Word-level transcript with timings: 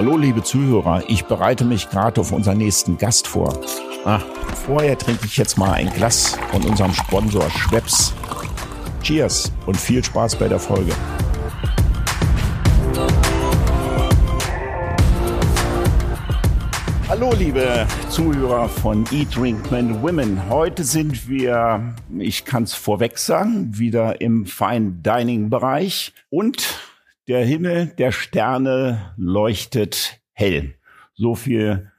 Hallo, 0.00 0.16
liebe 0.16 0.42
Zuhörer, 0.42 1.04
ich 1.08 1.26
bereite 1.26 1.66
mich 1.66 1.90
gerade 1.90 2.22
auf 2.22 2.32
unseren 2.32 2.56
nächsten 2.56 2.96
Gast 2.96 3.28
vor. 3.28 3.60
Ah, 4.06 4.20
vorher 4.64 4.96
trinke 4.96 5.26
ich 5.26 5.36
jetzt 5.36 5.58
mal 5.58 5.72
ein 5.72 5.92
Glas 5.92 6.38
von 6.50 6.64
unserem 6.64 6.94
Sponsor 6.94 7.50
Schweppes. 7.50 8.14
Cheers 9.02 9.52
und 9.66 9.76
viel 9.76 10.02
Spaß 10.02 10.36
bei 10.36 10.48
der 10.48 10.58
Folge. 10.58 10.92
Hallo, 17.06 17.34
liebe 17.38 17.86
Zuhörer 18.08 18.70
von 18.70 19.04
Eat, 19.12 19.36
Drink, 19.36 19.70
Men, 19.70 20.02
Women. 20.02 20.48
Heute 20.48 20.82
sind 20.82 21.28
wir, 21.28 21.94
ich 22.18 22.46
kann 22.46 22.62
es 22.62 22.72
vorweg 22.72 23.18
sagen, 23.18 23.76
wieder 23.76 24.22
im 24.22 24.46
Fine 24.46 24.92
Dining 25.02 25.50
Bereich 25.50 26.14
und 26.30 26.89
der 27.28 27.44
Himmel 27.44 27.86
der 27.98 28.12
Sterne 28.12 29.14
leuchtet 29.16 30.20
hell. 30.32 30.74
So 31.14 31.34
viel 31.34 31.90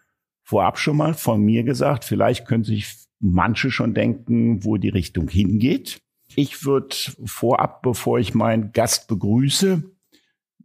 vorab 0.44 0.78
schon 0.78 0.98
mal 0.98 1.14
von 1.14 1.42
mir 1.42 1.64
gesagt. 1.64 2.06
Vielleicht 2.06 2.46
können 2.48 2.64
sich 2.64 2.96
manche 3.20 3.72
schon 3.72 3.94
denken, 3.94 4.64
wo 4.66 4.78
die 4.78 4.90
Richtung 4.90 5.30
hingeht. 5.30 6.02
Ich 6.36 6.66
würde 6.66 6.96
vorab, 7.26 7.82
bevor 7.82 8.20
ich 8.20 8.34
meinen 8.34 8.72
Gast 8.72 9.08
begrüße, 9.08 9.84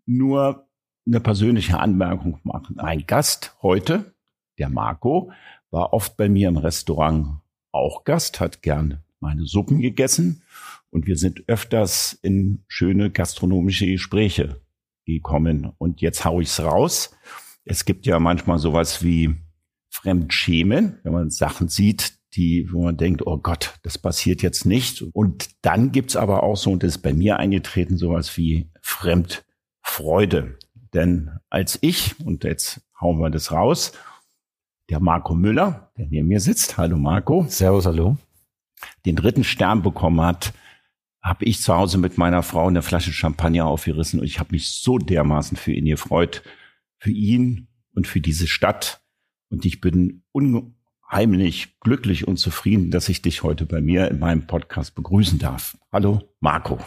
nur 0.07 0.69
eine 1.07 1.21
persönliche 1.21 1.79
Anmerkung 1.79 2.41
machen. 2.43 2.79
Ein 2.79 3.07
Gast 3.07 3.57
heute, 3.63 4.15
der 4.59 4.69
Marco, 4.69 5.33
war 5.71 5.93
oft 5.93 6.17
bei 6.17 6.29
mir 6.29 6.49
im 6.49 6.57
Restaurant 6.57 7.41
auch 7.73 8.05
Gast, 8.05 8.41
hat 8.41 8.63
gern 8.63 9.03
meine 9.21 9.45
Suppen 9.45 9.81
gegessen 9.81 10.43
und 10.91 11.07
wir 11.07 11.17
sind 11.17 11.45
öfters 11.49 12.19
in 12.23 12.65
schöne 12.69 13.11
gastronomische 13.11 13.87
Gespräche 13.87 14.61
gekommen. 15.05 15.73
Und 15.79 16.01
jetzt 16.01 16.25
hau 16.25 16.41
ich's 16.41 16.61
raus. 16.61 17.17
Es 17.65 17.85
gibt 17.85 18.07
ja 18.07 18.19
manchmal 18.19 18.59
sowas 18.59 19.03
wie 19.03 19.37
Fremdschämen, 19.91 20.99
wenn 21.03 21.13
man 21.13 21.31
Sachen 21.31 21.69
sieht, 21.69 22.15
die, 22.35 22.71
wo 22.71 22.85
man 22.85 22.97
denkt, 22.97 23.27
oh 23.27 23.39
Gott, 23.39 23.79
das 23.83 23.99
passiert 23.99 24.43
jetzt 24.43 24.67
nicht. 24.67 25.03
Und 25.13 25.49
dann 25.63 25.93
gibt's 25.93 26.17
aber 26.17 26.43
auch 26.43 26.57
so, 26.57 26.71
und 26.71 26.83
das 26.83 26.97
ist 26.97 27.03
bei 27.03 27.15
mir 27.15 27.39
eingetreten, 27.39 27.97
sowas 27.97 28.37
wie 28.37 28.71
Fremdfreude. 28.83 30.59
Denn 30.93 31.31
als 31.49 31.79
ich, 31.81 32.21
und 32.21 32.45
jetzt 32.45 32.83
hauen 33.01 33.19
wir 33.19 33.31
das 33.31 33.53
raus, 33.53 33.93
der 34.91 35.01
Marco 35.01 35.35
Müller, 35.35 35.91
der 35.97 36.07
neben 36.07 36.29
mir 36.29 36.41
sitzt, 36.41 36.77
hallo 36.77 36.97
Marco. 36.97 37.47
Servus, 37.49 37.87
hallo. 37.87 38.17
Den 39.05 39.17
dritten 39.17 39.45
Stern 39.45 39.83
bekommen 39.83 40.21
hat, 40.21 40.53
habe 41.27 41.45
ich 41.45 41.61
zu 41.61 41.75
Hause 41.75 41.99
mit 41.99 42.19
meiner 42.19 42.45
Frau 42.45 42.69
eine 42.69 42.83
Flasche 42.83 43.13
Champagner 43.13 43.67
aufgerissen 43.67 44.21
und 44.21 44.27
ich 44.27 44.39
habe 44.39 44.53
mich 44.53 44.71
so 44.71 44.97
dermaßen 44.97 45.57
für 45.57 45.73
ihn 45.73 45.87
gefreut, 45.87 46.43
für 46.99 47.11
ihn 47.11 47.67
und 47.95 48.07
für 48.07 48.21
diese 48.21 48.47
Stadt. 48.47 49.01
Und 49.51 49.65
ich 49.65 49.81
bin 49.81 50.23
unheimlich 50.31 51.81
glücklich 51.81 52.29
und 52.29 52.37
zufrieden, 52.37 52.93
dass 52.93 53.09
ich 53.09 53.23
dich 53.23 53.43
heute 53.43 53.67
bei 53.67 53.81
mir 53.81 54.09
in 54.09 54.21
meinem 54.21 54.47
Podcast 54.47 54.95
begrüßen 54.95 55.41
darf. 55.41 55.77
Hallo, 55.93 56.23
Marco. 56.39 56.79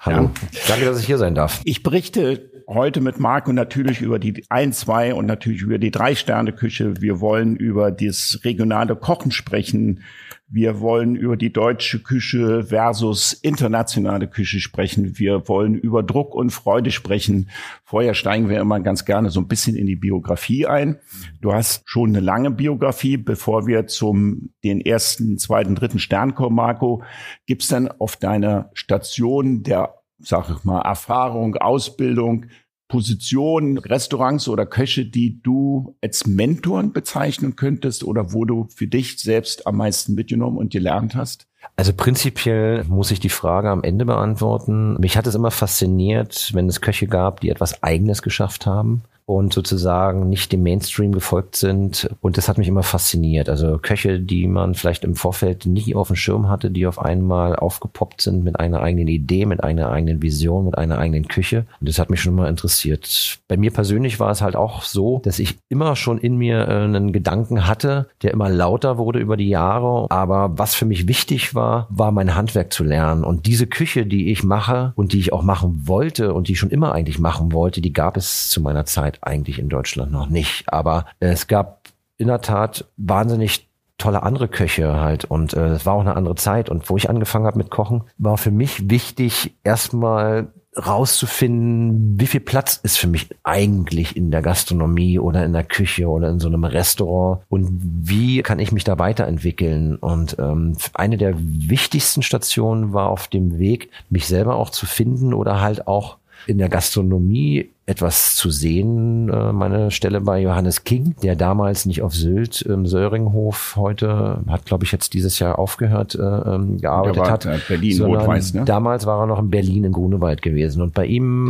Hallo. 0.00 0.30
Ja. 0.52 0.60
Danke, 0.68 0.86
dass 0.86 1.00
ich 1.00 1.06
hier 1.06 1.18
sein 1.18 1.34
darf. 1.34 1.60
Ich 1.64 1.82
berichte 1.82 2.55
heute 2.68 3.00
mit 3.00 3.20
Marco 3.20 3.52
natürlich 3.52 4.00
über 4.00 4.18
die 4.18 4.44
ein, 4.48 4.72
zwei 4.72 5.14
und 5.14 5.26
natürlich 5.26 5.62
über 5.62 5.78
die 5.78 5.90
drei 5.90 6.14
Sterne 6.14 6.52
Küche. 6.52 7.00
Wir 7.00 7.20
wollen 7.20 7.56
über 7.56 7.90
das 7.90 8.40
regionale 8.44 8.96
Kochen 8.96 9.30
sprechen. 9.30 10.02
Wir 10.48 10.78
wollen 10.80 11.16
über 11.16 11.36
die 11.36 11.52
deutsche 11.52 12.00
Küche 12.00 12.64
versus 12.64 13.32
internationale 13.32 14.28
Küche 14.28 14.60
sprechen. 14.60 15.18
Wir 15.18 15.48
wollen 15.48 15.74
über 15.74 16.04
Druck 16.04 16.36
und 16.36 16.50
Freude 16.50 16.92
sprechen. 16.92 17.50
Vorher 17.84 18.14
steigen 18.14 18.48
wir 18.48 18.60
immer 18.60 18.78
ganz 18.78 19.04
gerne 19.04 19.30
so 19.30 19.40
ein 19.40 19.48
bisschen 19.48 19.74
in 19.74 19.86
die 19.86 19.96
Biografie 19.96 20.66
ein. 20.66 20.98
Du 21.40 21.52
hast 21.52 21.82
schon 21.88 22.10
eine 22.10 22.20
lange 22.20 22.52
Biografie. 22.52 23.16
Bevor 23.16 23.66
wir 23.66 23.88
zum 23.88 24.50
den 24.62 24.80
ersten, 24.80 25.38
zweiten, 25.38 25.74
dritten 25.74 25.98
Stern 25.98 26.36
kommen, 26.36 26.54
Marco, 26.54 27.02
gibt's 27.46 27.66
dann 27.66 27.88
auf 27.88 28.16
deiner 28.16 28.70
Station 28.72 29.64
der, 29.64 29.94
sag 30.26 30.50
ich 30.50 30.64
mal, 30.64 30.80
Erfahrung, 30.80 31.56
Ausbildung 31.56 32.46
Positionen, 32.88 33.78
Restaurants 33.78 34.48
oder 34.48 34.64
Köche, 34.64 35.06
die 35.06 35.42
du 35.42 35.96
als 36.02 36.26
Mentoren 36.26 36.92
bezeichnen 36.92 37.56
könntest 37.56 38.04
oder 38.04 38.32
wo 38.32 38.44
du 38.44 38.68
für 38.74 38.86
dich 38.86 39.18
selbst 39.18 39.66
am 39.66 39.76
meisten 39.76 40.14
mitgenommen 40.14 40.56
und 40.56 40.72
gelernt 40.72 41.16
hast? 41.16 41.48
Also 41.74 41.92
prinzipiell 41.92 42.84
muss 42.84 43.10
ich 43.10 43.18
die 43.18 43.28
Frage 43.28 43.70
am 43.70 43.82
Ende 43.82 44.04
beantworten. 44.04 44.96
Mich 45.00 45.16
hat 45.16 45.26
es 45.26 45.34
immer 45.34 45.50
fasziniert, 45.50 46.52
wenn 46.54 46.68
es 46.68 46.80
Köche 46.80 47.08
gab, 47.08 47.40
die 47.40 47.50
etwas 47.50 47.82
Eigenes 47.82 48.22
geschafft 48.22 48.66
haben 48.66 49.02
und 49.26 49.52
sozusagen 49.52 50.28
nicht 50.28 50.52
dem 50.52 50.62
Mainstream 50.62 51.10
gefolgt 51.10 51.56
sind. 51.56 52.08
Und 52.20 52.38
das 52.38 52.48
hat 52.48 52.58
mich 52.58 52.68
immer 52.68 52.84
fasziniert. 52.84 53.48
Also 53.48 53.78
Köche, 53.78 54.20
die 54.20 54.46
man 54.46 54.74
vielleicht 54.74 55.02
im 55.02 55.16
Vorfeld 55.16 55.66
nie 55.66 55.96
auf 55.96 56.06
dem 56.06 56.16
Schirm 56.16 56.48
hatte, 56.48 56.70
die 56.70 56.86
auf 56.86 57.00
einmal 57.00 57.56
aufgepoppt 57.56 58.20
sind 58.20 58.44
mit 58.44 58.60
einer 58.60 58.80
eigenen 58.80 59.08
Idee, 59.08 59.44
mit 59.44 59.64
einer 59.64 59.90
eigenen 59.90 60.22
Vision, 60.22 60.66
mit 60.66 60.78
einer 60.78 60.98
eigenen 60.98 61.26
Küche. 61.26 61.66
Und 61.80 61.88
das 61.88 61.98
hat 61.98 62.08
mich 62.08 62.20
schon 62.20 62.34
immer 62.34 62.48
interessiert. 62.48 63.40
Bei 63.48 63.56
mir 63.56 63.72
persönlich 63.72 64.20
war 64.20 64.30
es 64.30 64.42
halt 64.42 64.54
auch 64.54 64.82
so, 64.82 65.20
dass 65.24 65.40
ich 65.40 65.58
immer 65.68 65.96
schon 65.96 66.18
in 66.18 66.36
mir 66.36 66.68
äh, 66.68 66.84
einen 66.84 67.12
Gedanken 67.12 67.66
hatte, 67.66 68.08
der 68.22 68.30
immer 68.30 68.48
lauter 68.48 68.96
wurde 68.96 69.18
über 69.18 69.36
die 69.36 69.48
Jahre. 69.48 70.06
Aber 70.08 70.56
was 70.56 70.76
für 70.76 70.86
mich 70.86 71.08
wichtig 71.08 71.52
war, 71.52 71.88
war 71.90 72.12
mein 72.12 72.36
Handwerk 72.36 72.72
zu 72.72 72.84
lernen. 72.84 73.24
Und 73.24 73.46
diese 73.46 73.66
Küche, 73.66 74.06
die 74.06 74.30
ich 74.30 74.44
mache 74.44 74.92
und 74.94 75.12
die 75.12 75.18
ich 75.18 75.32
auch 75.32 75.42
machen 75.42 75.82
wollte 75.86 76.32
und 76.32 76.46
die 76.46 76.52
ich 76.52 76.60
schon 76.60 76.70
immer 76.70 76.92
eigentlich 76.92 77.18
machen 77.18 77.50
wollte, 77.50 77.80
die 77.80 77.92
gab 77.92 78.16
es 78.16 78.48
zu 78.50 78.60
meiner 78.60 78.84
Zeit 78.86 79.15
eigentlich 79.22 79.58
in 79.58 79.68
Deutschland 79.68 80.12
noch 80.12 80.28
nicht. 80.28 80.72
Aber 80.72 81.06
es 81.20 81.46
gab 81.46 81.88
in 82.18 82.28
der 82.28 82.40
Tat 82.40 82.86
wahnsinnig 82.96 83.68
tolle 83.98 84.22
andere 84.22 84.48
Köche 84.48 85.00
halt 85.00 85.24
und 85.24 85.54
äh, 85.54 85.68
es 85.68 85.86
war 85.86 85.94
auch 85.94 86.00
eine 86.00 86.16
andere 86.16 86.34
Zeit 86.34 86.68
und 86.68 86.88
wo 86.90 86.96
ich 86.96 87.08
angefangen 87.08 87.46
habe 87.46 87.58
mit 87.58 87.70
Kochen, 87.70 88.04
war 88.18 88.36
für 88.36 88.50
mich 88.50 88.90
wichtig 88.90 89.56
erstmal 89.64 90.52
rauszufinden, 90.76 92.20
wie 92.20 92.26
viel 92.26 92.40
Platz 92.40 92.78
ist 92.82 92.98
für 92.98 93.06
mich 93.06 93.28
eigentlich 93.42 94.16
in 94.16 94.30
der 94.30 94.42
Gastronomie 94.42 95.18
oder 95.18 95.44
in 95.44 95.54
der 95.54 95.64
Küche 95.64 96.06
oder 96.08 96.28
in 96.28 96.38
so 96.38 96.48
einem 96.48 96.64
Restaurant 96.64 97.42
und 97.48 97.80
wie 97.80 98.42
kann 98.42 98.58
ich 98.58 98.72
mich 98.72 98.84
da 98.84 98.98
weiterentwickeln. 98.98 99.96
Und 99.96 100.36
ähm, 100.38 100.76
eine 100.92 101.16
der 101.16 101.34
wichtigsten 101.38 102.22
Stationen 102.22 102.92
war 102.92 103.08
auf 103.08 103.28
dem 103.28 103.58
Weg, 103.58 103.90
mich 104.10 104.26
selber 104.26 104.56
auch 104.56 104.70
zu 104.70 104.84
finden 104.84 105.32
oder 105.32 105.60
halt 105.60 105.86
auch 105.86 106.18
in 106.46 106.58
der 106.58 106.68
Gastronomie 106.68 107.70
etwas 107.86 108.34
zu 108.34 108.50
sehen. 108.50 109.28
Äh, 109.28 109.52
meine 109.52 109.92
Stelle 109.92 110.20
bei 110.20 110.40
Johannes 110.40 110.82
King, 110.82 111.14
der 111.22 111.36
damals 111.36 111.86
nicht 111.86 112.02
auf 112.02 112.14
Sylt 112.14 112.62
im 112.62 112.86
Söringhof 112.86 113.74
heute, 113.76 114.40
hat 114.48 114.66
glaube 114.66 114.84
ich 114.84 114.92
jetzt 114.92 115.14
dieses 115.14 115.38
Jahr 115.38 115.58
aufgehört, 115.58 116.16
äh, 116.16 116.20
ähm, 116.20 116.78
gearbeitet 116.80 117.18
war, 117.18 117.30
hat. 117.30 117.46
Äh, 117.46 117.58
Berlin, 117.68 118.02
Rot-Weiß, 118.02 118.54
ne? 118.54 118.64
Damals 118.64 119.06
war 119.06 119.20
er 119.20 119.26
noch 119.26 119.38
in 119.38 119.50
Berlin 119.50 119.84
in 119.84 119.92
Grunewald 119.92 120.42
gewesen 120.42 120.82
und 120.82 120.94
bei 120.94 121.06
ihm 121.06 121.46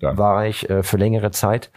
da. 0.00 0.18
war 0.18 0.46
ich 0.46 0.68
äh, 0.68 0.82
für 0.82 0.96
längere 0.96 1.30
Zeit 1.30 1.70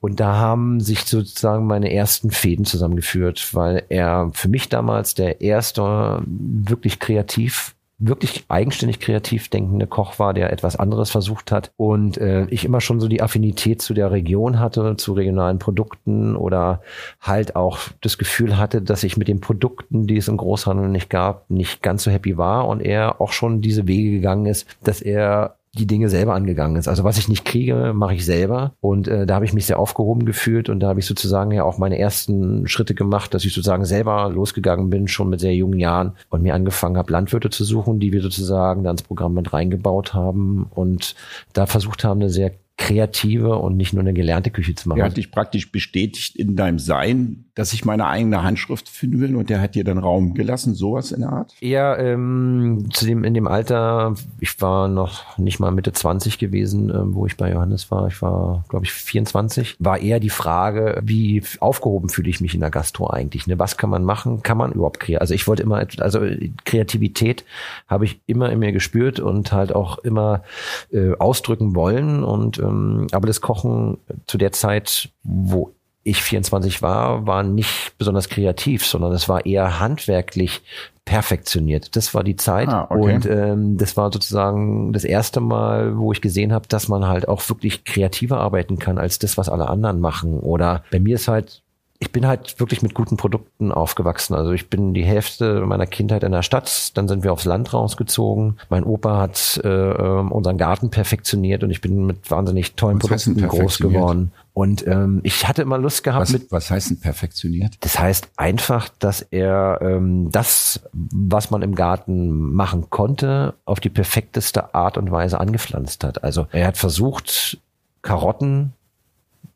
und 0.00 0.20
da 0.20 0.36
haben 0.36 0.80
sich 0.80 1.04
sozusagen 1.04 1.66
meine 1.66 1.92
ersten 1.92 2.30
Fäden 2.30 2.64
zusammengeführt, 2.64 3.54
weil 3.54 3.82
er 3.88 4.30
für 4.34 4.48
mich 4.48 4.68
damals 4.68 5.14
der 5.14 5.40
erste 5.40 6.22
wirklich 6.26 7.00
kreativ 7.00 7.74
wirklich 7.98 8.44
eigenständig 8.48 9.00
kreativ 9.00 9.48
denkende 9.48 9.86
Koch 9.86 10.18
war, 10.18 10.32
der 10.32 10.52
etwas 10.52 10.76
anderes 10.76 11.10
versucht 11.10 11.50
hat 11.50 11.72
und 11.76 12.16
äh, 12.18 12.46
ich 12.46 12.64
immer 12.64 12.80
schon 12.80 13.00
so 13.00 13.08
die 13.08 13.22
Affinität 13.22 13.82
zu 13.82 13.92
der 13.92 14.12
Region 14.12 14.60
hatte, 14.60 14.96
zu 14.96 15.12
regionalen 15.12 15.58
Produkten 15.58 16.36
oder 16.36 16.80
halt 17.20 17.56
auch 17.56 17.80
das 18.00 18.16
Gefühl 18.16 18.56
hatte, 18.56 18.82
dass 18.82 19.02
ich 19.02 19.16
mit 19.16 19.26
den 19.26 19.40
Produkten, 19.40 20.06
die 20.06 20.16
es 20.16 20.28
im 20.28 20.36
Großhandel 20.36 20.88
nicht 20.88 21.10
gab, 21.10 21.50
nicht 21.50 21.82
ganz 21.82 22.04
so 22.04 22.10
happy 22.10 22.38
war 22.38 22.68
und 22.68 22.80
er 22.80 23.20
auch 23.20 23.32
schon 23.32 23.62
diese 23.62 23.88
Wege 23.88 24.12
gegangen 24.12 24.46
ist, 24.46 24.66
dass 24.84 25.02
er 25.02 25.57
die 25.78 25.86
Dinge 25.86 26.08
selber 26.08 26.34
angegangen 26.34 26.76
ist. 26.76 26.88
Also 26.88 27.04
was 27.04 27.18
ich 27.18 27.28
nicht 27.28 27.44
kriege, 27.44 27.92
mache 27.94 28.14
ich 28.14 28.24
selber. 28.24 28.74
Und 28.80 29.08
äh, 29.08 29.26
da 29.26 29.36
habe 29.36 29.44
ich 29.44 29.52
mich 29.52 29.66
sehr 29.66 29.78
aufgehoben 29.78 30.26
gefühlt 30.26 30.68
und 30.68 30.80
da 30.80 30.88
habe 30.88 31.00
ich 31.00 31.06
sozusagen 31.06 31.50
ja 31.52 31.64
auch 31.64 31.78
meine 31.78 31.98
ersten 31.98 32.66
Schritte 32.68 32.94
gemacht, 32.94 33.34
dass 33.34 33.44
ich 33.44 33.54
sozusagen 33.54 33.84
selber 33.84 34.30
losgegangen 34.30 34.90
bin, 34.90 35.08
schon 35.08 35.28
mit 35.28 35.40
sehr 35.40 35.54
jungen 35.54 35.78
Jahren 35.78 36.12
und 36.30 36.42
mir 36.42 36.54
angefangen 36.54 36.96
habe, 36.96 37.12
Landwirte 37.12 37.50
zu 37.50 37.64
suchen, 37.64 38.00
die 38.00 38.12
wir 38.12 38.22
sozusagen 38.22 38.84
da 38.84 38.90
ins 38.90 39.02
Programm 39.02 39.34
mit 39.34 39.52
reingebaut 39.52 40.14
haben 40.14 40.66
und 40.74 41.14
da 41.52 41.66
versucht 41.66 42.04
haben, 42.04 42.20
eine 42.20 42.30
sehr 42.30 42.52
kreative 42.78 43.56
und 43.56 43.76
nicht 43.76 43.92
nur 43.92 44.02
eine 44.02 44.14
gelernte 44.14 44.50
Küche 44.50 44.74
zu 44.74 44.88
machen. 44.88 45.00
Er 45.00 45.06
hat 45.06 45.16
dich 45.16 45.32
praktisch 45.32 45.70
bestätigt 45.72 46.36
in 46.36 46.56
deinem 46.56 46.78
Sein, 46.78 47.47
dass 47.58 47.72
ich 47.72 47.84
meine 47.84 48.06
eigene 48.06 48.44
Handschrift 48.44 48.88
finden 48.88 49.20
will 49.20 49.34
und 49.34 49.50
der 49.50 49.60
hat 49.60 49.74
dir 49.74 49.82
dann 49.82 49.98
Raum 49.98 50.32
gelassen, 50.34 50.76
sowas 50.76 51.10
in 51.10 51.22
der 51.22 51.30
Art? 51.30 51.56
Ja, 51.58 51.98
ähm, 51.98 52.86
zu 52.92 53.04
dem, 53.04 53.24
in 53.24 53.34
dem 53.34 53.48
Alter, 53.48 54.14
ich 54.38 54.60
war 54.62 54.86
noch 54.86 55.36
nicht 55.38 55.58
mal 55.58 55.72
Mitte 55.72 55.92
20 55.92 56.38
gewesen, 56.38 56.88
ähm, 56.90 57.16
wo 57.16 57.26
ich 57.26 57.36
bei 57.36 57.50
Johannes 57.50 57.90
war. 57.90 58.06
Ich 58.06 58.22
war, 58.22 58.64
glaube 58.68 58.84
ich, 58.84 58.92
24. 58.92 59.74
War 59.80 59.98
eher 59.98 60.20
die 60.20 60.30
Frage, 60.30 61.00
wie 61.02 61.42
aufgehoben 61.58 62.10
fühle 62.10 62.30
ich 62.30 62.40
mich 62.40 62.54
in 62.54 62.60
der 62.60 62.70
Gastro 62.70 63.10
eigentlich? 63.10 63.48
Ne? 63.48 63.58
Was 63.58 63.76
kann 63.76 63.90
man 63.90 64.04
machen? 64.04 64.44
Kann 64.44 64.56
man 64.56 64.70
überhaupt 64.70 65.00
kreieren? 65.00 65.20
Also 65.20 65.34
ich 65.34 65.48
wollte 65.48 65.64
immer, 65.64 65.84
also 65.98 66.20
Kreativität 66.64 67.44
habe 67.88 68.04
ich 68.04 68.20
immer 68.26 68.52
in 68.52 68.60
mir 68.60 68.70
gespürt 68.70 69.18
und 69.18 69.50
halt 69.50 69.74
auch 69.74 69.98
immer 69.98 70.44
äh, 70.92 71.16
ausdrücken 71.18 71.74
wollen 71.74 72.22
und 72.22 72.60
ähm, 72.60 73.08
aber 73.10 73.26
das 73.26 73.40
Kochen 73.40 73.98
zu 74.26 74.38
der 74.38 74.52
Zeit, 74.52 75.10
wo 75.24 75.72
ich 76.08 76.22
24 76.22 76.82
war, 76.82 77.26
war 77.26 77.42
nicht 77.42 77.92
besonders 77.98 78.28
kreativ, 78.28 78.86
sondern 78.86 79.12
es 79.12 79.28
war 79.28 79.46
eher 79.46 79.80
handwerklich 79.80 80.62
perfektioniert. 81.04 81.96
Das 81.96 82.12
war 82.14 82.22
die 82.22 82.36
Zeit 82.36 82.68
ah, 82.68 82.86
okay. 82.90 83.14
und 83.14 83.26
ähm, 83.26 83.78
das 83.78 83.96
war 83.96 84.12
sozusagen 84.12 84.92
das 84.92 85.04
erste 85.04 85.40
Mal, 85.40 85.96
wo 85.96 86.12
ich 86.12 86.20
gesehen 86.20 86.52
habe, 86.52 86.68
dass 86.68 86.88
man 86.88 87.06
halt 87.06 87.28
auch 87.28 87.48
wirklich 87.48 87.84
kreativer 87.84 88.40
arbeiten 88.40 88.78
kann 88.78 88.98
als 88.98 89.18
das, 89.18 89.38
was 89.38 89.48
alle 89.48 89.68
anderen 89.68 90.00
machen. 90.00 90.40
Oder 90.40 90.84
bei 90.90 91.00
mir 91.00 91.14
ist 91.14 91.28
halt 91.28 91.62
ich 92.00 92.12
bin 92.12 92.26
halt 92.26 92.60
wirklich 92.60 92.82
mit 92.82 92.94
guten 92.94 93.16
Produkten 93.16 93.72
aufgewachsen. 93.72 94.34
Also 94.34 94.52
ich 94.52 94.70
bin 94.70 94.94
die 94.94 95.04
Hälfte 95.04 95.62
meiner 95.66 95.86
Kindheit 95.86 96.22
in 96.22 96.30
der 96.30 96.42
Stadt, 96.42 96.96
dann 96.96 97.08
sind 97.08 97.24
wir 97.24 97.32
aufs 97.32 97.44
Land 97.44 97.72
rausgezogen. 97.74 98.58
Mein 98.68 98.84
Opa 98.84 99.18
hat 99.18 99.60
äh, 99.64 99.68
ähm, 99.68 100.30
unseren 100.30 100.58
Garten 100.58 100.90
perfektioniert 100.90 101.64
und 101.64 101.70
ich 101.70 101.80
bin 101.80 102.06
mit 102.06 102.30
wahnsinnig 102.30 102.74
tollen 102.74 103.02
was 103.02 103.24
Produkten 103.24 103.48
groß 103.48 103.78
geworden. 103.78 104.32
Und 104.58 104.84
ähm, 104.88 105.20
ich 105.22 105.46
hatte 105.46 105.62
immer 105.62 105.78
Lust 105.78 106.02
gehabt 106.02 106.22
was, 106.22 106.32
mit. 106.32 106.50
Was 106.50 106.68
heißt 106.68 106.90
denn 106.90 106.98
perfektioniert? 106.98 107.76
Das 107.78 107.96
heißt 107.96 108.32
einfach, 108.36 108.88
dass 108.88 109.22
er 109.22 109.78
ähm, 109.80 110.32
das, 110.32 110.80
was 110.92 111.52
man 111.52 111.62
im 111.62 111.76
Garten 111.76 112.54
machen 112.54 112.90
konnte, 112.90 113.54
auf 113.64 113.78
die 113.78 113.88
perfekteste 113.88 114.74
Art 114.74 114.98
und 114.98 115.12
Weise 115.12 115.38
angepflanzt 115.38 116.02
hat. 116.02 116.24
Also 116.24 116.48
er 116.50 116.66
hat 116.66 116.76
versucht, 116.76 117.58
Karotten, 118.02 118.72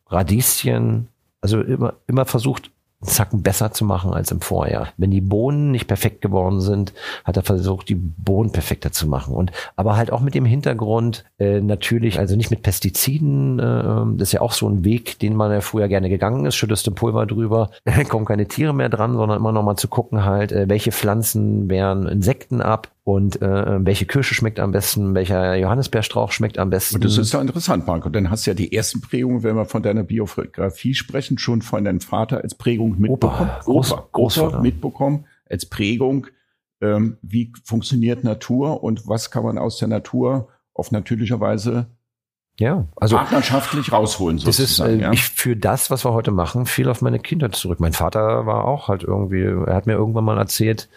Radieschen, 0.06 1.08
also 1.40 1.60
immer, 1.60 1.94
immer 2.06 2.24
versucht, 2.24 2.70
Zacken 3.02 3.42
besser 3.42 3.72
zu 3.72 3.84
machen 3.84 4.12
als 4.12 4.30
im 4.30 4.40
Vorjahr. 4.40 4.88
Wenn 4.96 5.10
die 5.10 5.20
Bohnen 5.20 5.70
nicht 5.70 5.88
perfekt 5.88 6.20
geworden 6.20 6.60
sind, 6.60 6.92
hat 7.24 7.36
er 7.36 7.42
versucht, 7.42 7.88
die 7.88 7.96
Bohnen 7.96 8.52
perfekter 8.52 8.92
zu 8.92 9.08
machen. 9.08 9.34
Und 9.34 9.52
aber 9.76 9.96
halt 9.96 10.12
auch 10.12 10.20
mit 10.20 10.34
dem 10.34 10.44
Hintergrund 10.44 11.24
äh, 11.38 11.60
natürlich, 11.60 12.18
also 12.18 12.36
nicht 12.36 12.50
mit 12.50 12.62
Pestiziden. 12.62 13.58
Äh, 13.58 14.16
das 14.16 14.28
ist 14.28 14.32
ja 14.32 14.40
auch 14.40 14.52
so 14.52 14.68
ein 14.68 14.84
Weg, 14.84 15.18
den 15.18 15.34
man 15.34 15.50
ja 15.50 15.60
früher 15.60 15.88
gerne 15.88 16.08
gegangen 16.08 16.46
ist. 16.46 16.54
Schüttest 16.54 16.86
du 16.86 16.92
Pulver 16.92 17.26
drüber, 17.26 17.70
kommen 18.08 18.24
keine 18.24 18.46
Tiere 18.46 18.72
mehr 18.72 18.88
dran, 18.88 19.14
sondern 19.14 19.38
immer 19.38 19.52
noch 19.52 19.62
mal 19.62 19.76
zu 19.76 19.88
gucken 19.88 20.24
halt, 20.24 20.52
äh, 20.52 20.68
welche 20.68 20.92
Pflanzen 20.92 21.68
wehren 21.68 22.06
Insekten 22.06 22.60
ab 22.60 22.88
und 23.04 23.42
äh, 23.42 23.84
welche 23.84 24.06
Kirsche 24.06 24.34
schmeckt 24.34 24.60
am 24.60 24.70
besten, 24.70 25.14
welcher 25.14 25.56
Johannisbeerstrauch 25.56 26.30
schmeckt 26.30 26.58
am 26.58 26.70
besten. 26.70 26.96
Und 26.96 27.04
das 27.04 27.18
ist 27.18 27.32
ja 27.32 27.40
interessant, 27.40 27.86
Marco. 27.86 28.08
Dann 28.08 28.30
hast 28.30 28.46
du 28.46 28.50
ja 28.50 28.54
die 28.54 28.72
ersten 28.72 29.00
Prägungen, 29.00 29.42
wenn 29.42 29.56
wir 29.56 29.64
von 29.64 29.82
deiner 29.82 30.04
Biografie 30.04 30.94
sprechen, 30.94 31.36
schon 31.38 31.62
von 31.62 31.84
deinem 31.84 32.00
Vater 32.00 32.42
als 32.42 32.54
Prägung 32.54 33.00
mitbekommen. 33.00 33.50
Opa, 33.50 33.60
Groß, 33.64 33.92
Opa, 33.92 34.08
Opa 34.46 34.60
mitbekommen 34.60 35.26
als 35.50 35.66
Prägung. 35.66 36.28
Ähm, 36.80 37.16
wie 37.22 37.52
funktioniert 37.64 38.22
Natur 38.22 38.82
und 38.84 39.08
was 39.08 39.30
kann 39.30 39.44
man 39.44 39.58
aus 39.58 39.78
der 39.78 39.88
Natur 39.88 40.48
auf 40.72 40.92
natürlicher 40.92 41.40
Weise 41.40 41.86
ja, 42.58 42.86
also 42.96 43.16
partnerschaftlich 43.16 43.92
rausholen 43.92 44.38
sozusagen. 44.38 44.98
Das 44.98 44.98
ist, 44.98 45.00
äh, 45.00 45.02
ja. 45.02 45.12
ich 45.12 45.24
für 45.24 45.56
das, 45.56 45.90
was 45.90 46.04
wir 46.04 46.12
heute 46.12 46.30
machen, 46.30 46.66
viel 46.66 46.88
auf 46.88 47.00
meine 47.00 47.18
Kinder 47.18 47.50
zurück. 47.50 47.80
Mein 47.80 47.94
Vater 47.94 48.46
war 48.46 48.64
auch 48.64 48.88
halt 48.88 49.02
irgendwie, 49.02 49.42
er 49.42 49.74
hat 49.74 49.86
mir 49.86 49.94
irgendwann 49.94 50.24
mal 50.24 50.38
erzählt, 50.38 50.88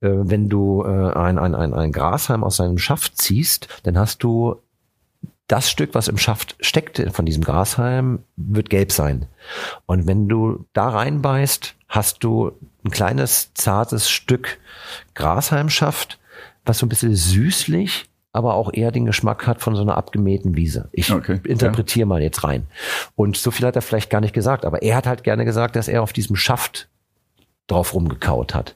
äh, 0.00 0.08
wenn 0.10 0.48
du 0.48 0.82
äh, 0.82 1.12
ein, 1.14 1.38
ein, 1.38 1.54
ein, 1.54 1.72
ein 1.72 1.92
Grashalm 1.92 2.42
aus 2.42 2.56
seinem 2.56 2.78
Schaft 2.78 3.16
ziehst, 3.16 3.68
dann 3.84 3.96
hast 3.96 4.22
du 4.24 4.56
das 5.46 5.70
Stück, 5.70 5.94
was 5.94 6.08
im 6.08 6.18
Schaft 6.18 6.56
steckt 6.60 7.02
von 7.12 7.26
diesem 7.26 7.44
Grashalm, 7.44 8.20
wird 8.36 8.70
gelb 8.70 8.92
sein. 8.92 9.26
Und 9.86 10.06
wenn 10.06 10.28
du 10.28 10.64
da 10.72 10.88
reinbeißt, 10.88 11.76
hast 11.88 12.24
du 12.24 12.52
ein 12.84 12.90
kleines, 12.90 13.52
zartes 13.54 14.10
Stück 14.10 14.58
Grashalmschaft, 15.14 16.18
was 16.64 16.78
so 16.78 16.86
ein 16.86 16.88
bisschen 16.88 17.14
süßlich 17.14 18.10
aber 18.34 18.54
auch 18.54 18.72
eher 18.74 18.90
den 18.90 19.06
Geschmack 19.06 19.46
hat 19.46 19.62
von 19.62 19.76
so 19.76 19.82
einer 19.82 19.96
abgemähten 19.96 20.56
Wiese. 20.56 20.88
Ich 20.92 21.12
okay, 21.12 21.40
interpretiere 21.44 22.00
ja. 22.00 22.06
mal 22.06 22.20
jetzt 22.20 22.42
rein. 22.42 22.66
Und 23.14 23.36
so 23.36 23.52
viel 23.52 23.64
hat 23.64 23.76
er 23.76 23.82
vielleicht 23.82 24.10
gar 24.10 24.20
nicht 24.20 24.34
gesagt, 24.34 24.64
aber 24.64 24.82
er 24.82 24.96
hat 24.96 25.06
halt 25.06 25.22
gerne 25.22 25.44
gesagt, 25.44 25.76
dass 25.76 25.86
er 25.86 26.02
auf 26.02 26.12
diesem 26.12 26.34
Schaft 26.34 26.88
drauf 27.68 27.94
rumgekaut 27.94 28.52
hat. 28.52 28.74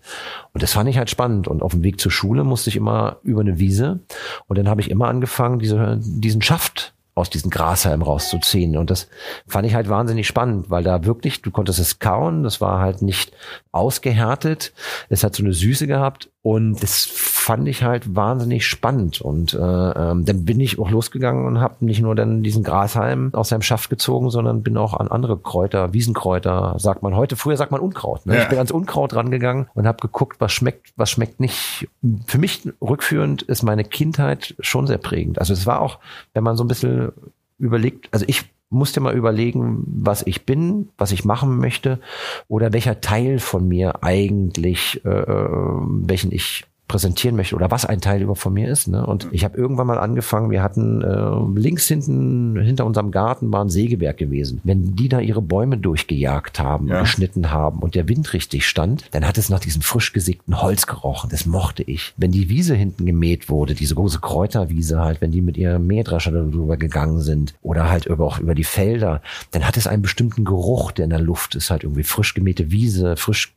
Und 0.54 0.62
das 0.62 0.72
fand 0.72 0.88
ich 0.88 0.96
halt 0.96 1.10
spannend. 1.10 1.48
Und 1.48 1.62
auf 1.62 1.72
dem 1.72 1.82
Weg 1.82 2.00
zur 2.00 2.12
Schule 2.12 2.44
musste 2.44 2.70
ich 2.70 2.76
immer 2.76 3.16
über 3.24 3.40
eine 3.40 3.58
Wiese. 3.58 3.98
Und 4.46 4.56
dann 4.56 4.68
habe 4.68 4.80
ich 4.80 4.90
immer 4.90 5.08
angefangen, 5.08 5.58
diese, 5.58 5.98
diesen 6.00 6.40
Schaft 6.40 6.94
aus 7.18 7.28
diesen 7.28 7.50
Grashalmen 7.50 8.06
rauszuziehen. 8.06 8.76
Und 8.76 8.90
das 8.90 9.08
fand 9.46 9.66
ich 9.66 9.74
halt 9.74 9.88
wahnsinnig 9.88 10.28
spannend, 10.28 10.70
weil 10.70 10.84
da 10.84 11.04
wirklich, 11.04 11.42
du 11.42 11.50
konntest 11.50 11.80
es 11.80 11.98
kauen, 11.98 12.44
das 12.44 12.60
war 12.60 12.80
halt 12.80 13.02
nicht 13.02 13.32
ausgehärtet, 13.72 14.72
es 15.08 15.24
hat 15.24 15.34
so 15.34 15.42
eine 15.42 15.52
Süße 15.52 15.88
gehabt 15.88 16.30
und 16.48 16.82
das 16.82 17.04
fand 17.04 17.68
ich 17.68 17.82
halt 17.82 18.16
wahnsinnig 18.16 18.66
spannend. 18.66 19.20
Und 19.20 19.52
äh, 19.52 19.58
ähm, 19.58 20.24
dann 20.24 20.46
bin 20.46 20.60
ich 20.60 20.78
auch 20.78 20.88
losgegangen 20.88 21.44
und 21.44 21.60
habe 21.60 21.84
nicht 21.84 22.00
nur 22.00 22.14
dann 22.14 22.42
diesen 22.42 22.64
Grashalm 22.64 23.34
aus 23.34 23.50
seinem 23.50 23.60
Schaft 23.60 23.90
gezogen, 23.90 24.30
sondern 24.30 24.62
bin 24.62 24.78
auch 24.78 24.94
an 24.94 25.08
andere 25.08 25.36
Kräuter, 25.36 25.92
Wiesenkräuter, 25.92 26.76
sagt 26.78 27.02
man 27.02 27.14
heute. 27.14 27.36
Früher 27.36 27.58
sagt 27.58 27.70
man 27.70 27.82
Unkraut. 27.82 28.24
Ne? 28.24 28.34
Ja. 28.34 28.42
Ich 28.44 28.48
bin 28.48 28.56
ans 28.56 28.70
Unkraut 28.70 29.14
rangegangen 29.14 29.68
und 29.74 29.86
habe 29.86 29.98
geguckt, 30.00 30.40
was 30.40 30.50
schmeckt, 30.52 30.94
was 30.96 31.10
schmeckt 31.10 31.38
nicht. 31.38 31.86
Für 32.26 32.38
mich 32.38 32.62
rückführend 32.80 33.42
ist 33.42 33.62
meine 33.62 33.84
Kindheit 33.84 34.54
schon 34.60 34.86
sehr 34.86 34.96
prägend. 34.96 35.38
Also 35.38 35.52
es 35.52 35.66
war 35.66 35.82
auch, 35.82 35.98
wenn 36.32 36.44
man 36.44 36.56
so 36.56 36.64
ein 36.64 36.68
bisschen 36.68 37.12
überlegt, 37.58 38.08
also 38.10 38.24
ich 38.26 38.46
musste 38.70 39.00
mal 39.00 39.14
überlegen, 39.14 39.82
was 39.86 40.22
ich 40.26 40.44
bin, 40.44 40.90
was 40.98 41.12
ich 41.12 41.24
machen 41.24 41.58
möchte 41.58 42.00
oder 42.48 42.72
welcher 42.72 43.00
Teil 43.00 43.38
von 43.38 43.66
mir 43.66 44.02
eigentlich, 44.02 45.04
äh, 45.04 45.08
äh 45.08 45.80
welchen 45.80 46.32
ich 46.32 46.64
präsentieren 46.88 47.36
möchte 47.36 47.54
oder 47.54 47.70
was 47.70 47.84
ein 47.84 48.00
Teil 48.00 48.22
über 48.22 48.34
von 48.34 48.54
mir 48.54 48.68
ist. 48.68 48.88
Ne? 48.88 49.06
Und 49.06 49.28
ich 49.30 49.44
habe 49.44 49.56
irgendwann 49.56 49.86
mal 49.86 49.98
angefangen, 49.98 50.50
wir 50.50 50.62
hatten 50.62 51.02
äh, 51.02 51.60
links 51.60 51.86
hinten, 51.86 52.58
hinter 52.58 52.86
unserem 52.86 53.10
Garten 53.10 53.52
war 53.52 53.62
ein 53.62 53.68
Sägewerk 53.68 54.16
gewesen. 54.16 54.60
Wenn 54.64 54.96
die 54.96 55.08
da 55.08 55.20
ihre 55.20 55.42
Bäume 55.42 55.76
durchgejagt 55.76 56.58
haben, 56.58 56.88
ja. 56.88 57.00
geschnitten 57.00 57.50
haben 57.50 57.80
und 57.80 57.94
der 57.94 58.08
Wind 58.08 58.32
richtig 58.32 58.66
stand, 58.66 59.04
dann 59.10 59.26
hat 59.28 59.36
es 59.36 59.50
nach 59.50 59.60
diesem 59.60 59.82
frisch 59.82 60.14
gesägten 60.14 60.62
Holz 60.62 60.86
gerochen. 60.86 61.28
Das 61.30 61.44
mochte 61.44 61.82
ich. 61.82 62.14
Wenn 62.16 62.32
die 62.32 62.48
Wiese 62.48 62.74
hinten 62.74 63.04
gemäht 63.04 63.50
wurde, 63.50 63.74
diese 63.74 63.94
große 63.94 64.20
Kräuterwiese 64.20 65.00
halt, 65.00 65.20
wenn 65.20 65.30
die 65.30 65.42
mit 65.42 65.58
ihrem 65.58 65.86
Mähdrescher 65.86 66.32
darüber 66.32 66.78
gegangen 66.78 67.20
sind 67.20 67.54
oder 67.62 67.90
halt 67.90 68.06
über, 68.06 68.24
auch 68.24 68.38
über 68.38 68.54
die 68.54 68.64
Felder, 68.64 69.20
dann 69.50 69.66
hat 69.66 69.76
es 69.76 69.86
einen 69.86 70.02
bestimmten 70.02 70.44
Geruch, 70.44 70.92
der 70.92 71.04
in 71.04 71.10
der 71.10 71.20
Luft 71.20 71.54
ist, 71.54 71.70
halt 71.70 71.84
irgendwie 71.84 72.02
frisch 72.02 72.32
gemähte 72.32 72.70
Wiese, 72.70 73.16
frisch 73.18 73.52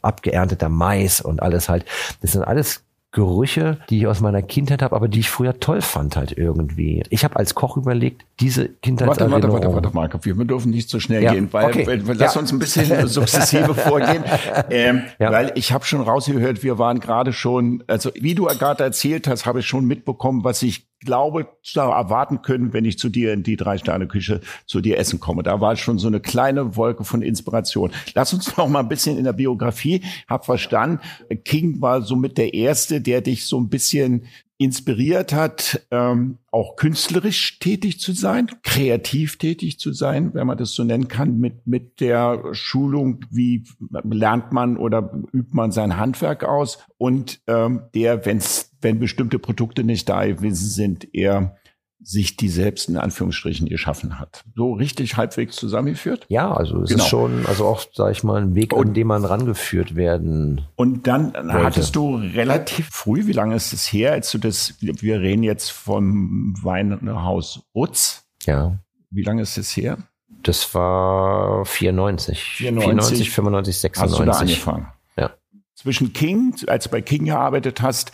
abgeernteter 0.00 0.70
Mais 0.70 1.20
und 1.20 1.42
alles 1.42 1.68
halt. 1.68 1.84
Das 2.22 2.32
sind 2.32 2.42
alles 2.42 2.69
Gerüche, 3.12 3.78
die 3.90 3.98
ich 3.98 4.06
aus 4.06 4.20
meiner 4.20 4.40
Kindheit 4.40 4.82
habe, 4.82 4.94
aber 4.94 5.08
die 5.08 5.20
ich 5.20 5.30
früher 5.30 5.58
toll 5.58 5.80
fand 5.80 6.14
halt 6.14 6.36
irgendwie. 6.36 7.02
Ich 7.10 7.24
habe 7.24 7.34
als 7.36 7.56
Koch 7.56 7.76
überlegt, 7.76 8.24
diese 8.38 8.68
Kindheitserinnerung... 8.68 9.42
Warte, 9.42 9.52
warte, 9.52 9.74
warte, 9.74 9.94
warte, 9.94 9.96
Marco, 9.96 10.24
wir 10.24 10.44
dürfen 10.44 10.70
nicht 10.70 10.88
so 10.88 11.00
schnell 11.00 11.24
ja, 11.24 11.32
gehen, 11.32 11.48
weil, 11.52 11.66
okay. 11.66 12.00
lass 12.04 12.34
ja. 12.34 12.40
uns 12.40 12.52
ein 12.52 12.60
bisschen 12.60 13.06
sukzessive 13.08 13.74
vorgehen, 13.74 14.22
ähm, 14.70 15.02
ja. 15.18 15.32
weil 15.32 15.50
ich 15.56 15.72
habe 15.72 15.84
schon 15.84 16.02
rausgehört, 16.02 16.62
wir 16.62 16.78
waren 16.78 17.00
gerade 17.00 17.32
schon, 17.32 17.82
also 17.88 18.10
wie 18.14 18.36
du 18.36 18.44
gerade 18.44 18.84
erzählt 18.84 19.26
hast, 19.26 19.44
habe 19.44 19.58
ich 19.58 19.66
schon 19.66 19.86
mitbekommen, 19.86 20.44
was 20.44 20.62
ich 20.62 20.89
glaube 21.00 21.48
zu 21.62 21.80
erwarten 21.80 22.42
können, 22.42 22.72
wenn 22.72 22.84
ich 22.84 22.98
zu 22.98 23.08
dir 23.08 23.32
in 23.32 23.42
die 23.42 23.56
Drei-Sterne-Küche 23.56 24.40
zu 24.66 24.80
dir 24.80 24.98
essen 24.98 25.20
komme. 25.20 25.42
Da 25.42 25.60
war 25.60 25.76
schon 25.76 25.98
so 25.98 26.08
eine 26.08 26.20
kleine 26.20 26.76
Wolke 26.76 27.04
von 27.04 27.22
Inspiration. 27.22 27.90
Lass 28.14 28.32
uns 28.32 28.56
noch 28.56 28.68
mal 28.68 28.80
ein 28.80 28.88
bisschen 28.88 29.18
in 29.18 29.24
der 29.24 29.32
Biografie. 29.32 30.02
Hab 30.28 30.44
verstanden, 30.44 31.00
King 31.44 31.80
war 31.80 32.02
somit 32.02 32.38
der 32.38 32.54
Erste, 32.54 33.00
der 33.00 33.20
dich 33.20 33.46
so 33.46 33.58
ein 33.58 33.68
bisschen 33.68 34.26
inspiriert 34.60 35.32
hat, 35.32 35.86
ähm, 35.90 36.36
auch 36.50 36.76
künstlerisch 36.76 37.58
tätig 37.60 37.98
zu 37.98 38.12
sein, 38.12 38.50
kreativ 38.62 39.38
tätig 39.38 39.80
zu 39.80 39.94
sein, 39.94 40.34
wenn 40.34 40.46
man 40.46 40.58
das 40.58 40.72
so 40.72 40.84
nennen 40.84 41.08
kann, 41.08 41.38
mit, 41.38 41.66
mit 41.66 41.98
der 42.00 42.44
Schulung, 42.52 43.24
wie 43.30 43.64
lernt 44.04 44.52
man 44.52 44.76
oder 44.76 45.14
übt 45.32 45.52
man 45.54 45.72
sein 45.72 45.96
Handwerk 45.96 46.44
aus 46.44 46.78
und 46.98 47.40
ähm, 47.46 47.84
der, 47.94 48.26
wenn's, 48.26 48.69
wenn 48.80 48.98
bestimmte 48.98 49.38
Produkte 49.38 49.84
nicht 49.84 50.08
da 50.08 50.26
gewesen 50.26 50.68
sind, 50.68 51.14
eher 51.14 51.56
sich 52.02 52.36
die 52.36 52.48
selbst 52.48 52.88
in 52.88 52.96
Anführungsstrichen 52.96 53.68
geschaffen 53.68 54.18
hat. 54.18 54.44
So 54.56 54.72
richtig 54.72 55.16
halbwegs 55.16 55.56
zusammengeführt? 55.56 56.24
Ja, 56.28 56.52
also 56.52 56.82
es 56.82 56.90
genau. 56.90 57.02
ist 57.02 57.10
schon, 57.10 57.46
also 57.46 57.66
auch, 57.66 57.84
sag 57.92 58.12
ich 58.12 58.24
mal, 58.24 58.40
ein 58.40 58.54
Weg, 58.54 58.72
und, 58.72 58.88
an 58.88 58.94
dem 58.94 59.08
man 59.08 59.24
rangeführt 59.24 59.96
werden. 59.96 60.62
Und 60.76 61.06
dann 61.06 61.34
wollte. 61.34 61.64
hattest 61.64 61.96
du 61.96 62.16
relativ 62.16 62.88
früh, 62.88 63.26
wie 63.26 63.32
lange 63.32 63.54
ist 63.54 63.72
es 63.72 63.86
her, 63.92 64.12
als 64.12 64.30
du 64.30 64.38
das, 64.38 64.74
wir 64.80 65.20
reden 65.20 65.42
jetzt 65.42 65.70
vom 65.70 66.54
Weinhaus 66.62 67.60
Utz. 67.74 68.24
Ja. 68.44 68.78
Wie 69.10 69.22
lange 69.22 69.42
ist 69.42 69.58
es 69.58 69.76
her? 69.76 69.98
Das 70.42 70.74
war 70.74 71.66
94. 71.66 72.42
94, 72.42 73.30
94 73.30 73.30
95, 73.30 73.78
96. 73.78 74.02
Hast 74.02 74.18
du 74.18 74.24
da 74.24 74.38
angefangen? 74.38 74.86
Ja. 75.18 75.30
Zwischen 75.74 76.14
King, 76.14 76.54
als 76.66 76.84
du 76.84 76.90
bei 76.90 77.02
King 77.02 77.26
gearbeitet 77.26 77.82
hast, 77.82 78.12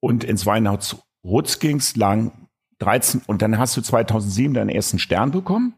und 0.00 0.24
ins 0.24 0.46
Weinhaus 0.46 0.96
Rutz 1.24 1.58
ging's 1.58 1.96
lang 1.96 2.48
13, 2.78 3.22
und 3.26 3.42
dann 3.42 3.58
hast 3.58 3.76
du 3.76 3.82
2007 3.82 4.54
deinen 4.54 4.70
ersten 4.70 4.98
Stern 4.98 5.30
bekommen. 5.30 5.74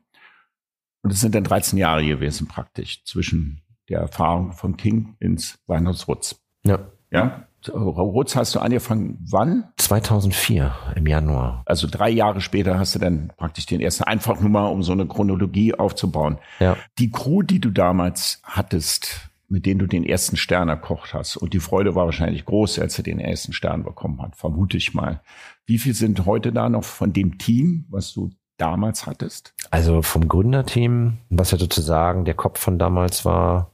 Und 1.03 1.13
es 1.13 1.21
sind 1.21 1.35
dann 1.35 1.45
13 1.45 1.79
Jahre 1.79 2.07
gewesen 2.07 2.47
praktisch 2.47 3.05
zwischen 3.05 3.63
der 3.89 4.01
Erfahrung 4.01 4.53
von 4.53 4.77
King 4.77 5.17
ins 5.19 5.59
Weinhaus 5.67 6.07
Rutz. 6.07 6.41
Ja. 6.65 6.79
Ja. 7.11 7.47
Rutz 7.69 8.35
hast 8.35 8.55
du 8.55 8.61
angefangen, 8.61 9.19
wann? 9.31 9.69
2004 9.77 10.73
im 10.97 11.07
Januar. 11.07 11.63
Also 11.67 11.87
drei 11.89 12.11
Jahre 12.11 12.41
später 12.41 12.79
hast 12.79 12.95
du 12.95 12.99
dann 12.99 13.33
praktisch 13.37 13.67
den 13.67 13.81
ersten, 13.81 14.05
einfach 14.05 14.41
nur 14.41 14.51
mal, 14.51 14.67
um 14.67 14.83
so 14.83 14.93
eine 14.93 15.07
Chronologie 15.07 15.75
aufzubauen. 15.75 16.39
Ja. 16.59 16.77
Die 16.99 17.11
Crew, 17.11 17.43
die 17.43 17.61
du 17.61 17.71
damals 17.71 18.41
hattest, 18.43 19.29
mit 19.53 19.67
denen 19.67 19.81
du 19.81 19.87
den 19.87 20.05
ersten 20.05 20.39
Stern 20.39 20.71
erkocht 20.71 21.13
hast, 21.13 21.37
und 21.37 21.53
die 21.53 21.61
Freude 21.61 21.95
war 21.95 22.07
wahrscheinlich 22.07 22.47
groß, 22.47 22.79
als 22.79 22.97
er 22.97 23.05
den 23.05 23.21
ersten 23.21 23.53
Stern 23.53 23.85
bekommen 23.85 24.23
hat, 24.23 24.35
vermute 24.35 24.79
ich 24.79 24.95
mal. 24.95 25.21
Wie 25.67 25.77
viel 25.77 25.93
sind 25.95 26.25
heute 26.25 26.53
da 26.53 26.71
noch 26.71 26.85
von 26.85 27.13
dem 27.13 27.37
Team, 27.37 27.85
was 27.91 28.15
du 28.15 28.31
damals 28.57 29.05
hattest? 29.05 29.53
Also 29.71 30.01
vom 30.01 30.27
Gründerteam, 30.27 31.19
was 31.29 31.51
ja 31.51 31.59
sozusagen 31.59 32.25
der 32.25 32.33
Kopf 32.33 32.61
von 32.61 32.79
damals 32.79 33.27
war, 33.27 33.71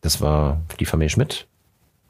das 0.00 0.20
war 0.20 0.62
die 0.78 0.84
Familie 0.84 1.10
Schmidt, 1.10 1.48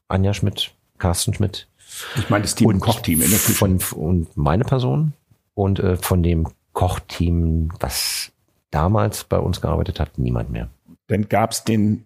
Anja 0.08 0.34
Schmidt, 0.34 0.74
Carsten 0.98 1.32
Schmidt. 1.32 1.68
Ich 2.16 2.28
meine 2.28 2.42
das 2.42 2.54
Team 2.54 2.68
und 2.68 2.80
Kochteam 2.80 3.22
in 3.22 3.30
der 3.30 3.38
Küche. 3.38 3.54
Von, 3.54 3.78
und 3.94 4.36
meine 4.36 4.64
Person 4.64 5.14
und 5.54 5.80
äh, 5.80 5.96
von 5.96 6.22
dem 6.22 6.46
Kochteam, 6.74 7.70
was 7.80 8.30
damals 8.70 9.24
bei 9.24 9.38
uns 9.38 9.62
gearbeitet 9.62 10.00
hat, 10.00 10.18
niemand 10.18 10.50
mehr. 10.50 10.68
Dann 11.06 11.30
gab 11.30 11.52
es 11.52 11.64
den 11.64 12.04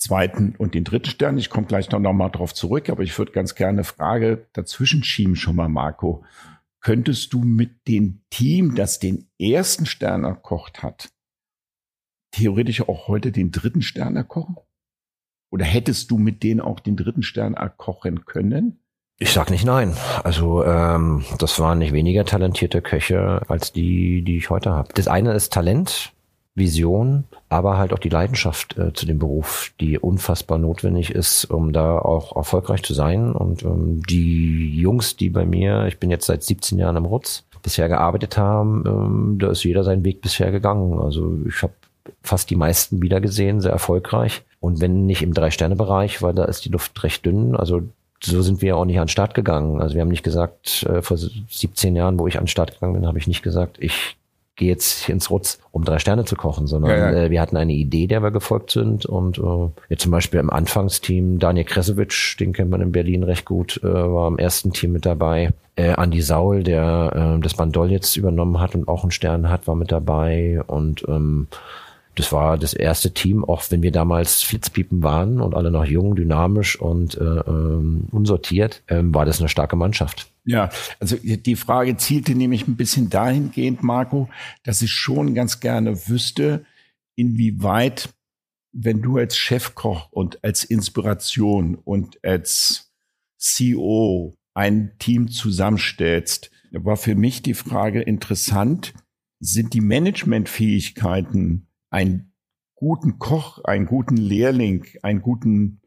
zweiten 0.00 0.56
und 0.56 0.74
den 0.74 0.84
dritten 0.84 1.10
Stern. 1.10 1.38
Ich 1.38 1.50
komme 1.50 1.66
gleich 1.66 1.90
noch, 1.90 2.00
mal 2.00 2.30
drauf 2.30 2.54
zurück, 2.54 2.88
aber 2.88 3.02
ich 3.02 3.16
würde 3.16 3.32
ganz 3.32 3.54
gerne 3.54 3.78
eine 3.78 3.84
Frage 3.84 4.46
dazwischen 4.52 5.04
schieben 5.04 5.36
schon 5.36 5.56
mal, 5.56 5.68
Marco. 5.68 6.24
Könntest 6.80 7.34
du 7.34 7.42
mit 7.42 7.86
dem 7.86 8.22
Team, 8.30 8.74
das 8.74 8.98
den 8.98 9.28
ersten 9.38 9.84
Stern 9.84 10.24
erkocht 10.24 10.82
hat, 10.82 11.10
theoretisch 12.32 12.80
auch 12.88 13.06
heute 13.06 13.30
den 13.30 13.52
dritten 13.52 13.82
Stern 13.82 14.16
erkochen? 14.16 14.56
Oder 15.52 15.66
hättest 15.66 16.10
du 16.10 16.16
mit 16.16 16.42
denen 16.42 16.60
auch 16.60 16.80
den 16.80 16.96
dritten 16.96 17.22
Stern 17.22 17.54
erkochen 17.54 18.24
können? 18.24 18.80
Ich 19.18 19.32
sag 19.32 19.50
nicht 19.50 19.66
nein. 19.66 19.94
Also 20.24 20.64
ähm, 20.64 21.24
das 21.38 21.58
waren 21.58 21.78
nicht 21.78 21.92
weniger 21.92 22.24
talentierte 22.24 22.80
Köche 22.80 23.42
als 23.48 23.70
die, 23.70 24.22
die 24.22 24.38
ich 24.38 24.48
heute 24.48 24.70
habe. 24.70 24.94
Das 24.94 25.08
eine 25.08 25.34
ist 25.34 25.52
Talent, 25.52 26.14
Vision, 26.60 27.24
aber 27.48 27.76
halt 27.76 27.92
auch 27.92 27.98
die 27.98 28.08
Leidenschaft 28.08 28.78
äh, 28.78 28.92
zu 28.92 29.06
dem 29.06 29.18
Beruf, 29.18 29.72
die 29.80 29.98
unfassbar 29.98 30.58
notwendig 30.58 31.10
ist, 31.10 31.46
um 31.46 31.72
da 31.72 31.98
auch 31.98 32.36
erfolgreich 32.36 32.84
zu 32.84 32.94
sein. 32.94 33.32
Und 33.32 33.64
ähm, 33.64 34.02
die 34.08 34.76
Jungs, 34.76 35.16
die 35.16 35.30
bei 35.30 35.44
mir, 35.44 35.86
ich 35.88 35.98
bin 35.98 36.10
jetzt 36.10 36.26
seit 36.26 36.44
17 36.44 36.78
Jahren 36.78 36.96
im 36.96 37.06
Rutz, 37.06 37.42
bisher 37.62 37.88
gearbeitet 37.88 38.36
haben, 38.36 38.84
ähm, 38.86 39.38
da 39.38 39.50
ist 39.50 39.64
jeder 39.64 39.82
seinen 39.82 40.04
Weg 40.04 40.22
bisher 40.22 40.52
gegangen. 40.52 41.00
Also 41.00 41.38
ich 41.48 41.62
habe 41.62 41.72
fast 42.22 42.50
die 42.50 42.56
meisten 42.56 43.02
wiedergesehen, 43.02 43.60
sehr 43.60 43.72
erfolgreich. 43.72 44.42
Und 44.60 44.80
wenn 44.80 45.06
nicht 45.06 45.22
im 45.22 45.34
Drei-Sterne-Bereich, 45.34 46.22
weil 46.22 46.34
da 46.34 46.44
ist 46.44 46.64
die 46.64 46.70
Luft 46.70 47.02
recht 47.02 47.24
dünn. 47.26 47.56
Also 47.56 47.82
so 48.22 48.42
sind 48.42 48.62
wir 48.62 48.76
auch 48.76 48.84
nicht 48.84 48.98
an 48.98 49.06
den 49.06 49.10
Start 49.10 49.34
gegangen. 49.34 49.80
Also 49.80 49.94
wir 49.94 50.02
haben 50.02 50.08
nicht 50.08 50.22
gesagt, 50.22 50.84
äh, 50.84 51.02
vor 51.02 51.16
17 51.16 51.96
Jahren, 51.96 52.18
wo 52.18 52.26
ich 52.26 52.36
an 52.36 52.44
den 52.44 52.48
Start 52.48 52.74
gegangen 52.74 52.94
bin, 52.94 53.06
habe 53.06 53.18
ich 53.18 53.26
nicht 53.26 53.42
gesagt, 53.42 53.76
ich 53.80 54.16
gehe 54.60 54.68
jetzt 54.68 55.08
ins 55.08 55.30
Rutz, 55.30 55.58
um 55.72 55.84
drei 55.84 55.98
Sterne 55.98 56.24
zu 56.24 56.36
kochen, 56.36 56.66
sondern 56.68 56.90
ja, 56.90 57.10
ja. 57.10 57.24
Äh, 57.24 57.30
wir 57.30 57.40
hatten 57.40 57.56
eine 57.56 57.72
Idee, 57.72 58.06
der 58.06 58.22
wir 58.22 58.30
gefolgt 58.30 58.70
sind. 58.70 59.06
Und 59.06 59.38
äh, 59.38 59.68
jetzt 59.88 60.02
zum 60.02 60.12
Beispiel 60.12 60.38
im 60.38 60.50
Anfangsteam 60.50 61.38
Daniel 61.38 61.64
Kresewitsch, 61.64 62.38
den 62.38 62.52
kennt 62.52 62.70
man 62.70 62.82
in 62.82 62.92
Berlin 62.92 63.24
recht 63.24 63.46
gut, 63.46 63.80
äh, 63.82 63.88
war 63.88 64.28
im 64.28 64.38
ersten 64.38 64.72
Team 64.72 64.92
mit 64.92 65.06
dabei. 65.06 65.52
Äh, 65.76 65.94
Andi 65.94 66.20
Saul, 66.20 66.62
der 66.62 67.36
äh, 67.38 67.40
das 67.40 67.54
Bandol 67.54 67.90
jetzt 67.90 68.16
übernommen 68.16 68.60
hat 68.60 68.74
und 68.74 68.86
auch 68.86 69.02
einen 69.02 69.10
Stern 69.10 69.48
hat, 69.48 69.66
war 69.66 69.74
mit 69.74 69.90
dabei. 69.90 70.60
Und 70.66 71.04
ähm, 71.08 71.48
das 72.20 72.32
war 72.32 72.58
das 72.58 72.74
erste 72.74 73.14
Team, 73.14 73.46
auch 73.46 73.62
wenn 73.70 73.82
wir 73.82 73.92
damals 73.92 74.42
Flitzpiepen 74.42 75.02
waren 75.02 75.40
und 75.40 75.54
alle 75.54 75.70
noch 75.70 75.86
jung, 75.86 76.16
dynamisch 76.16 76.78
und 76.78 77.16
äh, 77.16 77.24
ähm, 77.24 78.08
unsortiert, 78.10 78.82
ähm, 78.88 79.14
war 79.14 79.24
das 79.24 79.40
eine 79.40 79.48
starke 79.48 79.74
Mannschaft. 79.74 80.30
Ja, 80.44 80.68
also 80.98 81.16
die 81.16 81.56
Frage 81.56 81.96
zielte 81.96 82.34
nämlich 82.34 82.68
ein 82.68 82.76
bisschen 82.76 83.08
dahingehend, 83.08 83.82
Marco, 83.82 84.28
dass 84.64 84.82
ich 84.82 84.90
schon 84.90 85.34
ganz 85.34 85.60
gerne 85.60 86.08
wüsste, 86.08 86.66
inwieweit, 87.16 88.10
wenn 88.72 89.00
du 89.00 89.16
als 89.16 89.34
Chefkoch 89.38 90.12
und 90.12 90.44
als 90.44 90.64
Inspiration 90.64 91.74
und 91.74 92.22
als 92.22 92.92
CEO 93.38 94.34
ein 94.52 94.92
Team 94.98 95.28
zusammenstellst, 95.28 96.50
war 96.72 96.98
für 96.98 97.14
mich 97.14 97.40
die 97.40 97.54
Frage 97.54 98.02
interessant, 98.02 98.92
sind 99.38 99.72
die 99.72 99.80
Managementfähigkeiten 99.80 101.66
einen 101.90 102.32
guten 102.74 103.18
Koch, 103.18 103.62
einen 103.64 103.86
guten 103.86 104.16
Lehrling, 104.16 104.86
einen 105.02 105.20
guten 105.20 105.82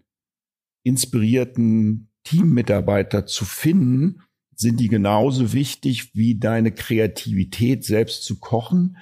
inspirierten 0.84 2.10
Teammitarbeiter 2.24 3.26
zu 3.26 3.46
finden, 3.46 4.22
sind 4.56 4.80
die 4.80 4.88
genauso 4.88 5.54
wichtig 5.54 6.16
wie 6.16 6.36
deine 6.36 6.72
Kreativität 6.72 7.84
selbst 7.84 8.24
zu 8.24 8.40
kochen? 8.40 8.98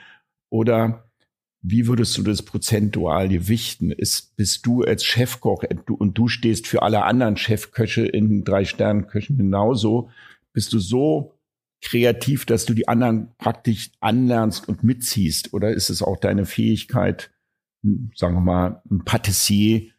Oder 0.49 1.11
wie 1.61 1.87
würdest 1.87 2.17
du 2.17 2.23
das 2.23 2.41
prozentual 2.41 3.29
gewichten? 3.29 3.91
Ist, 3.91 4.35
bist 4.35 4.65
du 4.65 4.83
als 4.83 5.03
Chefkoch 5.03 5.63
und 5.87 6.17
du 6.17 6.27
stehst 6.27 6.67
für 6.67 6.81
alle 6.81 7.03
anderen 7.03 7.37
Chefköche 7.37 8.05
in 8.05 8.43
drei 8.43 8.65
Sternenköchen 8.65 9.37
genauso, 9.37 10.09
bist 10.53 10.73
du 10.73 10.79
so 10.79 11.37
kreativ, 11.81 12.45
dass 12.45 12.65
du 12.65 12.73
die 12.73 12.87
anderen 12.87 13.31
praktisch 13.37 13.91
anlernst 13.99 14.67
und 14.69 14.83
mitziehst? 14.83 15.53
Oder 15.53 15.71
ist 15.71 15.89
es 15.89 16.01
auch 16.01 16.17
deine 16.17 16.45
Fähigkeit, 16.45 17.31
sagen 18.15 18.35
wir 18.35 18.41
mal, 18.41 18.81
ein 18.89 19.03
Patissier 19.03 19.89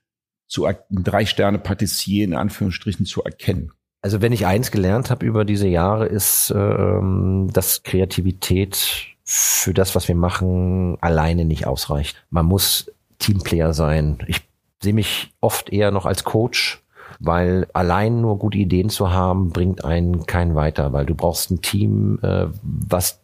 zu, 0.48 0.66
ein 0.66 0.76
Drei-Sterne-Patissier 0.90 2.24
in 2.24 2.34
Anführungsstrichen 2.34 3.06
zu 3.06 3.22
erkennen? 3.22 3.72
Also 4.02 4.20
wenn 4.20 4.32
ich 4.32 4.46
eins 4.46 4.70
gelernt 4.70 5.10
habe 5.10 5.24
über 5.24 5.44
diese 5.44 5.68
Jahre, 5.68 6.06
ist, 6.06 6.52
ähm, 6.54 7.50
dass 7.52 7.84
Kreativität 7.84 9.06
für 9.24 9.72
das, 9.72 9.94
was 9.94 10.08
wir 10.08 10.16
machen, 10.16 10.98
alleine 11.00 11.44
nicht 11.44 11.66
ausreicht. 11.66 12.24
Man 12.30 12.46
muss 12.46 12.90
Teamplayer 13.18 13.72
sein. 13.72 14.18
Ich 14.26 14.40
sehe 14.82 14.92
mich 14.92 15.32
oft 15.40 15.70
eher 15.70 15.92
noch 15.92 16.06
als 16.06 16.24
Coach 16.24 16.81
weil 17.22 17.68
allein 17.72 18.20
nur 18.20 18.38
gute 18.38 18.58
Ideen 18.58 18.88
zu 18.88 19.12
haben, 19.12 19.50
bringt 19.50 19.84
einen 19.84 20.26
keinen 20.26 20.54
weiter, 20.54 20.92
weil 20.92 21.06
du 21.06 21.14
brauchst 21.14 21.50
ein 21.50 21.62
Team, 21.62 22.18
äh, 22.22 22.46
was 22.62 23.20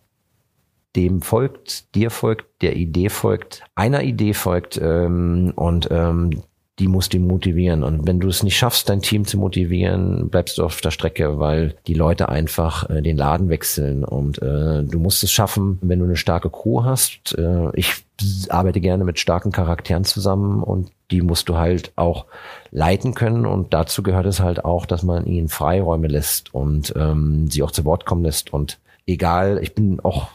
dem 0.96 1.20
folgt, 1.20 1.94
dir 1.94 2.10
folgt, 2.10 2.62
der 2.62 2.76
Idee 2.76 3.08
folgt, 3.08 3.62
einer 3.74 4.02
Idee 4.02 4.34
folgt 4.34 4.80
ähm, 4.82 5.52
und 5.54 5.88
ähm, 5.90 6.42
die 6.78 6.88
muss 6.88 7.08
die 7.08 7.18
motivieren. 7.18 7.82
Und 7.82 8.06
wenn 8.06 8.20
du 8.20 8.28
es 8.28 8.42
nicht 8.42 8.56
schaffst, 8.56 8.88
dein 8.88 9.02
Team 9.02 9.24
zu 9.24 9.36
motivieren, 9.36 10.28
bleibst 10.28 10.58
du 10.58 10.64
auf 10.64 10.80
der 10.80 10.90
Strecke, 10.90 11.38
weil 11.38 11.74
die 11.86 11.94
Leute 11.94 12.28
einfach 12.28 12.88
äh, 12.88 13.02
den 13.02 13.16
Laden 13.16 13.48
wechseln. 13.48 14.04
Und 14.04 14.40
äh, 14.40 14.84
du 14.84 14.98
musst 14.98 15.22
es 15.24 15.32
schaffen, 15.32 15.78
wenn 15.82 15.98
du 15.98 16.04
eine 16.04 16.16
starke 16.16 16.50
Crew 16.50 16.84
hast. 16.84 17.36
Äh, 17.36 17.70
ich 17.74 18.04
arbeite 18.48 18.80
gerne 18.80 19.04
mit 19.04 19.18
starken 19.18 19.50
Charakteren 19.50 20.04
zusammen 20.04 20.62
und 20.62 20.90
die 21.10 21.22
musst 21.22 21.48
du 21.48 21.56
halt 21.56 21.92
auch 21.96 22.26
leiten 22.70 23.14
können. 23.14 23.44
Und 23.44 23.74
dazu 23.74 24.02
gehört 24.02 24.26
es 24.26 24.40
halt 24.40 24.64
auch, 24.64 24.86
dass 24.86 25.02
man 25.02 25.26
ihnen 25.26 25.48
Freiräume 25.48 26.06
lässt 26.06 26.54
und 26.54 26.94
ähm, 26.96 27.50
sie 27.50 27.62
auch 27.62 27.72
zu 27.72 27.84
Wort 27.84 28.06
kommen 28.06 28.24
lässt. 28.24 28.52
Und 28.52 28.78
egal, 29.06 29.58
ich 29.62 29.74
bin 29.74 29.98
auch 30.00 30.28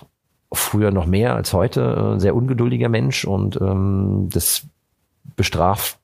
früher 0.52 0.92
noch 0.92 1.06
mehr 1.06 1.36
als 1.36 1.54
heute 1.54 2.16
äh, 2.16 2.20
sehr 2.20 2.36
ungeduldiger 2.36 2.90
Mensch 2.90 3.26
und 3.26 3.60
ähm, 3.62 4.30
das 4.32 4.68
bestraft 5.36 5.98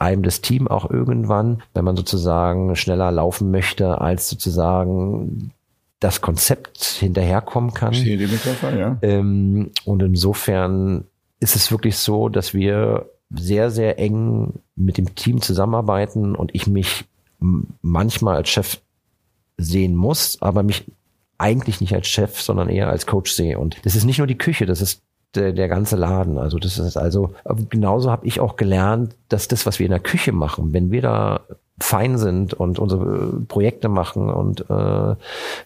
einem 0.00 0.22
das 0.22 0.40
Team 0.40 0.66
auch 0.66 0.90
irgendwann, 0.90 1.62
wenn 1.74 1.84
man 1.84 1.96
sozusagen 1.96 2.74
schneller 2.74 3.12
laufen 3.12 3.50
möchte, 3.50 4.00
als 4.00 4.28
sozusagen 4.28 5.52
das 6.00 6.22
Konzept 6.22 6.82
hinterherkommen 6.82 7.74
kann. 7.74 7.92
Ich 7.92 8.04
die 8.04 8.16
Metapher, 8.16 8.76
ja. 8.76 8.98
Ähm, 9.02 9.70
und 9.84 10.02
insofern 10.02 11.04
ist 11.38 11.54
es 11.54 11.70
wirklich 11.70 11.98
so, 11.98 12.30
dass 12.30 12.54
wir 12.54 13.10
sehr, 13.30 13.70
sehr 13.70 13.98
eng 13.98 14.54
mit 14.74 14.96
dem 14.96 15.14
Team 15.14 15.42
zusammenarbeiten 15.42 16.34
und 16.34 16.54
ich 16.54 16.66
mich 16.66 17.04
manchmal 17.38 18.36
als 18.36 18.48
Chef 18.48 18.80
sehen 19.56 19.94
muss, 19.94 20.40
aber 20.40 20.62
mich 20.62 20.84
eigentlich 21.36 21.80
nicht 21.80 21.94
als 21.94 22.08
Chef, 22.08 22.40
sondern 22.40 22.68
eher 22.68 22.88
als 22.88 23.06
Coach 23.06 23.32
sehe. 23.32 23.58
Und 23.58 23.76
das 23.84 23.94
ist 23.94 24.04
nicht 24.04 24.18
nur 24.18 24.26
die 24.26 24.38
Küche, 24.38 24.66
das 24.66 24.80
ist 24.80 25.02
der, 25.34 25.52
der 25.52 25.68
ganze 25.68 25.96
Laden. 25.96 26.38
Also 26.38 26.58
das 26.58 26.78
ist 26.78 26.96
also 26.96 27.34
genauso 27.68 28.10
habe 28.10 28.26
ich 28.26 28.40
auch 28.40 28.56
gelernt, 28.56 29.16
dass 29.28 29.48
das, 29.48 29.66
was 29.66 29.78
wir 29.78 29.86
in 29.86 29.92
der 29.92 30.00
Küche 30.00 30.32
machen, 30.32 30.72
wenn 30.72 30.90
wir 30.90 31.02
da 31.02 31.40
fein 31.80 32.18
sind 32.18 32.54
und 32.54 32.78
unsere 32.78 33.40
Projekte 33.48 33.88
machen 33.88 34.28
und 34.30 34.60
äh, 34.70 35.14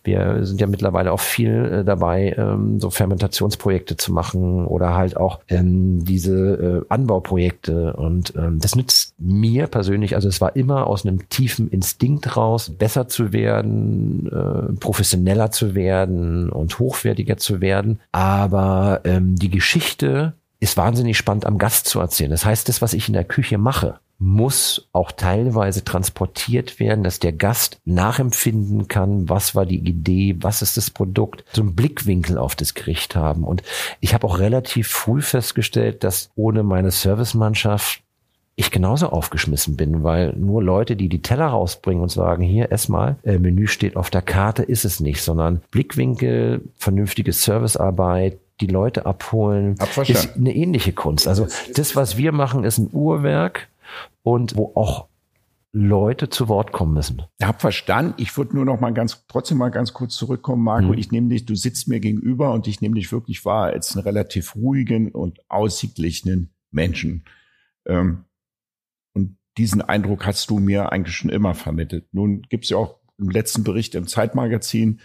wir 0.05 0.39
sind 0.43 0.61
ja 0.61 0.67
mittlerweile 0.67 1.13
auch 1.13 1.21
viel 1.21 1.81
äh, 1.81 1.85
dabei, 1.85 2.35
ähm, 2.39 2.81
so 2.81 2.91
Fermentationsprojekte 2.91 3.97
zu 3.97 4.13
machen 4.13 4.67
oder 4.67 4.95
halt 4.95 5.17
auch 5.17 5.41
ähm, 5.49 6.05
diese 6.05 6.85
äh, 6.87 6.87
Anbauprojekte 6.89 7.95
und 7.95 8.35
ähm, 8.37 8.59
das 8.61 8.77
nützt 8.77 9.15
mir 9.19 9.67
persönlich, 9.67 10.15
also 10.15 10.29
es 10.29 10.41
war 10.41 10.57
immer 10.57 10.87
aus 10.87 11.05
einem 11.05 11.29
tiefen 11.29 11.69
Instinkt 11.69 12.37
raus, 12.37 12.71
besser 12.71 13.09
zu 13.09 13.33
werden, 13.33 14.29
äh, 14.29 14.73
professioneller 14.79 15.51
zu 15.51 15.75
werden 15.75 16.49
und 16.49 16.79
hochwertiger 16.79 17.37
zu 17.37 17.61
werden, 17.61 18.01
aber 18.13 19.01
ähm, 19.05 19.37
die 19.37 19.51
Geschichte 19.51 20.35
ist 20.61 20.77
wahnsinnig 20.77 21.19
spannend 21.19 21.45
am 21.45 21.59
Gast 21.59 21.87
zu 21.87 22.01
erzählen. 22.01 22.31
Das 22.31 22.45
heißt, 22.45 22.69
das, 22.69 22.81
was 22.81 22.95
ich 22.95 23.09
in 23.09 23.15
der 23.15 23.25
Küche 23.25 23.59
mache, 23.59 23.99
muss 24.19 24.89
auch 24.93 25.13
teilweise 25.13 25.85
transportiert 25.85 26.79
werden, 26.79 27.05
dass 27.05 27.19
der 27.19 27.33
Gast 27.33 27.81
nachempfinden 27.85 28.89
kann, 28.89 29.29
was 29.29 29.55
war 29.55 29.67
die 29.67 29.79
Idee, 29.79 30.37
was 30.41 30.63
ist 30.63 30.77
das 30.77 30.91
Produkt, 30.91 31.45
so 31.53 31.63
einen 31.63 31.75
Blickwinkel 31.75 32.39
auf 32.39 32.55
das 32.55 32.75
Gericht 32.75 33.17
haben. 33.17 33.45
Und 33.45 33.63
ich 34.01 34.15
habe 34.15 34.27
auch 34.27 34.39
relativ 34.39 34.89
früh 34.89 35.21
festgestellt, 35.21 36.05
dass 36.05 36.31
ohne 36.37 36.63
meine 36.63 36.91
Servicemannschaft 36.91 38.03
ich 38.57 38.71
genauso 38.71 39.09
aufgeschmissen 39.09 39.77
bin, 39.77 40.05
weil 40.05 40.33
nur 40.35 40.63
Leute, 40.63 40.95
die 40.95 41.09
die 41.09 41.23
Teller 41.23 41.47
rausbringen 41.47 42.03
und 42.03 42.11
sagen, 42.11 42.45
hier, 42.45 42.71
ess 42.71 42.89
mal, 42.89 43.17
äh, 43.25 43.39
Menü 43.39 43.67
steht 43.67 43.97
auf 43.97 44.11
der 44.11 44.23
Karte, 44.23 44.63
ist 44.63 44.85
es 44.85 45.01
nicht, 45.01 45.23
sondern 45.23 45.61
Blickwinkel, 45.73 46.63
vernünftige 46.77 47.33
Servicearbeit, 47.33 48.39
die 48.61 48.69
Leute 48.69 49.07
abholen, 49.07 49.77
ist 50.07 50.37
eine 50.37 50.55
ähnliche 50.55 50.93
Kunst. 50.93 51.27
Also 51.27 51.49
das, 51.75 51.97
was 51.97 52.17
wir 52.17 52.31
machen, 52.31 52.63
ist 52.63 52.79
ein 52.79 52.91
Uhrwerk 52.93 53.69
und 54.23 54.57
wo 54.57 54.73
auch 54.75 55.09
Leute 55.73 56.29
zu 56.29 56.49
Wort 56.49 56.71
kommen 56.71 56.95
müssen. 56.95 57.23
Ich 57.39 57.47
habe 57.47 57.59
verstanden. 57.59 58.15
Ich 58.19 58.37
würde 58.37 58.55
nur 58.55 58.65
noch 58.65 58.79
mal 58.79 58.95
ganz, 58.95 59.27
trotzdem 59.27 59.59
mal 59.59 59.71
ganz 59.71 59.93
kurz 59.93 60.15
zurückkommen, 60.15 60.63
Marco. 60.63 60.89
Mhm. 60.89 60.99
Ich 60.99 61.11
nehme 61.11 61.29
dich, 61.29 61.47
du 61.47 61.57
sitzt 61.57 61.89
mir 61.89 61.99
gegenüber 61.99 62.53
und 62.53 62.69
ich 62.69 62.81
nehme 62.81 62.95
dich 62.95 63.11
wirklich 63.11 63.45
wahr 63.45 63.67
als 63.67 63.97
einen 63.97 64.05
relativ 64.05 64.55
ruhigen 64.55 65.11
und 65.11 65.41
ausgeglichenen 65.49 66.55
Menschen. 66.71 67.25
Ähm, 67.87 68.25
und 69.15 69.37
diesen 69.59 69.83
Eindruck 69.83 70.27
hast 70.27 70.49
du 70.49 70.61
mir 70.61 70.93
eigentlich 70.93 71.17
schon 71.17 71.31
immer 71.31 71.55
vermittelt. 71.55 72.07
Nun 72.13 72.43
gibt's 72.43 72.69
ja 72.69 72.77
auch 72.77 73.01
im 73.19 73.31
letzten 73.31 73.65
Bericht 73.65 73.97
im 73.97 74.07
Zeitmagazin, 74.07 75.01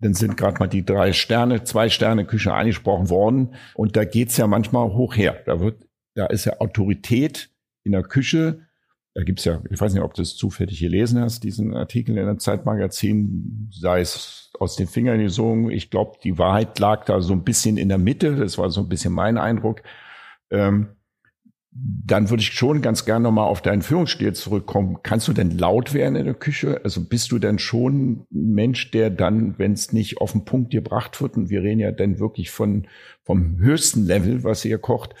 dann 0.00 0.14
sind 0.14 0.36
gerade 0.36 0.58
mal 0.58 0.66
die 0.66 0.84
drei 0.84 1.12
Sterne, 1.12 1.64
zwei 1.64 1.88
Sterne 1.88 2.26
Küche 2.26 2.52
angesprochen 2.52 3.08
worden. 3.08 3.54
Und 3.74 3.96
da 3.96 4.04
geht's 4.04 4.36
ja 4.36 4.46
manchmal 4.46 4.88
hoch 4.88 5.16
her. 5.16 5.38
Da 5.46 5.60
wird, 5.60 5.86
da 6.14 6.26
ist 6.26 6.44
ja 6.44 6.60
Autorität 6.60 7.50
in 7.86 7.92
der 7.92 8.02
Küche. 8.02 8.66
Da 9.14 9.22
gibt's 9.22 9.46
ja, 9.46 9.62
ich 9.70 9.80
weiß 9.80 9.94
nicht, 9.94 10.02
ob 10.02 10.12
du 10.12 10.20
es 10.20 10.36
zufällig 10.36 10.78
gelesen 10.78 11.20
hast, 11.20 11.42
diesen 11.42 11.74
Artikel 11.74 12.18
in 12.18 12.26
der 12.26 12.36
Zeitmagazin, 12.38 13.70
sei 13.72 14.00
es 14.00 14.50
aus 14.58 14.76
den 14.76 14.86
Fingern 14.86 15.20
gesogen. 15.20 15.70
Ich 15.70 15.88
glaube, 15.88 16.18
die 16.22 16.36
Wahrheit 16.36 16.78
lag 16.78 17.06
da 17.06 17.22
so 17.22 17.32
ein 17.32 17.44
bisschen 17.44 17.78
in 17.78 17.88
der 17.88 17.96
Mitte. 17.96 18.36
Das 18.36 18.58
war 18.58 18.68
so 18.68 18.82
ein 18.82 18.90
bisschen 18.90 19.14
mein 19.14 19.38
Eindruck. 19.38 19.82
Ähm, 20.50 20.88
dann 21.78 22.30
würde 22.30 22.42
ich 22.42 22.52
schon 22.52 22.80
ganz 22.80 23.04
gerne 23.04 23.24
nochmal 23.24 23.48
auf 23.48 23.60
deinen 23.60 23.82
Führungsstil 23.82 24.32
zurückkommen. 24.32 24.98
Kannst 25.02 25.28
du 25.28 25.32
denn 25.32 25.58
laut 25.58 25.92
werden 25.94 26.16
in 26.16 26.24
der 26.24 26.34
Küche? 26.34 26.80
Also 26.84 27.04
bist 27.04 27.32
du 27.32 27.38
denn 27.38 27.58
schon 27.58 28.10
ein 28.10 28.26
Mensch, 28.30 28.90
der 28.90 29.10
dann, 29.10 29.58
wenn 29.58 29.72
es 29.72 29.92
nicht 29.92 30.18
auf 30.18 30.32
den 30.32 30.44
Punkt 30.44 30.70
gebracht 30.70 31.20
wird, 31.20 31.36
und 31.36 31.50
wir 31.50 31.62
reden 31.62 31.80
ja 31.80 31.92
dann 31.92 32.18
wirklich 32.18 32.50
von 32.50 32.86
vom 33.24 33.58
höchsten 33.58 34.06
Level, 34.06 34.44
was 34.44 34.64
ihr 34.64 34.78
kocht, 34.78 35.14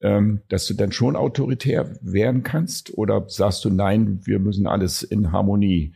ähm, 0.00 0.40
dass 0.48 0.66
du 0.66 0.74
dann 0.74 0.92
schon 0.92 1.16
autoritär 1.16 1.90
werden 2.00 2.42
kannst? 2.42 2.96
Oder 2.96 3.24
sagst 3.28 3.64
du, 3.64 3.70
nein, 3.70 4.20
wir 4.24 4.38
müssen 4.38 4.66
alles 4.66 5.02
in 5.02 5.32
Harmonie? 5.32 5.94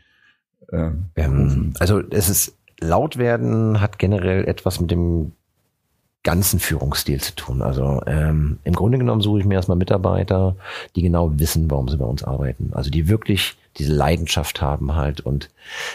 Ähm, 0.73 1.07
ähm, 1.17 1.75
also 1.79 2.01
es 2.11 2.29
ist 2.29 2.57
laut 2.81 3.19
werden 3.19 3.81
hat 3.81 3.99
generell 3.99 4.49
etwas 4.49 4.81
mit 4.81 4.91
dem 4.91 5.33
ganzen 6.23 6.61
Führungsstil 6.61 7.21
zu 7.21 7.35
tun. 7.35 7.63
Also 7.63 8.03
ähm, 8.07 8.59
im 8.65 8.75
Grunde 8.75 8.99
genommen 8.99 9.23
suche 9.23 9.41
ich 9.41 9.47
mir 9.47 9.55
erstmal 9.55 9.79
Mitarbeiter, 9.79 10.57
die 10.95 11.03
genau 11.03 11.39
wissen, 11.39 11.71
warum 11.71 11.89
sie 11.89 11.97
bei 11.97 12.05
uns 12.05 12.23
arbeiten. 12.23 12.71
Also 12.75 12.91
die 12.91 13.09
wirklich 13.09 13.57
diese 13.79 13.93
Leidenschaft 13.93 14.61
haben 14.61 14.95
halt 14.97 15.21
und 15.21 15.49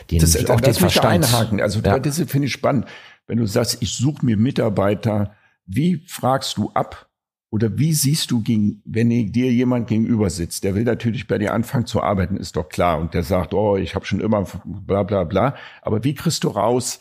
die 0.09 0.17
das, 0.17 0.35
auch 0.49 0.61
das 0.61 0.77
den 0.77 0.81
Verstand. 0.81 1.25
Einhaken. 1.25 1.61
Also 1.61 1.79
ja. 1.81 1.99
das 1.99 2.19
finde 2.21 2.47
ich 2.47 2.53
spannend. 2.53 2.85
Wenn 3.27 3.37
du 3.37 3.45
sagst, 3.45 3.81
ich 3.81 3.95
suche 3.95 4.25
mir 4.25 4.37
Mitarbeiter, 4.37 5.35
wie 5.67 5.97
fragst 6.07 6.57
du 6.57 6.71
ab 6.73 7.04
oder 7.55 7.77
wie 7.77 7.93
siehst 7.93 8.31
du, 8.31 8.41
gegen, 8.41 8.81
wenn 8.83 9.09
dir 9.09 9.49
jemand 9.49 9.87
gegenüber 9.87 10.29
sitzt, 10.29 10.65
der 10.65 10.75
will 10.75 10.83
natürlich 10.83 11.25
bei 11.25 11.37
dir 11.37 11.53
anfangen 11.53 11.85
zu 11.85 12.03
arbeiten, 12.03 12.35
ist 12.35 12.57
doch 12.57 12.67
klar. 12.67 12.99
Und 12.99 13.13
der 13.13 13.23
sagt, 13.23 13.53
oh, 13.53 13.77
ich 13.77 13.95
habe 13.95 14.05
schon 14.05 14.19
immer 14.19 14.45
bla 14.65 15.03
bla 15.03 15.23
bla. 15.23 15.55
Aber 15.81 16.03
wie 16.03 16.15
kriegst 16.15 16.43
du 16.43 16.49
raus, 16.49 16.99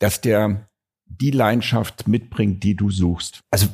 dass 0.00 0.20
der 0.20 0.66
die 1.06 1.30
Leidenschaft 1.30 2.08
mitbringt, 2.08 2.64
die 2.64 2.74
du 2.74 2.90
suchst? 2.90 3.38
Also 3.52 3.68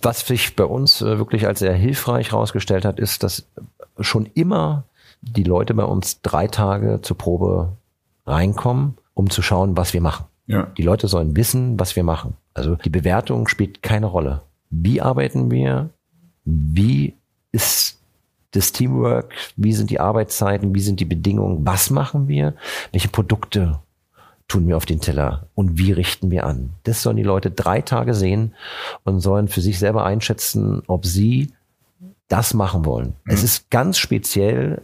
was 0.00 0.26
sich 0.26 0.56
bei 0.56 0.64
uns 0.64 1.02
äh, 1.02 1.18
wirklich 1.18 1.46
als 1.46 1.58
sehr 1.58 1.74
hilfreich 1.74 2.32
herausgestellt 2.32 2.86
hat, 2.86 2.98
ist, 2.98 3.22
dass 3.22 3.46
schon 3.98 4.30
immer 4.32 4.84
die 5.20 5.44
Leute 5.44 5.74
bei 5.74 5.84
uns 5.84 6.22
drei 6.22 6.46
Tage 6.46 7.00
zur 7.02 7.18
Probe 7.18 7.76
reinkommen, 8.26 8.94
um 9.12 9.28
zu 9.28 9.42
schauen, 9.42 9.76
was 9.76 9.92
wir 9.92 10.00
machen. 10.00 10.24
Ja. 10.46 10.68
Die 10.78 10.84
Leute 10.84 11.06
sollen 11.06 11.36
wissen, 11.36 11.78
was 11.78 11.96
wir 11.96 12.02
machen. 12.02 12.38
Also 12.54 12.76
die 12.76 12.88
Bewertung 12.88 13.46
spielt 13.46 13.82
keine 13.82 14.06
Rolle. 14.06 14.40
Wie 14.70 15.00
arbeiten 15.00 15.50
wir? 15.50 15.90
Wie 16.44 17.14
ist 17.52 17.98
das 18.52 18.72
Teamwork? 18.72 19.32
Wie 19.56 19.72
sind 19.72 19.90
die 19.90 20.00
Arbeitszeiten? 20.00 20.74
Wie 20.74 20.80
sind 20.80 21.00
die 21.00 21.04
Bedingungen? 21.04 21.66
Was 21.66 21.90
machen 21.90 22.28
wir? 22.28 22.54
Welche 22.92 23.08
Produkte 23.08 23.80
tun 24.50 24.66
wir 24.66 24.76
auf 24.76 24.84
den 24.84 25.00
Teller 25.00 25.46
und 25.54 25.78
wie 25.78 25.92
richten 25.92 26.30
wir 26.30 26.44
an. 26.44 26.70
Das 26.82 27.02
sollen 27.02 27.16
die 27.16 27.22
Leute 27.22 27.50
drei 27.52 27.80
Tage 27.80 28.14
sehen 28.14 28.54
und 29.04 29.20
sollen 29.20 29.46
für 29.48 29.60
sich 29.60 29.78
selber 29.78 30.04
einschätzen, 30.04 30.82
ob 30.88 31.06
sie 31.06 31.52
das 32.28 32.52
machen 32.52 32.84
wollen. 32.84 33.14
Mhm. 33.24 33.32
Es 33.32 33.44
ist 33.44 33.70
ganz 33.70 33.98
speziell 33.98 34.82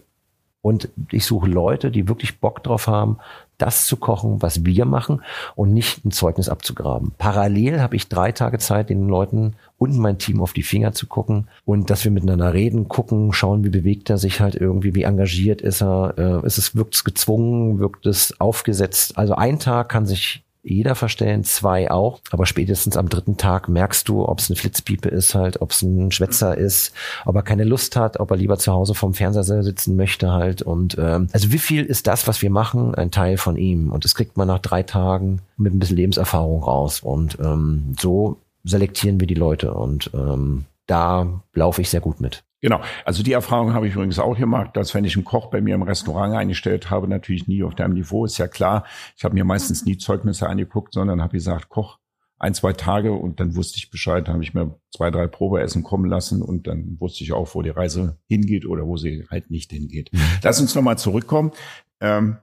und 0.62 0.88
ich 1.11 1.27
suche 1.27 1.49
Leute, 1.49 1.90
die 1.90 2.09
wirklich 2.09 2.40
Bock 2.40 2.62
drauf 2.62 2.87
haben, 2.87 3.18
das 3.59 3.87
zu 3.87 3.97
kochen, 3.97 4.42
was 4.42 4.64
wir 4.64 4.85
machen 4.85 5.23
und 5.55 5.73
nicht 5.73 6.05
ein 6.05 6.11
Zeugnis 6.11 6.49
abzugraben. 6.49 7.12
Parallel 7.19 7.81
habe 7.81 7.97
ich 7.97 8.09
drei 8.09 8.33
Tage 8.33 8.59
Zeit, 8.59 8.90
den 8.90 9.09
Leuten 9.09 9.55
und 9.79 9.97
mein 9.99 10.19
Team 10.19 10.40
auf 10.40 10.53
die 10.53 10.62
Finger 10.62 10.92
zu 10.92 11.07
gucken 11.07 11.49
und 11.64 11.90
dass 11.90 12.05
wir 12.05 12.11
miteinander 12.11 12.55
reden, 12.55 12.88
gucken, 12.88 13.33
schauen, 13.33 13.64
wie 13.64 13.71
bewegt 13.71 14.09
er 14.11 14.19
sich 14.19 14.40
halt 14.40 14.55
irgendwie, 14.55 14.95
wie 14.95 15.03
engagiert 15.03 15.61
ist 15.61 15.83
er, 15.83 16.14
äh, 16.16 16.47
ist 16.47 16.59
es, 16.59 16.75
wirkt 16.77 16.95
es 16.95 17.05
gezwungen, 17.05 17.79
wirkt 17.79 18.07
es 18.07 18.40
aufgesetzt. 18.40 19.19
Also 19.19 19.35
ein 19.35 19.59
Tag 19.59 19.88
kann 19.88 20.07
sich 20.07 20.46
jeder 20.67 20.95
verstellen, 20.95 21.45
zwei 21.45 21.91
auch. 21.91 22.21
Aber 22.31 22.47
spätestens 22.47 22.97
am 22.97 23.09
dritten 23.09 23.37
Tag 23.37 23.69
merkst 23.69 24.09
du, 24.09 24.27
ob 24.27 24.41
es 24.41 24.51
eine 24.51 24.57
Flitzpiepe 24.57 25.09
ist 25.09 25.35
halt, 25.35 25.61
ob 25.61 25.71
es 25.71 25.83
ein 25.83 26.11
Schwätzer 26.13 26.57
ist, 26.57 26.93
ob 27.25 27.37
er 27.37 27.43
keine 27.43 27.65
Lust 27.65 27.97
hat, 27.97 28.19
ob 28.21 28.31
er 28.31 28.37
lieber 28.37 28.59
zu 28.59 28.73
Hause 28.73 28.95
vorm 28.95 29.15
Fernseher 29.15 29.63
sitzen 29.63 29.97
möchte 29.97 30.33
halt. 30.33 30.63
Und 30.63 30.97
ähm, 30.99 31.29
also 31.33 31.53
wie 31.53 31.59
viel 31.59 31.85
ist 31.85 32.07
das, 32.07 32.27
was 32.27 32.43
wir 32.43 32.51
machen, 32.51 32.95
ein 32.95 33.11
Teil 33.11 33.37
von 33.37 33.57
ihm? 33.57 33.91
Und 33.91 34.05
das 34.05 34.15
kriegt 34.15 34.37
man 34.37 34.49
nach 34.49 34.59
drei 34.59 34.83
Tagen 34.83 35.41
mit 35.57 35.75
ein 35.75 35.79
bisschen 35.79 35.97
Lebenserfahrung 35.97 36.63
raus. 36.63 37.01
Und 37.01 37.39
ähm, 37.41 37.95
so 37.99 38.39
selektieren 38.65 39.21
wir 39.21 39.27
die 39.27 39.35
Leute. 39.35 39.73
Und 39.75 40.11
ähm, 40.15 40.65
da 40.87 41.41
laufe 41.55 41.81
ich 41.81 41.91
sehr 41.91 42.01
gut 42.01 42.21
mit. 42.21 42.46
Genau. 42.61 42.81
Also 43.05 43.23
die 43.23 43.33
Erfahrung 43.33 43.75
habe 43.75 43.87
ich 43.87 43.95
übrigens 43.95 44.19
auch 44.19 44.37
gemacht, 44.37 44.77
dass 44.77 44.95
wenn 44.95 45.05
ich 45.05 45.14
einen 45.14 45.25
Koch 45.25 45.51
bei 45.51 45.61
mir 45.61 45.75
im 45.75 45.83
Restaurant 45.83 46.35
eingestellt 46.35 46.90
habe, 46.90 47.07
natürlich 47.07 47.47
nie 47.47 47.62
auf 47.62 47.75
deinem 47.75 47.95
Niveau, 47.95 48.25
ist 48.25 48.38
ja 48.38 48.49
klar. 48.49 48.85
Ich 49.16 49.25
habe 49.25 49.35
mir 49.35 49.45
meistens 49.45 49.85
nie 49.85 49.99
Zeugnisse 49.99 50.49
angeguckt, 50.49 50.95
sondern 50.95 51.23
habe 51.23 51.33
gesagt, 51.33 51.69
Koch 51.69 51.99
ein, 52.38 52.55
zwei 52.55 52.73
Tage 52.73 53.12
und 53.12 53.40
dann 53.40 53.57
wusste 53.57 53.79
ich 53.79 53.90
Bescheid, 53.90 54.29
habe 54.29 54.42
ich 54.42 54.53
mir 54.53 54.79
zwei, 54.95 55.11
drei 55.11 55.27
Probeessen 55.27 55.83
kommen 55.83 56.05
lassen 56.05 56.42
und 56.42 56.66
dann 56.66 56.97
wusste 57.01 57.25
ich 57.25 57.33
auch, 57.33 57.55
wo 57.55 57.62
die 57.62 57.71
Reise 57.71 58.19
hingeht 58.27 58.66
oder 58.66 58.87
wo 58.87 58.97
sie 58.97 59.27
halt 59.31 59.51
nicht 59.51 59.71
hingeht. 59.71 60.12
Mhm. 60.12 60.21
Lass 60.42 60.61
uns 60.61 60.75
nochmal 60.75 60.99
zurückkommen. 60.99 61.53
Ähm, 62.01 62.37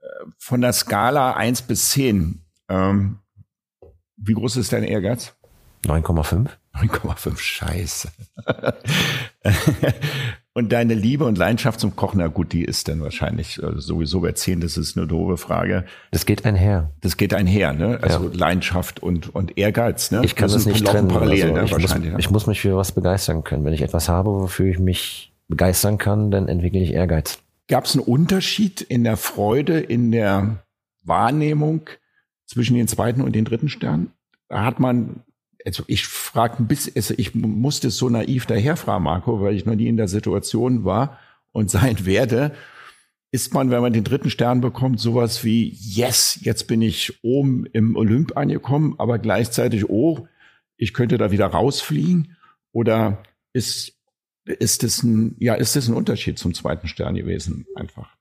äh, 0.00 0.06
von 0.38 0.60
der 0.60 0.72
Skala 0.72 1.34
eins 1.34 1.62
bis 1.62 1.90
zehn. 1.90 2.42
Ähm, 2.68 3.18
wie 4.16 4.34
groß 4.34 4.56
ist 4.56 4.72
dein 4.72 4.82
Ehrgeiz? 4.82 5.36
9,5. 5.84 6.50
9,5, 6.74 7.38
scheiße. 7.38 8.08
und 10.54 10.72
deine 10.72 10.94
Liebe 10.94 11.24
und 11.24 11.38
Leidenschaft 11.38 11.80
zum 11.80 11.96
Kochen, 11.96 12.18
na 12.18 12.28
gut, 12.28 12.52
die 12.52 12.64
ist 12.64 12.88
dann 12.88 13.00
wahrscheinlich 13.00 13.62
also 13.62 13.80
sowieso 13.80 14.20
bei 14.20 14.32
10, 14.32 14.60
das 14.60 14.76
ist 14.76 14.96
eine 14.96 15.06
doofe 15.06 15.36
Frage. 15.36 15.84
Das 16.10 16.26
geht 16.26 16.44
einher. 16.44 16.92
Das 17.00 17.16
geht 17.16 17.34
einher, 17.34 17.72
ne? 17.72 17.98
Also 18.02 18.28
ja. 18.28 18.34
Leidenschaft 18.34 19.00
und, 19.02 19.34
und 19.34 19.58
Ehrgeiz, 19.58 20.10
ne? 20.10 20.22
Ich 20.24 20.36
kann 20.36 20.46
das, 20.46 20.64
das 20.64 20.66
nicht 20.66 20.86
trennen. 20.86 21.08
Parallel, 21.08 21.42
also 21.42 21.54
ne? 21.54 21.64
ich, 21.64 21.72
wahrscheinlich, 21.72 22.12
muss, 22.12 22.20
ich 22.20 22.30
muss 22.30 22.46
mich 22.46 22.60
für 22.60 22.76
was 22.76 22.92
begeistern 22.92 23.44
können. 23.44 23.64
Wenn 23.64 23.74
ich 23.74 23.82
etwas 23.82 24.08
habe, 24.08 24.30
wofür 24.30 24.66
ich 24.66 24.78
mich 24.78 25.32
begeistern 25.48 25.98
kann, 25.98 26.30
dann 26.30 26.48
entwickle 26.48 26.80
ich 26.80 26.92
Ehrgeiz. 26.92 27.38
Gab 27.68 27.84
es 27.84 27.94
einen 27.94 28.04
Unterschied 28.04 28.80
in 28.80 29.04
der 29.04 29.16
Freude, 29.16 29.80
in 29.80 30.12
der 30.12 30.64
Wahrnehmung 31.04 31.82
zwischen 32.46 32.76
den 32.76 32.88
zweiten 32.88 33.20
und 33.20 33.34
den 33.34 33.44
dritten 33.44 33.68
Stern? 33.68 34.12
Da 34.48 34.64
hat 34.64 34.80
man 34.80 35.24
also 35.64 35.84
ich 35.86 36.06
frage 36.06 36.62
ein 36.62 36.66
bisschen, 36.66 36.94
also 36.96 37.14
ich 37.16 37.34
musste 37.34 37.90
so 37.90 38.08
naiv 38.08 38.46
daherfragen, 38.46 39.04
Marco, 39.04 39.40
weil 39.40 39.54
ich 39.54 39.66
noch 39.66 39.74
nie 39.74 39.88
in 39.88 39.96
der 39.96 40.08
Situation 40.08 40.84
war 40.84 41.18
und 41.52 41.70
sein 41.70 42.04
werde. 42.06 42.52
Ist 43.30 43.52
man, 43.52 43.70
wenn 43.70 43.82
man 43.82 43.92
den 43.92 44.04
dritten 44.04 44.30
Stern 44.30 44.62
bekommt, 44.62 45.00
sowas 45.00 45.44
wie, 45.44 45.68
yes, 45.68 46.38
jetzt 46.40 46.66
bin 46.66 46.80
ich 46.80 47.22
oben 47.22 47.66
im 47.66 47.94
Olymp 47.94 48.36
angekommen, 48.36 48.94
aber 48.96 49.18
gleichzeitig, 49.18 49.90
oh, 49.90 50.26
ich 50.78 50.94
könnte 50.94 51.18
da 51.18 51.30
wieder 51.30 51.46
rausfliegen? 51.46 52.36
Oder 52.72 53.22
ist, 53.52 53.92
ist 54.44 54.82
das 54.82 55.02
ein, 55.02 55.36
ja, 55.38 55.54
ist 55.54 55.76
das 55.76 55.88
ein 55.88 55.94
Unterschied 55.94 56.38
zum 56.38 56.54
zweiten 56.54 56.88
Stern 56.88 57.16
gewesen, 57.16 57.66
einfach? 57.74 58.16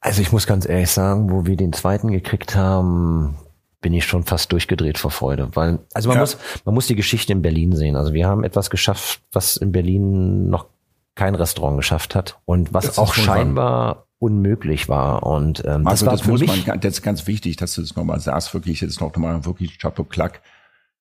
Also 0.00 0.22
ich 0.22 0.32
muss 0.32 0.46
ganz 0.46 0.66
ehrlich 0.66 0.90
sagen, 0.90 1.30
wo 1.30 1.44
wir 1.44 1.56
den 1.56 1.72
zweiten 1.72 2.10
gekriegt 2.10 2.56
haben, 2.56 3.36
bin 3.84 3.92
ich 3.92 4.06
schon 4.06 4.22
fast 4.22 4.50
durchgedreht 4.50 4.96
vor 4.96 5.10
Freude, 5.10 5.50
weil 5.52 5.78
also 5.92 6.08
man 6.08 6.16
ja. 6.16 6.22
muss 6.22 6.38
man 6.64 6.74
muss 6.74 6.86
die 6.86 6.96
Geschichte 6.96 7.34
in 7.34 7.42
Berlin 7.42 7.76
sehen. 7.76 7.96
Also 7.96 8.14
wir 8.14 8.26
haben 8.26 8.42
etwas 8.42 8.70
geschafft, 8.70 9.20
was 9.30 9.58
in 9.58 9.72
Berlin 9.72 10.48
noch 10.48 10.68
kein 11.14 11.34
Restaurant 11.34 11.76
geschafft 11.76 12.14
hat 12.14 12.40
und 12.46 12.72
was 12.72 12.96
auch 12.96 13.12
scheinbar 13.12 14.06
unmöglich 14.18 14.88
war. 14.88 15.24
Und 15.24 15.62
ähm, 15.66 15.86
also 15.86 16.06
das, 16.06 16.20
das 16.20 16.26
muss 16.26 16.40
man, 16.46 16.80
das 16.80 16.94
ist 16.94 17.02
ganz 17.02 17.26
wichtig, 17.26 17.56
dass 17.56 17.74
du 17.74 17.82
das 17.82 17.94
nochmal 17.94 18.20
sagst, 18.20 18.54
wirklich 18.54 18.80
jetzt 18.80 19.02
noch 19.02 19.14
mal 19.18 19.44
wirklich 19.44 19.78
Chapeau 19.78 20.04
Klack. 20.04 20.40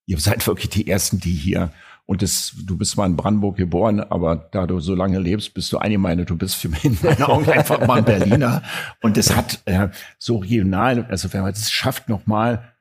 Ihr 0.05 0.19
seid 0.19 0.45
wirklich 0.47 0.69
die 0.69 0.89
Ersten, 0.89 1.21
die 1.21 1.31
hier 1.31 1.71
und 2.05 2.21
das, 2.21 2.53
du 2.65 2.77
bist 2.77 2.97
mal 2.97 3.05
in 3.05 3.15
Brandenburg 3.15 3.55
geboren, 3.55 4.01
aber 4.01 4.35
da 4.35 4.67
du 4.67 4.81
so 4.81 4.93
lange 4.93 5.19
lebst, 5.19 5.53
bist 5.53 5.71
du 5.71 5.77
eine 5.77 5.97
meine, 5.97 6.25
du 6.25 6.35
bist 6.35 6.55
für 6.55 6.67
mich 6.67 6.83
in 6.83 6.97
meinen 7.01 7.23
Augen 7.23 7.49
einfach 7.49 7.87
mal 7.87 7.99
ein 7.99 8.05
Berliner. 8.05 8.61
Und 9.01 9.15
das 9.15 9.33
hat 9.35 9.61
äh, 9.65 9.87
so 10.19 10.37
regional, 10.37 11.05
also 11.09 11.31
wenn 11.31 11.43
man 11.43 11.53
das 11.53 11.71
schafft, 11.71 12.09
nochmal 12.09 12.72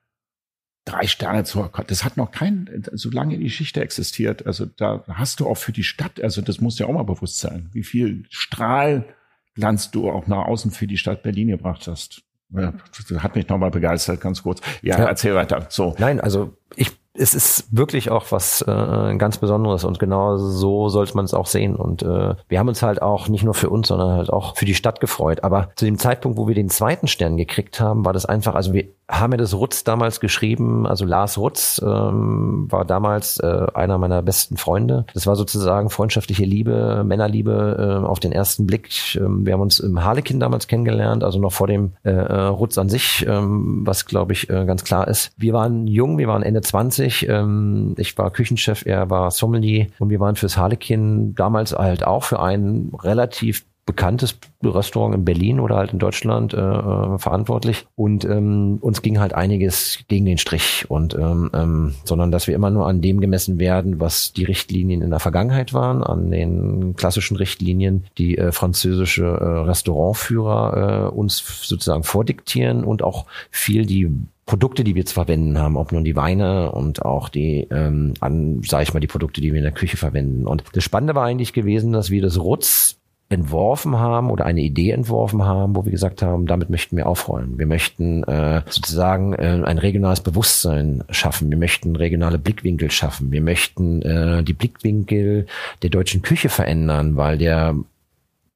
drei 0.84 1.06
Sterne 1.06 1.44
zu 1.44 1.68
das 1.86 2.04
hat 2.04 2.16
noch 2.16 2.30
kein, 2.30 2.84
so 2.92 3.10
lange 3.10 3.38
die 3.38 3.44
Geschichte 3.44 3.80
existiert. 3.80 4.46
Also 4.46 4.66
da 4.66 5.04
hast 5.08 5.40
du 5.40 5.48
auch 5.48 5.56
für 5.56 5.72
die 5.72 5.84
Stadt, 5.84 6.20
also 6.20 6.42
das 6.42 6.60
muss 6.60 6.78
ja 6.78 6.86
auch 6.86 6.92
mal 6.92 7.04
bewusst 7.04 7.38
sein, 7.38 7.68
wie 7.72 7.84
viel 7.84 8.24
Strahlglanz 8.30 9.90
du 9.90 10.10
auch 10.10 10.26
nach 10.26 10.46
außen 10.46 10.70
für 10.70 10.86
die 10.86 10.98
Stadt 10.98 11.22
Berlin 11.22 11.48
gebracht 11.48 11.86
hast. 11.86 12.22
Hat 12.54 13.34
mich 13.34 13.48
nochmal 13.48 13.70
begeistert, 13.70 14.20
ganz 14.20 14.42
kurz. 14.42 14.60
Ja, 14.82 14.98
ja, 14.98 15.04
erzähl 15.06 15.34
weiter. 15.34 15.66
So. 15.70 15.94
Nein, 15.98 16.20
also 16.20 16.56
ich 16.76 16.90
es 17.14 17.34
ist 17.34 17.76
wirklich 17.76 18.10
auch 18.10 18.32
was 18.32 18.62
äh, 18.62 19.16
ganz 19.16 19.36
Besonderes 19.36 19.84
und 19.84 19.98
genau 19.98 20.38
so 20.38 20.88
sollte 20.88 21.14
man 21.14 21.26
es 21.26 21.34
auch 21.34 21.46
sehen. 21.46 21.76
Und 21.76 22.02
äh, 22.02 22.34
wir 22.48 22.58
haben 22.58 22.68
uns 22.68 22.82
halt 22.82 23.02
auch 23.02 23.28
nicht 23.28 23.44
nur 23.44 23.54
für 23.54 23.68
uns, 23.68 23.88
sondern 23.88 24.16
halt 24.16 24.30
auch 24.30 24.56
für 24.56 24.64
die 24.64 24.74
Stadt 24.74 25.00
gefreut. 25.00 25.44
Aber 25.44 25.70
zu 25.76 25.84
dem 25.84 25.98
Zeitpunkt, 25.98 26.38
wo 26.38 26.48
wir 26.48 26.54
den 26.54 26.70
zweiten 26.70 27.08
Stern 27.08 27.36
gekriegt 27.36 27.80
haben, 27.80 28.04
war 28.06 28.14
das 28.14 28.24
einfach, 28.24 28.54
also 28.54 28.72
wir 28.72 28.86
haben 29.10 29.32
ja 29.32 29.36
das 29.36 29.52
Rutz 29.52 29.84
damals 29.84 30.20
geschrieben, 30.20 30.86
also 30.86 31.04
Lars 31.04 31.36
Rutz 31.36 31.82
ähm, 31.84 32.66
war 32.70 32.86
damals 32.86 33.38
äh, 33.40 33.66
einer 33.74 33.98
meiner 33.98 34.22
besten 34.22 34.56
Freunde. 34.56 35.04
Das 35.12 35.26
war 35.26 35.36
sozusagen 35.36 35.90
freundschaftliche 35.90 36.44
Liebe, 36.44 37.04
Männerliebe 37.04 38.00
äh, 38.02 38.06
auf 38.06 38.20
den 38.20 38.32
ersten 38.32 38.66
Blick. 38.66 39.16
Ähm, 39.16 39.44
wir 39.44 39.52
haben 39.52 39.60
uns 39.60 39.80
im 39.80 40.02
Harlekin 40.02 40.40
damals 40.40 40.66
kennengelernt, 40.66 41.24
also 41.24 41.38
noch 41.38 41.52
vor 41.52 41.66
dem 41.66 41.92
äh, 42.04 42.10
äh 42.10 42.42
Rutz 42.46 42.78
an 42.78 42.88
sich, 42.88 43.26
ähm, 43.28 43.82
was 43.84 44.06
glaube 44.06 44.32
ich 44.32 44.48
äh, 44.48 44.64
ganz 44.64 44.82
klar 44.82 45.06
ist. 45.08 45.32
Wir 45.36 45.52
waren 45.52 45.86
jung, 45.86 46.16
wir 46.16 46.28
waren 46.28 46.42
Ende 46.42 46.62
20 46.62 47.01
20. 47.02 47.28
Ähm, 47.28 47.94
ich 47.98 48.16
war 48.18 48.30
Küchenchef, 48.30 48.86
er 48.86 49.10
war 49.10 49.30
Sommelier 49.30 49.86
und 49.98 50.10
wir 50.10 50.20
waren 50.20 50.36
fürs 50.36 50.56
Harlekin 50.56 51.34
damals 51.34 51.72
halt 51.72 52.04
auch 52.04 52.24
für 52.24 52.40
ein 52.40 52.92
relativ 53.02 53.64
bekanntes 53.84 54.38
Restaurant 54.62 55.12
in 55.12 55.24
Berlin 55.24 55.58
oder 55.58 55.76
halt 55.76 55.92
in 55.92 55.98
Deutschland 55.98 56.54
äh, 56.54 56.60
äh, 56.60 57.18
verantwortlich 57.18 57.84
und 57.96 58.24
ähm, 58.24 58.78
uns 58.80 59.02
ging 59.02 59.18
halt 59.18 59.34
einiges 59.34 59.98
gegen 60.06 60.24
den 60.24 60.38
Strich 60.38 60.88
und 60.88 61.14
ähm, 61.14 61.50
ähm, 61.52 61.94
sondern 62.04 62.30
dass 62.30 62.46
wir 62.46 62.54
immer 62.54 62.70
nur 62.70 62.86
an 62.86 63.00
dem 63.00 63.20
gemessen 63.20 63.58
werden, 63.58 63.98
was 63.98 64.32
die 64.32 64.44
Richtlinien 64.44 65.02
in 65.02 65.10
der 65.10 65.18
Vergangenheit 65.18 65.74
waren, 65.74 66.04
an 66.04 66.30
den 66.30 66.94
klassischen 66.94 67.36
Richtlinien, 67.36 68.04
die 68.18 68.38
äh, 68.38 68.52
französische 68.52 69.24
äh, 69.24 69.64
Restaurantführer 69.66 71.08
äh, 71.10 71.14
uns 71.16 71.42
sozusagen 71.62 72.04
vordiktieren 72.04 72.84
und 72.84 73.02
auch 73.02 73.26
viel 73.50 73.84
die 73.84 74.08
Produkte, 74.52 74.84
die 74.84 74.94
wir 74.94 75.06
zu 75.06 75.14
verwenden 75.14 75.58
haben, 75.58 75.78
ob 75.78 75.92
nun 75.92 76.04
die 76.04 76.14
Weine 76.14 76.72
und 76.72 77.06
auch 77.06 77.30
die, 77.30 77.66
ähm, 77.70 78.12
an, 78.20 78.60
sag 78.62 78.82
ich 78.82 78.92
mal, 78.92 79.00
die 79.00 79.06
Produkte, 79.06 79.40
die 79.40 79.50
wir 79.50 79.56
in 79.56 79.64
der 79.64 79.72
Küche 79.72 79.96
verwenden. 79.96 80.46
Und 80.46 80.62
das 80.74 80.84
Spannende 80.84 81.14
war 81.14 81.24
eigentlich 81.24 81.54
gewesen, 81.54 81.92
dass 81.92 82.10
wir 82.10 82.20
das 82.20 82.38
Rutz 82.38 82.98
entworfen 83.30 83.98
haben 83.98 84.30
oder 84.30 84.44
eine 84.44 84.60
Idee 84.60 84.90
entworfen 84.90 85.42
haben, 85.42 85.74
wo 85.74 85.86
wir 85.86 85.90
gesagt 85.90 86.20
haben, 86.20 86.44
damit 86.44 86.68
möchten 86.68 86.98
wir 86.98 87.06
aufrollen. 87.06 87.58
Wir 87.58 87.64
möchten 87.64 88.24
äh, 88.24 88.60
sozusagen 88.68 89.32
äh, 89.32 89.62
ein 89.64 89.78
regionales 89.78 90.20
Bewusstsein 90.20 91.02
schaffen. 91.08 91.48
Wir 91.48 91.56
möchten 91.56 91.96
regionale 91.96 92.38
Blickwinkel 92.38 92.90
schaffen. 92.90 93.32
Wir 93.32 93.40
möchten 93.40 94.02
äh, 94.02 94.42
die 94.42 94.52
Blickwinkel 94.52 95.46
der 95.80 95.88
deutschen 95.88 96.20
Küche 96.20 96.50
verändern, 96.50 97.16
weil 97.16 97.38
der 97.38 97.74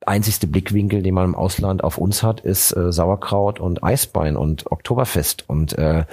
einzigste 0.07 0.47
Blickwinkel, 0.47 1.03
den 1.03 1.14
man 1.14 1.25
im 1.25 1.35
Ausland 1.35 1.85
auf 1.85 1.99
uns 1.99 2.23
hat, 2.23 2.40
ist 2.40 2.77
äh, 2.77 2.92
Sauerkraut 2.92 3.61
und 3.61 3.83
Eisbein 3.83 4.37
und 4.37 4.71
Oktoberfest. 4.71 5.45
Und 5.49 5.77
äh, 5.79 6.05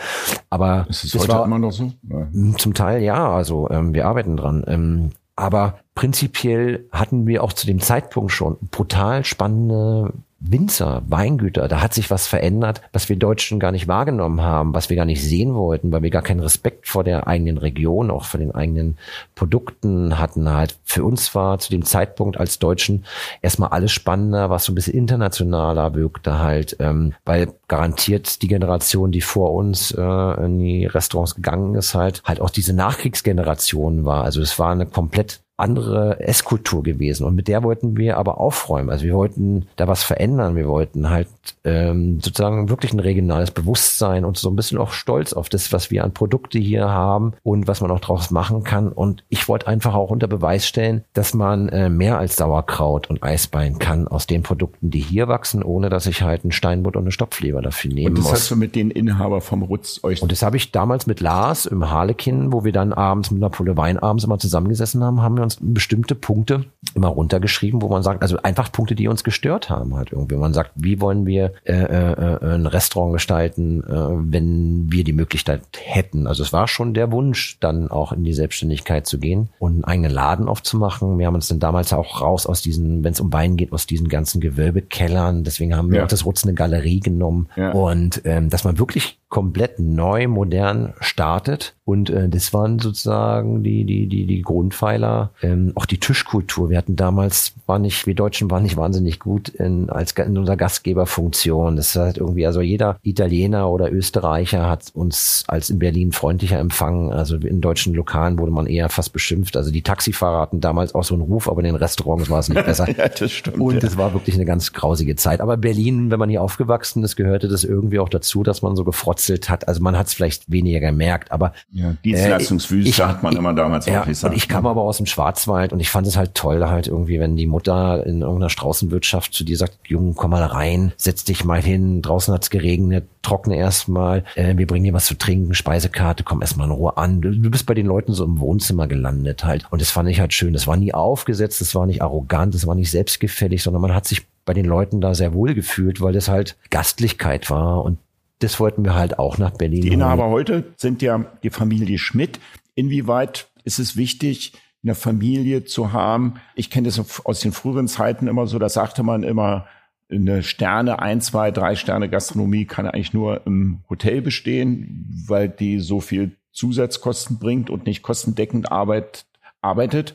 aber 0.50 0.86
ist 0.90 1.04
es 1.04 1.16
heute 1.16 1.34
war, 1.34 1.46
immer 1.46 1.60
noch 1.60 1.72
so? 1.72 1.92
Ja. 2.10 2.28
Zum 2.58 2.74
Teil 2.74 3.02
ja, 3.02 3.32
also 3.32 3.70
ähm, 3.70 3.94
wir 3.94 4.08
arbeiten 4.08 4.38
dran. 4.38 4.64
Ähm, 4.68 5.10
aber 5.36 5.80
prinzipiell 5.96 6.86
hatten 6.92 7.26
wir 7.26 7.44
auch 7.44 7.54
zu 7.54 7.66
dem 7.66 7.80
Zeitpunkt 7.80 8.32
schon 8.32 8.58
brutal 8.72 9.24
spannende 9.26 10.14
Winzer, 10.46 11.04
Weingüter, 11.08 11.68
da 11.68 11.82
hat 11.82 11.94
sich 11.94 12.12
was 12.12 12.28
verändert, 12.28 12.82
was 12.92 13.08
wir 13.08 13.16
Deutschen 13.16 13.60
gar 13.60 13.72
nicht 13.72 13.88
wahrgenommen 13.88 14.42
haben, 14.42 14.74
was 14.74 14.90
wir 14.90 14.98
gar 14.98 15.06
nicht 15.06 15.24
sehen 15.24 15.56
wollten, 15.56 15.92
weil 15.92 16.04
wir 16.04 16.10
gar 16.10 16.22
keinen 16.22 16.42
Respekt 16.42 16.88
vor 16.88 17.06
der 17.06 17.28
eigenen 17.28 17.58
Region, 17.58 18.12
auch 18.12 18.26
vor 18.26 18.40
den 18.40 18.54
eigenen 18.54 18.98
Produkten 19.36 20.20
hatten. 20.20 20.50
Halt 20.50 20.78
für 20.84 21.06
uns 21.06 21.34
war 21.34 21.60
zu 21.60 21.72
dem 21.72 21.86
Zeitpunkt 21.86 22.38
als 22.38 22.60
Deutschen 22.60 23.06
erstmal 23.42 23.70
alles 23.70 23.94
spannender, 23.94 24.50
was 24.50 24.66
so 24.66 24.74
ein 24.74 24.76
bisschen 24.76 24.96
internationaler 24.96 25.96
wirkte 25.96 26.40
halt, 26.40 26.76
ähm, 26.80 27.14
weil 27.24 27.54
garantiert 27.70 28.42
die 28.42 28.48
Generation, 28.50 29.12
die 29.12 29.22
vor 29.22 29.54
uns 29.54 29.92
äh, 29.92 30.46
in 30.46 30.60
die 30.60 30.86
Restaurants 30.86 31.36
gegangen 31.36 31.76
ist, 31.76 31.96
halt 31.96 32.22
halt 32.26 32.42
auch 32.42 32.50
diese 32.50 32.74
Nachkriegsgeneration 32.74 34.04
war. 34.06 34.24
Also 34.24 34.42
es 34.42 34.60
war 34.60 34.72
eine 34.72 34.86
komplett 34.86 35.43
andere 35.56 36.20
Esskultur 36.20 36.82
gewesen 36.82 37.26
und 37.26 37.36
mit 37.36 37.48
der 37.48 37.62
wollten 37.62 37.96
wir 37.96 38.18
aber 38.18 38.40
aufräumen. 38.40 38.90
Also 38.90 39.06
wir 39.06 39.14
wollten 39.14 39.68
da 39.76 39.88
was 39.88 40.04
verändern. 40.04 40.56
Wir 40.56 40.68
wollten 40.68 41.12
halt 41.12 41.28
ähm, 41.64 42.20
sozusagen 42.22 42.70
wirklich 42.70 42.92
ein 42.92 43.00
regionales 43.00 43.52
Bewusstsein 43.52 44.26
und 44.26 44.38
so 44.38 44.50
ein 44.50 44.56
bisschen 44.56 44.80
auch 44.80 44.92
stolz 44.92 45.32
auf 45.32 45.50
das, 45.50 45.72
was 45.72 45.92
wir 45.92 46.04
an 46.04 46.12
Produkte 46.12 46.58
hier 46.58 46.90
haben 46.90 47.34
und 47.44 47.68
was 47.68 47.82
man 47.82 47.92
auch 47.92 48.00
draus 48.00 48.32
machen 48.32 48.64
kann. 48.64 48.92
Und 48.92 49.24
ich 49.30 49.48
wollte 49.48 49.68
einfach 49.68 49.94
auch 49.94 50.10
unter 50.10 50.28
Beweis 50.28 50.66
stellen, 50.66 51.04
dass 51.14 51.36
man 51.36 51.70
äh, 51.70 51.88
mehr 51.88 52.18
als 52.18 52.36
Sauerkraut 52.36 53.08
und 53.12 53.22
Eisbein 53.22 53.78
kann 53.78 54.08
aus 54.08 54.26
den 54.26 54.42
Produkten, 54.42 54.90
die 54.90 55.02
hier 55.02 55.28
wachsen, 55.28 55.62
ohne 55.62 55.90
dass 55.90 56.08
ich 56.08 56.24
halt 56.24 56.44
einen 56.44 56.52
Steinbutt 56.52 56.96
und 56.96 57.04
eine 57.04 57.12
Stopfleber 57.12 57.62
dafür 57.62 57.94
nehme. 57.94 58.10
Und 58.10 58.18
das 58.18 58.32
hast 58.32 58.50
du 58.50 58.56
mit 58.56 58.76
den 58.76 58.90
Inhaber 58.90 59.40
vom 59.40 59.62
Rutz 59.62 60.00
euch. 60.02 60.24
Und 60.24 60.32
das 60.32 60.42
habe 60.42 60.58
ich 60.58 60.72
damals 60.72 61.06
mit 61.06 61.20
Lars 61.20 61.68
im 61.68 61.92
Harlekin, 61.92 62.52
wo 62.52 62.64
wir 62.64 62.72
dann 62.72 62.92
abends 62.92 63.30
mit 63.30 63.40
einer 63.42 63.52
Pulle 63.52 63.78
Wein 63.78 64.00
abends 64.00 64.24
immer 64.24 64.40
zusammengesessen 64.40 65.04
haben, 65.04 65.22
haben 65.22 65.38
wir 65.38 65.43
uns 65.44 65.58
bestimmte 65.60 66.16
Punkte 66.16 66.66
immer 66.96 67.08
runtergeschrieben, 67.08 67.82
wo 67.82 67.88
man 67.88 68.04
sagt, 68.04 68.22
also 68.22 68.38
einfach 68.38 68.72
Punkte, 68.72 68.96
die 68.96 69.08
uns 69.08 69.24
gestört 69.24 69.70
haben 69.70 69.96
halt 69.96 70.12
irgendwie. 70.12 70.36
Man 70.36 70.54
sagt, 70.54 70.72
wie 70.76 71.02
wollen 71.02 71.26
wir 71.26 71.54
äh, 71.66 71.74
äh, 71.74 72.14
äh, 72.14 72.56
ein 72.56 72.66
Restaurant 72.66 73.14
gestalten, 73.14 73.84
äh, 73.84 74.32
wenn 74.32 74.92
wir 74.92 75.04
die 75.04 75.14
Möglichkeit 75.14 75.62
hätten. 75.78 76.28
Also 76.28 76.44
es 76.44 76.54
war 76.54 76.68
schon 76.68 76.94
der 76.94 77.12
Wunsch, 77.12 77.58
dann 77.60 77.90
auch 77.90 78.12
in 78.12 78.24
die 78.24 78.34
Selbstständigkeit 78.34 79.06
zu 79.06 79.20
gehen 79.20 79.50
und 79.60 79.74
einen 79.74 79.84
eigenen 79.84 80.12
Laden 80.12 80.48
aufzumachen. 80.48 81.18
Wir 81.20 81.28
haben 81.28 81.36
uns 81.36 81.48
dann 81.48 81.60
damals 81.60 81.94
auch 81.94 82.22
raus 82.22 82.46
aus 82.46 82.62
diesen, 82.62 83.04
wenn 83.04 83.14
es 83.14 83.20
um 83.20 83.32
Wein 83.34 83.58
geht, 83.58 83.72
aus 83.74 83.88
diesen 83.88 84.08
ganzen 84.08 84.42
Gewölbekellern. 84.42 85.44
Deswegen 85.44 85.76
haben 85.76 85.92
wir 85.92 86.00
ja. 86.00 86.06
das 86.06 86.26
Rutz 86.26 86.44
eine 86.44 86.54
Galerie 86.54 87.00
genommen 87.00 87.50
ja. 87.56 87.72
und 87.72 88.22
ähm, 88.26 88.50
dass 88.50 88.64
man 88.64 88.80
wirklich 88.80 89.20
komplett 89.34 89.80
neu, 89.80 90.28
modern 90.28 90.94
startet. 91.00 91.74
Und 91.86 92.12
äh, 92.12 92.30
das 92.30 92.54
waren 92.54 92.78
sozusagen 92.78 93.64
die, 93.64 93.84
die, 93.84 94.06
die, 94.06 94.28
die 94.28 94.42
Grundpfeiler. 94.44 95.32
Ähm, 95.42 95.72
auch 95.74 95.88
die 95.88 96.00
Tischkultur. 96.00 96.70
Wir 96.70 96.78
hatten 96.78 96.96
damals, 96.96 97.54
war 97.66 97.80
nicht, 97.80 98.06
wir 98.06 98.14
Deutschen 98.14 98.52
waren 98.52 98.62
nicht 98.62 98.78
wahnsinnig 98.78 99.20
gut 99.20 99.50
in, 99.50 99.90
als 99.90 100.12
in 100.12 100.38
unserer 100.38 100.56
Gastgeberfunktion. 100.56 101.78
Das 101.78 101.96
hat 101.96 102.20
irgendwie, 102.20 102.46
also 102.46 102.62
jeder 102.62 103.00
Italiener 103.02 103.72
oder 103.72 103.92
Österreicher 103.92 104.70
hat 104.70 104.92
uns 104.94 105.44
als 105.48 105.72
in 105.72 105.80
Berlin 105.80 106.12
freundlicher 106.12 106.60
empfangen. 106.60 107.12
Also 107.12 107.36
in 107.36 107.60
deutschen 107.60 107.96
Lokalen 107.96 108.38
wurde 108.38 108.52
man 108.52 108.68
eher 108.68 108.88
fast 108.90 109.14
beschimpft. 109.14 109.58
Also 109.58 109.72
die 109.72 109.82
Taxifahrer 109.82 110.42
hatten 110.42 110.62
damals 110.62 110.94
auch 110.94 111.04
so 111.04 111.16
einen 111.16 111.24
Ruf, 111.24 111.50
aber 111.50 111.62
in 111.62 111.66
den 111.66 111.76
Restaurants 111.76 112.30
war 112.30 112.40
es 112.40 112.50
nicht 112.50 112.66
besser. 112.66 112.88
ja, 112.98 113.10
das 113.10 113.32
stimmt. 113.32 113.60
Und 113.60 113.84
es 113.84 113.94
ja. 113.94 113.98
war 113.98 114.14
wirklich 114.14 114.36
eine 114.36 114.46
ganz 114.46 114.74
grausige 114.74 115.16
Zeit. 115.16 115.42
Aber 115.42 115.58
Berlin, 115.58 116.12
wenn 116.12 116.20
man 116.20 116.30
hier 116.30 116.44
aufgewachsen 116.44 117.04
ist, 117.04 117.16
gehörte 117.16 117.48
das 117.48 117.64
irgendwie 117.64 117.98
auch 117.98 118.10
dazu, 118.10 118.44
dass 118.44 118.62
man 118.62 118.76
so 118.76 118.84
gefrotzt 118.84 119.23
gewechselt 119.24 119.50
hat. 119.50 119.68
Also 119.68 119.82
man 119.82 119.98
hat 119.98 120.08
es 120.08 120.14
vielleicht 120.14 120.52
weniger 120.52 120.80
gemerkt, 120.80 121.32
aber 121.32 121.54
ja, 121.72 121.96
Dienstleistungswüste 122.04 123.02
äh, 123.02 123.06
hat 123.06 123.24
man 123.24 123.36
immer 123.36 123.54
damals 123.54 123.86
ja, 123.86 124.02
auch 124.02 124.06
gesagt. 124.06 124.34
Und 124.34 124.38
ich 124.38 124.48
kam 124.48 124.66
aber 124.66 124.82
aus 124.82 124.98
dem 124.98 125.06
Schwarzwald 125.06 125.74
und 125.74 125.80
ich 125.80 125.90
fand 125.90 126.08
es 126.08 126.18
halt 126.18 126.36
toll, 126.36 126.66
halt 126.68 126.88
irgendwie, 126.88 127.20
wenn 127.20 127.36
die 127.36 127.46
Mutter 127.46 128.06
in 128.06 128.22
irgendeiner 128.22 128.50
Straußenwirtschaft 128.50 129.34
zu 129.34 129.44
dir 129.44 129.58
sagt, 129.58 129.78
Jung, 129.88 130.16
komm 130.16 130.32
mal 130.32 130.44
rein, 130.44 130.94
setz 130.98 131.24
dich 131.24 131.44
mal 131.46 131.62
hin, 131.62 132.02
draußen 132.02 132.34
hat's 132.34 132.50
geregnet, 132.50 133.06
trockne 133.22 133.56
erstmal, 133.56 134.24
äh, 134.36 134.58
wir 134.58 134.68
bringen 134.68 134.86
dir 134.86 134.94
was 134.94 135.06
zu 135.06 135.18
trinken, 135.18 135.54
Speisekarte, 135.54 136.24
komm 136.24 136.42
erstmal 136.42 136.68
in 136.68 136.74
Ruhe 136.74 136.98
an. 136.98 137.22
Du, 137.22 137.32
du 137.32 137.50
bist 137.50 137.66
bei 137.66 137.74
den 137.74 137.86
Leuten 137.86 138.14
so 138.14 138.26
im 138.26 138.40
Wohnzimmer 138.40 138.88
gelandet 138.88 139.44
halt. 139.44 139.66
Und 139.72 139.82
das 139.82 139.92
fand 139.92 140.10
ich 140.10 140.20
halt 140.20 140.34
schön. 140.34 140.54
Das 140.54 140.68
war 140.68 140.78
nie 140.78 140.94
aufgesetzt, 140.94 141.62
das 141.62 141.76
war 141.76 141.86
nicht 141.86 142.02
arrogant, 142.02 142.54
das 142.54 142.68
war 142.68 142.76
nicht 142.76 142.92
selbstgefällig, 142.92 143.64
sondern 143.64 143.82
man 143.82 143.94
hat 143.94 144.06
sich 144.06 144.26
bei 144.46 144.54
den 144.54 144.66
Leuten 144.66 145.00
da 145.00 145.16
sehr 145.16 145.34
wohl 145.34 145.54
gefühlt, 145.54 146.02
weil 146.02 146.12
das 146.12 146.28
halt 146.28 146.58
Gastlichkeit 146.70 147.50
war 147.50 147.84
und 147.86 147.98
das 148.40 148.60
wollten 148.60 148.84
wir 148.84 148.96
halt 148.96 149.20
auch 149.20 149.38
nach 149.38 149.52
Berlin. 149.52 149.82
Die 149.82 149.90
Inhaber 149.90 150.30
heute 150.30 150.74
sind 150.78 151.02
ja 151.02 151.26
die 151.44 151.50
Familie 151.50 151.98
Schmidt. 151.98 152.40
Inwieweit 152.76 153.48
ist 153.64 153.80
es 153.80 153.96
wichtig, 153.96 154.54
eine 154.84 154.96
Familie 154.96 155.64
zu 155.64 155.94
haben? 155.94 156.36
Ich 156.56 156.70
kenne 156.70 156.90
das 156.90 157.26
aus 157.26 157.40
den 157.40 157.54
früheren 157.54 157.88
Zeiten 157.88 158.28
immer 158.28 158.48
so, 158.48 158.60
da 158.60 158.68
sagte 158.70 159.04
man 159.04 159.24
immer, 159.24 159.68
eine 160.12 160.44
Sterne, 160.44 161.00
ein, 161.00 161.22
zwei, 161.22 161.52
drei 161.52 161.76
Sterne 161.76 162.10
Gastronomie 162.10 162.66
kann 162.66 162.86
eigentlich 162.86 163.14
nur 163.14 163.48
im 163.48 163.84
Hotel 163.90 164.22
bestehen, 164.22 165.24
weil 165.28 165.50
die 165.50 165.80
so 165.80 166.02
viel 166.02 166.36
Zusatzkosten 166.52 167.40
bringt 167.40 167.70
und 167.70 167.86
nicht 167.86 168.04
kostendeckend 168.04 168.72
arbeit, 168.72 169.26
arbeitet. 169.62 170.14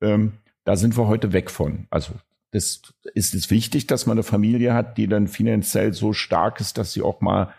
Ähm, 0.00 0.34
Da 0.64 0.76
sind 0.76 0.96
wir 0.96 1.08
heute 1.08 1.32
weg 1.32 1.50
von. 1.50 1.86
Also 1.90 2.12
das 2.52 2.82
ist 3.14 3.34
es 3.34 3.50
wichtig, 3.50 3.86
dass 3.86 4.06
man 4.06 4.18
eine 4.18 4.22
Familie 4.22 4.74
hat, 4.74 4.98
die 4.98 5.08
dann 5.08 5.26
finanziell 5.26 5.94
so 5.94 6.12
stark 6.12 6.60
ist, 6.60 6.78
dass 6.78 6.92
sie 6.92 7.02
auch 7.02 7.20
mal 7.20 7.52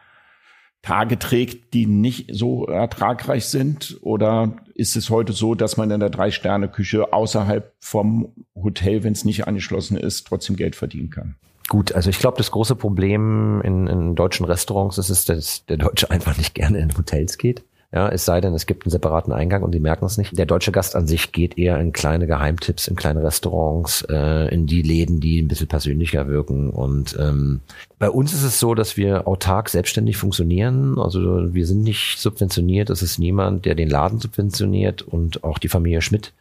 Tage 0.82 1.20
trägt, 1.20 1.74
die 1.74 1.86
nicht 1.86 2.30
so 2.34 2.66
ertragreich 2.66 3.46
sind? 3.46 3.98
Oder 4.02 4.54
ist 4.74 4.96
es 4.96 5.10
heute 5.10 5.34
so, 5.34 5.54
dass 5.56 5.78
man 5.78 5.92
in 5.92 6.00
der 6.00 6.10
Drei-Sterne-Küche 6.10 7.14
außerhalb 7.14 7.74
vom 7.80 8.34
Hotel, 8.56 9.04
wenn 9.04 9.14
es 9.14 9.26
nicht 9.26 9.48
angeschlossen 9.48 9.98
ist, 9.98 10.28
trotzdem 10.28 10.56
Geld 10.56 10.76
verdienen 10.76 11.10
kann? 11.10 11.36
Gut, 11.70 11.94
also 11.94 12.10
ich 12.10 12.20
glaube, 12.20 12.38
das 12.38 12.52
große 12.52 12.76
Problem 12.76 13.62
in, 13.64 13.88
in 13.88 14.16
deutschen 14.16 14.46
Restaurants 14.46 14.98
ist 14.98 15.10
es, 15.10 15.26
dass 15.26 15.66
der 15.68 15.78
Deutsche 15.78 16.10
einfach 16.12 16.38
nicht 16.38 16.54
gerne 16.56 16.80
in 16.80 16.98
Hotels 16.98 17.38
geht. 17.38 17.64
Ja, 17.94 18.08
es 18.08 18.24
sei 18.24 18.40
denn, 18.40 18.54
es 18.54 18.68
gibt 18.68 18.86
einen 18.86 18.92
separaten 18.92 19.34
Eingang 19.34 19.64
und 19.64 19.74
die 19.74 19.82
merken 19.82 20.06
es 20.06 20.18
nicht. 20.18 20.38
Der 20.38 20.46
deutsche 20.46 20.72
Gast 20.72 20.96
an 20.96 21.08
sich 21.08 21.34
geht 21.34 21.58
eher 21.58 21.78
in 21.78 21.92
kleine 21.92 22.26
Geheimtipps, 22.26 22.88
in 22.88 22.96
kleine 22.96 23.22
Restaurants, 23.22 24.06
äh, 24.10 24.48
in 24.54 24.66
die 24.66 24.82
Läden, 24.82 25.20
die 25.20 25.42
ein 25.42 25.50
bisschen 25.50 25.68
persönlicher 25.68 26.30
wirken. 26.30 26.70
Und 26.70 27.18
ähm, 27.20 27.60
bei 28.00 28.10
uns 28.10 28.34
ist 28.34 28.44
es 28.44 28.60
so, 28.60 28.76
dass 28.76 28.96
wir 28.96 29.28
autark 29.28 29.68
selbstständig 29.68 30.16
funktionieren. 30.16 30.98
Also 31.00 31.54
wir 31.54 31.68
sind 31.68 31.84
nicht 31.84 32.18
subventioniert. 32.18 32.90
Es 32.90 33.02
ist 33.02 33.20
niemand, 33.20 33.66
der 33.66 33.76
den 33.76 33.90
Laden 33.90 34.20
subventioniert 34.20 35.02
und 35.02 35.44
auch 35.44 35.60
die 35.60 35.68
Familie 35.68 36.02
Schmidt 36.02 36.32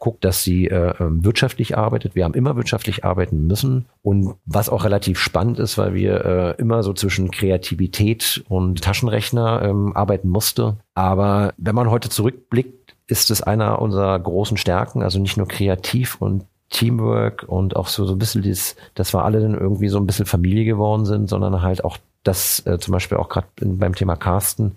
guckt, 0.00 0.24
dass 0.26 0.44
sie 0.44 0.66
äh, 0.66 0.92
ähm, 1.00 1.24
wirtschaftlich 1.24 1.78
arbeitet. 1.78 2.14
Wir 2.16 2.24
haben 2.24 2.34
immer 2.34 2.54
wirtschaftlich 2.54 3.06
arbeiten 3.06 3.46
müssen. 3.46 3.86
Und 4.02 4.34
was 4.44 4.68
auch 4.68 4.84
relativ 4.84 5.18
spannend 5.18 5.58
ist, 5.58 5.78
weil 5.78 5.94
wir 5.94 6.24
äh, 6.24 6.60
immer 6.60 6.82
so 6.82 6.92
zwischen 6.92 7.30
Kreativität 7.30 8.44
und 8.48 8.82
Taschenrechner 8.82 9.62
ähm, 9.62 9.96
arbeiten 9.96 10.28
musste 10.28 10.76
aber 10.98 11.54
wenn 11.58 11.76
man 11.76 11.92
heute 11.92 12.08
zurückblickt, 12.08 12.96
ist 13.06 13.30
es 13.30 13.40
einer 13.40 13.80
unserer 13.80 14.18
großen 14.18 14.56
Stärken, 14.56 15.00
also 15.00 15.20
nicht 15.20 15.36
nur 15.36 15.46
kreativ 15.46 16.16
und 16.20 16.44
Teamwork 16.70 17.44
und 17.46 17.76
auch 17.76 17.86
so, 17.86 18.04
so 18.04 18.14
ein 18.14 18.18
bisschen 18.18 18.42
dieses, 18.42 18.74
dass 18.96 19.14
wir 19.14 19.24
alle 19.24 19.40
dann 19.40 19.54
irgendwie 19.54 19.90
so 19.90 19.98
ein 19.98 20.06
bisschen 20.06 20.26
Familie 20.26 20.64
geworden 20.64 21.06
sind, 21.06 21.28
sondern 21.28 21.62
halt 21.62 21.84
auch 21.84 21.98
das 22.24 22.66
äh, 22.66 22.80
zum 22.80 22.90
Beispiel 22.90 23.16
auch 23.16 23.28
gerade 23.28 23.46
beim 23.60 23.94
Thema 23.94 24.16
Carsten, 24.16 24.76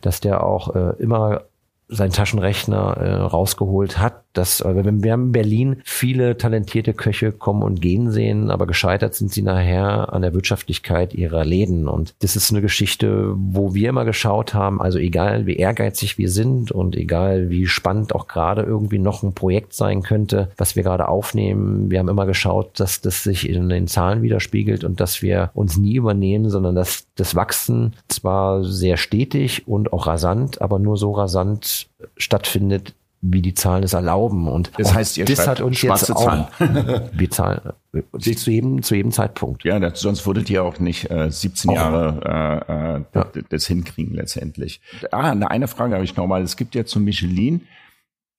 dass 0.00 0.18
der 0.18 0.42
auch 0.42 0.74
äh, 0.74 0.94
immer 0.98 1.42
seinen 1.86 2.10
Taschenrechner 2.10 2.96
äh, 2.96 3.14
rausgeholt 3.14 3.98
hat. 3.98 4.24
Das, 4.32 4.60
äh, 4.60 4.74
wir 4.74 5.12
haben 5.12 5.26
in 5.26 5.32
Berlin 5.32 5.76
viele 5.84 6.36
talentierte 6.36 6.94
Köche 6.94 7.32
kommen 7.32 7.62
und 7.62 7.80
gehen 7.80 8.10
sehen, 8.10 8.50
aber 8.50 8.66
gescheitert 8.66 9.14
sind 9.14 9.32
sie 9.32 9.42
nachher 9.42 10.12
an 10.12 10.22
der 10.22 10.34
Wirtschaftlichkeit 10.34 11.14
ihrer 11.14 11.44
Läden. 11.44 11.88
Und 11.88 12.14
das 12.20 12.36
ist 12.36 12.50
eine 12.50 12.60
Geschichte, 12.60 13.34
wo 13.34 13.74
wir 13.74 13.88
immer 13.88 14.04
geschaut 14.04 14.54
haben, 14.54 14.80
also 14.80 14.98
egal 14.98 15.46
wie 15.46 15.56
ehrgeizig 15.56 16.18
wir 16.18 16.30
sind 16.30 16.70
und 16.70 16.96
egal 16.96 17.50
wie 17.50 17.66
spannend 17.66 18.14
auch 18.14 18.28
gerade 18.28 18.62
irgendwie 18.62 18.98
noch 18.98 19.22
ein 19.22 19.34
Projekt 19.34 19.72
sein 19.74 20.02
könnte, 20.02 20.50
was 20.56 20.76
wir 20.76 20.82
gerade 20.82 21.08
aufnehmen, 21.08 21.90
wir 21.90 21.98
haben 21.98 22.08
immer 22.08 22.26
geschaut, 22.26 22.78
dass 22.78 23.00
das 23.00 23.24
sich 23.24 23.48
in 23.48 23.68
den 23.68 23.86
Zahlen 23.86 24.22
widerspiegelt 24.22 24.84
und 24.84 25.00
dass 25.00 25.22
wir 25.22 25.50
uns 25.54 25.76
nie 25.76 25.96
übernehmen, 25.96 26.50
sondern 26.50 26.74
dass 26.74 27.06
das 27.16 27.34
Wachsen 27.34 27.94
zwar 28.08 28.64
sehr 28.64 28.96
stetig 28.96 29.66
und 29.66 29.92
auch 29.92 30.06
rasant, 30.06 30.62
aber 30.62 30.78
nur 30.78 30.96
so 30.96 31.12
rasant 31.12 31.88
stattfindet, 32.16 32.94
wie 33.22 33.42
die 33.42 33.54
Zahlen 33.54 33.82
es 33.82 33.92
erlauben. 33.92 34.48
Und 34.48 34.72
das 34.78 34.94
heißt, 34.94 35.18
ihr 35.18 35.26
das 35.26 35.46
hat 35.46 35.60
uns 35.60 35.82
jetzt 35.82 36.10
auch, 36.10 36.24
Zahlen. 36.24 37.10
wir 37.12 37.30
zahlen 37.30 37.60
zu 38.18 38.50
jedem, 38.50 38.82
zu 38.82 38.94
jedem 38.94 39.12
Zeitpunkt. 39.12 39.64
Ja, 39.64 39.78
das, 39.78 40.00
sonst 40.00 40.26
würdet 40.26 40.48
ihr 40.48 40.62
auch 40.62 40.78
nicht 40.78 41.10
äh, 41.10 41.30
17 41.30 41.72
Jahre 41.72 42.64
äh, 42.64 42.96
äh, 42.96 43.04
ja. 43.14 43.42
das 43.48 43.66
hinkriegen 43.66 44.14
letztendlich. 44.14 44.80
Ah, 45.10 45.30
eine, 45.30 45.68
Frage 45.68 45.94
habe 45.94 46.04
ich 46.04 46.16
nochmal. 46.16 46.42
Es 46.42 46.56
gibt 46.56 46.74
ja 46.74 46.84
zum 46.84 47.04
Michelin 47.04 47.66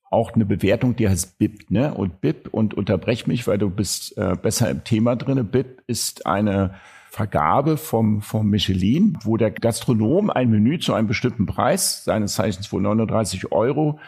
auch 0.10 0.34
eine 0.34 0.46
Bewertung, 0.46 0.96
die 0.96 1.08
heißt 1.08 1.38
BIP, 1.38 1.70
ne? 1.70 1.94
Und 1.94 2.20
BIP, 2.20 2.50
und 2.52 2.74
unterbrech 2.74 3.28
mich, 3.28 3.48
weil 3.48 3.58
du 3.58 3.70
bist 3.70 4.18
äh, 4.18 4.36
besser 4.36 4.70
im 4.70 4.84
Thema 4.84 5.16
drinne. 5.16 5.44
BIP 5.44 5.84
ist 5.88 6.26
eine 6.26 6.74
Vergabe 7.10 7.78
vom, 7.78 8.22
vom 8.22 8.50
Michelin, 8.50 9.18
wo 9.24 9.38
der 9.38 9.52
Gastronom 9.52 10.30
ein 10.30 10.50
Menü 10.50 10.80
zu 10.80 10.94
einem 10.94 11.08
bestimmten 11.08 11.46
Preis, 11.46 12.04
seines 12.04 12.34
Zeichens 12.34 12.72
wohl 12.72 12.82
39 12.82 13.52
Euro, 13.52 14.00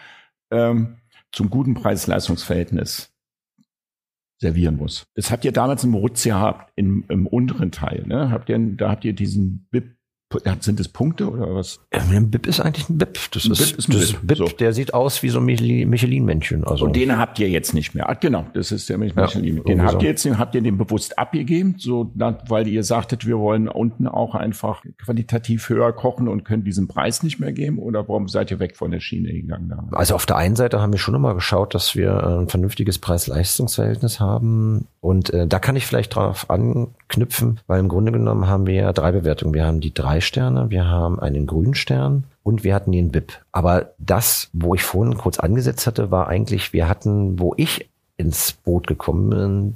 ähm, 0.53 0.97
zum 1.31 1.49
guten 1.49 1.73
Preis-Leistungs-Verhältnis 1.73 3.11
servieren 4.39 4.77
muss. 4.77 5.05
Das 5.15 5.31
habt 5.31 5.45
ihr 5.45 5.51
damals 5.51 5.83
im 5.83 5.93
Rutz 5.93 6.23
gehabt, 6.23 6.71
im, 6.75 7.05
im 7.09 7.27
unteren 7.27 7.71
Teil. 7.71 8.03
Ne? 8.05 8.29
Habt 8.29 8.49
ihr, 8.49 8.59
da 8.59 8.89
habt 8.89 9.05
ihr 9.05 9.13
diesen 9.13 9.67
BIP 9.71 9.95
sind 10.59 10.79
das 10.79 10.87
Punkte 10.87 11.29
oder 11.29 11.55
was? 11.55 11.79
ein 11.91 12.29
BIP 12.29 12.47
ist 12.47 12.59
eigentlich 12.59 12.89
ein 12.89 12.97
BIP. 12.97 13.17
Das 13.31 13.45
ein 13.45 13.51
ist, 13.51 13.59
BIP 13.59 13.79
ist 13.79 13.89
ein 13.89 13.93
das 13.93 14.13
BIP. 14.13 14.27
BIP 14.27 14.37
so. 14.37 14.47
Der 14.47 14.73
sieht 14.73 14.93
aus 14.93 15.23
wie 15.23 15.29
so 15.29 15.39
ein 15.39 15.45
Michelin-Männchen. 15.45 16.63
Also. 16.63 16.85
Und 16.85 16.95
den 16.95 17.17
habt 17.17 17.39
ihr 17.39 17.49
jetzt 17.49 17.73
nicht 17.73 17.95
mehr. 17.95 18.09
Ah, 18.09 18.13
genau, 18.13 18.45
das 18.53 18.71
ist 18.71 18.89
der 18.89 18.97
Michelin. 18.97 19.57
Ja, 19.57 19.63
den 19.63 19.83
habt 19.83 20.01
ihr 20.01 20.09
jetzt, 20.09 20.25
habt 20.25 20.55
ihr 20.55 20.61
den 20.61 20.77
bewusst 20.77 21.17
abgegeben, 21.17 21.75
so, 21.77 22.11
weil 22.47 22.67
ihr 22.67 22.83
sagtet, 22.83 23.25
wir 23.25 23.39
wollen 23.39 23.67
unten 23.67 24.07
auch 24.07 24.35
einfach 24.35 24.83
qualitativ 24.97 25.69
höher 25.69 25.91
kochen 25.93 26.27
und 26.27 26.43
können 26.43 26.63
diesen 26.63 26.87
Preis 26.87 27.23
nicht 27.23 27.39
mehr 27.39 27.51
geben? 27.51 27.79
Oder 27.79 28.07
warum 28.07 28.27
seid 28.27 28.51
ihr 28.51 28.59
weg 28.59 28.77
von 28.77 28.91
der 28.91 28.99
Schiene 28.99 29.33
gegangen? 29.33 29.69
Da? 29.69 29.97
Also 29.97 30.15
auf 30.15 30.25
der 30.25 30.37
einen 30.37 30.55
Seite 30.55 30.81
haben 30.81 30.93
wir 30.93 30.99
schon 30.99 31.15
immer 31.15 31.33
geschaut, 31.33 31.73
dass 31.73 31.95
wir 31.95 32.23
ein 32.25 32.49
vernünftiges 32.49 32.99
Preis-Leistungs-Verhältnis 32.99 34.19
haben. 34.19 34.87
Und 35.01 35.31
äh, 35.31 35.47
da 35.47 35.59
kann 35.59 35.75
ich 35.75 35.85
vielleicht 35.85 36.15
drauf 36.15 36.49
anknüpfen, 36.49 37.59
weil 37.67 37.79
im 37.79 37.89
Grunde 37.89 38.11
genommen 38.11 38.47
haben 38.47 38.67
wir 38.67 38.73
ja 38.73 38.93
drei 38.93 39.11
Bewertungen. 39.11 39.53
Wir 39.53 39.65
haben 39.65 39.81
die 39.81 39.93
drei 39.93 40.21
Sterne, 40.23 40.69
wir 40.69 40.87
haben 40.87 41.19
einen 41.19 41.45
grünen 41.45 41.75
Stern 41.75 42.23
und 42.41 42.63
wir 42.63 42.73
hatten 42.73 42.91
den 42.91 43.11
BIP. 43.11 43.33
Aber 43.51 43.93
das, 43.99 44.49
wo 44.53 44.75
ich 44.75 44.83
vorhin 44.83 45.17
kurz 45.17 45.39
angesetzt 45.39 45.85
hatte, 45.87 46.11
war 46.11 46.27
eigentlich, 46.27 46.73
wir 46.73 46.89
hatten, 46.89 47.39
wo 47.39 47.53
ich 47.57 47.89
ins 48.15 48.53
Boot 48.53 48.85
gekommen 48.85 49.29
bin 49.29 49.75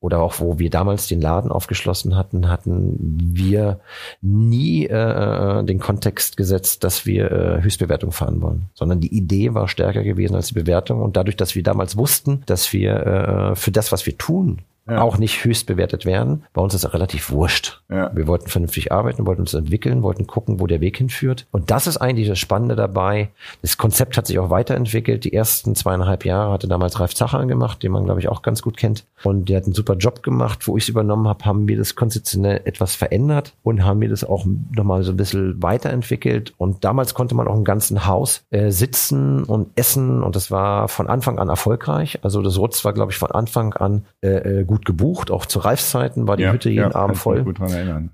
oder 0.00 0.20
auch 0.20 0.40
wo 0.40 0.58
wir 0.58 0.70
damals 0.70 1.06
den 1.06 1.20
Laden 1.20 1.52
aufgeschlossen 1.52 2.16
hatten, 2.16 2.48
hatten 2.48 2.96
wir 2.98 3.80
nie 4.22 4.86
äh, 4.86 5.62
den 5.64 5.80
Kontext 5.80 6.36
gesetzt, 6.36 6.82
dass 6.82 7.04
wir 7.04 7.30
äh, 7.30 7.62
Höchstbewertung 7.62 8.10
fahren 8.10 8.40
wollen, 8.40 8.66
sondern 8.74 9.00
die 9.00 9.14
Idee 9.14 9.52
war 9.52 9.68
stärker 9.68 10.02
gewesen 10.02 10.34
als 10.34 10.48
die 10.48 10.54
Bewertung 10.54 11.02
und 11.02 11.16
dadurch, 11.16 11.36
dass 11.36 11.54
wir 11.54 11.62
damals 11.62 11.96
wussten, 11.96 12.42
dass 12.46 12.72
wir 12.72 12.94
äh, 12.94 13.54
für 13.54 13.70
das, 13.70 13.92
was 13.92 14.06
wir 14.06 14.16
tun, 14.16 14.60
ja. 14.88 15.00
auch 15.00 15.18
nicht 15.18 15.44
höchst 15.44 15.66
bewertet 15.66 16.04
werden. 16.04 16.44
Bei 16.52 16.60
uns 16.60 16.74
ist 16.74 16.84
es 16.84 16.92
relativ 16.92 17.30
wurscht. 17.30 17.82
Ja. 17.90 18.14
Wir 18.14 18.26
wollten 18.26 18.48
vernünftig 18.48 18.92
arbeiten, 18.92 19.26
wollten 19.26 19.42
uns 19.42 19.54
entwickeln, 19.54 20.02
wollten 20.02 20.26
gucken, 20.26 20.60
wo 20.60 20.66
der 20.66 20.80
Weg 20.80 20.98
hinführt. 20.98 21.46
Und 21.50 21.70
das 21.70 21.86
ist 21.86 21.96
eigentlich 21.96 22.28
das 22.28 22.38
Spannende 22.38 22.76
dabei. 22.76 23.30
Das 23.62 23.78
Konzept 23.78 24.16
hat 24.16 24.26
sich 24.26 24.38
auch 24.38 24.50
weiterentwickelt. 24.50 25.24
Die 25.24 25.32
ersten 25.32 25.74
zweieinhalb 25.74 26.24
Jahre 26.24 26.52
hatte 26.52 26.68
damals 26.68 27.00
Ralf 27.00 27.14
Zacher 27.14 27.44
gemacht, 27.46 27.82
den 27.82 27.92
man, 27.92 28.04
glaube 28.04 28.20
ich, 28.20 28.28
auch 28.28 28.42
ganz 28.42 28.62
gut 28.62 28.76
kennt. 28.76 29.04
Und 29.22 29.48
der 29.48 29.58
hat 29.58 29.64
einen 29.64 29.74
super 29.74 29.94
Job 29.94 30.22
gemacht. 30.22 30.66
Wo 30.66 30.76
ich 30.76 30.84
es 30.84 30.88
übernommen 30.88 31.28
habe, 31.28 31.44
haben 31.44 31.66
wir 31.66 31.78
das 31.78 31.94
konzeptionell 31.94 32.60
etwas 32.64 32.94
verändert 32.94 33.54
und 33.62 33.84
haben 33.84 34.00
wir 34.00 34.08
das 34.08 34.24
auch 34.24 34.44
nochmal 34.74 35.02
so 35.02 35.12
ein 35.12 35.16
bisschen 35.16 35.62
weiterentwickelt. 35.62 36.52
Und 36.58 36.84
damals 36.84 37.14
konnte 37.14 37.34
man 37.34 37.48
auch 37.48 37.56
im 37.56 37.64
ganzen 37.64 38.06
Haus 38.06 38.44
äh, 38.50 38.70
sitzen 38.70 39.44
und 39.44 39.68
essen. 39.76 40.22
Und 40.22 40.36
das 40.36 40.50
war 40.50 40.88
von 40.88 41.08
Anfang 41.08 41.38
an 41.38 41.48
erfolgreich. 41.48 42.18
Also 42.22 42.42
das 42.42 42.58
Rutz 42.58 42.84
war, 42.84 42.92
glaube 42.92 43.12
ich, 43.12 43.18
von 43.18 43.30
Anfang 43.30 43.72
an 43.72 44.04
äh, 44.20 44.28
äh 44.28 44.64
gut 44.74 44.84
gebucht. 44.84 45.30
Auch 45.30 45.46
zu 45.46 45.60
Reifszeiten 45.60 46.26
war 46.26 46.36
die 46.36 46.42
ja, 46.42 46.52
Hütte 46.52 46.68
jeden 46.68 46.90
ja, 46.90 46.94
Abend 46.96 47.16
voll. 47.16 47.44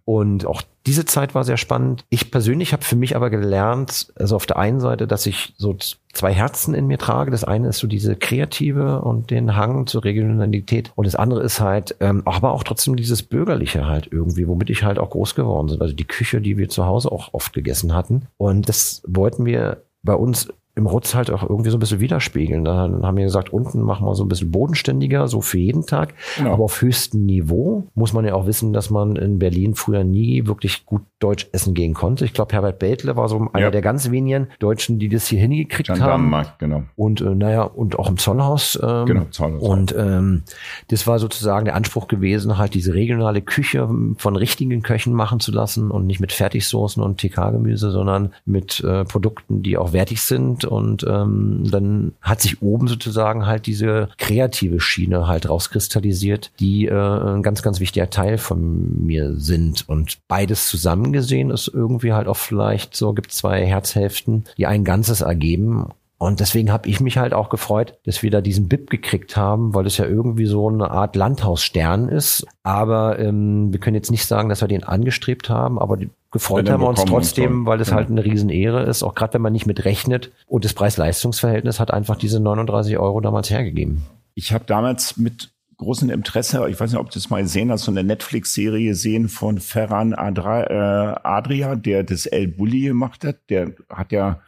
Und 0.05 0.45
auch 0.45 0.61
diese 0.87 1.07
Zeit 1.07 1.35
war 1.35 1.45
sehr 1.45 1.57
spannend. 1.57 2.05
Ich 2.11 2.31
persönlich 2.31 2.75
habe 2.75 2.85
für 2.85 2.97
mich 2.97 3.17
aber 3.17 3.31
gelernt, 3.31 4.13
also 4.17 4.37
auf 4.37 4.45
der 4.45 4.59
einen 4.59 4.81
Seite, 4.81 5.07
dass 5.07 5.25
ich 5.25 5.55
so 5.57 5.75
zwei 6.13 6.35
Herzen 6.35 6.75
in 6.75 6.87
mir 6.87 6.99
trage. 6.99 7.31
Das 7.31 7.45
eine 7.45 7.69
ist 7.69 7.79
so 7.79 7.87
diese 7.87 8.15
kreative 8.15 9.01
und 9.01 9.31
den 9.31 9.57
Hang 9.57 9.87
zur 9.87 10.05
Regionalität 10.05 10.93
und 10.97 11.07
das 11.07 11.17
andere 11.17 11.43
ist 11.43 11.61
halt, 11.61 11.97
ähm, 12.01 12.23
aber 12.27 12.53
auch 12.53 12.65
trotzdem 12.65 12.97
dieses 12.97 13.23
bürgerliche 13.23 13.87
halt 13.87 14.09
irgendwie, 14.11 14.47
womit 14.47 14.69
ich 14.69 14.83
halt 14.83 14.99
auch 14.99 15.11
groß 15.11 15.35
geworden 15.35 15.69
bin. 15.69 15.81
Also 15.81 15.95
die 15.95 16.07
Küche, 16.07 16.43
die 16.43 16.59
wir 16.59 16.69
zu 16.69 16.85
Hause 16.85 17.11
auch 17.11 17.33
oft 17.33 17.55
gegessen 17.55 17.95
hatten 17.95 18.27
und 18.37 18.69
das 18.69 19.03
wollten 19.07 19.47
wir 19.47 19.83
bei 20.03 20.15
uns 20.15 20.49
im 20.77 20.87
Rutz 20.87 21.15
halt 21.15 21.31
auch 21.31 21.43
irgendwie 21.43 21.71
so 21.71 21.77
ein 21.77 21.81
bisschen 21.81 22.01
widerspiegeln. 22.01 22.65
Dann 22.65 23.03
haben 23.03 23.17
wir 23.17 23.25
gesagt, 23.25 23.53
unten 23.53 23.83
machen 23.83 24.07
wir 24.07 24.15
so 24.15 24.25
ein 24.25 24.29
bisschen 24.29 24.51
bodenständiger, 24.51 25.27
so 25.27 25.41
für 25.41 25.59
jeden 25.59 25.85
Tag. 25.85 26.15
Genau. 26.37 26.53
Aber 26.53 26.65
auf 26.65 26.81
höchstem 26.81 27.27
Niveau 27.27 27.89
muss 27.95 28.13
man 28.13 28.25
ja 28.25 28.35
auch 28.35 28.47
wissen, 28.47 28.73
dass 28.73 28.89
man 28.89 29.17
in 29.17 29.39
Berlin 29.39 29.75
früher 29.75 30.05
nie 30.05 30.47
wirklich 30.47 30.87
gut 30.87 31.03
Deutsch 31.19 31.49
essen 31.53 31.75
gehen 31.75 31.93
konnte. 31.93 32.25
Ich 32.25 32.33
glaube, 32.33 32.55
Herbert 32.55 32.79
Beltle 32.79 33.15
war 33.17 33.29
so 33.29 33.49
einer 33.53 33.67
ja. 33.67 33.71
der 33.71 33.83
ganz 33.83 34.11
wenigen 34.11 34.49
Deutschen, 34.59 34.99
die 34.99 35.09
das 35.09 35.27
hier 35.27 35.41
hingekriegt 35.41 36.01
haben. 36.01 36.31
genau. 36.59 36.85
Und 36.97 37.21
äh, 37.21 37.35
naja, 37.35 37.63
und 37.63 37.99
auch 37.99 38.09
im 38.09 38.17
Zollhaus. 38.17 38.79
Ähm, 38.83 39.07
genau, 39.07 39.25
Zollhaus. 39.31 39.63
Und 39.63 39.95
ähm, 39.99 40.45
das 40.89 41.07
war 41.07 41.19
sozusagen 41.19 41.67
der 41.67 41.75
Anspruch 41.75 42.09
gewesen, 42.09 42.57
halt 42.57 42.75
diese 42.75 42.95
regionale 42.95 43.43
Küche 43.43 43.89
von 44.17 44.37
richtigen 44.37 44.83
Köchen 44.83 45.13
machen 45.13 45.41
zu 45.41 45.53
lassen 45.53 45.91
und 45.91 46.07
nicht 46.07 46.21
mit 46.21 46.33
Fertigsoßen 46.33 47.03
und 47.03 47.21
TK-Gemüse, 47.21 47.91
sondern 47.91 48.33
mit 48.47 48.81
äh, 48.81 49.05
Produkten, 49.05 49.63
die 49.63 49.77
auch 49.77 49.93
wertig 49.93 50.23
sind 50.23 50.60
und 50.65 51.05
ähm, 51.09 51.65
dann 51.71 52.13
hat 52.21 52.41
sich 52.41 52.63
oben 52.63 52.89
sozusagen 52.89 53.47
halt 53.47 53.67
diese 53.67 54.09
kreative 54.19 54.81
Schiene 54.81 55.27
halt 55.27 55.49
rauskristallisiert, 55.49 56.53
die 56.61 56.87
äh, 56.87 56.95
ein 56.95 57.43
ganz, 57.43 57.63
ganz 57.63 57.81
wichtiger 57.81 58.11
Teil 58.11 58.39
von 58.39 59.05
mir 59.05 59.35
sind. 59.37 59.89
Und 59.89 60.19
beides 60.29 60.69
zusammen 60.69 61.13
gesehen 61.13 61.51
ist 61.51 61.69
irgendwie 61.69 62.13
halt 62.13 62.29
auch 62.29 62.37
vielleicht 62.37 62.97
so, 62.97 63.13
gibt 63.13 63.33
zwei 63.33 63.65
Herzhälften, 63.65 64.45
die 64.57 64.67
ein 64.67 64.85
Ganzes 64.85 65.21
ergeben 65.21 65.87
Und 66.23 66.41
deswegen 66.41 66.71
habe 66.71 66.87
ich 66.87 67.01
mich 67.01 67.17
halt 67.17 67.33
auch 67.33 67.49
gefreut, 67.49 67.95
dass 68.05 68.23
wir 68.23 68.31
da 68.31 68.43
diesen 68.43 68.69
BIP 68.69 68.91
gekriegt 68.91 69.39
haben, 69.39 69.73
weil 69.73 69.87
es 69.87 69.97
ja 69.97 70.05
irgendwie 70.05 70.45
so 70.45 70.69
eine 70.69 70.91
Art 70.91 71.17
Landhausstern 71.17 72.11
ist. 72.11 72.47
Aber 72.63 73.19
ähm, 73.19 73.73
wir 73.73 73.81
können 73.81 73.95
jetzt 73.95 74.11
nicht 74.11 74.27
sagen, 74.27 74.51
dass 74.51 74.61
wir 74.61 74.69
den 74.69 74.85
angestrebt 74.85 75.49
haben, 75.49 75.79
aber 75.79 75.97
die, 75.97 76.11
gefreut 76.31 76.69
haben 76.69 76.83
wir 76.83 76.91
uns 76.91 77.07
trotzdem, 77.07 77.65
weil 77.65 77.81
es 77.81 77.89
ja. 77.89 77.95
halt 77.95 78.11
eine 78.11 78.23
Riesenehre 78.23 78.83
ist, 78.83 79.03
auch 79.03 79.15
gerade 79.15 79.33
wenn 79.33 79.41
man 79.41 79.55
nicht 79.55 79.65
mit 79.65 79.87
rechnet. 79.87 80.31
Und 80.47 80.67
das 80.67 80.75
Preis-Leistungs-Verhältnis 80.75 81.81
hat 81.81 81.91
einfach 81.91 82.17
diese 82.17 82.39
39 82.39 82.99
Euro 82.99 83.23
damals 83.23 83.49
hergegeben. 83.49 84.03
Ich 84.35 84.53
habe 84.53 84.65
damals 84.67 85.17
mit 85.17 85.49
großem 85.79 86.11
Interesse, 86.11 86.69
ich 86.69 86.79
weiß 86.79 86.93
nicht, 86.93 87.01
ob 87.01 87.09
du 87.09 87.15
das 87.15 87.31
mal 87.31 87.43
gesehen 87.43 87.71
hast, 87.71 87.85
so 87.85 87.91
eine 87.91 88.05
Netflix-Serie 88.05 88.95
sehen 88.95 89.31
von 89.31 89.59
Ferran 89.59 90.13
Adra, 90.13 90.65
äh, 90.65 91.17
Adria, 91.23 91.77
der 91.77 92.05
das 92.05 92.27
El 92.27 92.49
Bulli 92.49 92.83
gemacht 92.83 93.25
hat. 93.25 93.37
Der 93.49 93.73
hat 93.89 94.13
ja 94.13 94.41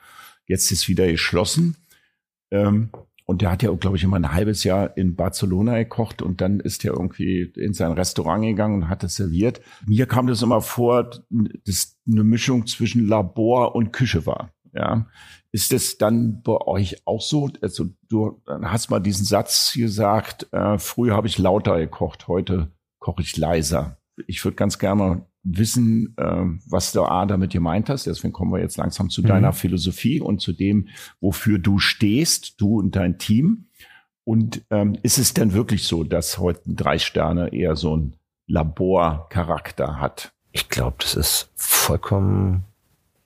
Jetzt 0.53 0.71
ist 0.71 0.87
wieder 0.87 1.07
geschlossen. 1.11 1.77
Ähm, 2.51 2.91
und 3.25 3.41
der 3.41 3.51
hat 3.51 3.63
ja, 3.63 3.73
glaube 3.73 3.97
ich, 3.97 4.05
immer 4.05 4.17
ein 4.17 4.35
halbes 4.35 4.65
Jahr 4.65 4.95
in 4.99 5.17
Barcelona 5.17 5.79
gekocht 5.79 6.21
und 6.21 6.43
dann 6.43 6.61
ist 6.61 6.85
er 6.85 6.93
irgendwie 6.93 7.51
in 7.57 7.73
sein 7.73 7.93
Restaurant 7.93 8.45
gegangen 8.45 8.83
und 8.83 8.89
hat 8.91 9.03
es 9.03 9.15
serviert. 9.15 9.63
Mir 9.87 10.05
kam 10.05 10.27
das 10.27 10.43
immer 10.43 10.61
vor, 10.61 11.11
dass 11.65 11.99
eine 12.07 12.25
Mischung 12.25 12.67
zwischen 12.67 13.09
Labor 13.09 13.75
und 13.75 13.93
Küche 13.95 14.27
war. 14.27 14.53
Ja. 14.75 15.07
Ist 15.53 15.73
das 15.73 15.97
dann 15.97 16.43
bei 16.43 16.59
euch 16.61 17.07
auch 17.07 17.23
so? 17.23 17.49
Also 17.63 17.87
du 18.11 18.43
hast 18.47 18.91
mal 18.91 19.01
diesen 19.01 19.25
Satz 19.25 19.73
gesagt, 19.75 20.53
äh, 20.53 20.79
früher 20.79 21.17
habe 21.17 21.29
ich 21.29 21.39
lauter 21.39 21.79
gekocht, 21.79 22.29
heute 22.29 22.73
koche 22.99 23.23
ich 23.23 23.35
leiser. 23.39 23.97
Ich 24.27 24.45
würde 24.45 24.57
ganz 24.57 24.79
gerne 24.79 25.25
wissen, 25.45 26.15
äh, 26.17 26.45
was 26.69 26.93
du 26.93 27.03
A 27.03 27.27
damit 27.27 27.53
gemeint 27.53 27.89
hast. 27.89 28.07
Deswegen 28.07 28.33
kommen 28.33 28.53
wir 28.53 28.61
jetzt 28.61 28.77
langsam 28.77 29.11
zu 29.11 29.23
mhm. 29.23 29.27
deiner 29.27 29.53
Philosophie 29.53 30.21
und 30.21 30.41
zu 30.41 30.53
dem, 30.53 30.89
wofür 31.21 31.59
du 31.59 31.79
stehst, 31.79 32.61
du 32.61 32.79
und 32.79 32.97
dein 32.97 33.19
Team. 33.19 33.67
Und 34.25 34.63
ähm, 34.71 34.97
ist 35.03 35.19
es 35.19 35.35
denn 35.35 35.53
wirklich 35.53 35.85
so, 35.85 36.05
dass 36.05 36.39
heute 36.39 36.71
ein 36.71 36.77
drei 36.77 36.99
Sterne 36.99 37.53
eher 37.53 37.75
so 37.75 37.97
ein 37.97 38.15
Laborcharakter 38.47 40.01
hat? 40.01 40.33
Ich 40.53 40.69
glaube, 40.69 40.97
das 41.01 41.15
ist 41.15 41.51
vollkommen 41.57 42.65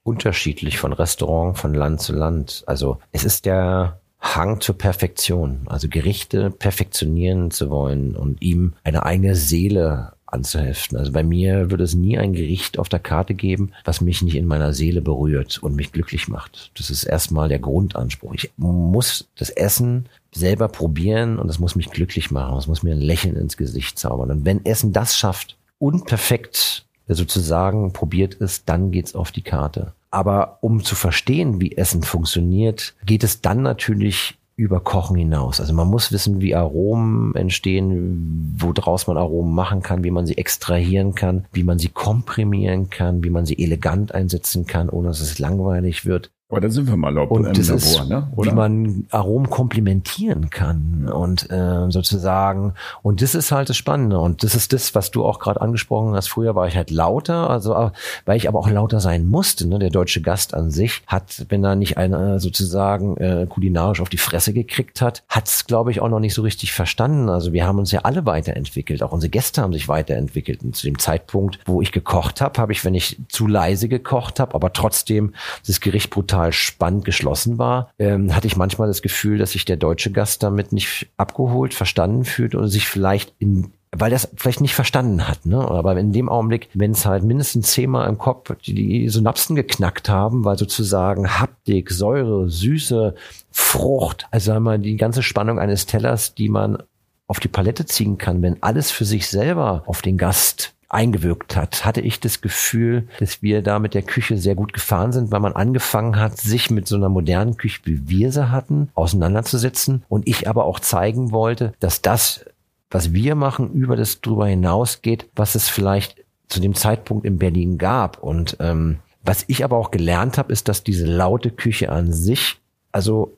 unterschiedlich 0.02 0.78
von 0.78 0.92
Restaurant, 0.92 1.58
von 1.58 1.74
Land 1.74 2.00
zu 2.00 2.14
Land. 2.14 2.62
Also 2.66 2.98
es 3.12 3.24
ist 3.24 3.44
der 3.44 4.00
Hang 4.20 4.60
zur 4.60 4.78
Perfektion, 4.78 5.62
also 5.66 5.88
Gerichte 5.88 6.50
perfektionieren 6.50 7.50
zu 7.50 7.68
wollen 7.70 8.16
und 8.16 8.40
ihm 8.40 8.74
eine 8.82 9.04
eigene 9.04 9.34
Seele 9.34 10.15
anzuheften. 10.26 10.98
Also 10.98 11.12
bei 11.12 11.22
mir 11.22 11.70
würde 11.70 11.84
es 11.84 11.94
nie 11.94 12.18
ein 12.18 12.32
Gericht 12.32 12.78
auf 12.78 12.88
der 12.88 12.98
Karte 12.98 13.34
geben, 13.34 13.72
was 13.84 14.00
mich 14.00 14.22
nicht 14.22 14.34
in 14.34 14.46
meiner 14.46 14.72
Seele 14.72 15.00
berührt 15.00 15.58
und 15.58 15.76
mich 15.76 15.92
glücklich 15.92 16.28
macht. 16.28 16.70
Das 16.76 16.90
ist 16.90 17.04
erstmal 17.04 17.48
der 17.48 17.58
Grundanspruch. 17.58 18.34
Ich 18.34 18.50
muss 18.56 19.28
das 19.36 19.50
Essen 19.50 20.06
selber 20.32 20.68
probieren 20.68 21.38
und 21.38 21.48
das 21.48 21.58
muss 21.58 21.76
mich 21.76 21.90
glücklich 21.90 22.30
machen. 22.30 22.58
Es 22.58 22.66
muss 22.66 22.82
mir 22.82 22.94
ein 22.94 23.00
Lächeln 23.00 23.36
ins 23.36 23.56
Gesicht 23.56 23.98
zaubern. 23.98 24.30
Und 24.30 24.44
wenn 24.44 24.64
Essen 24.64 24.92
das 24.92 25.16
schafft 25.16 25.56
und 25.78 26.06
perfekt 26.06 26.84
sozusagen 27.08 27.92
probiert 27.92 28.34
ist, 28.34 28.68
dann 28.68 28.90
geht's 28.90 29.14
auf 29.14 29.30
die 29.30 29.42
Karte. 29.42 29.92
Aber 30.10 30.58
um 30.60 30.82
zu 30.82 30.94
verstehen, 30.94 31.60
wie 31.60 31.76
Essen 31.76 32.02
funktioniert, 32.02 32.94
geht 33.04 33.22
es 33.22 33.40
dann 33.42 33.62
natürlich 33.62 34.36
über 34.56 34.80
Kochen 34.80 35.16
hinaus. 35.16 35.60
Also 35.60 35.74
man 35.74 35.88
muss 35.88 36.12
wissen, 36.12 36.40
wie 36.40 36.54
Aromen 36.54 37.34
entstehen, 37.34 38.54
woraus 38.58 39.06
man 39.06 39.18
Aromen 39.18 39.54
machen 39.54 39.82
kann, 39.82 40.02
wie 40.02 40.10
man 40.10 40.26
sie 40.26 40.38
extrahieren 40.38 41.14
kann, 41.14 41.44
wie 41.52 41.62
man 41.62 41.78
sie 41.78 41.90
komprimieren 41.90 42.88
kann, 42.88 43.22
wie 43.22 43.30
man 43.30 43.44
sie 43.44 43.58
elegant 43.62 44.14
einsetzen 44.14 44.66
kann, 44.66 44.88
ohne 44.88 45.08
dass 45.08 45.20
es 45.20 45.38
langweilig 45.38 46.06
wird. 46.06 46.30
Aber 46.48 46.60
da 46.60 46.68
sind 46.68 46.86
wir 46.86 46.96
mal 46.96 47.12
Lab 47.12 47.32
und 47.32 47.58
das 47.58 47.66
Labor, 47.66 47.76
ist, 47.76 48.08
ne? 48.08 48.28
Oder? 48.36 48.52
Wie 48.52 48.54
man 48.54 49.04
Aromen 49.10 49.50
komplementieren 49.50 50.48
kann 50.48 51.08
und 51.12 51.50
äh, 51.50 51.90
sozusagen. 51.90 52.74
Und 53.02 53.20
das 53.20 53.34
ist 53.34 53.50
halt 53.50 53.68
das 53.68 53.76
Spannende. 53.76 54.20
Und 54.20 54.44
das 54.44 54.54
ist 54.54 54.72
das, 54.72 54.94
was 54.94 55.10
du 55.10 55.24
auch 55.24 55.40
gerade 55.40 55.60
angesprochen 55.60 56.14
hast. 56.14 56.28
Früher 56.28 56.54
war 56.54 56.68
ich 56.68 56.76
halt 56.76 56.92
lauter, 56.92 57.50
also 57.50 57.74
äh, 57.74 57.90
weil 58.26 58.36
ich 58.36 58.48
aber 58.48 58.60
auch 58.60 58.70
lauter 58.70 59.00
sein 59.00 59.26
musste. 59.26 59.66
Ne? 59.66 59.80
Der 59.80 59.90
deutsche 59.90 60.22
Gast 60.22 60.54
an 60.54 60.70
sich 60.70 61.02
hat, 61.08 61.46
wenn 61.48 61.64
er 61.64 61.74
nicht 61.74 61.98
einer 61.98 62.38
sozusagen 62.38 63.16
äh, 63.16 63.46
kulinarisch 63.48 64.00
auf 64.00 64.08
die 64.08 64.16
Fresse 64.16 64.52
gekriegt 64.52 65.00
hat, 65.00 65.24
hat 65.28 65.48
es, 65.48 65.66
glaube 65.66 65.90
ich, 65.90 66.00
auch 66.00 66.08
noch 66.08 66.20
nicht 66.20 66.34
so 66.34 66.42
richtig 66.42 66.72
verstanden. 66.72 67.28
Also 67.28 67.52
wir 67.52 67.66
haben 67.66 67.80
uns 67.80 67.90
ja 67.90 68.02
alle 68.02 68.24
weiterentwickelt. 68.24 69.02
Auch 69.02 69.10
unsere 69.10 69.30
Gäste 69.30 69.62
haben 69.62 69.72
sich 69.72 69.88
weiterentwickelt. 69.88 70.62
Und 70.62 70.76
zu 70.76 70.86
dem 70.86 71.00
Zeitpunkt, 71.00 71.58
wo 71.66 71.82
ich 71.82 71.90
gekocht 71.90 72.40
habe, 72.40 72.60
habe 72.60 72.70
ich, 72.70 72.84
wenn 72.84 72.94
ich 72.94 73.18
zu 73.26 73.48
leise 73.48 73.88
gekocht 73.88 74.38
habe, 74.38 74.54
aber 74.54 74.72
trotzdem 74.72 75.34
das 75.66 75.80
Gericht 75.80 76.10
brutal 76.10 76.35
total 76.36 76.52
spannend 76.52 77.04
geschlossen 77.04 77.58
war, 77.58 77.90
ähm, 77.98 78.34
hatte 78.34 78.46
ich 78.46 78.56
manchmal 78.56 78.88
das 78.88 79.02
Gefühl, 79.02 79.38
dass 79.38 79.52
sich 79.52 79.64
der 79.64 79.76
deutsche 79.76 80.12
Gast 80.12 80.42
damit 80.42 80.72
nicht 80.72 81.08
abgeholt, 81.16 81.72
verstanden 81.72 82.24
fühlt 82.24 82.54
oder 82.54 82.68
sich 82.68 82.86
vielleicht 82.86 83.34
in 83.38 83.72
weil 83.98 84.10
das 84.10 84.28
vielleicht 84.36 84.60
nicht 84.60 84.74
verstanden 84.74 85.26
hat, 85.26 85.46
ne? 85.46 85.56
Aber 85.58 85.96
in 85.96 86.12
dem 86.12 86.28
Augenblick, 86.28 86.68
wenn 86.74 86.90
es 86.90 87.06
halt 87.06 87.22
mindestens 87.22 87.70
zehnmal 87.70 88.06
im 88.08 88.18
Kopf 88.18 88.54
die, 88.66 88.74
die 88.74 89.08
Synapsen 89.08 89.56
geknackt 89.56 90.10
haben, 90.10 90.44
weil 90.44 90.58
sozusagen 90.58 91.40
Haptik, 91.40 91.90
Säure, 91.90 92.50
Süße, 92.50 93.14
Frucht, 93.50 94.26
also 94.32 94.52
einmal 94.52 94.80
die 94.80 94.96
ganze 94.96 95.22
Spannung 95.22 95.58
eines 95.58 95.86
Tellers, 95.86 96.34
die 96.34 96.50
man 96.50 96.82
auf 97.26 97.40
die 97.40 97.48
Palette 97.48 97.86
ziehen 97.86 98.18
kann, 98.18 98.42
wenn 98.42 98.62
alles 98.62 98.90
für 98.90 99.06
sich 99.06 99.28
selber 99.28 99.84
auf 99.86 100.02
den 100.02 100.18
Gast 100.18 100.74
eingewirkt 100.88 101.56
hat, 101.56 101.84
hatte 101.84 102.00
ich 102.00 102.20
das 102.20 102.40
Gefühl, 102.40 103.08
dass 103.18 103.42
wir 103.42 103.62
da 103.62 103.78
mit 103.78 103.94
der 103.94 104.02
Küche 104.02 104.38
sehr 104.38 104.54
gut 104.54 104.72
gefahren 104.72 105.12
sind, 105.12 105.32
weil 105.32 105.40
man 105.40 105.54
angefangen 105.54 106.16
hat, 106.16 106.38
sich 106.38 106.70
mit 106.70 106.86
so 106.86 106.96
einer 106.96 107.08
modernen 107.08 107.56
Küche, 107.56 107.80
wie 107.84 108.08
wir 108.08 108.32
sie 108.32 108.50
hatten, 108.50 108.90
auseinanderzusetzen 108.94 110.04
und 110.08 110.28
ich 110.28 110.48
aber 110.48 110.64
auch 110.64 110.78
zeigen 110.78 111.32
wollte, 111.32 111.72
dass 111.80 112.02
das, 112.02 112.44
was 112.90 113.12
wir 113.12 113.34
machen, 113.34 113.72
über 113.72 113.96
das 113.96 114.20
drüber 114.20 114.46
hinausgeht, 114.46 115.28
was 115.34 115.54
es 115.56 115.68
vielleicht 115.68 116.24
zu 116.48 116.60
dem 116.60 116.74
Zeitpunkt 116.74 117.26
in 117.26 117.38
Berlin 117.38 117.78
gab. 117.78 118.22
Und 118.22 118.56
ähm, 118.60 119.00
was 119.24 119.44
ich 119.48 119.64
aber 119.64 119.76
auch 119.76 119.90
gelernt 119.90 120.38
habe, 120.38 120.52
ist, 120.52 120.68
dass 120.68 120.84
diese 120.84 121.06
laute 121.06 121.50
Küche 121.50 121.90
an 121.90 122.12
sich, 122.12 122.60
also 122.92 123.36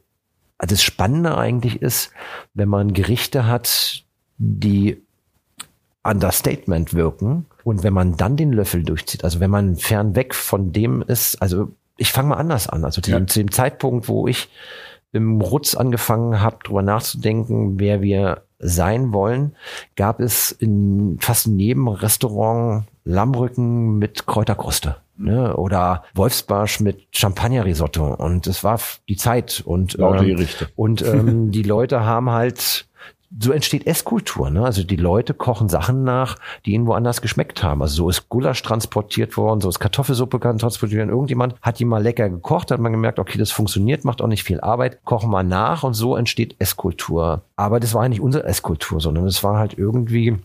das 0.59 0.83
Spannende 0.83 1.39
eigentlich 1.39 1.81
ist, 1.81 2.11
wenn 2.53 2.69
man 2.69 2.93
Gerichte 2.93 3.47
hat, 3.47 4.05
die 4.37 5.03
Understatement 6.05 6.95
wirken. 6.95 7.47
Und 7.65 7.83
wenn 7.83 7.93
man 7.93 8.17
dann 8.17 8.37
den 8.37 8.53
Löffel 8.53 8.83
durchzieht, 8.83 9.25
also 9.25 9.41
wenn 9.41 9.51
man 9.51 9.77
fernweg 9.77 10.35
von 10.35 10.73
dem 10.73 11.03
ist, 11.03 11.41
also 11.43 11.69
ich 11.97 12.13
fange 12.13 12.29
mal 12.31 12.37
anders 12.37 12.69
an. 12.69 12.85
Also 12.85 13.01
zu, 13.01 13.11
ja. 13.11 13.19
dem, 13.19 13.29
zu 13.29 13.41
dem 13.41 13.51
Zeitpunkt, 13.51 14.09
wo 14.09 14.27
ich 14.27 14.49
im 15.13 15.41
Rutz 15.41 15.75
angefangen 15.75 16.41
habe, 16.41 16.59
drüber 16.63 16.83
nachzudenken, 16.83 17.79
wer 17.79 18.03
wir 18.03 18.43
sein 18.59 19.13
wollen, 19.13 19.55
gab 19.97 20.21
es 20.21 20.53
in 20.53 21.19
fast 21.21 21.47
in 21.47 21.59
jedem 21.59 21.89
Restaurant 21.89 22.85
Lammrücken 23.05 23.99
mit 23.99 24.27
Kräuterkruste. 24.27 24.97
Ne? 25.17 25.57
Oder 25.57 26.05
Wolfsbarsch 26.15 26.81
mit 26.81 27.07
Champagner-Risotto. 27.11 28.15
Und 28.15 28.47
es 28.47 28.63
war 28.63 28.79
die 29.09 29.17
Zeit. 29.17 29.63
Und, 29.65 29.99
ähm, 29.99 30.47
und 30.77 31.03
ähm, 31.03 31.51
die 31.51 31.63
Leute 31.63 32.05
haben 32.05 32.31
halt 32.31 32.88
so 33.37 33.53
entsteht 33.53 33.87
Esskultur. 33.87 34.51
Ne? 34.51 34.65
Also 34.65 34.83
die 34.83 34.97
Leute 34.97 35.35
kochen 35.35 35.69
Sachen 35.69 36.03
nach, 36.03 36.37
die 36.65 36.73
ihnen 36.73 36.87
woanders 36.87 37.21
geschmeckt 37.21 37.63
haben. 37.63 37.83
Also 37.83 37.95
so 37.95 38.09
ist 38.09 38.29
Gulasch 38.29 38.63
transportiert 38.63 39.37
worden, 39.37 39.61
so 39.61 39.69
ist 39.69 39.79
Kartoffelsuppe 39.79 40.41
transportiert 40.41 41.01
worden. 41.01 41.11
Irgendjemand 41.11 41.55
hat 41.61 41.79
die 41.79 41.85
mal 41.85 42.03
lecker 42.03 42.29
gekocht, 42.29 42.71
hat 42.71 42.81
man 42.81 42.93
gemerkt, 42.93 43.19
okay, 43.19 43.39
das 43.39 43.51
funktioniert, 43.51 44.05
macht 44.05 44.23
auch 44.23 44.29
nicht 44.29 44.45
viel 44.45 44.61
Arbeit, 44.61 45.05
kochen 45.05 45.31
wir 45.31 45.43
nach 45.43 45.83
und 45.83 45.95
so 45.95 46.17
entsteht 46.17 46.57
Esskultur. 46.59 47.43
Aber 47.57 47.81
das 47.81 47.95
war 47.95 48.05
ja 48.05 48.09
nicht 48.09 48.21
unsere 48.21 48.45
Esskultur, 48.45 49.01
sondern 49.01 49.27
es 49.27 49.45
war 49.45 49.59
halt 49.59 49.77
irgendwie 49.77 50.39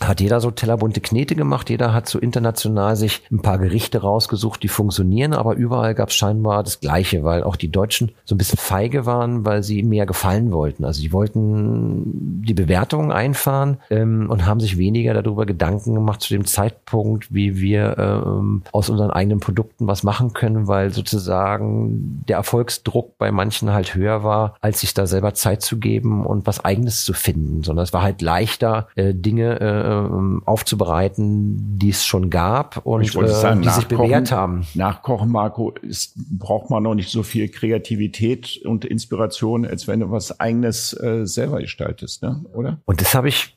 hat 0.00 0.20
jeder 0.20 0.40
so 0.40 0.50
tellerbunte 0.50 1.00
Knete 1.00 1.34
gemacht, 1.34 1.70
jeder 1.70 1.94
hat 1.94 2.06
so 2.06 2.18
international 2.18 2.96
sich 2.96 3.22
ein 3.32 3.40
paar 3.40 3.58
Gerichte 3.58 4.02
rausgesucht, 4.02 4.62
die 4.62 4.68
funktionieren, 4.68 5.32
aber 5.32 5.54
überall 5.54 5.94
gab 5.94 6.10
es 6.10 6.14
scheinbar 6.14 6.62
das 6.62 6.80
Gleiche, 6.80 7.24
weil 7.24 7.42
auch 7.42 7.56
die 7.56 7.70
Deutschen 7.70 8.12
so 8.24 8.34
ein 8.34 8.38
bisschen 8.38 8.58
feige 8.58 9.06
waren, 9.06 9.46
weil 9.46 9.62
sie 9.62 9.82
mehr 9.82 10.04
gefallen 10.04 10.52
wollten. 10.52 10.84
Also 10.84 11.00
die 11.00 11.12
wollten 11.12 12.42
die 12.42 12.52
Bewertungen 12.52 13.10
einfahren 13.10 13.78
ähm, 13.88 14.28
und 14.28 14.44
haben 14.44 14.60
sich 14.60 14.76
weniger 14.76 15.14
darüber 15.14 15.46
Gedanken 15.46 15.94
gemacht 15.94 16.20
zu 16.20 16.34
dem 16.34 16.44
Zeitpunkt, 16.44 17.32
wie 17.32 17.58
wir 17.58 17.96
ähm, 17.98 18.62
aus 18.72 18.90
unseren 18.90 19.10
eigenen 19.10 19.40
Produkten 19.40 19.86
was 19.86 20.02
machen 20.02 20.34
können, 20.34 20.68
weil 20.68 20.92
sozusagen 20.92 22.22
der 22.28 22.36
Erfolgsdruck 22.36 23.16
bei 23.16 23.32
manchen 23.32 23.72
halt 23.72 23.94
höher 23.94 24.22
war, 24.22 24.56
als 24.60 24.80
sich 24.80 24.92
da 24.92 25.06
selber 25.06 25.32
Zeit 25.32 25.62
zu 25.62 25.78
geben 25.78 26.26
und 26.26 26.46
was 26.46 26.62
eigenes 26.64 27.04
zu 27.06 27.14
finden, 27.14 27.62
sondern 27.62 27.84
es 27.84 27.94
war 27.94 28.02
halt 28.02 28.20
leichter, 28.20 28.88
äh, 28.94 29.14
Dinge 29.14 29.58
äh, 29.60 29.85
äh, 29.86 30.40
aufzubereiten, 30.44 31.78
die 31.78 31.90
es 31.90 32.04
schon 32.04 32.30
gab 32.30 32.84
und 32.84 33.14
äh, 33.14 33.28
sagen, 33.28 33.62
die 33.62 33.68
sich 33.68 33.86
bewährt 33.86 34.32
haben. 34.32 34.66
Nachkochen, 34.74 35.30
Marco, 35.30 35.70
ist, 35.82 36.14
braucht 36.16 36.70
man 36.70 36.82
noch 36.82 36.94
nicht 36.94 37.10
so 37.10 37.22
viel 37.22 37.48
Kreativität 37.48 38.60
und 38.64 38.84
Inspiration, 38.84 39.64
als 39.64 39.86
wenn 39.86 40.00
du 40.00 40.10
was 40.10 40.40
eigenes 40.40 40.92
äh, 41.00 41.26
selber 41.26 41.60
gestaltest, 41.60 42.22
ne? 42.22 42.44
oder? 42.52 42.78
Und 42.84 43.00
das 43.00 43.14
habe 43.14 43.28
ich 43.28 43.56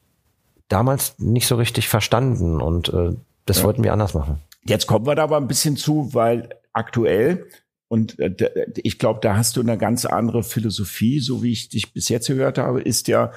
damals 0.67 1.17
nicht 1.17 1.47
so 1.47 1.55
richtig 1.55 1.88
verstanden 1.88 2.61
und 2.61 2.93
äh, 2.93 3.15
das 3.45 3.59
ja. 3.59 3.63
wollten 3.63 3.84
wir 3.84 3.91
anders 3.91 4.13
machen. 4.13 4.39
Jetzt 4.65 4.86
kommen 4.86 5.07
wir 5.07 5.15
da 5.15 5.23
aber 5.23 5.38
ein 5.38 5.47
bisschen 5.47 5.77
zu, 5.77 6.13
weil 6.13 6.49
aktuell 6.73 7.47
Und 7.88 8.19
äh, 8.19 8.36
ich 8.77 8.99
glaube, 8.99 9.19
da 9.21 9.36
hast 9.36 9.57
du 9.57 9.61
eine 9.61 9.77
ganz 9.77 10.05
andere 10.05 10.43
Philosophie, 10.43 11.19
so 11.19 11.41
wie 11.41 11.51
ich 11.51 11.69
dich 11.69 11.91
bis 11.91 12.07
jetzt 12.07 12.27
gehört 12.27 12.59
habe, 12.59 12.82
ist 12.82 13.07
ja, 13.07 13.32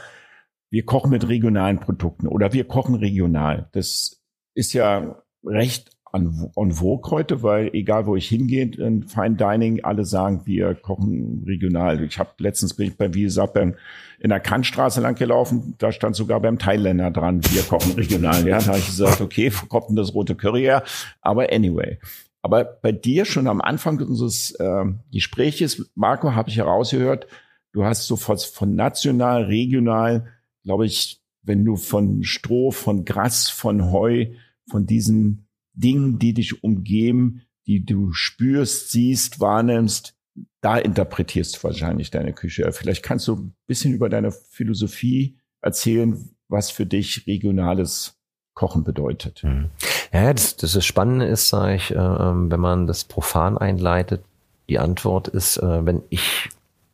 wir 0.72 0.86
kochen 0.86 1.10
mit 1.10 1.28
regionalen 1.28 1.80
Produkten 1.80 2.26
oder 2.26 2.54
wir 2.54 2.64
kochen 2.64 2.94
regional. 2.94 3.68
Das 3.72 4.22
ist 4.54 4.72
ja 4.72 5.22
recht 5.44 5.90
an, 6.12 6.50
an 6.56 6.72
vogue 6.72 7.10
heute, 7.10 7.42
weil 7.42 7.70
egal 7.74 8.06
wo 8.06 8.16
ich 8.16 8.26
hingehe, 8.26 8.64
in 8.64 9.02
Fine 9.02 9.36
Dining, 9.36 9.84
alle 9.84 10.06
sagen, 10.06 10.42
wir 10.46 10.74
kochen 10.74 11.44
regional. 11.46 12.02
Ich 12.02 12.18
habe 12.18 12.30
letztens 12.38 12.74
bin 12.74 12.88
ich 12.88 12.96
bei, 12.96 13.12
wie 13.12 13.24
gesagt, 13.24 13.52
beim, 13.52 13.74
in 14.18 14.30
der 14.30 14.40
Kantstraße 14.40 15.02
lang 15.02 15.14
gelaufen, 15.14 15.74
da 15.76 15.92
stand 15.92 16.16
sogar 16.16 16.40
beim 16.40 16.58
Thailänder 16.58 17.10
dran, 17.10 17.42
wir 17.50 17.62
kochen 17.64 17.92
regional. 17.92 18.46
Ja, 18.46 18.58
da 18.58 18.68
habe 18.68 18.78
ich 18.78 18.86
gesagt, 18.86 19.20
okay, 19.20 19.52
wo 19.52 19.66
kommt 19.66 19.90
denn 19.90 19.96
das 19.96 20.14
rote 20.14 20.36
Curry 20.36 20.62
her? 20.62 20.84
Aber 21.20 21.52
anyway. 21.52 21.98
Aber 22.40 22.64
bei 22.64 22.92
dir 22.92 23.26
schon 23.26 23.46
am 23.46 23.60
Anfang 23.60 24.00
unseres 24.00 24.52
äh, 24.52 24.84
Gespräches, 25.12 25.90
Marco, 25.94 26.34
habe 26.34 26.48
ich 26.48 26.56
herausgehört, 26.56 27.26
du 27.72 27.84
hast 27.84 28.06
sofort 28.06 28.42
von 28.42 28.74
national, 28.74 29.44
regional, 29.44 30.28
glaube 30.62 30.86
ich, 30.86 31.20
wenn 31.42 31.64
du 31.64 31.76
von 31.76 32.22
Stroh, 32.22 32.70
von 32.70 33.04
Gras, 33.04 33.48
von 33.48 33.90
Heu, 33.90 34.26
von 34.70 34.86
diesen 34.86 35.48
Dingen, 35.74 36.18
die 36.18 36.34
dich 36.34 36.62
umgeben, 36.62 37.42
die 37.66 37.84
du 37.84 38.12
spürst, 38.12 38.90
siehst, 38.90 39.40
wahrnimmst, 39.40 40.14
da 40.60 40.78
interpretierst 40.78 41.56
du 41.56 41.64
wahrscheinlich 41.64 42.10
deine 42.10 42.32
Küche. 42.32 42.70
Vielleicht 42.72 43.02
kannst 43.02 43.28
du 43.28 43.36
ein 43.36 43.54
bisschen 43.66 43.92
über 43.92 44.08
deine 44.08 44.32
Philosophie 44.32 45.38
erzählen, 45.60 46.30
was 46.48 46.70
für 46.70 46.86
dich 46.86 47.26
regionales 47.26 48.18
Kochen 48.54 48.84
bedeutet. 48.84 49.42
Mhm. 49.44 49.70
Ja, 50.12 50.32
das, 50.32 50.56
das, 50.56 50.72
das 50.72 50.84
Spannende 50.84 51.26
ist, 51.26 51.48
sage 51.48 51.76
ich, 51.76 51.90
äh, 51.90 51.94
ähm, 51.94 52.50
wenn 52.50 52.60
man 52.60 52.86
das 52.86 53.04
profan 53.04 53.56
einleitet, 53.56 54.22
die 54.68 54.78
Antwort 54.78 55.28
ist, 55.28 55.56
äh, 55.56 55.86
wenn 55.86 56.02
ich 56.10 56.50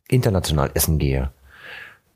international 0.07 0.71
essen 0.73 0.97
gehe, 0.97 1.31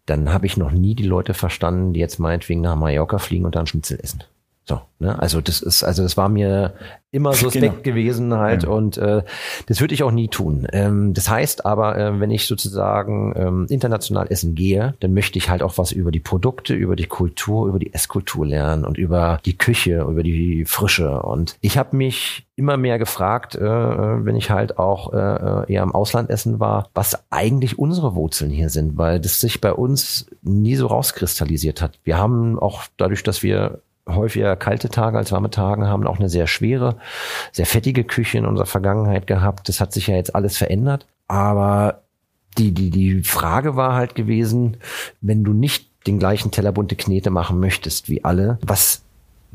dann 0.06 0.34
habe 0.34 0.46
ich 0.46 0.58
noch 0.58 0.72
nie 0.72 0.96
die 0.96 1.04
Leute 1.04 1.34
verstanden, 1.34 1.94
die 1.94 2.00
jetzt 2.00 2.20
meinetwegen 2.20 2.62
nach 2.62 2.76
Mallorca 2.76 3.18
fliegen 3.18 3.46
und 3.46 3.56
dann 3.56 3.68
Schnitzel 3.68 4.00
essen. 4.00 4.24
So, 4.66 4.80
ne? 5.00 5.20
Also 5.20 5.42
das 5.42 5.62
ist, 5.62 5.84
also 5.84 6.04
das 6.04 6.16
war 6.16 6.30
mir 6.30 6.74
immer 7.12 7.34
suspekt 7.34 7.84
genau. 7.84 7.84
gewesen 7.84 8.34
halt 8.34 8.64
ja. 8.64 8.70
und 8.70 8.98
äh, 8.98 9.24
das 9.68 9.82
würde 9.82 9.94
ich 9.94 10.04
auch 10.04 10.12
nie 10.12 10.30
tun. 10.30 10.68
Ähm, 10.72 11.14
das 11.14 11.30
heißt 11.30 11.66
aber, 11.66 11.98
äh, 11.98 12.20
wenn 12.20 12.32
ich 12.32 12.48
sozusagen 12.48 13.34
ähm, 13.36 13.66
international 13.70 14.28
essen 14.30 14.56
gehe, 14.56 14.96
dann 15.02 15.14
möchte 15.14 15.38
ich 15.38 15.50
halt 15.50 15.64
auch 15.64 15.78
was 15.78 15.92
über 15.92 16.12
die 16.12 16.22
Produkte, 16.22 16.74
über 16.74 16.96
die 16.96 17.06
Kultur, 17.06 17.68
über 17.68 17.78
die 17.78 17.94
Esskultur 17.94 18.46
lernen 18.46 18.86
und 18.86 18.98
über 18.98 19.40
die 19.46 19.58
Küche, 19.58 20.02
über 20.02 20.24
die 20.24 20.64
Frische. 20.66 21.22
Und 21.22 21.58
ich 21.60 21.78
habe 21.78 21.98
mich 21.98 22.46
immer 22.56 22.78
mehr 22.78 22.98
gefragt, 22.98 23.56
äh, 23.56 23.66
äh 23.66 24.26
wenn 24.26 24.38
ich 24.38 24.50
halt 24.50 24.78
auch 24.78 25.12
äh, 25.12 25.18
äh, 25.18 25.74
eher 25.74 25.84
im 25.84 25.94
Ausland 25.94 26.30
essen 26.30 26.62
war, 26.62 26.90
was 26.94 27.22
eigentlich 27.32 27.78
unsere 27.78 28.16
Wurzeln 28.16 28.50
hier 28.50 28.70
sind, 28.70 28.98
weil 28.98 29.20
das 29.20 29.42
sich 29.42 29.60
bei 29.60 29.74
uns 29.74 30.28
nie 30.42 30.76
so 30.76 30.88
rauskristallisiert 30.88 31.82
hat. 31.82 32.00
Wir 32.04 32.18
haben 32.18 32.58
auch 32.58 32.84
dadurch, 32.98 33.24
dass 33.24 33.44
wir 33.44 33.82
häufiger 34.08 34.56
kalte 34.56 34.90
Tage 34.90 35.18
als 35.18 35.32
warme 35.32 35.50
Tage 35.50 35.88
haben 35.88 36.06
auch 36.08 36.20
eine 36.20 36.30
sehr 36.30 36.48
schwere, 36.48 36.98
sehr 37.52 37.66
fettige 37.66 38.04
Küche 38.04 38.38
in 38.38 38.46
unserer 38.46 38.66
Vergangenheit 38.66 39.28
gehabt. 39.28 39.70
Das 39.70 39.80
hat 39.80 39.94
sich 39.94 40.08
ja 40.08 40.16
jetzt 40.16 40.36
alles 40.36 40.58
verändert. 40.58 41.08
Aber 41.28 42.04
die, 42.58 42.74
die, 42.74 42.90
die 42.90 43.24
Frage 43.24 43.76
war 43.76 43.94
halt 43.96 44.16
gewesen, 44.16 44.78
wenn 45.22 45.44
du 45.44 45.54
nicht 45.54 45.90
den 46.06 46.20
gleichen 46.20 46.52
Teller 46.52 46.72
bunte 46.72 46.96
Knete 46.96 47.30
machen 47.30 47.60
möchtest 47.60 48.10
wie 48.10 48.24
alle, 48.24 48.60
was 48.62 49.03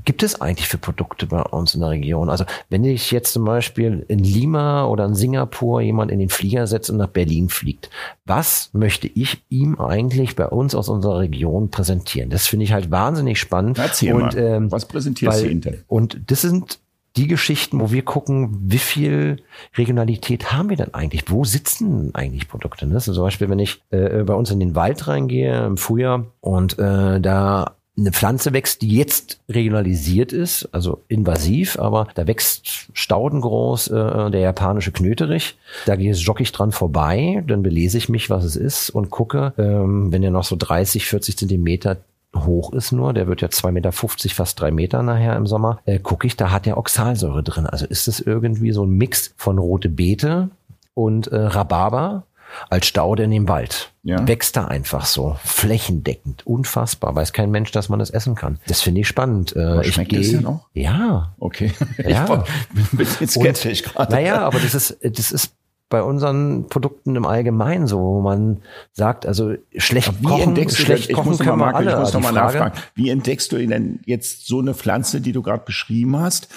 gibt 0.09 0.22
es 0.22 0.40
eigentlich 0.40 0.68
für 0.68 0.78
Produkte 0.78 1.26
bei 1.26 1.42
uns 1.42 1.74
in 1.74 1.82
der 1.82 1.90
Region? 1.90 2.30
Also 2.30 2.46
wenn 2.70 2.82
ich 2.82 3.11
jetzt 3.11 3.34
zum 3.34 3.44
Beispiel 3.44 4.06
in 4.09 4.20
Lima 4.20 4.86
oder 4.86 5.04
in 5.04 5.14
Singapur 5.14 5.82
jemand 5.82 6.11
in 6.11 6.18
den 6.18 6.30
Flieger 6.30 6.66
setzt 6.66 6.88
und 6.88 6.96
nach 6.96 7.09
Berlin 7.09 7.50
fliegt, 7.50 7.90
was 8.24 8.70
möchte 8.72 9.06
ich 9.06 9.42
ihm 9.50 9.78
eigentlich 9.78 10.34
bei 10.34 10.46
uns 10.46 10.74
aus 10.74 10.88
unserer 10.88 11.18
Region 11.18 11.70
präsentieren? 11.70 12.30
Das 12.30 12.46
finde 12.46 12.64
ich 12.64 12.72
halt 12.72 12.90
wahnsinnig 12.90 13.38
spannend. 13.38 13.76
Erzähl 13.76 14.14
und, 14.14 14.34
mal, 14.34 14.38
ähm, 14.38 14.72
was 14.72 14.88
präsentierst 14.88 15.42
weil, 15.42 15.61
du 15.61 15.68
ihm 15.68 15.84
Und 15.88 16.18
das 16.30 16.40
sind 16.40 16.78
die 17.16 17.26
Geschichten, 17.26 17.78
wo 17.78 17.90
wir 17.90 18.02
gucken, 18.02 18.56
wie 18.62 18.78
viel 18.78 19.42
Regionalität 19.76 20.52
haben 20.52 20.70
wir 20.70 20.78
denn 20.78 20.94
eigentlich? 20.94 21.24
Wo 21.26 21.44
sitzen 21.44 22.14
eigentlich 22.14 22.48
Produkte? 22.48 22.86
Das 22.86 23.09
ist 23.09 23.14
zum 23.14 23.24
Beispiel, 23.24 23.50
wenn 23.50 23.59
ich 23.59 23.82
äh, 23.90 24.22
bei 24.22 24.32
uns 24.32 24.50
in 24.50 24.59
den 24.59 24.74
Wald 24.74 25.06
reingehe 25.06 25.66
im 25.66 25.76
Frühjahr 25.76 26.24
und 26.40 26.78
äh, 26.78 27.20
da 27.20 27.74
eine 27.99 28.12
Pflanze 28.12 28.53
wächst, 28.53 28.82
die 28.82 28.94
jetzt 28.94 29.40
regionalisiert 29.49 30.32
ist, 30.32 30.68
also 30.72 31.03
invasiv, 31.09 31.78
aber 31.78 32.09
da 32.14 32.26
wächst 32.26 32.88
staudengroß 32.92 33.88
äh, 33.88 34.30
der 34.30 34.40
japanische 34.40 34.92
Knöterich. 34.92 35.57
Da 35.86 35.96
gehe 35.96 36.12
ich 36.12 36.53
dran 36.53 36.72
vorbei, 36.72 37.42
dann 37.46 37.62
belese 37.62 37.99
ich 37.99 38.09
mich, 38.09 38.30
was 38.30 38.44
es 38.44 38.57
ist 38.57 38.90
und 38.90 39.11
gucke, 39.11 39.53
ähm, 39.59 40.12
wenn 40.12 40.22
der 40.22 40.30
noch 40.30 40.44
so 40.44 40.57
30, 40.57 41.07
40 41.07 41.36
Zentimeter 41.36 41.99
hoch 42.36 42.72
ist 42.72 42.92
nur, 42.92 43.14
der 43.14 43.26
wird 43.26 43.40
ja 43.40 43.49
2,50 43.49 43.70
Meter, 43.72 43.92
fast 43.92 44.61
drei 44.61 44.70
Meter 44.70 45.03
nachher 45.03 45.36
im 45.36 45.46
Sommer, 45.46 45.80
äh, 45.86 45.99
gucke 45.99 46.26
ich, 46.26 46.36
da 46.36 46.51
hat 46.51 46.66
der 46.66 46.76
Oxalsäure 46.76 47.42
drin. 47.42 47.66
Also 47.66 47.86
ist 47.86 48.07
es 48.07 48.20
irgendwie 48.20 48.72
so 48.72 48.84
ein 48.84 48.90
Mix 48.90 49.34
von 49.36 49.59
rote 49.59 49.88
Beete 49.88 50.51
und 50.94 51.28
äh, 51.28 51.36
Rhabarber 51.36 52.24
als 52.70 52.86
Staude 52.86 53.24
in 53.24 53.30
dem 53.30 53.49
Wald. 53.49 53.92
Ja. 54.03 54.26
Wächst 54.26 54.57
da 54.57 54.66
einfach 54.66 55.07
so, 55.07 55.36
flächendeckend, 55.44 56.46
unfassbar. 56.46 57.14
Weiß 57.14 57.32
kein 57.32 57.51
Mensch, 57.51 57.70
dass 57.72 57.88
man 57.88 57.99
das 57.99 58.11
essen 58.11 58.34
kann. 58.34 58.59
Das 58.66 58.80
finde 58.80 59.03
ich 59.03 59.09
spannend. 59.09 59.55
Äh, 59.55 59.84
schmeckt 59.84 60.12
ich 60.12 60.28
geh, 60.28 60.32
das 60.32 60.42
noch? 60.42 60.66
Ja. 60.72 61.34
Okay. 61.38 61.72
Ja. 61.99 62.44
Ich 62.74 62.88
bin 62.90 62.99
bisschen 62.99 63.28
skeptisch 63.28 63.82
gerade. 63.82 64.12
Naja, 64.12 64.40
aber 64.40 64.61
das 64.61 64.74
ist, 64.74 64.99
das 65.03 65.30
ist 65.32 65.53
bei 65.88 66.03
unseren 66.03 66.68
Produkten 66.68 67.16
im 67.16 67.26
Allgemeinen 67.26 67.86
so, 67.86 67.99
wo 67.99 68.20
man 68.20 68.62
sagt, 68.92 69.26
also 69.26 69.55
schlecht 69.76 70.20
wie 70.20 70.26
kochen, 70.26 70.42
entdeckst 70.42 70.76
schlecht 70.76 71.05
du 71.05 71.14
denn, 71.14 71.16
kochen 71.16 71.38
können 71.38 71.59
wir 71.59 71.74
alle. 71.74 71.92
Ich 71.92 71.99
muss 71.99 72.12
noch 72.12 72.20
mal 72.20 72.32
nachfragen. 72.32 72.78
Wie 72.94 73.11
entdeckst 73.11 73.53
du 73.53 73.66
denn 73.66 74.01
jetzt 74.05 74.46
so 74.46 74.61
eine 74.61 74.74
Pflanze, 74.74 75.20
die 75.20 75.32
du 75.32 75.42
gerade 75.42 75.64
beschrieben 75.64 76.18
hast, 76.18 76.49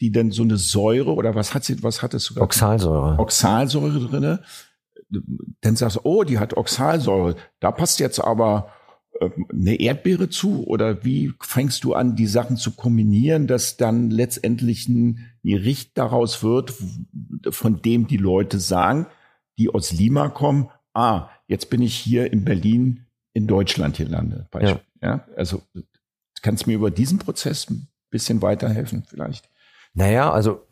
die 0.00 0.12
denn 0.12 0.30
so 0.30 0.42
eine 0.42 0.56
Säure 0.56 1.14
oder 1.14 1.34
was 1.34 1.54
hat 1.54 1.64
sie, 1.64 1.82
was 1.82 2.02
hat 2.02 2.14
es 2.14 2.24
sogar? 2.24 2.44
Oxalsäure. 2.44 3.18
Oxalsäure 3.18 4.00
drinne 4.00 4.40
dann 5.60 5.76
sagst 5.76 5.96
du, 5.96 6.00
oh, 6.04 6.24
die 6.24 6.38
hat 6.38 6.56
Oxalsäure, 6.56 7.36
da 7.60 7.70
passt 7.72 8.00
jetzt 8.00 8.18
aber 8.20 8.70
äh, 9.20 9.30
eine 9.52 9.76
Erdbeere 9.76 10.28
zu 10.28 10.66
oder 10.66 11.04
wie 11.04 11.32
fängst 11.40 11.84
du 11.84 11.94
an, 11.94 12.16
die 12.16 12.26
Sachen 12.26 12.56
zu 12.56 12.72
kombinieren, 12.72 13.46
dass 13.46 13.76
dann 13.76 14.10
letztendlich 14.10 14.88
ein 14.88 15.34
Gericht 15.42 15.96
daraus 15.96 16.42
wird, 16.42 16.74
von 17.50 17.82
dem 17.82 18.06
die 18.06 18.16
Leute 18.16 18.58
sagen, 18.58 19.06
die 19.58 19.68
aus 19.68 19.92
Lima 19.92 20.28
kommen, 20.28 20.70
ah, 20.94 21.28
jetzt 21.46 21.70
bin 21.70 21.82
ich 21.82 21.94
hier 21.94 22.32
in 22.32 22.44
Berlin 22.44 23.06
in 23.32 23.46
Deutschland 23.46 23.96
hier 23.96 24.08
lande. 24.08 24.48
Ja. 24.60 24.80
ja. 25.02 25.26
also 25.36 25.62
kannst 26.42 26.64
du 26.64 26.70
mir 26.70 26.76
über 26.76 26.90
diesen 26.90 27.18
Prozess 27.18 27.68
ein 27.68 27.88
bisschen 28.10 28.42
weiterhelfen 28.42 29.04
vielleicht? 29.06 29.48
Naja, 29.92 30.32
also 30.32 30.66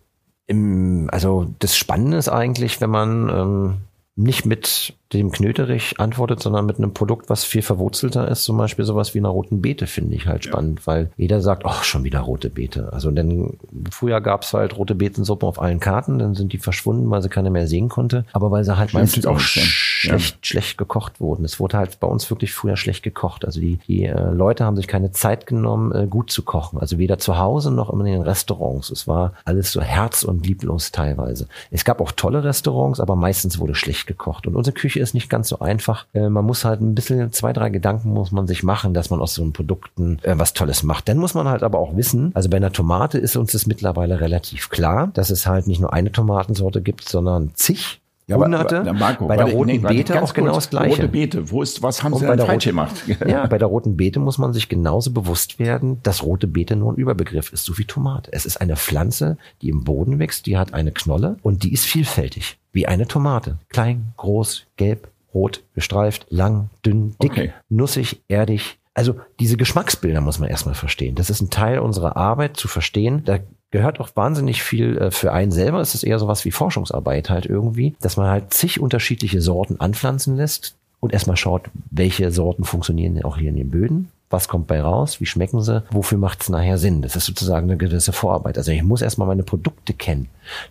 im, 0.47 1.09
also 1.13 1.55
das 1.59 1.77
Spannende 1.77 2.17
ist 2.17 2.29
eigentlich, 2.29 2.81
wenn 2.81 2.91
man 2.91 3.29
ähm, 3.29 3.81
nicht 4.15 4.45
mit 4.45 4.95
dem 5.13 5.31
Knöterich 5.31 5.99
antwortet, 5.99 6.41
sondern 6.41 6.67
mit 6.67 6.77
einem 6.77 6.93
Produkt, 6.93 7.31
was 7.31 7.45
viel 7.45 7.63
verwurzelter 7.63 8.29
ist, 8.29 8.45
zum 8.45 8.59
Beispiel 8.59 8.85
sowas 8.85 9.15
wie 9.15 9.19
einer 9.19 9.31
roten 9.31 9.63
Beete, 9.63 9.87
finde 9.87 10.15
ich 10.15 10.27
halt 10.27 10.45
spannend, 10.45 10.81
ja. 10.81 10.87
weil 10.87 11.11
jeder 11.17 11.41
sagt, 11.41 11.65
ach, 11.65 11.83
schon 11.83 12.05
wieder 12.05 12.21
rote 12.21 12.51
Beete. 12.51 12.93
Also 12.93 13.11
denn 13.11 13.59
früher 13.91 14.21
gab 14.21 14.43
es 14.43 14.53
halt 14.53 14.77
rote 14.77 14.95
Beetensuppen 14.95 15.49
auf 15.49 15.61
allen 15.61 15.81
Karten, 15.81 16.19
dann 16.19 16.35
sind 16.35 16.53
die 16.53 16.59
verschwunden, 16.59 17.11
weil 17.11 17.23
sie 17.23 17.31
keine 17.31 17.51
mehr 17.51 17.67
sehen 17.67 17.89
konnte, 17.89 18.25
aber 18.33 18.51
weil 18.51 18.65
sie 18.65 18.77
halt 18.77 18.91
Stimmt 18.91 19.03
meistens 19.03 19.27
auch 19.27 19.41
sch 19.41 19.59
schlecht, 20.03 20.35
ja. 20.35 20.39
schlecht 20.43 20.79
gekocht 20.79 21.21
wurden. 21.21 21.45
Es 21.45 21.61
wurde 21.61 21.79
halt 21.79 22.01
bei 22.01 22.07
uns 22.07 22.29
wirklich 22.31 22.53
früher 22.53 22.77
schlecht 22.77 23.03
gekocht. 23.03 23.45
Also 23.45 23.61
die, 23.61 23.79
die 23.87 24.05
äh, 24.05 24.31
Leute 24.31 24.65
haben 24.65 24.77
sich 24.77 24.89
keine 24.89 25.13
Zeit 25.13 25.47
genommen, 25.47 25.93
äh, 25.93 26.07
gut 26.07 26.31
zu 26.31 26.43
kochen. 26.43 26.79
Also 26.79 26.99
weder 26.99 27.19
zu 27.19 27.39
Hause 27.39 27.71
noch 27.71 27.93
in 27.93 28.05
den 28.05 28.23
Restaurants. 28.23 28.91
Es 28.91 29.07
war 29.07 29.35
alles 29.45 29.73
so 29.73 29.81
herz- 29.81 30.25
und 30.25 30.47
lieblos 30.47 30.93
teilweise. 30.93 31.47
Es 31.71 31.85
gab 31.85 32.01
auch 32.01 32.13
tolle 32.13 32.45
Restaurants, 32.45 33.01
aber 33.01 33.17
meistens 33.17 33.59
wurde 33.59 33.75
schlecht 33.75 34.07
gekocht. 34.07 34.47
Und 34.47 34.57
unsere 34.57 34.75
Küche 34.75 35.01
ist 35.01 35.15
nicht 35.15 35.31
ganz 35.31 35.49
so 35.49 35.61
einfach. 35.61 36.07
Äh, 36.13 36.29
man 36.29 36.45
muss 36.45 36.65
halt 36.65 36.81
ein 36.81 36.95
bisschen, 36.95 37.33
zwei, 37.33 37.53
drei 37.53 37.71
Gedanken 37.71 38.11
muss 38.11 38.33
man 38.33 38.47
sich 38.47 38.63
machen, 38.63 38.95
dass 38.95 39.11
man 39.11 39.21
aus 39.21 39.35
so 39.35 39.43
einem 39.43 39.53
Produkten 39.53 40.19
äh, 40.23 40.35
was 40.37 40.53
Tolles 40.53 40.83
macht. 40.83 41.09
Dann 41.09 41.19
muss 41.19 41.35
man 41.35 41.49
halt 41.49 41.63
aber 41.63 41.79
auch 41.79 41.97
wissen, 41.97 42.33
also 42.35 42.49
bei 42.49 42.57
einer 42.57 42.73
Tomate 42.73 43.19
ist 43.19 43.37
uns 43.37 43.53
das 43.53 43.67
mittlerweile 43.67 44.21
relativ 44.21 44.69
klar, 44.69 45.11
dass 45.15 45.31
es 45.31 45.47
halt 45.47 45.67
nicht 45.67 45.81
nur 45.81 45.93
eine 45.93 46.13
Tomatensorte 46.13 46.83
gibt, 46.83 47.09
sondern 47.09 47.53
zig 47.55 48.02
ja, 48.33 48.45
Hunderte. 48.45 48.81
Aber, 48.81 48.93
Marco, 48.93 49.27
bei 49.27 49.37
der 49.37 49.47
roten 49.47 49.67
nee, 49.67 49.79
Beete 49.79 50.23
auch 50.23 50.35
genau 50.35 50.55
das 50.55 50.71
Gleiche. 50.71 50.97
Rote 50.97 51.09
Beete, 51.09 51.51
wo 51.51 51.63
ist, 51.63 51.83
was 51.83 52.03
haben 52.03 52.13
Und 52.13 52.21
sie 52.21 52.27
denn 52.27 52.39
falsch 52.39 52.65
gemacht? 52.65 52.95
ja, 53.27 53.47
bei 53.47 53.59
der 53.59 53.69
roten 53.69 53.97
Beete 53.97 54.21
muss 54.21 54.39
man 54.39 54.53
sich 54.53 54.69
genauso 54.69 55.13
bewusst 55.13 55.59
werden, 55.59 56.03
dass 56.03 56.23
rote 56.23 56.47
Beete 56.47 56.77
nur 56.77 56.93
ein 56.93 56.97
Überbegriff 56.97 57.53
ist, 57.53 57.65
so 57.65 57.79
wie 57.79 57.85
Tomate. 57.85 58.33
Es 58.33 58.47
ist 58.47 58.61
eine 58.61 58.77
Pflanze, 58.77 59.37
die 59.61 59.69
im 59.69 59.85
Boden 59.85 60.19
wächst, 60.19 60.47
die 60.47 60.57
hat 60.57 60.75
eine 60.75 60.93
Knolle 60.93 61.37
und 61.43 61.63
die 61.63 61.73
ist 61.73 61.85
vielfältig, 61.85 62.59
wie 62.73 62.87
eine 62.87 63.07
Tomate. 63.07 63.59
Klein, 63.69 64.13
groß, 64.17 64.67
gelb, 64.77 65.09
rot, 65.35 65.63
gestreift, 65.75 66.27
lang, 66.29 66.71
dünn, 66.85 67.15
dick, 67.23 67.33
okay. 67.33 67.53
nussig, 67.69 68.23
erdig, 68.29 68.79
Also 68.95 69.17
diese 69.41 69.57
Geschmacksbilder 69.57 70.21
muss 70.21 70.39
man 70.39 70.51
erstmal 70.51 70.75
verstehen. 70.75 71.15
Das 71.15 71.31
ist 71.31 71.41
ein 71.41 71.51
Teil 71.51 71.79
unserer 71.79 72.17
Arbeit 72.17 72.57
zu 72.57 72.69
verstehen. 72.69 73.25
Da 73.25 73.39
gehört 73.71 74.01
auch 74.01 74.11
wahnsinnig 74.15 74.63
viel 74.63 74.99
äh, 74.99 75.11
für 75.11 75.33
einen 75.33 75.51
selber. 75.53 75.81
Es 75.81 75.95
ist 75.95 76.03
eher 76.03 76.19
sowas 76.19 76.45
wie 76.45 76.51
Forschungsarbeit 76.51 77.31
halt 77.31 77.47
irgendwie, 77.47 77.97
dass 78.01 78.17
man 78.17 78.29
halt 78.29 78.53
zig 78.53 78.81
unterschiedliche 78.81 79.41
Sorten 79.41 79.81
anpflanzen 79.81 80.37
lässt 80.37 80.77
und 81.01 81.13
erstmal 81.13 81.37
schaut, 81.37 81.71
welche 81.91 82.31
Sorten 82.31 82.65
funktionieren 82.65 83.23
auch 83.25 83.39
hier 83.39 83.49
in 83.49 83.57
den 83.57 83.71
Böden 83.71 84.09
was 84.33 84.49
kommt 84.49 84.67
bei 84.67 84.81
raus, 84.81 85.21
wie 85.21 85.27
schmecken 85.27 85.61
sie, 85.61 85.83
wofür 85.91 86.19
macht 86.19 86.43
es 86.43 86.49
nachher 86.49 86.79
Sinn. 86.79 87.03
Das 87.03 87.17
ist 87.17 87.27
sozusagen 87.27 87.69
eine 87.69 87.77
gewisse 87.77 88.13
Vorarbeit. 88.13 88.59
Also 88.59 88.73
ich 88.73 88.83
muss 88.83 89.03
erstmal 89.03 89.29
meine 89.29 89.43
Produkte 89.43 89.93
kennen, 89.93 90.29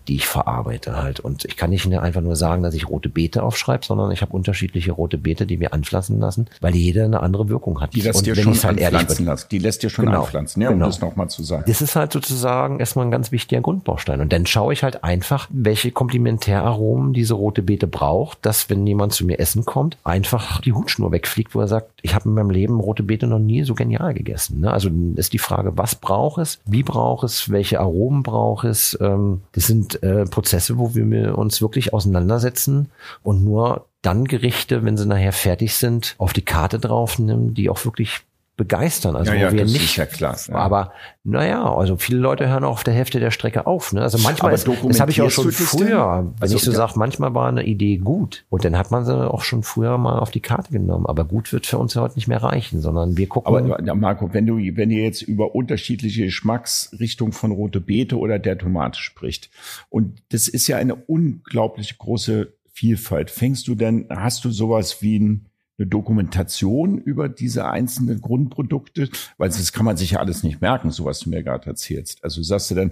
die 0.07 0.15
ich 0.15 0.28
verarbeite 0.28 1.01
halt. 1.01 1.19
Und 1.19 1.45
ich 1.45 1.57
kann 1.57 1.69
nicht 1.69 1.91
einfach 1.91 2.22
nur 2.22 2.36
sagen, 2.36 2.63
dass 2.63 2.74
ich 2.74 2.89
rote 2.89 3.09
Beete 3.09 3.43
aufschreibe, 3.43 3.86
sondern 3.86 4.11
ich 4.11 4.22
habe 4.22 4.34
unterschiedliche 4.34 4.91
rote 4.91 5.17
Beete, 5.17 5.45
die 5.45 5.59
wir 5.59 5.74
anpflanzen 5.74 6.19
lassen, 6.19 6.47
weil 6.59 6.76
jede 6.76 7.03
eine 7.03 7.22
andere 7.22 7.49
Wirkung 7.49 7.82
hat. 7.82 7.93
Die 7.93 8.01
lässt 8.01 8.19
und 8.19 8.28
dir 8.28 8.36
schon 8.36 8.53
halt 8.53 8.82
anpflanzen 8.82 9.26
lassen. 9.26 9.47
Die 9.51 9.59
lässt 9.59 9.84
dir 9.84 9.89
schon 9.89 10.05
genau. 10.05 10.22
anpflanzen, 10.22 10.61
ja, 10.61 10.69
um 10.69 10.76
genau. 10.76 10.88
das 10.88 11.01
nochmal 11.01 11.30
zu 11.30 11.43
sagen. 11.43 11.63
Das 11.67 11.82
ist 11.82 11.95
halt 11.95 12.13
sozusagen 12.13 12.80
erstmal 12.80 13.05
ein 13.05 13.11
ganz 13.11 13.32
wichtiger 13.32 13.61
Grundbaustein. 13.61 14.22
Und 14.22 14.32
dann 14.32 14.45
schaue 14.45 14.74
ich 14.74 14.84
halt 14.84 15.03
einfach, 15.03 15.47
welche 15.51 15.91
Komplementäraromen 15.91 17.13
diese 17.13 17.34
rote 17.34 17.61
Beete 17.61 17.88
braucht, 17.88 18.45
dass 18.45 18.69
wenn 18.69 18.86
jemand 18.86 19.13
zu 19.13 19.26
mir 19.26 19.39
essen 19.39 19.65
kommt, 19.65 19.97
einfach 20.03 20.61
die 20.61 20.74
Hutschnur 20.74 21.11
wegfliegt, 21.11 21.55
wo 21.55 21.61
er 21.61 21.67
sagt, 21.67 21.91
ich 22.01 22.15
habe 22.15 22.30
in 22.30 22.36
meinem 22.36 22.49
Leben 22.49 22.80
rote 22.80 23.03
Beete 23.03 23.28
noch 23.28 23.39
nie 23.39 23.63
so 23.63 23.76
genial 23.76 24.13
gegessen. 24.13 24.61
Ne? 24.61 24.72
Also 24.72 24.89
ist 25.15 25.34
die 25.34 25.39
Frage, 25.39 25.78
was 25.78 25.95
braucht 25.95 26.41
es, 26.41 26.59
wie 26.65 26.84
braucht 26.84 27.24
es, 27.24 27.49
welche 27.49 27.80
Aromen 27.80 28.24
braucht 28.24 28.65
es. 28.65 28.97
Ähm, 29.01 29.41
das 29.53 29.61
sind 29.62 30.01
äh, 30.03 30.26
Prozesse, 30.26 30.78
wo 30.78 30.93
wir 30.93 31.38
uns 31.38 31.62
wirklich 31.62 31.93
auseinandersetzen 31.93 32.89
und 33.24 33.43
nur 33.43 33.88
dann 34.01 34.26
Gerichte, 34.26 34.84
wenn 34.84 34.97
sie 34.97 35.05
nachher 35.05 35.34
fertig 35.34 35.76
sind, 35.76 36.16
auf 36.18 36.34
die 36.34 36.41
Karte 36.43 36.80
draufnehmen, 36.80 37.53
die 37.53 37.70
auch 37.70 37.86
wirklich 37.86 38.22
begeistern. 38.62 39.16
Also 39.16 39.32
ja, 39.32 39.39
ja, 39.39 39.51
wir 39.51 39.64
das 39.64 39.74
nicht, 39.74 39.86
ist 39.86 39.95
ja 39.95 40.05
klar. 40.05 40.38
Aber 40.51 40.91
naja, 41.24 41.64
also 41.64 41.97
viele 41.97 42.20
Leute 42.20 42.47
hören 42.47 42.64
auch 42.64 42.74
auf 42.74 42.84
der 42.84 42.93
Hälfte 42.93 43.20
der 43.20 43.32
Strecke 43.32 43.66
auf. 43.66 43.91
Ne? 43.91 44.03
Also 44.03 44.20
manchmal, 44.20 44.53
ist, 44.53 44.68
das 44.68 44.99
habe 44.99 45.09
ich 45.09 45.20
auch 45.20 45.32
schon 45.32 45.51
früher, 45.51 46.32
wenn 46.36 46.41
also, 46.41 46.57
ich 46.57 46.62
so 46.62 46.72
sage, 46.72 46.93
manchmal 46.95 47.34
war 47.34 47.49
eine 47.49 47.64
Idee 47.64 47.97
gut 47.97 48.45
und 48.49 48.64
dann 48.64 48.78
hat 48.78 48.91
man 48.91 49.03
sie 49.03 49.16
auch 49.16 49.41
schon 49.41 49.64
früher 49.64 49.97
mal 49.97 50.20
auf 50.20 50.30
die 50.30 50.41
Karte 50.41 50.72
genommen. 50.72 51.07
Aber 51.07 51.26
gut 51.26 51.51
wird 51.51 51.66
für 51.66 51.80
uns 51.80 51.95
ja 51.95 52.03
heute 52.03 52.14
nicht 52.14 52.28
mehr 52.28 52.43
reichen, 52.43 52.82
sondern 52.82 53.18
wir 53.18 53.28
gucken. 53.28 53.47
Aber 53.47 53.95
Marco, 53.95 54.32
wenn 54.32 54.45
du, 54.45 54.57
wenn 54.57 54.91
ihr 54.91 55.03
jetzt 55.03 55.24
über 55.24 55.55
unterschiedliche 55.55 56.26
Geschmacksrichtungen 56.26 57.34
von 57.34 57.49
rote 57.49 57.82
Beete 57.82 58.20
oder 58.20 58.38
der 58.38 58.59
Tomate 58.59 58.99
spricht 58.99 59.49
und 59.89 60.22
das 60.30 60.47
ist 60.47 60.68
ja 60.68 60.78
eine 60.78 60.93
unglaublich 60.93 61.97
große 61.97 62.53
Vielfalt. 62.74 63.32
Fängst 63.32 63.68
du 63.68 63.74
denn, 63.74 64.05
hast 64.09 64.45
du 64.45 64.51
sowas 64.51 65.01
wie 65.01 65.20
ein 65.20 65.51
eine 65.82 65.89
Dokumentation 65.89 66.99
über 66.99 67.27
diese 67.27 67.69
einzelnen 67.69 68.21
Grundprodukte, 68.21 69.09
weil 69.38 69.49
das 69.49 69.73
kann 69.73 69.86
man 69.86 69.97
sich 69.97 70.11
ja 70.11 70.19
alles 70.19 70.43
nicht 70.43 70.61
merken, 70.61 70.91
so 70.91 71.05
was 71.05 71.19
du 71.19 71.29
mir 71.29 71.43
gerade 71.43 71.67
erzählst. 71.67 72.23
Also 72.23 72.43
sagst 72.43 72.71
du 72.71 72.75
dann, 72.75 72.91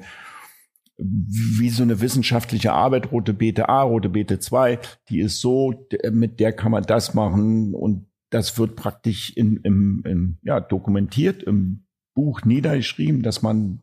wie 0.98 1.70
so 1.70 1.84
eine 1.84 2.02
wissenschaftliche 2.02 2.74
Arbeit, 2.74 3.12
rote 3.12 3.34
Beete 3.34 3.70
A, 3.70 3.84
rote 3.84 4.10
Beete 4.10 4.40
2, 4.40 4.80
die 5.10 5.20
ist 5.20 5.40
so, 5.40 5.88
mit 6.12 6.40
der 6.40 6.52
kann 6.52 6.72
man 6.72 6.84
das 6.84 7.14
machen 7.14 7.74
und 7.74 8.08
das 8.32 8.58
wird 8.58 8.76
praktisch 8.76 9.32
in, 9.36 9.58
im, 9.58 10.04
in, 10.06 10.38
ja, 10.44 10.60
dokumentiert, 10.60 11.44
im 11.44 11.86
Buch 12.16 12.44
niedergeschrieben, 12.44 13.22
dass 13.22 13.42
man 13.42 13.82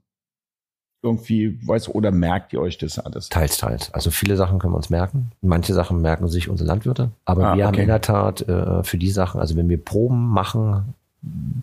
irgendwie 1.02 1.58
weiß 1.66 1.88
oder 1.90 2.10
merkt 2.10 2.52
ihr 2.52 2.60
euch 2.60 2.78
das 2.78 2.98
alles? 2.98 3.28
Teils, 3.28 3.58
teils. 3.58 3.92
Also 3.94 4.10
viele 4.10 4.36
Sachen 4.36 4.58
können 4.58 4.72
wir 4.72 4.78
uns 4.78 4.90
merken. 4.90 5.30
Manche 5.40 5.74
Sachen 5.74 6.00
merken 6.00 6.28
sich 6.28 6.48
unsere 6.48 6.68
Landwirte. 6.68 7.10
Aber 7.24 7.48
ah, 7.48 7.56
wir 7.56 7.64
okay. 7.64 7.74
haben 7.74 7.82
in 7.82 7.88
der 7.88 8.00
Tat 8.00 8.48
äh, 8.48 8.82
für 8.82 8.98
die 8.98 9.10
Sachen, 9.10 9.40
also 9.40 9.56
wenn 9.56 9.68
wir 9.68 9.82
Proben 9.82 10.28
machen, 10.28 10.94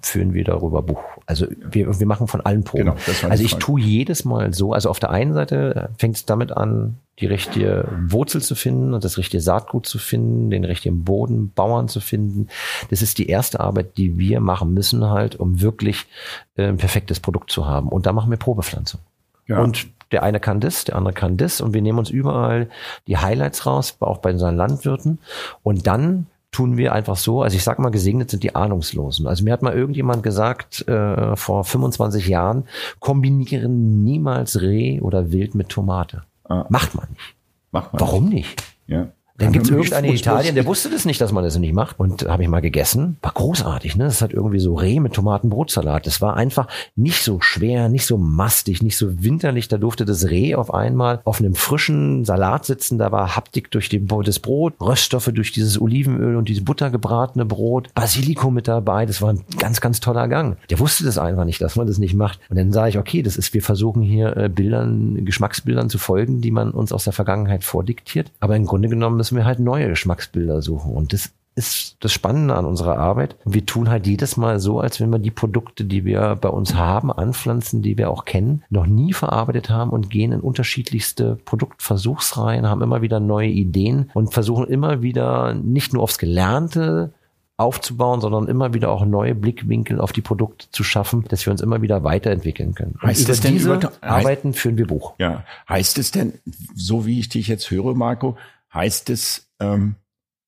führen 0.01 0.33
wir 0.33 0.43
darüber 0.43 0.81
Buch. 0.81 1.01
Also 1.25 1.47
wir, 1.49 1.99
wir 1.99 2.07
machen 2.07 2.27
von 2.27 2.41
allen 2.41 2.63
Proben. 2.63 2.85
Genau, 2.85 3.29
also 3.29 3.43
ich 3.43 3.55
tue 3.55 3.79
jedes 3.79 4.25
Mal 4.25 4.53
so, 4.53 4.73
also 4.73 4.89
auf 4.89 4.99
der 4.99 5.11
einen 5.11 5.33
Seite 5.33 5.89
fängt 5.97 6.15
es 6.15 6.25
damit 6.25 6.51
an, 6.51 6.97
die 7.19 7.27
richtige 7.27 7.87
Wurzel 8.07 8.41
zu 8.41 8.55
finden 8.55 8.93
und 8.93 9.03
das 9.03 9.17
richtige 9.17 9.41
Saatgut 9.41 9.85
zu 9.85 9.99
finden, 9.99 10.49
den 10.49 10.65
richtigen 10.65 11.03
Boden, 11.03 11.51
Bauern 11.53 11.87
zu 11.87 12.01
finden. 12.01 12.47
Das 12.89 13.01
ist 13.01 13.19
die 13.19 13.27
erste 13.27 13.59
Arbeit, 13.59 13.97
die 13.97 14.17
wir 14.17 14.39
machen 14.39 14.73
müssen 14.73 15.05
halt, 15.05 15.35
um 15.35 15.61
wirklich 15.61 16.07
äh, 16.55 16.67
ein 16.67 16.77
perfektes 16.77 17.19
Produkt 17.19 17.51
zu 17.51 17.67
haben. 17.67 17.87
Und 17.89 18.05
da 18.05 18.13
machen 18.13 18.31
wir 18.31 18.37
Probepflanzung. 18.37 18.99
Ja. 19.47 19.61
Und 19.61 19.87
der 20.11 20.23
eine 20.23 20.39
kann 20.39 20.59
das, 20.59 20.85
der 20.85 20.95
andere 20.95 21.13
kann 21.13 21.37
das 21.37 21.59
und 21.59 21.73
wir 21.73 21.81
nehmen 21.81 21.99
uns 21.99 22.09
überall 22.09 22.69
die 23.07 23.17
Highlights 23.17 23.65
raus, 23.65 23.97
auch 23.99 24.19
bei 24.19 24.31
unseren 24.31 24.55
Landwirten 24.55 25.19
und 25.63 25.87
dann 25.87 26.27
tun 26.51 26.77
wir 26.77 26.93
einfach 26.93 27.17
so, 27.17 27.41
also 27.41 27.57
ich 27.57 27.63
sag 27.63 27.79
mal, 27.79 27.89
gesegnet 27.89 28.29
sind 28.29 28.43
die 28.43 28.55
Ahnungslosen. 28.55 29.27
Also 29.27 29.43
mir 29.43 29.51
hat 29.51 29.63
mal 29.63 29.73
irgendjemand 29.73 30.21
gesagt, 30.21 30.87
äh, 30.87 31.35
vor 31.35 31.63
25 31.63 32.27
Jahren, 32.27 32.65
kombinieren 32.99 34.03
niemals 34.03 34.61
Reh 34.61 35.01
oder 35.01 35.31
Wild 35.31 35.55
mit 35.55 35.69
Tomate. 35.69 36.23
Ah. 36.43 36.65
Macht 36.69 36.93
man 36.93 37.07
nicht. 37.09 37.35
Macht 37.71 37.93
man 37.93 37.99
Warum 37.99 38.25
nicht? 38.25 38.35
nicht? 38.35 38.63
Ja. 38.85 39.07
Dann 39.43 39.53
gibt 39.53 39.65
es 39.65 39.71
irgendeinen 39.71 40.05
in 40.05 40.15
Italien, 40.15 40.55
der 40.55 40.65
wusste 40.65 40.89
das 40.89 41.05
nicht, 41.05 41.19
dass 41.21 41.31
man 41.31 41.43
das 41.43 41.57
nicht 41.57 41.73
macht. 41.73 41.99
Und 41.99 42.27
habe 42.27 42.43
ich 42.43 42.49
mal 42.49 42.61
gegessen. 42.61 43.17
War 43.21 43.31
großartig, 43.31 43.95
ne? 43.95 44.05
Das 44.05 44.21
hat 44.21 44.33
irgendwie 44.33 44.59
so 44.59 44.75
Reh 44.75 44.99
mit 44.99 45.13
Tomatenbrotsalat. 45.13 46.07
Das 46.07 46.21
war 46.21 46.35
einfach 46.35 46.67
nicht 46.95 47.23
so 47.23 47.41
schwer, 47.41 47.89
nicht 47.89 48.05
so 48.05 48.17
mastig, 48.17 48.81
nicht 48.81 48.97
so 48.97 49.23
winterlich. 49.23 49.67
Da 49.67 49.77
durfte 49.77 50.05
das 50.05 50.29
Reh 50.29 50.55
auf 50.55 50.73
einmal 50.73 51.21
auf 51.25 51.39
einem 51.39 51.55
frischen 51.55 52.25
Salat 52.25 52.65
sitzen. 52.65 52.97
Da 52.97 53.11
war 53.11 53.35
Haptik 53.35 53.71
durch 53.71 53.89
den, 53.89 54.07
das 54.07 54.39
Brot, 54.39 54.73
Röststoffe 54.81 55.31
durch 55.33 55.51
dieses 55.51 55.79
Olivenöl 55.79 56.35
und 56.35 56.49
diese 56.49 56.63
buttergebratene 56.63 57.45
Brot, 57.45 57.93
Basilikum 57.93 58.53
mit 58.53 58.67
dabei. 58.67 59.05
Das 59.05 59.21
war 59.21 59.29
ein 59.29 59.41
ganz, 59.59 59.81
ganz 59.81 59.99
toller 59.99 60.27
Gang. 60.27 60.57
Der 60.69 60.79
wusste 60.79 61.03
das 61.03 61.17
einfach 61.17 61.45
nicht, 61.45 61.61
dass 61.61 61.75
man 61.75 61.87
das 61.87 61.97
nicht 61.97 62.15
macht. 62.15 62.39
Und 62.49 62.57
dann 62.57 62.71
sage 62.71 62.89
ich, 62.89 62.97
okay, 62.97 63.21
das 63.21 63.37
ist, 63.37 63.53
wir 63.53 63.61
versuchen 63.61 64.01
hier 64.01 64.37
äh, 64.37 64.49
Bildern, 64.49 65.25
Geschmacksbildern 65.25 65.89
zu 65.89 65.97
folgen, 65.97 66.41
die 66.41 66.51
man 66.51 66.71
uns 66.71 66.91
aus 66.91 67.03
der 67.03 67.13
Vergangenheit 67.13 67.63
vordiktiert. 67.63 68.31
Aber 68.39 68.55
im 68.55 68.65
Grunde 68.65 68.89
genommen 68.89 69.17
müssen 69.17 69.32
wir 69.35 69.45
halt 69.45 69.59
neue 69.59 69.89
Geschmacksbilder 69.89 70.61
suchen. 70.61 70.93
Und 70.93 71.13
das 71.13 71.31
ist 71.55 71.97
das 71.99 72.11
Spannende 72.11 72.55
an 72.55 72.65
unserer 72.65 72.97
Arbeit. 72.97 73.35
Wir 73.45 73.65
tun 73.65 73.89
halt 73.89 74.07
jedes 74.07 74.37
Mal 74.37 74.59
so, 74.59 74.79
als 74.79 74.99
wenn 74.99 75.11
wir 75.11 75.19
die 75.19 75.31
Produkte, 75.31 75.85
die 75.85 76.03
wir 76.03 76.35
bei 76.35 76.49
uns 76.49 76.73
haben, 76.73 77.11
anpflanzen, 77.11 77.81
die 77.81 77.97
wir 77.97 78.09
auch 78.09 78.25
kennen, 78.25 78.63
noch 78.69 78.87
nie 78.87 79.13
verarbeitet 79.13 79.69
haben 79.69 79.91
und 79.91 80.09
gehen 80.09 80.31
in 80.31 80.39
unterschiedlichste 80.39 81.37
Produktversuchsreihen, 81.45 82.67
haben 82.67 82.81
immer 82.81 83.01
wieder 83.01 83.19
neue 83.19 83.49
Ideen 83.49 84.09
und 84.13 84.33
versuchen 84.33 84.67
immer 84.67 85.03
wieder 85.03 85.53
nicht 85.53 85.93
nur 85.93 86.01
aufs 86.01 86.17
Gelernte 86.17 87.13
aufzubauen, 87.55 88.19
sondern 88.19 88.47
immer 88.47 88.73
wieder 88.73 88.89
auch 88.89 89.05
neue 89.05 89.35
Blickwinkel 89.35 90.01
auf 90.01 90.11
die 90.11 90.21
Produkte 90.21 90.65
zu 90.71 90.83
schaffen, 90.83 91.23
dass 91.29 91.45
wir 91.45 91.51
uns 91.51 91.61
immer 91.61 91.83
wieder 91.83 92.03
weiterentwickeln 92.03 92.73
können. 92.73 92.95
Heißt 93.01 93.21
über 93.21 93.31
es 93.31 93.41
denn 93.41 93.53
diese 93.53 93.75
über, 93.75 93.91
Arbeiten 94.01 94.53
führen 94.53 94.77
wir 94.77 94.87
Buch. 94.87 95.13
Ja, 95.19 95.43
heißt 95.69 95.99
es 95.99 96.09
denn, 96.09 96.33
so 96.73 97.05
wie 97.05 97.19
ich 97.19 97.29
dich 97.29 97.47
jetzt 97.47 97.69
höre, 97.69 97.93
Marco, 97.93 98.37
heißt 98.73 99.09
es, 99.09 99.51
ähm, 99.59 99.95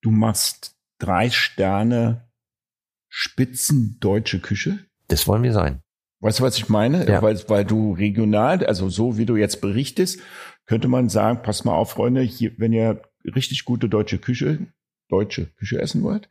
du 0.02 0.12
machst 0.12 0.76
drei 1.00 1.30
Sterne 1.30 2.30
Spitzen 3.10 3.98
deutsche 4.00 4.40
Küche? 4.40 4.80
Das 5.08 5.28
wollen 5.28 5.44
wir 5.44 5.54
sein. 5.54 5.82
Weißt 6.20 6.40
du, 6.40 6.44
was 6.44 6.58
ich 6.58 6.70
meine? 6.70 7.08
Ja. 7.08 7.22
Weil, 7.22 7.38
weil 7.50 7.66
du 7.66 7.94
regional, 7.94 8.66
also 8.66 8.90
so 8.90 9.18
wie 9.18 9.26
du 9.26 9.36
jetzt 9.36 9.62
berichtest, 9.62 10.20
könnte 10.66 10.88
man 10.88 11.10
sagen, 11.10 11.42
pass 11.44 11.64
mal 11.66 11.74
auf, 11.74 11.92
Freunde, 11.92 12.22
hier, 12.22 12.54
wenn 12.58 12.74
ihr 12.74 13.02
richtig 13.24 13.66
gute 13.66 13.90
deutsche 13.90 14.18
Küche, 14.18 14.68
deutsche 15.10 15.48
Küche 15.48 15.80
essen 15.80 16.04
wollt, 16.04 16.30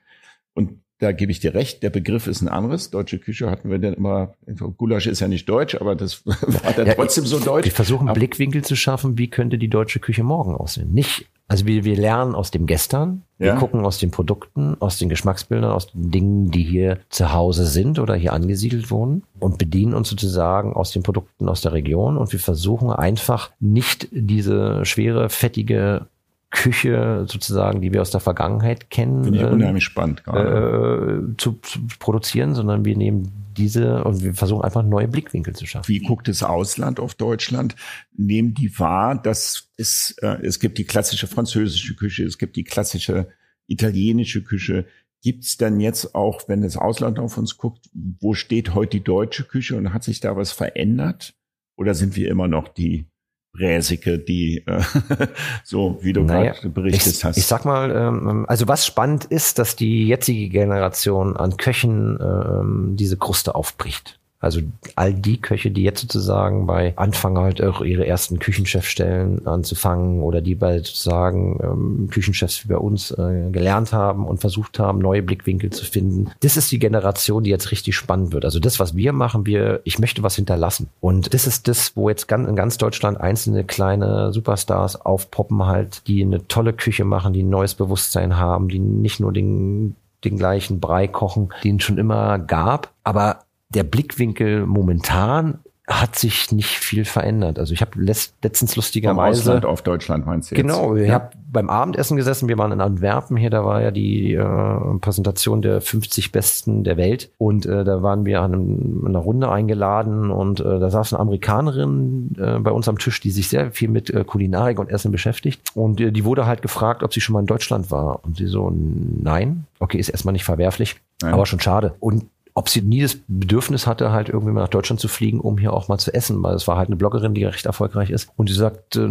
und 0.55 0.84
da 1.05 1.13
gebe 1.13 1.31
ich 1.31 1.39
dir 1.39 1.53
recht, 1.53 1.83
der 1.83 1.91
Begriff 1.91 2.27
ist 2.27 2.41
ein 2.41 2.49
anderes. 2.49 2.91
Deutsche 2.91 3.19
Küche 3.19 3.51
hatten 3.51 3.71
wir 3.71 3.79
dann 3.79 3.93
immer, 3.93 4.33
Gulasch 4.79 5.07
ist 5.07 5.21
ja 5.21 5.29
nicht 5.29 5.47
deutsch, 5.47 5.75
aber 5.75 5.95
das 5.95 6.25
war 6.27 6.73
dann 6.73 6.87
ja, 6.87 6.95
trotzdem 6.95 7.27
so 7.27 7.39
deutsch. 7.39 7.67
Wir 7.67 7.73
versuchen 7.73 8.09
aber, 8.09 8.19
Blickwinkel 8.19 8.65
zu 8.65 8.75
schaffen, 8.75 9.19
wie 9.19 9.29
könnte 9.29 9.59
die 9.59 9.69
deutsche 9.69 10.01
Küche 10.01 10.23
morgen 10.23 10.55
aussehen. 10.55 10.93
Nicht, 10.93 11.27
also 11.47 11.67
wir, 11.67 11.85
wir 11.85 11.97
lernen 11.97 12.35
aus 12.35 12.51
dem 12.51 12.65
Gestern, 12.65 13.23
wir 13.37 13.49
ja. 13.49 13.57
gucken 13.57 13.85
aus 13.85 13.99
den 13.99 14.11
Produkten, 14.11 14.81
aus 14.81 14.99
den 14.99 15.11
Geschmacksbildern, 15.11 15.71
aus 15.71 15.93
den 15.93 16.11
Dingen, 16.11 16.51
die 16.51 16.63
hier 16.63 17.01
zu 17.11 17.35
Hause 17.35 17.67
sind 17.67 17.99
oder 17.99 18.15
hier 18.15 18.33
angesiedelt 18.33 18.91
wurden 18.91 19.25
und 19.39 19.59
bedienen 19.59 19.93
uns 19.93 20.09
sozusagen 20.09 20.73
aus 20.73 20.93
den 20.93 21.03
Produkten 21.03 21.51
aus 21.51 21.61
der 21.61 21.75
Region 21.75 22.17
und 22.17 22.33
wir 22.33 22.41
versuchen 22.41 22.91
einfach 22.91 23.51
nicht 23.61 24.09
diese 24.11 24.87
schwere, 24.87 25.29
fettige 25.29 26.07
Küche 26.55 27.27
sozusagen, 27.29 27.81
die 27.83 27.93
wir 27.93 28.01
aus 28.01 28.11
der 28.11 28.21
Vergangenheit 28.21 28.89
kennen, 28.89 29.25
Finde 29.25 29.39
ich 29.41 29.45
unheimlich 29.45 29.85
spannend 29.85 30.25
gerade. 30.25 31.33
Äh, 31.33 31.37
zu, 31.37 31.59
zu 31.61 31.81
produzieren, 31.99 32.55
sondern 32.55 32.85
wir 32.85 32.97
nehmen 32.97 33.31
diese 33.57 34.05
und 34.05 34.23
wir 34.23 34.35
versuchen 34.35 34.63
einfach 34.63 34.85
neue 34.85 35.09
Blickwinkel 35.09 35.55
zu 35.55 35.67
schaffen. 35.67 35.89
Wie 35.89 35.99
guckt 35.99 36.29
das 36.29 36.43
Ausland 36.43 37.01
auf 37.01 37.15
Deutschland? 37.15 37.75
Nehmen 38.17 38.55
die 38.55 38.79
wahr, 38.79 39.21
dass 39.21 39.71
es, 39.77 40.17
äh, 40.23 40.39
es 40.43 40.61
gibt 40.61 40.79
die 40.79 40.85
klassische 40.85 41.27
französische 41.27 41.95
Küche, 41.97 42.25
es 42.25 42.39
gibt 42.39 42.57
die 42.57 42.65
klassische 42.65 43.29
italienische 43.67 44.43
Küche. 44.43 44.87
Gibt 45.23 45.45
es 45.45 45.57
dann 45.57 45.81
jetzt 45.81 46.15
auch, 46.15 46.49
wenn 46.49 46.63
das 46.63 46.77
Ausland 46.77 47.19
auf 47.19 47.37
uns 47.37 47.57
guckt, 47.57 47.89
wo 47.93 48.35
steht 48.35 48.75
heute 48.75 48.99
die 48.99 49.05
deutsche 49.05 49.45
Küche 49.45 49.77
und 49.77 49.93
hat 49.93 50.05
sich 50.05 50.21
da 50.21 50.37
was 50.37 50.53
verändert? 50.53 51.35
Oder 51.77 51.95
sind 51.95 52.15
wir 52.15 52.31
immer 52.31 52.47
noch 52.47 52.69
die 52.69 53.07
Bräsige, 53.55 54.19
die 54.19 54.65
äh, 54.67 54.83
so 55.65 55.99
wie 56.03 56.13
du 56.13 56.23
naja, 56.23 56.53
gerade 56.53 56.69
berichtet 56.69 57.15
ich, 57.15 57.25
hast. 57.25 57.37
Ich 57.37 57.47
sag 57.47 57.65
mal, 57.65 57.91
ähm, 57.91 58.45
also 58.49 58.69
was 58.69 58.85
spannend 58.85 59.25
ist, 59.25 59.59
dass 59.59 59.77
die 59.77 60.07
jetzige 60.07 60.49
Generation 60.49 61.37
an 61.37 61.57
Köchen 61.57 62.19
ähm, 62.21 62.97
diese 62.97 63.17
Kruste 63.17 63.55
aufbricht. 63.55 64.19
Also 64.45 64.61
all 64.95 65.15
die 65.15 65.41
Köche, 65.41 65.71
die 65.71 65.83
jetzt 65.83 66.03
sozusagen 66.03 66.67
bei 66.67 66.93
Anfang 66.97 67.39
halt 67.39 67.63
auch 67.63 67.81
ihre 67.81 68.07
ersten 68.07 68.39
Küchenchefstellen 68.39 69.47
anzufangen 69.47 70.21
oder 70.21 70.41
die 70.41 70.55
bei 70.55 70.79
sozusagen 70.79 71.59
ähm, 71.63 72.09
Küchenchefs 72.11 72.65
wie 72.65 72.69
bei 72.69 72.79
uns 72.79 73.11
äh, 73.11 73.51
gelernt 73.51 73.93
haben 73.93 74.27
und 74.27 74.41
versucht 74.41 74.79
haben, 74.79 74.99
neue 74.99 75.23
Blickwinkel 75.23 75.71
zu 75.71 75.85
finden. 75.85 76.31
Das 76.41 76.57
ist 76.57 76.71
die 76.71 76.79
Generation, 76.79 77.45
die 77.45 77.51
jetzt 77.51 77.71
richtig 77.71 77.97
spannend 77.97 78.33
wird. 78.33 78.45
Also 78.45 78.61
das, 78.61 78.79
was 78.79 78.95
wir 78.95 79.13
machen, 79.13 79.47
wir, 79.47 79.81
ich 79.85 79.99
möchte 79.99 80.23
was 80.23 80.37
hinterlassen. 80.37 80.89
Und 81.01 81.35
das 81.35 81.47
ist 81.47 81.67
das, 81.69 81.93
wo 81.97 82.09
jetzt 82.09 82.29
ganz, 82.29 82.49
in 82.49 82.57
ganz 82.57 82.79
Deutschland 82.79 83.21
einzelne 83.21 83.65
kleine 83.65 84.33
Superstars 84.33 85.01
aufpoppen 85.01 85.67
halt, 85.67 86.07
die 86.07 86.23
eine 86.23 86.47
tolle 86.47 86.73
Küche 86.73 87.05
machen, 87.05 87.33
die 87.33 87.43
ein 87.43 87.51
neues 87.51 87.75
Bewusstsein 87.75 88.37
haben, 88.37 88.69
die 88.69 88.79
nicht 88.79 89.21
nur 89.21 89.33
den 89.33 89.97
den 90.25 90.39
gleichen 90.39 90.81
Brei 90.81 91.07
kochen, 91.07 91.51
den 91.63 91.77
es 91.77 91.83
schon 91.83 91.99
immer 91.99 92.39
gab, 92.39 92.93
aber 93.05 93.41
der 93.75 93.85
Blickwinkel 93.85 94.67
momentan 94.67 95.59
hat 95.87 96.17
sich 96.17 96.51
nicht 96.51 96.79
viel 96.79 97.05
verändert. 97.05 97.59
Also 97.59 97.75
ich 97.75 97.83
habe 97.83 98.01
letztens 98.01 98.75
lustigerweise 98.75 99.43
Vom 99.43 99.51
Ausland 99.51 99.67
auf 99.67 99.83
Deutschland 99.83 100.25
meinst 100.25 100.51
du 100.51 100.55
jetzt? 100.55 100.63
Genau, 100.63 100.97
ich 100.97 101.09
ja. 101.09 101.15
habe 101.15 101.31
beim 101.53 101.69
Abendessen 101.69 102.17
gesessen. 102.17 102.49
Wir 102.49 102.57
waren 102.57 102.73
in 102.73 102.81
Antwerpen 102.81 103.37
hier. 103.37 103.51
Da 103.51 103.67
war 103.67 103.83
ja 103.83 103.91
die 103.91 104.33
äh, 104.33 104.99
Präsentation 105.01 105.61
der 105.61 105.83
50 105.83 106.33
Besten 106.33 106.85
der 106.85 106.97
Welt 106.97 107.31
und 107.37 107.67
äh, 107.67 107.85
da 107.85 108.03
waren 108.03 108.25
wir 108.25 108.41
an, 108.41 108.55
einem, 108.55 109.05
einer 109.07 109.19
Runde 109.19 109.51
eingeladen 109.51 110.31
und 110.31 110.61
äh, 110.61 110.79
da 110.79 110.89
saß 110.89 111.13
eine 111.13 111.21
Amerikanerin 111.21 112.35
äh, 112.39 112.59
bei 112.61 112.71
uns 112.71 112.89
am 112.89 112.99
Tisch, 112.99 113.21
die 113.21 113.31
sich 113.31 113.49
sehr 113.49 113.71
viel 113.71 113.91
mit 113.91 114.09
äh, 114.09 114.25
Kulinarik 114.25 114.79
und 114.79 114.89
Essen 114.89 115.13
beschäftigt 115.13 115.61
und 115.75 116.01
äh, 116.01 116.13
die 116.13 116.25
wurde 116.25 116.47
halt 116.47 116.63
gefragt, 116.63 117.03
ob 117.03 117.13
sie 117.13 117.21
schon 117.21 117.35
mal 117.35 117.41
in 117.41 117.47
Deutschland 117.47 117.91
war 117.91 118.25
und 118.25 118.39
sie 118.39 118.47
so 118.47 118.73
nein. 118.75 119.67
Okay, 119.81 119.99
ist 119.99 120.09
erstmal 120.09 120.33
nicht 120.33 120.45
verwerflich, 120.45 120.97
nein. 121.21 121.35
aber 121.35 121.45
schon 121.45 121.61
schade. 121.61 121.95
Und 122.01 122.25
ob 122.55 122.69
sie 122.69 122.83
nie 122.83 123.03
das 123.03 123.17
Bedürfnis 123.27 123.87
hatte, 123.87 124.13
halt 124.13 124.29
irgendwie 124.29 124.53
mal 124.53 124.61
nach 124.63 124.69
Deutschland 124.69 125.01
zu 125.01 125.09
fliegen, 125.09 125.41
um 125.41 125.59
hier 125.59 125.73
auch 125.73 125.89
mal 125.89 125.99
zu 125.99 126.15
essen, 126.15 126.43
weil 126.43 126.55
es 126.55 126.69
war 126.69 126.77
halt 126.77 126.89
eine 126.89 126.97
Bloggerin, 126.97 127.35
die 127.35 127.45
recht 127.45 127.67
erfolgreich 127.67 128.11
ist. 128.11 128.31
Und 128.37 128.49
sie 128.49 128.55
sagt 128.55 128.97
äh, 128.97 129.09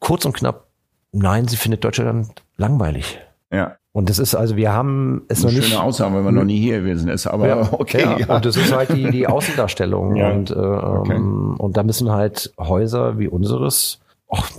kurz 0.00 0.24
und 0.24 0.34
knapp, 0.34 0.64
nein, 1.12 1.46
sie 1.46 1.56
findet 1.56 1.84
Deutschland 1.84 2.30
langweilig. 2.56 3.18
Ja. 3.52 3.76
Und 3.92 4.10
das 4.10 4.18
ist 4.18 4.34
also, 4.34 4.56
wir 4.56 4.72
haben 4.72 5.22
es 5.28 5.38
Eine 5.44 5.52
noch 5.52 5.58
nicht. 5.58 5.68
Schöne 5.70 5.82
Aussage, 5.82 6.14
wenn 6.16 6.24
man 6.24 6.34
noch 6.34 6.44
nie 6.44 6.60
hier 6.60 6.80
gewesen 6.80 7.08
ist, 7.08 7.26
aber 7.26 7.48
ja, 7.48 7.68
okay. 7.72 8.02
Ja. 8.02 8.18
Ja. 8.18 8.36
Und 8.36 8.44
das 8.44 8.56
ist 8.56 8.74
halt 8.74 8.90
die, 8.94 9.10
die 9.10 9.26
Außendarstellung. 9.28 10.16
Ja. 10.16 10.30
Und, 10.32 10.50
äh, 10.50 10.54
Okay. 10.54 11.14
ähm, 11.14 11.54
und 11.58 11.76
da 11.76 11.82
müssen 11.82 12.10
halt 12.10 12.52
Häuser 12.58 13.18
wie 13.18 13.28
unseres 13.28 14.00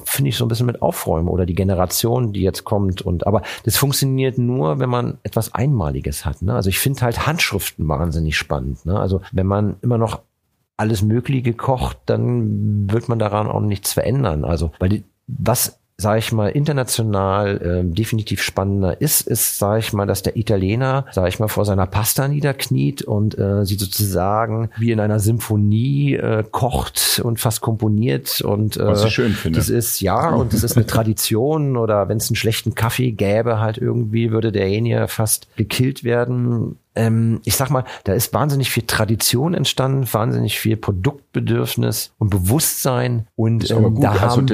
finde 0.05 0.29
ich, 0.29 0.37
so 0.37 0.45
ein 0.45 0.47
bisschen 0.47 0.65
mit 0.65 0.81
aufräumen 0.81 1.27
oder 1.27 1.45
die 1.45 1.55
Generation, 1.55 2.31
die 2.33 2.41
jetzt 2.41 2.63
kommt. 2.63 3.01
Und 3.01 3.27
aber 3.27 3.41
das 3.63 3.77
funktioniert 3.77 4.37
nur, 4.37 4.79
wenn 4.79 4.89
man 4.89 5.17
etwas 5.23 5.53
Einmaliges 5.53 6.25
hat. 6.25 6.41
Ne? 6.41 6.53
Also 6.53 6.69
ich 6.69 6.79
finde 6.79 7.01
halt 7.01 7.27
Handschriften 7.27 7.87
wahnsinnig 7.87 8.37
spannend. 8.37 8.85
Ne? 8.85 8.99
Also 8.99 9.21
wenn 9.31 9.47
man 9.47 9.75
immer 9.81 9.97
noch 9.97 10.21
alles 10.77 11.01
Mögliche 11.01 11.53
kocht, 11.53 11.97
dann 12.05 12.89
wird 12.89 13.09
man 13.09 13.19
daran 13.19 13.47
auch 13.47 13.59
nichts 13.59 13.93
verändern. 13.93 14.45
Also 14.45 14.71
weil 14.79 14.89
die, 14.89 15.03
was 15.27 15.79
sage 15.99 16.19
ich 16.19 16.31
mal, 16.31 16.49
international 16.49 17.59
ähm, 17.63 17.95
definitiv 17.95 18.43
spannender 18.43 19.01
ist, 19.01 19.21
ist, 19.27 19.57
sage 19.57 19.79
ich 19.79 19.93
mal, 19.93 20.05
dass 20.05 20.21
der 20.21 20.37
Italiener, 20.37 21.05
sage 21.11 21.29
ich 21.29 21.39
mal, 21.39 21.47
vor 21.47 21.65
seiner 21.65 21.87
Pasta 21.87 22.27
niederkniet 22.27 23.01
und 23.01 23.35
äh, 23.39 23.65
sie 23.65 23.75
sozusagen 23.75 24.69
wie 24.77 24.91
in 24.91 24.99
einer 24.99 25.19
Symphonie 25.19 26.13
äh, 26.13 26.43
kocht 26.51 27.19
und 27.23 27.39
fast 27.39 27.61
komponiert 27.61 28.41
und 28.41 28.77
äh, 28.77 28.85
Was 28.85 29.05
ich 29.05 29.13
schön 29.13 29.33
finde. 29.33 29.57
das 29.57 29.69
ist 29.69 29.99
ja 29.99 30.29
und 30.29 30.53
das 30.53 30.63
ist 30.63 30.77
eine 30.77 30.85
Tradition 30.85 31.77
oder 31.77 32.07
wenn 32.09 32.17
es 32.17 32.29
einen 32.29 32.35
schlechten 32.35 32.75
Kaffee 32.75 33.11
gäbe, 33.11 33.59
halt 33.59 33.79
irgendwie 33.79 34.29
würde 34.31 34.51
derjenige 34.51 35.07
fast 35.07 35.47
gekillt 35.55 36.03
werden 36.03 36.77
ähm, 36.97 37.41
ich 37.45 37.55
sag 37.55 37.69
mal, 37.69 37.83
da 38.03 38.13
ist 38.13 38.33
wahnsinnig 38.33 38.71
viel 38.71 38.83
Tradition 38.83 39.53
entstanden, 39.53 40.07
wahnsinnig 40.11 40.59
viel 40.59 40.75
Produktbedürfnis 40.75 42.13
und 42.17 42.29
Bewusstsein 42.29 43.27
und 43.35 43.69
ähm, 43.71 44.01
da 44.01 44.11
also 44.11 44.23
haben 44.23 44.47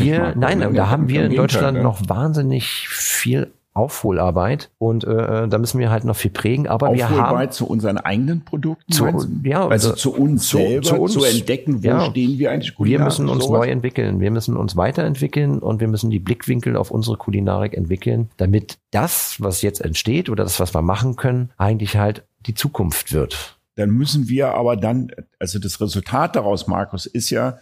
wir, 0.00 0.34
nein, 0.36 0.60
Ja, 0.60 0.70
da 0.70 0.90
haben 0.90 1.08
wir 1.08 1.24
in 1.24 1.34
Deutschland 1.34 1.76
ja. 1.78 1.82
noch 1.82 2.00
wahnsinnig 2.08 2.88
viel 2.88 3.52
Aufholarbeit 3.78 4.70
und 4.78 5.04
äh, 5.04 5.48
da 5.48 5.58
müssen 5.58 5.78
wir 5.78 5.90
halt 5.90 6.04
noch 6.04 6.16
viel 6.16 6.30
prägen, 6.30 6.66
aber 6.66 6.92
wir 6.92 7.08
haben 7.08 7.14
Aufholarbeit 7.14 7.54
zu 7.54 7.66
unseren 7.66 7.96
eigenen 7.98 8.44
Produkten? 8.44 8.92
Zu- 8.92 9.06
ja, 9.44 9.60
also 9.68 9.90
also 9.90 9.92
zu 9.94 10.14
uns 10.14 10.48
zu- 10.48 10.56
selber, 10.58 10.82
zu 10.82 10.96
uns. 11.00 11.12
zu 11.14 11.24
entdecken, 11.24 11.82
wo 11.82 11.88
Ja. 11.88 12.10
stehen 12.10 12.38
wir 12.38 12.50
eigentlich 12.50 12.70
wir 12.70 12.76
kulinarisch, 12.76 13.18
müssen 13.18 13.28
uns 13.28 13.44
sowas? 13.44 13.60
neu 13.60 13.70
entwickeln, 13.70 14.20
wir 14.20 14.30
müssen 14.30 14.56
uns 14.56 14.76
weiterentwickeln 14.76 15.60
und 15.60 15.80
wir 15.80 15.88
müssen 15.88 16.10
die 16.10 16.18
Blickwinkel 16.18 16.76
auf 16.76 16.90
unsere 16.90 17.16
Kulinarik 17.16 17.74
entwickeln, 17.74 18.28
damit 18.36 18.78
das, 18.90 19.36
was 19.38 19.62
jetzt 19.62 19.80
entsteht 19.80 20.28
oder 20.28 20.42
das, 20.44 20.58
was 20.60 20.74
wir 20.74 20.82
machen 20.82 21.16
können, 21.16 21.50
eigentlich 21.56 21.96
halt 21.96 22.26
die 22.46 22.54
Zukunft 22.54 23.12
wird. 23.12 23.58
Dann 23.76 23.90
müssen 23.90 24.28
wir 24.28 24.54
aber 24.54 24.76
dann, 24.76 25.12
also 25.38 25.58
das 25.60 25.80
Resultat 25.80 26.34
daraus, 26.36 26.66
Markus, 26.66 27.06
ist 27.06 27.30
ja, 27.30 27.58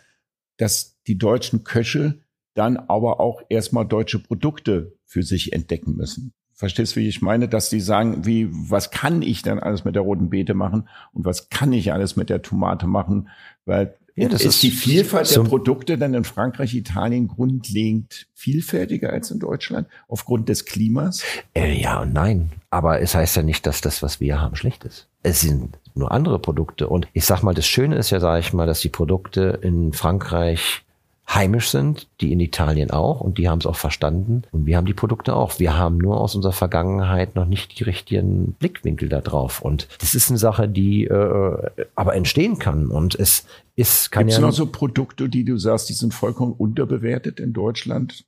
dass 0.57 0.97
die 1.07 1.19
deutschen 1.19 1.63
Köche 1.63 2.15
dann 2.57 2.77
aber 2.77 3.21
auch 3.21 3.43
erstmal 3.49 3.87
deutsche 3.87 4.19
Produkte 4.19 4.93
für 5.05 5.23
sich 5.23 5.53
entdecken 5.53 5.97
müssen. 5.97 6.33
Verstehst 6.55 6.97
du, 6.97 7.01
wie 7.01 7.09
ich 7.09 7.21
meine? 7.21 7.49
Dass 7.49 7.69
die 7.69 7.81
sagen, 7.81 8.25
wie, 8.25 8.49
was 8.51 8.91
kann 8.91 9.21
ich 9.21 9.43
denn 9.43 9.59
alles 9.59 9.85
mit 9.85 9.95
der 9.95 10.03
roten 10.03 10.31
Beete 10.31 10.55
machen 10.55 10.89
und 11.13 11.25
was 11.27 11.51
kann 11.51 11.73
ich 11.73 11.93
alles 11.93 12.17
mit 12.17 12.31
der 12.31 12.41
Tomate 12.41 12.87
machen? 12.87 13.29
Weil 13.67 13.95
Ja, 14.15 14.31
das 14.31 14.41
ist, 14.41 14.47
ist 14.55 14.63
die 14.63 14.71
Vielfalt 14.71 15.27
so- 15.27 15.43
der 15.43 15.51
Produkte 15.51 15.99
dann 15.99 16.15
in 16.15 16.25
Frankreich, 16.25 16.75
Italien 16.75 17.29
grundlegend 17.29 18.27
vielfältiger 18.33 19.11
als 19.11 19.31
in 19.31 19.39
Deutschland 19.39 19.87
aufgrund 20.09 20.49
des 20.49 20.65
Klimas? 20.65 21.23
Äh, 21.55 21.79
ja 21.79 22.01
und 22.01 22.15
nein. 22.15 22.53
Aber 22.71 23.03
es 23.03 23.15
heißt 23.15 23.37
ja 23.37 23.43
nicht, 23.43 23.67
dass 23.67 23.83
das, 23.83 24.03
was 24.03 24.19
wir 24.21 24.41
haben, 24.41 24.57
schlecht 24.57 24.85
ist. 24.85 25.09
Es 25.23 25.43
sind 25.43 25.79
nur 25.95 26.11
andere 26.11 26.39
Produkte. 26.39 26.89
Und 26.89 27.07
ich 27.13 27.27
sag 27.27 27.43
mal, 27.43 27.53
das 27.55 27.67
Schöne 27.67 27.97
ist 27.97 28.09
ja, 28.09 28.19
sage 28.19 28.41
ich 28.41 28.55
mal, 28.55 28.67
dass 28.67 28.81
die 28.81 28.89
Produkte 28.89 29.59
in 29.63 29.93
Frankreich 29.93 30.86
heimisch 31.29 31.71
sind, 31.71 32.07
die 32.21 32.33
in 32.33 32.41
Italien 32.41 32.91
auch 32.91 33.21
und 33.21 33.39
die 33.39 33.49
haben 33.49 33.59
es 33.59 33.67
auch 33.67 33.77
verstanden 33.77 34.43
und 34.53 34.67
wir 34.67 34.77
haben 34.77 34.87
die 34.87 34.95
Produkte 34.95 35.35
auch. 35.35 35.59
Wir 35.59 35.77
haben 35.77 35.99
nur 35.99 36.21
aus 36.21 36.35
unserer 36.35 36.53
Vergangenheit 36.53 37.35
noch 37.35 37.47
nicht 37.47 37.79
die 37.79 37.85
richtigen 37.85 38.53
Blickwinkel 38.53 39.09
da 39.09 39.21
drauf 39.21 39.61
und 39.61 39.89
das 39.99 40.15
ist 40.15 40.31
eine 40.31 40.39
Sache, 40.39 40.69
die 40.69 41.05
äh, 41.05 41.71
aber 41.95 42.15
entstehen 42.15 42.59
kann 42.59 42.87
und 42.89 43.15
es 43.17 43.47
ist 43.75 44.13
kann 44.13 44.27
Gibt 44.27 44.33
es 44.33 44.39
ja 44.39 44.47
noch 44.47 44.53
so 44.53 44.67
Produkte, 44.67 45.29
die 45.29 45.45
du 45.45 45.59
sagst, 45.59 45.89
die 45.89 45.95
sind 45.95 46.15
vollkommen 46.15 46.53
unterbewertet 46.53 47.41
in 47.41 47.53
Deutschland? 47.53 48.25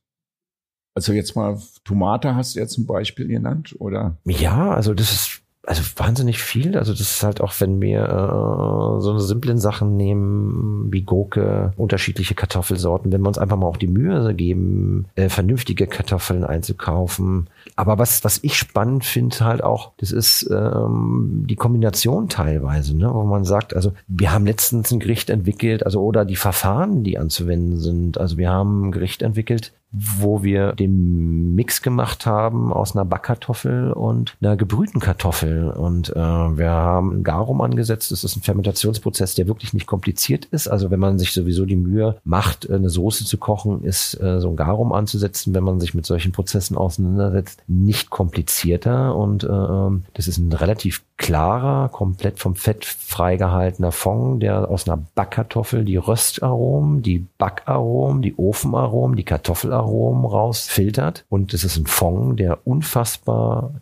Also 0.93 1.13
jetzt 1.13 1.35
mal 1.35 1.57
Tomate 1.85 2.35
hast 2.35 2.55
du 2.55 2.59
ja 2.59 2.67
zum 2.67 2.85
Beispiel 2.85 3.27
genannt, 3.27 3.75
oder? 3.79 4.17
Ja, 4.25 4.71
also 4.71 4.93
das 4.93 5.13
ist 5.13 5.38
also 5.69 5.83
wahnsinnig 5.97 6.41
viel. 6.41 6.75
Also 6.75 6.93
das 6.93 7.01
ist 7.01 7.21
halt 7.21 7.41
auch, 7.41 7.53
wenn 7.59 7.79
wir 7.79 8.01
äh, 8.01 9.01
so 9.01 9.11
eine 9.11 9.19
simplen 9.19 9.59
Sachen 9.59 9.97
nehmen 9.97 10.87
wie 10.91 11.03
Gurke, 11.03 11.73
unterschiedliche 11.77 12.33
Kartoffelsorten, 12.33 13.11
wenn 13.11 13.21
wir 13.21 13.27
uns 13.27 13.37
einfach 13.37 13.55
mal 13.55 13.67
auch 13.67 13.77
die 13.77 13.85
Mühe 13.85 14.33
geben, 14.33 15.05
äh, 15.13 15.29
vernünftige 15.29 15.85
Kartoffeln 15.85 16.43
einzukaufen. 16.43 17.51
Aber 17.75 17.99
was 17.99 18.23
was 18.23 18.39
ich 18.41 18.55
spannend 18.55 19.05
finde 19.05 19.41
halt 19.41 19.63
auch, 19.63 19.91
das 19.97 20.11
ist 20.11 20.49
ähm, 20.51 21.45
die 21.47 21.55
Kombination 21.55 22.29
teilweise, 22.29 22.97
ne, 22.97 23.13
wo 23.13 23.23
man 23.23 23.45
sagt, 23.45 23.75
also 23.75 23.93
wir 24.07 24.31
haben 24.31 24.47
letztens 24.47 24.91
ein 24.91 24.99
Gericht 24.99 25.29
entwickelt, 25.29 25.85
also 25.85 26.01
oder 26.01 26.25
die 26.25 26.35
Verfahren, 26.35 27.03
die 27.03 27.19
anzuwenden 27.19 27.77
sind. 27.77 28.17
Also 28.17 28.37
wir 28.37 28.49
haben 28.49 28.87
ein 28.87 28.91
Gericht 28.91 29.21
entwickelt, 29.21 29.71
wo 29.91 30.43
wir 30.43 30.73
den 30.73 31.55
Mix 31.55 31.81
gemacht 31.81 32.27
haben 32.27 32.71
aus 32.71 32.95
einer 32.95 33.05
Backkartoffel 33.05 33.91
und 33.91 34.37
einer 34.39 34.55
gebrühten 34.55 34.99
Kartoffel. 34.99 35.71
Und 35.71 36.09
äh, 36.11 36.15
wir 36.15 36.69
haben 36.69 37.17
ein 37.17 37.23
Garum 37.23 37.61
angesetzt. 37.61 38.11
Das 38.11 38.23
ist 38.23 38.35
ein 38.35 38.43
Fermentationsprozess, 38.43 39.33
der 39.33 39.47
wirklich 39.47 39.73
nicht 39.73 39.87
kompliziert 39.87 40.45
ist. 40.45 40.67
Also 40.67 40.91
wenn 40.91 40.99
man 40.99 41.17
sich 41.17 41.33
sowieso 41.33 41.65
die 41.65 41.75
Mühe 41.75 42.17
macht, 42.23 42.69
eine 42.69 42.89
Soße 42.89 43.25
zu 43.25 43.37
kochen, 43.39 43.83
ist 43.83 44.13
äh, 44.21 44.39
so 44.39 44.49
ein 44.49 44.55
Garum 44.55 44.93
anzusetzen, 44.93 45.55
wenn 45.55 45.63
man 45.63 45.79
sich 45.79 45.95
mit 45.95 46.05
solchen 46.05 46.33
Prozessen 46.33 46.77
auseinandersetzt, 46.77 47.63
nicht 47.67 48.11
komplizierter. 48.11 49.15
Und 49.15 49.43
äh, 49.43 49.47
ähm, 49.47 50.03
das 50.13 50.27
ist 50.27 50.37
ein 50.37 50.53
relativ 50.53 51.03
klarer, 51.17 51.89
komplett 51.89 52.39
vom 52.39 52.55
Fett 52.55 52.85
freigehaltener 52.85 53.91
Fond, 53.91 54.43
der 54.43 54.69
aus 54.69 54.87
einer 54.87 55.03
Backkartoffel 55.15 55.83
die 55.83 55.97
Röstaromen, 55.97 57.01
die 57.01 57.25
Backaromen, 57.37 58.21
die 58.21 58.35
Ofenaromen, 58.37 59.17
die 59.17 59.25
Kartoffelaromen 59.25 59.78
rausfiltert. 60.25 61.25
Und 61.29 61.53
es 61.53 61.63
ist 61.63 61.77
ein 61.77 61.85
Fond, 61.87 62.39
der 62.39 62.65
unfassbar 62.67 63.73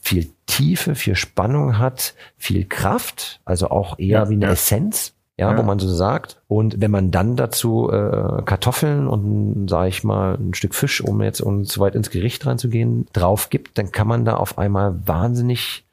viel 0.00 0.28
Tiefe, 0.46 0.94
viel 0.94 1.16
Spannung 1.16 1.78
hat, 1.78 2.14
viel 2.36 2.64
Kraft, 2.66 3.40
also 3.44 3.70
auch 3.70 3.98
eher 3.98 4.20
Ja, 4.24 4.28
wie 4.28 4.34
eine 4.34 4.46
ja. 4.46 4.52
Essenz. 4.52 5.14
Ja, 5.36 5.50
Ja. 5.50 5.58
wo 5.58 5.62
man 5.64 5.80
so 5.80 5.88
sagt. 5.92 6.40
Und 6.46 6.80
wenn 6.80 6.92
man 6.92 7.10
dann 7.10 7.34
dazu 7.34 7.90
äh, 7.90 8.42
Kartoffeln 8.44 9.08
und, 9.08 9.66
sage 9.68 9.88
ich 9.88 10.04
mal, 10.04 10.34
ein 10.36 10.54
Stück 10.54 10.76
Fisch, 10.76 11.00
um 11.00 11.20
jetzt 11.22 11.40
um 11.40 11.64
so 11.64 11.80
weit 11.80 11.96
ins 11.96 12.10
Gericht 12.10 12.46
reinzugehen, 12.46 13.06
drauf 13.12 13.50
gibt, 13.50 13.76
dann 13.78 13.90
kann 13.90 14.06
man 14.06 14.24
da 14.24 14.36
auf 14.36 14.58
einmal 14.58 14.94
wahnsinnig 15.08 15.83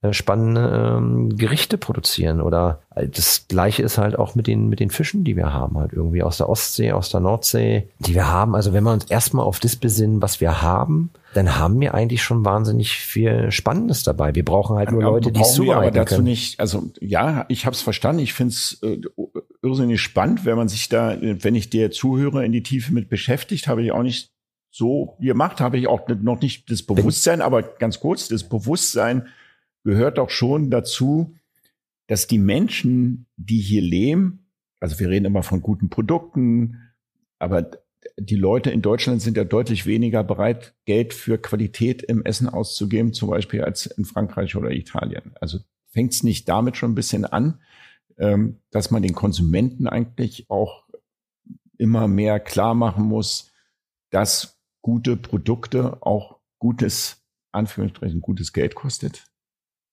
äh, 0.00 0.12
spannende 0.12 0.96
ähm, 0.98 1.36
Gerichte 1.36 1.76
produzieren. 1.78 2.40
Oder 2.40 2.82
äh, 2.94 3.08
das 3.08 3.46
Gleiche 3.48 3.82
ist 3.82 3.98
halt 3.98 4.18
auch 4.18 4.34
mit 4.34 4.46
den, 4.46 4.68
mit 4.68 4.80
den 4.80 4.90
Fischen, 4.90 5.24
die 5.24 5.36
wir 5.36 5.52
haben, 5.52 5.76
halt 5.76 5.92
irgendwie 5.92 6.22
aus 6.22 6.36
der 6.36 6.48
Ostsee, 6.48 6.92
aus 6.92 7.10
der 7.10 7.20
Nordsee, 7.20 7.88
die 7.98 8.14
wir 8.14 8.28
haben. 8.28 8.54
Also 8.54 8.72
wenn 8.72 8.84
wir 8.84 8.92
uns 8.92 9.06
erstmal 9.06 9.44
auf 9.44 9.60
das 9.60 9.76
besinnen, 9.76 10.22
was 10.22 10.40
wir 10.40 10.62
haben, 10.62 11.10
dann 11.34 11.58
haben 11.58 11.80
wir 11.80 11.94
eigentlich 11.94 12.22
schon 12.22 12.44
wahnsinnig 12.44 12.92
viel 12.92 13.50
Spannendes 13.50 14.02
dabei. 14.02 14.34
Wir 14.34 14.44
brauchen 14.44 14.76
halt 14.76 14.92
nur 14.92 15.02
Leute, 15.02 15.32
die 15.32 15.40
es 15.40 15.54
zubereiten 15.54 15.88
aber 15.88 15.90
dazu 15.90 16.14
können. 16.16 16.24
nicht, 16.24 16.60
also 16.60 16.90
ja, 17.00 17.44
ich 17.48 17.66
habe 17.66 17.74
es 17.74 17.82
verstanden. 17.82 18.22
Ich 18.22 18.34
finde 18.34 18.52
es 18.52 18.78
äh, 18.82 19.00
irrsinnig 19.62 20.00
spannend, 20.00 20.44
wenn 20.44 20.56
man 20.56 20.68
sich 20.68 20.88
da, 20.88 21.16
wenn 21.20 21.54
ich 21.54 21.70
der 21.70 21.90
Zuhörer 21.90 22.44
in 22.44 22.52
die 22.52 22.62
Tiefe 22.62 22.94
mit 22.94 23.08
beschäftigt, 23.08 23.68
habe 23.68 23.82
ich 23.82 23.92
auch 23.92 24.02
nicht 24.02 24.32
so 24.70 25.16
gemacht, 25.20 25.60
habe 25.60 25.78
ich 25.78 25.86
auch 25.86 26.08
noch 26.08 26.40
nicht 26.40 26.70
das 26.70 26.82
Bewusstsein, 26.82 27.40
aber 27.40 27.62
ganz 27.62 28.00
kurz, 28.00 28.28
das 28.28 28.44
Bewusstsein 28.44 29.26
gehört 29.84 30.18
doch 30.18 30.30
schon 30.30 30.70
dazu, 30.70 31.36
dass 32.06 32.26
die 32.26 32.38
Menschen, 32.38 33.26
die 33.36 33.60
hier 33.60 33.82
leben, 33.82 34.46
also 34.80 34.98
wir 34.98 35.08
reden 35.08 35.26
immer 35.26 35.42
von 35.42 35.60
guten 35.60 35.90
Produkten, 35.90 36.80
aber 37.38 37.70
die 38.16 38.36
Leute 38.36 38.70
in 38.70 38.82
Deutschland 38.82 39.22
sind 39.22 39.36
ja 39.36 39.44
deutlich 39.44 39.86
weniger 39.86 40.24
bereit, 40.24 40.74
Geld 40.84 41.14
für 41.14 41.38
Qualität 41.38 42.02
im 42.02 42.24
Essen 42.24 42.48
auszugeben, 42.48 43.12
zum 43.12 43.30
Beispiel 43.30 43.62
als 43.62 43.86
in 43.86 44.04
Frankreich 44.04 44.56
oder 44.56 44.70
Italien. 44.70 45.32
Also 45.40 45.58
fängt 45.90 46.12
es 46.12 46.22
nicht 46.22 46.48
damit 46.48 46.76
schon 46.76 46.92
ein 46.92 46.96
bisschen 46.96 47.24
an, 47.24 47.60
ähm, 48.18 48.60
dass 48.70 48.90
man 48.90 49.02
den 49.02 49.14
Konsumenten 49.14 49.88
eigentlich 49.88 50.50
auch 50.50 50.84
immer 51.76 52.08
mehr 52.08 52.40
klar 52.40 52.74
machen 52.74 53.04
muss, 53.04 53.52
dass 54.10 54.58
gute 54.82 55.16
Produkte 55.16 56.02
auch 56.02 56.38
gutes, 56.58 57.24
Anführungsstrichen, 57.52 58.20
gutes 58.20 58.52
Geld 58.52 58.74
kostet, 58.74 59.24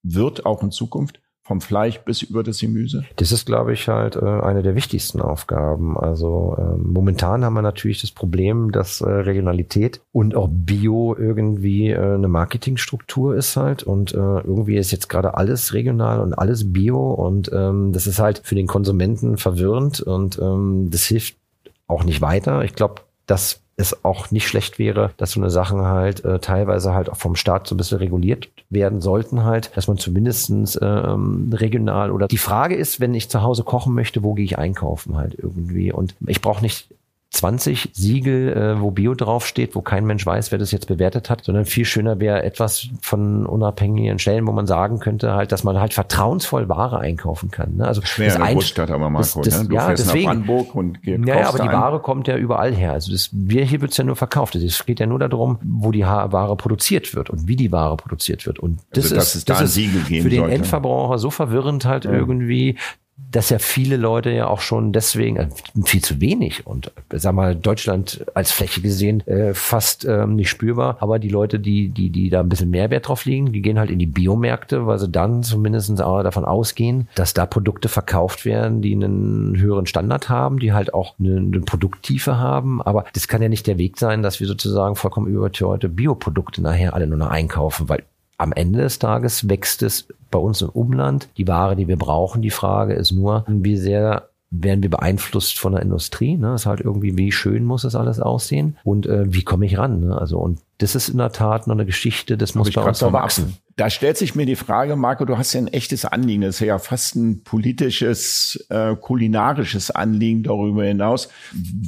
wird 0.06 0.45
auch 0.45 0.64
in 0.64 0.72
Zukunft 0.72 1.20
vom 1.45 1.62
Fleisch 1.62 1.99
bis 1.99 2.24
über 2.24 2.41
das 2.41 2.60
Gemüse? 2.60 3.03
Das 3.18 3.32
ist, 3.32 3.45
glaube 3.45 3.74
ich, 3.74 3.88
halt 3.88 4.16
äh, 4.16 4.26
eine 4.26 4.64
der 4.64 4.74
wichtigsten 4.74 5.22
Aufgaben. 5.22 5.95
Also 5.95 6.56
äh, 6.58 6.76
momentan 6.76 7.45
haben 7.45 7.53
wir 7.53 7.62
natürlich 7.62 8.01
das 8.01 8.10
Problem, 8.10 8.72
dass 8.72 9.01
äh, 9.01 9.08
Regionalität 9.08 10.01
und 10.12 10.36
auch 10.36 10.49
Bio 10.51 11.16
irgendwie 11.16 11.91
äh, 11.91 12.16
eine 12.16 12.28
Marketingstruktur 12.28 13.36
ist 13.36 13.58
halt 13.58 13.84
und 13.84 14.14
äh, 14.14 14.18
irgendwie 14.18 14.78
ist 14.78 14.91
jetzt 14.91 15.08
gerade 15.08 15.36
alles 15.36 15.76
regional 15.76 16.20
und 16.20 16.34
alles 16.34 16.74
Bio 16.74 17.12
und 17.14 17.51
ähm, 17.53 17.93
das 17.93 18.08
ist 18.08 18.18
halt 18.18 18.41
für 18.43 18.56
den 18.56 18.66
Konsumenten 18.66 19.38
verwirrend 19.38 20.01
und 20.01 20.39
ähm, 20.39 20.89
das 20.89 21.03
hilft 21.03 21.38
auch 21.86 22.03
nicht 22.03 22.22
weiter. 22.22 22.64
Ich 22.64 22.74
glaube, 22.74 23.03
dass 23.28 23.62
es 23.78 24.05
auch 24.05 24.32
nicht 24.32 24.47
schlecht 24.47 24.80
wäre, 24.80 25.11
dass 25.17 25.32
so 25.32 25.41
eine 25.41 25.49
Sachen 25.49 25.82
halt 25.82 26.23
äh, 26.23 26.39
teilweise 26.39 26.93
halt 26.93 27.09
auch 27.09 27.17
vom 27.17 27.36
Staat 27.36 27.67
so 27.67 27.76
ein 27.76 27.78
bisschen 27.78 27.97
reguliert 27.97 28.49
werden 28.69 29.01
sollten 29.01 29.43
halt, 29.43 29.76
dass 29.76 29.88
man 29.88 29.97
zumindestens 29.97 30.80
ähm, 30.82 31.51
regional 31.53 32.11
oder 32.11 32.28
die 32.28 32.38
Frage 32.38 32.76
ist, 32.76 32.99
wenn 32.99 33.13
ich 33.13 33.30
zu 33.30 33.41
Hause 33.41 33.63
kochen 33.63 33.93
möchte, 33.93 34.23
wo 34.23 34.34
gehe 34.34 34.45
ich 34.45 34.57
einkaufen 34.57 35.17
halt 35.17 35.36
irgendwie? 35.38 35.91
Und 35.91 36.15
ich 36.26 36.41
brauche 36.41 36.61
nicht 36.61 36.88
20 37.36 37.89
Siegel, 37.93 38.53
äh, 38.53 38.81
wo 38.81 38.91
Bio 38.91 39.13
draufsteht, 39.13 39.75
wo 39.75 39.81
kein 39.81 40.05
Mensch 40.05 40.25
weiß, 40.25 40.51
wer 40.51 40.59
das 40.59 40.71
jetzt 40.71 40.88
bewertet 40.88 41.29
hat, 41.29 41.43
sondern 41.43 41.65
viel 41.65 41.86
schöner 41.86 42.19
wäre 42.19 42.43
etwas 42.43 42.88
von 43.01 43.45
unabhängigen 43.45 44.19
Stellen, 44.19 44.47
wo 44.47 44.51
man 44.51 44.67
sagen 44.67 44.99
könnte 44.99 45.33
halt, 45.33 45.51
dass 45.51 45.63
man 45.63 45.79
halt 45.79 45.93
vertrauensvoll 45.93 46.69
Ware 46.69 46.99
einkaufen 46.99 47.51
kann. 47.51 47.75
Ne? 47.75 47.88
Also 47.88 48.01
schwer 48.03 48.27
das 48.27 48.36
in 48.36 48.43
der 48.43 48.53
Großstadt 48.53 48.91
aber 48.91 49.09
Marco, 49.09 49.41
das, 49.41 49.53
das, 49.53 49.63
ne? 49.63 49.69
Du 49.69 49.75
ja, 49.75 49.86
fährst 49.86 50.05
deswegen, 50.05 50.25
nach 50.25 50.31
Brandenburg 50.31 50.75
und 50.75 51.01
gehst 51.01 51.27
Ja, 51.27 51.49
aber 51.49 51.59
die 51.59 51.67
Ware 51.67 51.99
kommt 51.99 52.27
ja 52.27 52.38
überall 52.38 52.73
her. 52.73 52.93
Also 52.93 53.11
das, 53.11 53.29
wir 53.33 53.65
hier 53.65 53.81
wird's 53.81 53.97
ja 53.97 54.03
nur 54.03 54.15
verkauft. 54.15 54.55
Es 54.55 54.86
geht 54.86 54.99
ja 54.99 55.05
nur 55.05 55.19
darum, 55.19 55.59
wo 55.63 55.91
die 55.91 56.03
Ware 56.03 56.55
produziert 56.55 57.13
wird 57.15 57.29
und 57.29 57.47
wie 57.47 57.55
die 57.55 57.71
Ware 57.71 57.97
produziert 57.97 58.45
wird. 58.45 58.59
Und 58.59 58.79
das 58.91 59.11
also, 59.11 59.17
ist, 59.17 59.49
das 59.49 59.61
ist 59.61 59.75
für 59.75 60.29
den 60.29 60.39
sollte. 60.39 60.55
Endverbraucher 60.55 61.17
so 61.17 61.29
verwirrend 61.29 61.86
halt 61.86 62.05
ja. 62.05 62.11
irgendwie, 62.11 62.77
dass 63.18 63.49
ja 63.49 63.59
viele 63.59 63.95
Leute 63.95 64.30
ja 64.30 64.47
auch 64.47 64.59
schon 64.59 64.91
deswegen 64.91 65.38
äh, 65.38 65.47
viel 65.86 66.03
zu 66.03 66.20
wenig 66.20 66.68
und 66.68 66.88
äh, 66.88 67.18
sag 67.18 67.34
mal 67.34 67.55
Deutschland 67.55 68.26
als 68.34 68.51
Fläche 68.51 68.82
gesehen 68.82 69.26
äh, 69.28 69.53
fast 69.53 70.05
ähm, 70.05 70.36
nicht 70.36 70.49
spürbar, 70.49 70.97
aber 70.99 71.18
die 71.20 71.30
Leute, 71.30 71.59
die 71.59 71.89
die 71.89 72.09
die 72.09 72.30
da 72.30 72.41
ein 72.41 72.49
bisschen 72.49 72.70
mehr 72.70 72.89
Wert 72.89 73.07
drauf 73.07 73.26
legen, 73.26 73.53
die 73.53 73.61
gehen 73.61 73.80
halt 73.80 73.89
in 73.89 73.99
die 73.99 74.05
Biomärkte, 74.05 74.86
weil 74.86 74.99
sie 74.99 75.09
dann 75.09 75.43
zumindest 75.43 76.01
auch 76.01 76.24
davon 76.24 76.45
ausgehen, 76.45 77.07
dass 77.16 77.34
da 77.34 77.45
Produkte 77.45 77.88
verkauft 77.88 78.43
werden, 78.43 78.82
die 78.82 78.93
einen 78.93 79.57
höheren 79.57 79.86
Standard 79.86 80.30
haben, 80.30 80.59
die 80.59 80.74
halt 80.74 80.93
auch 80.93 81.16
eine, 81.20 81.38
eine 81.38 81.61
Produkttiefe 81.61 82.38
haben, 82.38 82.82
aber 82.82 83.05
das 83.13 83.28
kann 83.28 83.41
ja 83.41 83.49
nicht 83.49 83.68
der 83.68 83.78
Weg 83.78 83.97
sein, 83.97 84.24
dass 84.24 84.39
wir 84.39 84.47
sozusagen 84.47 84.95
vollkommen 84.95 85.28
überteuerte 85.28 85.88
Bioprodukte 85.88 86.61
nachher 86.61 86.93
alle 86.93 87.07
nur 87.07 87.18
noch 87.18 87.30
einkaufen, 87.30 87.88
weil 87.88 88.03
am 88.38 88.51
Ende 88.51 88.79
des 88.79 88.99
Tages 88.99 89.49
wächst 89.49 89.83
es 89.83 90.07
bei 90.31 90.39
uns 90.39 90.61
im 90.61 90.69
Umland. 90.69 91.29
Die 91.38 91.47
Ware, 91.47 91.75
die 91.75 91.88
wir 91.88 91.97
brauchen, 91.97 92.41
die 92.41 92.49
Frage 92.49 92.93
ist 92.93 93.11
nur, 93.11 93.45
wie 93.47 93.77
sehr 93.77 94.29
werden 94.51 94.83
wir 94.83 94.89
beeinflusst 94.89 95.59
von 95.59 95.73
der 95.73 95.81
Industrie. 95.81 96.38
Ne? 96.38 96.51
Das 96.51 96.61
ist 96.61 96.65
halt 96.65 96.79
irgendwie, 96.79 97.17
wie 97.17 97.31
schön 97.31 97.65
muss 97.65 97.81
das 97.81 97.95
alles 97.95 98.19
aussehen 98.19 98.77
und 98.83 99.05
äh, 99.05 99.33
wie 99.33 99.43
komme 99.43 99.65
ich 99.65 99.77
ran? 99.77 100.01
Ne? 100.01 100.17
Also 100.17 100.39
und 100.39 100.59
das 100.77 100.95
ist 100.95 101.09
in 101.09 101.17
der 101.17 101.31
Tat 101.31 101.67
noch 101.67 101.75
eine 101.75 101.86
Geschichte, 101.86 102.38
das 102.38 102.55
muss 102.55 102.71
bei 102.71 102.81
uns 102.81 103.01
noch 103.01 103.13
wachsen. 103.13 103.57
Da 103.77 103.89
stellt 103.89 104.17
sich 104.17 104.36
mir 104.36 104.45
die 104.45 104.55
Frage, 104.55 104.95
Marco, 104.95 105.25
du 105.25 105.38
hast 105.38 105.53
ja 105.53 105.61
ein 105.61 105.67
echtes 105.67 106.05
Anliegen. 106.05 106.41
Das 106.41 106.55
ist 106.55 106.61
ja 106.61 106.79
fast 106.79 107.15
ein 107.15 107.43
politisches, 107.43 108.65
äh, 108.69 108.95
kulinarisches 108.95 109.91
Anliegen 109.91 110.43
darüber 110.43 110.86
hinaus. 110.86 111.29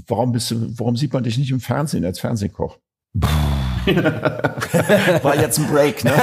Warum 0.08 0.32
bist 0.32 0.52
du, 0.52 0.78
warum 0.78 0.98
sieht 0.98 1.14
man 1.14 1.24
dich 1.24 1.38
nicht 1.38 1.52
im 1.52 1.60
Fernsehen 1.60 2.04
als 2.04 2.20
Fernsehkoch? 2.20 2.78
War 5.24 5.36
jetzt 5.36 5.60
ein 5.60 5.68
Break, 5.68 6.04
ne? 6.04 6.12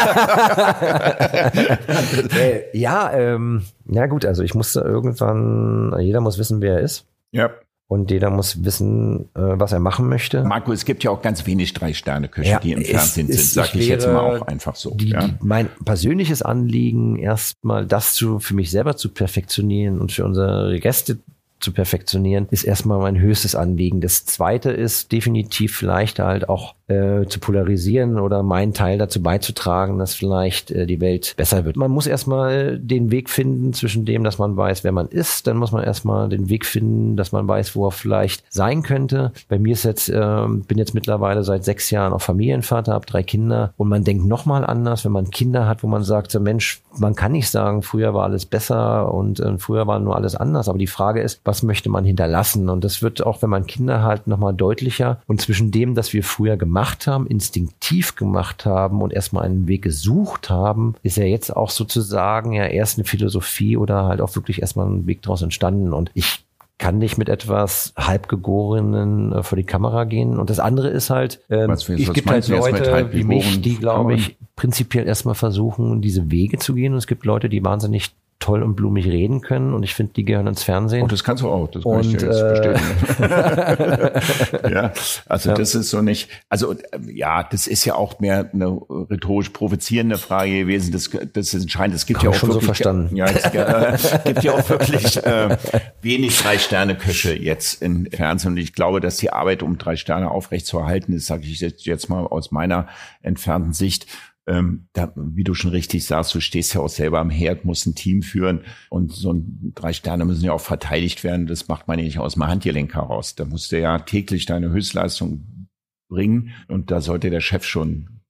Äh, 2.34 2.76
ja, 2.76 3.12
ähm, 3.12 3.62
ja 3.86 4.06
gut, 4.06 4.24
also 4.24 4.42
ich 4.42 4.54
musste 4.54 4.80
irgendwann, 4.80 5.94
jeder 6.00 6.20
muss 6.20 6.38
wissen, 6.38 6.60
wer 6.60 6.74
er 6.74 6.80
ist. 6.80 7.06
Ja. 7.32 7.50
Und 7.86 8.10
jeder 8.10 8.30
muss 8.30 8.64
wissen, 8.64 9.28
äh, 9.34 9.40
was 9.40 9.72
er 9.72 9.78
machen 9.78 10.08
möchte. 10.08 10.42
Marco, 10.42 10.72
es 10.72 10.84
gibt 10.84 11.04
ja 11.04 11.10
auch 11.10 11.20
ganz 11.20 11.46
wenig 11.46 11.74
Drei-Sterne-Köche, 11.74 12.50
ja, 12.50 12.58
die 12.58 12.72
im 12.72 12.82
Fernsehen 12.82 13.28
sind, 13.28 13.40
sag 13.40 13.74
ich 13.74 13.88
jetzt 13.88 14.06
mal 14.06 14.20
auch 14.20 14.46
einfach 14.46 14.74
so. 14.74 14.94
Die, 14.94 15.10
ja. 15.10 15.28
die, 15.28 15.34
mein 15.40 15.68
persönliches 15.84 16.42
Anliegen, 16.42 17.16
erstmal 17.16 17.86
das 17.86 18.14
zu, 18.14 18.40
für 18.40 18.54
mich 18.54 18.70
selber 18.70 18.96
zu 18.96 19.10
perfektionieren 19.10 20.00
und 20.00 20.12
für 20.12 20.24
unsere 20.24 20.78
Gäste 20.80 21.18
zu 21.64 21.72
perfektionieren, 21.72 22.46
ist 22.50 22.64
erstmal 22.64 22.98
mein 22.98 23.18
höchstes 23.18 23.54
Anliegen. 23.54 24.00
Das 24.00 24.26
zweite 24.26 24.70
ist 24.70 25.10
definitiv 25.10 25.74
vielleicht 25.74 26.18
halt 26.18 26.48
auch 26.48 26.74
äh, 26.86 27.24
zu 27.26 27.40
polarisieren 27.40 28.18
oder 28.18 28.42
meinen 28.42 28.74
Teil 28.74 28.98
dazu 28.98 29.22
beizutragen, 29.22 29.98
dass 29.98 30.14
vielleicht 30.14 30.70
äh, 30.70 30.86
die 30.86 31.00
Welt 31.00 31.34
besser 31.36 31.64
wird. 31.64 31.76
Man 31.76 31.90
muss 31.90 32.06
erstmal 32.06 32.78
den 32.78 33.10
Weg 33.10 33.30
finden 33.30 33.72
zwischen 33.72 34.04
dem, 34.04 34.22
dass 34.22 34.38
man 34.38 34.56
weiß, 34.56 34.84
wer 34.84 34.92
man 34.92 35.08
ist, 35.08 35.46
dann 35.46 35.56
muss 35.56 35.72
man 35.72 35.82
erstmal 35.82 36.28
den 36.28 36.50
Weg 36.50 36.66
finden, 36.66 37.16
dass 37.16 37.32
man 37.32 37.48
weiß, 37.48 37.74
wo 37.74 37.86
er 37.88 37.92
vielleicht 37.92 38.44
sein 38.52 38.82
könnte. 38.82 39.32
Bei 39.48 39.58
mir 39.58 39.72
ist 39.72 39.84
jetzt, 39.84 40.10
äh, 40.10 40.46
bin 40.46 40.76
jetzt 40.76 40.92
mittlerweile 40.92 41.42
seit 41.42 41.64
sechs 41.64 41.90
Jahren 41.90 42.12
auch 42.12 42.20
Familienvater, 42.20 42.92
habe 42.92 43.06
drei 43.06 43.22
Kinder 43.22 43.72
und 43.78 43.88
man 43.88 44.04
denkt 44.04 44.26
nochmal 44.26 44.66
anders, 44.66 45.06
wenn 45.06 45.12
man 45.12 45.30
Kinder 45.30 45.66
hat, 45.66 45.82
wo 45.82 45.86
man 45.86 46.04
sagt, 46.04 46.30
so 46.30 46.40
Mensch, 46.40 46.82
man 46.98 47.14
kann 47.14 47.32
nicht 47.32 47.48
sagen, 47.48 47.82
früher 47.82 48.12
war 48.12 48.24
alles 48.24 48.44
besser 48.44 49.12
und 49.12 49.40
äh, 49.40 49.56
früher 49.58 49.86
war 49.86 50.00
nur 50.00 50.16
alles 50.16 50.36
anders. 50.36 50.68
Aber 50.68 50.78
die 50.78 50.86
Frage 50.86 51.22
ist, 51.22 51.40
was 51.44 51.53
möchte 51.62 51.88
man 51.88 52.04
hinterlassen? 52.04 52.68
Und 52.68 52.84
das 52.84 53.02
wird 53.02 53.24
auch, 53.24 53.42
wenn 53.42 53.50
man 53.50 53.66
Kinder 53.66 54.02
hat, 54.02 54.26
nochmal 54.26 54.54
deutlicher. 54.54 55.20
Und 55.26 55.40
zwischen 55.40 55.70
dem, 55.70 55.94
dass 55.94 56.12
wir 56.12 56.24
früher 56.24 56.56
gemacht 56.56 56.74
gemacht 56.74 57.06
haben, 57.06 57.26
instinktiv 57.26 58.16
gemacht 58.16 58.66
haben 58.66 59.00
und 59.00 59.12
erstmal 59.12 59.44
einen 59.44 59.68
Weg 59.68 59.82
gesucht 59.82 60.50
haben, 60.50 60.94
ist 61.02 61.16
ja 61.16 61.24
jetzt 61.24 61.54
auch 61.54 61.70
sozusagen 61.70 62.52
ja 62.52 62.64
erst 62.64 62.98
eine 62.98 63.04
Philosophie 63.04 63.76
oder 63.76 64.04
halt 64.04 64.20
auch 64.20 64.34
wirklich 64.34 64.60
erstmal 64.60 64.86
ein 64.86 65.06
Weg 65.06 65.22
daraus 65.22 65.42
entstanden. 65.42 65.92
Und 65.92 66.10
ich 66.14 66.44
kann 66.78 66.98
nicht 66.98 67.16
mit 67.16 67.28
etwas 67.28 67.92
halbgegorenen 67.96 69.32
äh, 69.32 69.42
vor 69.42 69.56
die 69.56 69.64
Kamera 69.64 70.04
gehen. 70.04 70.38
Und 70.38 70.50
das 70.50 70.58
andere 70.58 70.88
ist 70.88 71.10
halt, 71.10 71.40
ähm, 71.48 71.70
es 71.70 71.86
gibt 71.86 72.28
halt 72.28 72.48
Leute 72.48 73.12
wie 73.12 73.24
mich, 73.24 73.60
die, 73.60 73.76
glaube 73.76 74.14
ich, 74.14 74.36
prinzipiell 74.56 75.06
erstmal 75.06 75.36
versuchen, 75.36 76.02
diese 76.02 76.30
Wege 76.30 76.58
zu 76.58 76.74
gehen. 76.74 76.92
Und 76.92 76.98
es 76.98 77.06
gibt 77.06 77.24
Leute, 77.24 77.48
die 77.48 77.64
wahnsinnig 77.64 78.14
toll 78.38 78.62
und 78.62 78.76
blumig 78.76 79.06
reden 79.06 79.40
können 79.40 79.72
und 79.72 79.82
ich 79.82 79.94
finde, 79.94 80.12
die 80.14 80.24
gehören 80.24 80.46
ins 80.46 80.62
Fernsehen. 80.62 81.02
Und 81.02 81.08
oh, 81.08 81.10
das 81.10 81.24
kannst 81.24 81.42
du 81.42 81.48
auch, 81.48 81.68
das 81.68 81.82
kann 81.84 81.92
und, 81.92 82.06
ich 82.06 82.16
dir 82.16 82.26
jetzt 82.26 83.20
äh, 83.20 84.70
ja, 84.70 84.92
also 85.26 85.50
ja. 85.50 85.54
das 85.54 85.74
ist 85.74 85.90
so 85.90 86.02
nicht, 86.02 86.28
also 86.48 86.74
ja, 87.06 87.42
das 87.42 87.66
ist 87.66 87.84
ja 87.84 87.94
auch 87.94 88.20
mehr 88.20 88.50
eine 88.52 88.80
rhetorisch 89.10 89.48
provozierende 89.50 90.18
Frage 90.18 90.58
gewesen. 90.60 90.92
Das, 90.92 91.10
das 91.10 91.54
ist 91.54 91.62
entscheidend. 91.62 91.96
Es 91.96 92.06
gibt 92.06 92.22
ja 92.22 92.30
auch 92.30 92.34
schon 92.34 92.50
wirklich, 92.50 92.62
so 92.62 92.66
verstanden. 92.66 93.16
Ja, 93.16 93.26
es 93.26 93.44
äh, 93.44 94.22
gibt 94.24 94.44
ja 94.44 94.52
auch 94.52 94.68
wirklich 94.68 95.16
äh, 95.24 95.56
wenig 96.02 96.38
Drei-Sterne-Köche 96.38 97.34
jetzt 97.34 97.82
in 97.82 98.10
Fernsehen 98.10 98.52
und 98.52 98.58
ich 98.58 98.74
glaube, 98.74 99.00
dass 99.00 99.16
die 99.16 99.30
Arbeit, 99.30 99.62
um 99.62 99.78
drei 99.78 99.96
Sterne 99.96 100.30
aufrechtzuerhalten 100.30 101.12
ist, 101.14 101.26
sage 101.26 101.44
ich 101.44 101.60
jetzt, 101.60 101.86
jetzt 101.86 102.08
mal 102.08 102.26
aus 102.26 102.50
meiner 102.50 102.88
entfernten 103.22 103.72
Sicht, 103.72 104.06
ähm, 104.46 104.88
da, 104.92 105.12
wie 105.16 105.44
du 105.44 105.54
schon 105.54 105.70
richtig 105.70 106.04
sagst, 106.04 106.34
du 106.34 106.40
stehst 106.40 106.74
ja 106.74 106.80
auch 106.80 106.88
selber 106.88 107.20
am 107.20 107.30
Herd, 107.30 107.64
musst 107.64 107.86
ein 107.86 107.94
Team 107.94 108.22
führen 108.22 108.60
und 108.90 109.12
so 109.12 109.32
ein, 109.32 109.72
drei 109.74 109.92
Sterne 109.92 110.24
müssen 110.24 110.44
ja 110.44 110.52
auch 110.52 110.60
verteidigt 110.60 111.24
werden. 111.24 111.46
Das 111.46 111.68
macht 111.68 111.88
man 111.88 111.98
ja 111.98 112.04
nicht 112.04 112.18
aus 112.18 112.34
dem 112.34 112.46
Handgelenk 112.46 112.94
heraus. 112.94 113.34
Da 113.34 113.44
musst 113.44 113.72
du 113.72 113.80
ja 113.80 113.98
täglich 113.98 114.46
deine 114.46 114.70
Höchstleistung 114.70 115.68
bringen 116.10 116.50
und 116.68 116.90
da 116.90 117.00
sollte 117.00 117.30
der 117.30 117.40
Chef 117.40 117.64
schon 117.64 118.20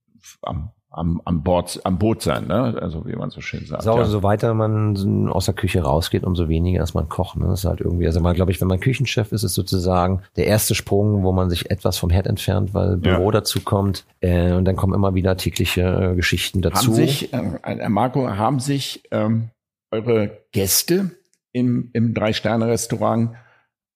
am 0.43 0.71
am, 0.97 1.21
am 1.25 1.43
Bord, 1.43 1.81
am 1.85 1.99
Boot 1.99 2.23
sein, 2.23 2.47
ne? 2.47 2.77
Also 2.81 3.07
wie 3.07 3.17
man 3.17 3.31
so 3.31 3.41
schön 3.41 3.67
sagt. 3.67 3.83
So, 3.83 3.97
ja. 3.97 4.05
so 4.05 4.23
weiter 4.23 4.55
man 4.55 5.29
aus 5.29 5.47
der 5.47 5.55
Küche 5.55 5.83
rausgeht, 5.83 6.25
umso 6.25 6.49
weniger 6.49 6.83
ist 6.83 6.95
man 6.95 7.09
kocht. 7.09 7.37
Ne? 7.37 7.47
Das 7.49 7.61
ist 7.61 7.65
halt 7.65 7.81
irgendwie, 7.81 8.07
also 8.07 8.21
man 8.21 8.35
glaube 8.35 8.53
ich, 8.53 8.61
wenn 8.61 8.69
man 8.69 8.81
Küchenchef 8.81 9.33
ist, 9.33 9.43
ist 9.43 9.55
sozusagen 9.55 10.23
der 10.37 10.47
erste 10.47 10.75
Sprung, 10.75 11.25
wo 11.25 11.33
man 11.33 11.51
sich 11.51 11.71
etwas 11.71 11.99
vom 11.99 12.11
Herd 12.11 12.27
entfernt, 12.27 12.75
weil 12.75 12.97
Büro 12.97 13.27
ja. 13.27 13.33
dazu 13.33 13.61
kommt. 13.61 14.05
Äh, 14.21 14.53
und 14.53 14.65
dann 14.65 14.77
kommen 14.77 14.95
immer 14.95 15.15
wieder 15.15 15.37
tägliche 15.37 16.13
äh, 16.13 16.15
Geschichten 16.15 16.63
dazu. 16.63 16.89
Haben 16.89 16.95
sich, 16.95 17.33
äh, 17.33 17.89
Marco, 17.89 18.29
haben 18.29 18.61
sich 18.61 19.03
ähm, 19.11 19.51
eure 19.91 20.39
Gäste 20.53 21.11
im, 21.53 21.91
im 21.93 22.15
Drei-Sterne-Restaurant 22.15 23.31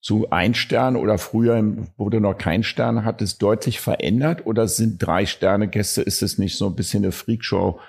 zu 0.01 0.31
ein 0.31 0.55
Stern 0.55 0.97
oder 0.97 1.19
früher, 1.19 1.61
du 2.09 2.21
noch 2.21 2.39
kein 2.39 2.63
Stern 2.63 3.05
hattest, 3.05 3.43
deutlich 3.43 3.81
verändert? 3.81 4.47
Oder 4.47 4.69
sind 4.69 4.99
drei 4.99 5.27
Sterne 5.27 5.69
Gäste, 5.69 6.03
ist 6.03 6.23
es 6.23 6.39
nicht 6.39 6.57
so 6.57 6.67
ein 6.67 6.77
bisschen 6.77 7.05
eine 7.05 7.13
Freakshow 7.13 7.81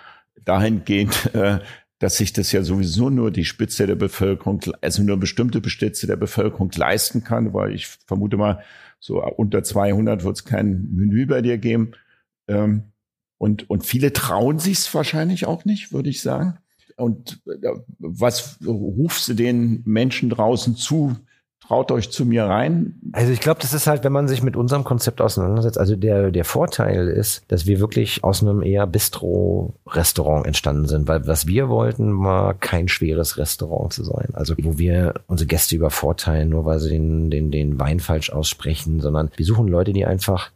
dahingehend, 0.44 1.34
äh, 1.36 1.60
dass 2.00 2.18
sich 2.18 2.34
das 2.34 2.52
ja 2.52 2.64
sowieso 2.64 3.10
nur 3.10 3.30
die 3.30 3.46
Spitze 3.46 3.86
der 3.86 3.96
Bevölkerung, 3.96 4.62
also 4.82 5.04
nur 5.04 5.18
bestimmte 5.18 5.68
Spitze 5.70 6.08
der 6.08 6.16
Bevölkerung 6.16 6.72
leisten 6.76 7.24
kann, 7.24 7.54
weil 7.54 7.74
ich 7.74 7.88
vermute 7.88 8.38
mal, 8.38 8.64
so 9.00 9.24
unter 9.24 9.64
200 9.64 10.24
wird 10.24 10.36
es 10.38 10.46
kein 10.46 10.90
Menü 10.92 11.26
bei 11.26 11.42
dir 11.42 11.58
geben. 11.58 11.92
Ähm, 12.48 12.84
und, 13.38 13.70
und 13.70 13.86
viele 13.86 14.12
trauen 14.12 14.60
sich 14.60 14.80
es 14.80 14.94
wahrscheinlich 14.94 15.46
auch 15.46 15.64
nicht, 15.64 15.94
würde 15.94 16.10
ich 16.10 16.22
sagen. 16.22 16.58
Und 16.98 17.42
äh, 17.48 17.70
was 17.98 18.60
rufst 18.66 19.30
du 19.30 19.34
den 19.34 19.82
Menschen 19.86 20.30
draußen 20.30 20.76
zu, 20.76 21.16
traut 21.68 21.92
euch 21.92 22.10
zu 22.12 22.26
mir 22.26 22.46
rein. 22.46 22.96
Also 23.12 23.32
ich 23.32 23.42
glaube, 23.42 23.60
das 23.62 23.74
ist 23.74 23.88
halt, 23.88 24.04
wenn 24.04 24.12
man 24.12 24.28
sich 24.28 24.42
mit 24.42 24.56
unserem 24.56 24.84
Konzept 24.84 25.22
auseinandersetzt, 25.22 25.78
also 25.78 25.96
der, 25.96 26.32
der 26.32 26.46
Vorteil 26.46 27.08
ist, 27.08 27.44
dass 27.50 27.68
wir 27.68 27.80
wirklich 27.80 28.24
aus 28.24 28.42
einem 28.42 28.64
eher 28.64 28.88
Bistro-Restaurant 28.88 30.48
entstanden 30.48 30.88
sind, 30.88 31.08
weil 31.08 31.28
was 31.28 31.48
wir 31.48 31.70
wollten, 31.70 32.24
war 32.24 32.54
kein 32.56 32.88
schweres 32.88 33.38
Restaurant 33.38 33.94
zu 33.94 34.04
sein. 34.04 34.30
Also 34.34 34.56
wo 34.62 34.78
wir 34.78 35.14
unsere 35.28 35.48
Gäste 35.48 35.76
übervorteilen, 35.76 36.50
nur 36.50 36.66
weil 36.66 36.80
sie 36.80 36.90
den, 36.90 37.30
den, 37.30 37.52
den 37.52 37.80
Wein 37.80 38.00
falsch 38.00 38.32
aussprechen, 38.32 39.00
sondern 39.00 39.30
wir 39.36 39.46
suchen 39.46 39.68
Leute, 39.68 39.94
die 39.94 40.06
einfach 40.06 40.52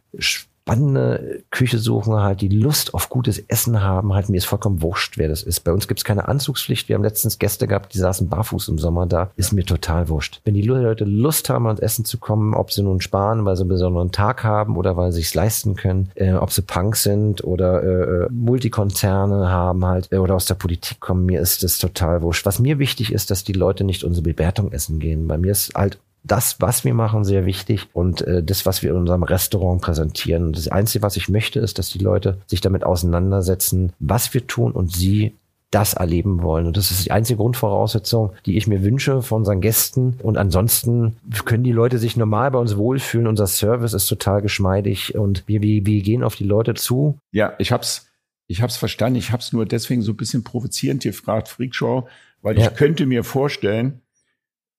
spannende 0.64 1.44
Küche 1.50 1.78
suchen, 1.78 2.14
halt 2.14 2.40
die 2.40 2.48
Lust 2.48 2.94
auf 2.94 3.10
gutes 3.10 3.38
Essen 3.38 3.82
haben, 3.82 4.14
halt 4.14 4.30
mir 4.30 4.38
ist 4.38 4.46
vollkommen 4.46 4.80
wurscht, 4.80 5.18
wer 5.18 5.28
das 5.28 5.42
ist. 5.42 5.60
Bei 5.60 5.72
uns 5.72 5.88
gibt's 5.88 6.04
keine 6.04 6.26
Anzugspflicht. 6.26 6.88
Wir 6.88 6.96
haben 6.96 7.02
letztens 7.02 7.38
Gäste 7.38 7.66
gehabt, 7.66 7.92
die 7.92 7.98
saßen 7.98 8.30
barfuß 8.30 8.68
im 8.68 8.78
Sommer 8.78 9.04
da. 9.04 9.30
Ist 9.36 9.52
mir 9.52 9.66
total 9.66 10.08
wurscht. 10.08 10.40
Wenn 10.44 10.54
die 10.54 10.62
Leute 10.62 11.04
Lust 11.04 11.50
haben, 11.50 11.66
ans 11.66 11.80
Essen 11.80 12.06
zu 12.06 12.16
kommen, 12.16 12.54
ob 12.54 12.72
sie 12.72 12.82
nun 12.82 13.02
sparen, 13.02 13.44
weil 13.44 13.56
sie 13.56 13.62
einen 13.62 13.68
besonderen 13.68 14.10
Tag 14.10 14.42
haben 14.42 14.78
oder 14.78 14.96
weil 14.96 15.12
sie 15.12 15.20
sich's 15.20 15.34
leisten 15.34 15.74
können, 15.74 16.10
äh, 16.14 16.32
ob 16.32 16.50
sie 16.50 16.62
Punk 16.62 16.96
sind 16.96 17.44
oder 17.44 17.82
äh, 17.82 18.28
Multikonzerne 18.30 19.50
haben 19.50 19.84
halt 19.84 20.10
äh, 20.12 20.16
oder 20.16 20.34
aus 20.34 20.46
der 20.46 20.54
Politik 20.54 20.98
kommen, 20.98 21.26
mir 21.26 21.42
ist 21.42 21.62
das 21.62 21.76
total 21.76 22.22
wurscht. 22.22 22.46
Was 22.46 22.58
mir 22.58 22.78
wichtig 22.78 23.12
ist, 23.12 23.30
dass 23.30 23.44
die 23.44 23.52
Leute 23.52 23.84
nicht 23.84 24.02
unsere 24.02 24.22
Bewertung 24.24 24.72
essen 24.72 24.98
gehen. 24.98 25.28
Bei 25.28 25.36
mir 25.36 25.52
ist 25.52 25.74
halt 25.74 25.98
das, 26.24 26.60
was 26.60 26.84
wir 26.84 26.94
machen, 26.94 27.24
sehr 27.24 27.44
wichtig 27.44 27.88
und 27.92 28.22
äh, 28.22 28.42
das, 28.42 28.66
was 28.66 28.82
wir 28.82 28.90
in 28.90 28.96
unserem 28.96 29.22
Restaurant 29.22 29.82
präsentieren. 29.82 30.52
Das 30.52 30.68
Einzige, 30.68 31.02
was 31.02 31.16
ich 31.16 31.28
möchte, 31.28 31.60
ist, 31.60 31.78
dass 31.78 31.90
die 31.90 31.98
Leute 31.98 32.38
sich 32.46 32.62
damit 32.62 32.82
auseinandersetzen, 32.82 33.92
was 34.00 34.32
wir 34.32 34.46
tun 34.46 34.72
und 34.72 34.90
sie 34.90 35.34
das 35.74 35.94
erleben 35.94 36.42
wollen. 36.42 36.66
Und 36.66 36.76
das 36.76 36.90
ist 36.92 37.04
die 37.04 37.10
einzige 37.10 37.38
Grundvoraussetzung, 37.38 38.32
die 38.46 38.56
ich 38.56 38.66
mir 38.66 38.84
wünsche 38.84 39.22
von 39.22 39.38
unseren 39.38 39.60
Gästen. 39.60 40.18
Und 40.22 40.38
ansonsten 40.38 41.16
können 41.44 41.64
die 41.64 41.72
Leute 41.72 41.98
sich 41.98 42.16
normal 42.16 42.52
bei 42.52 42.58
uns 42.58 42.76
wohlfühlen. 42.76 43.26
Unser 43.26 43.48
Service 43.48 43.92
ist 43.92 44.06
total 44.06 44.40
geschmeidig 44.40 45.16
und 45.16 45.42
wir, 45.46 45.62
wir, 45.62 45.84
wir 45.84 46.02
gehen 46.02 46.22
auf 46.22 46.36
die 46.36 46.44
Leute 46.44 46.74
zu. 46.74 47.18
Ja, 47.32 47.54
ich 47.58 47.72
hab's, 47.72 48.08
ich 48.46 48.62
hab's 48.62 48.76
verstanden. 48.76 49.18
Ich 49.18 49.32
hab's 49.32 49.52
nur 49.52 49.66
deswegen 49.66 50.02
so 50.02 50.12
ein 50.12 50.16
bisschen 50.16 50.44
provozierend 50.44 51.02
gefragt, 51.02 51.48
Freakshow, 51.48 52.06
weil 52.40 52.56
ja. 52.56 52.68
ich 52.68 52.76
könnte 52.76 53.04
mir 53.04 53.24
vorstellen, 53.24 54.00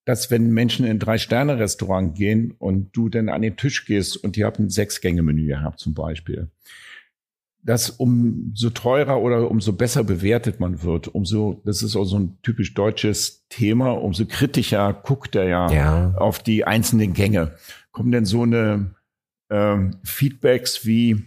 dass 0.06 0.30
wenn 0.30 0.51
Menschen 0.51 0.86
in 0.86 0.91
ein 0.91 0.99
Drei-Sterne-Restaurant 0.99 2.16
gehen 2.16 2.53
und 2.60 2.95
du 2.95 3.10
dann 3.10 3.28
an 3.28 3.41
den 3.41 3.58
Tisch 3.58 3.86
gehst 3.86 4.16
und 4.18 4.36
die 4.36 4.45
haben 4.45 4.66
ein 4.66 4.70
Sechs-Gänge-Menü 4.70 5.47
gehabt 5.47 5.80
zum 5.80 5.95
Beispiel, 5.95 6.49
dass 7.64 7.89
umso 7.89 8.70
teurer 8.70 9.20
oder 9.20 9.49
umso 9.49 9.74
besser 9.74 10.03
bewertet 10.03 10.60
man 10.60 10.84
wird, 10.84 11.08
umso, 11.08 11.62
das 11.66 11.82
ist 11.82 11.95
auch 11.95 12.06
so 12.06 12.20
ein 12.20 12.38
typisch 12.43 12.76
deutsches 12.76 13.47
Thema, 13.49 13.91
umso 13.91 14.26
kritischer 14.28 14.93
guckt 14.93 15.36
er 15.36 15.47
ja, 15.47 15.72
ja. 15.72 16.14
auf 16.16 16.39
die 16.39 16.66
einzelnen 16.66 17.14
Gänge. 17.14 17.56
Kommen 17.91 18.12
denn 18.12 18.26
so 18.26 18.43
eine 18.43 18.93
ähm, 19.49 19.97
Feedbacks 20.03 20.86
wie, 20.86 21.26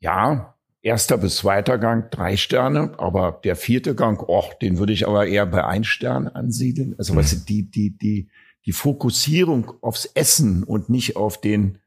ja, 0.00 0.51
Erster 0.82 1.16
bis 1.16 1.36
zweiter 1.36 1.78
Gang 1.78 2.10
drei 2.10 2.36
Sterne, 2.36 2.94
aber 2.98 3.40
der 3.44 3.54
vierte 3.54 3.94
Gang, 3.94 4.22
oh, 4.26 4.44
den 4.60 4.78
würde 4.78 4.92
ich 4.92 5.06
aber 5.06 5.26
eher 5.26 5.46
bei 5.46 5.64
ein 5.64 5.84
Stern 5.84 6.26
ansiedeln. 6.26 6.94
Also 6.98 7.12
mhm. 7.12 7.18
weißt 7.18 7.32
du, 7.32 7.36
die, 7.46 7.70
die, 7.70 7.96
die, 7.96 8.28
die 8.66 8.72
Fokussierung 8.72 9.72
aufs 9.80 10.06
Essen 10.06 10.64
und 10.64 10.88
nicht 10.88 11.16
auf 11.16 11.40
den 11.40 11.78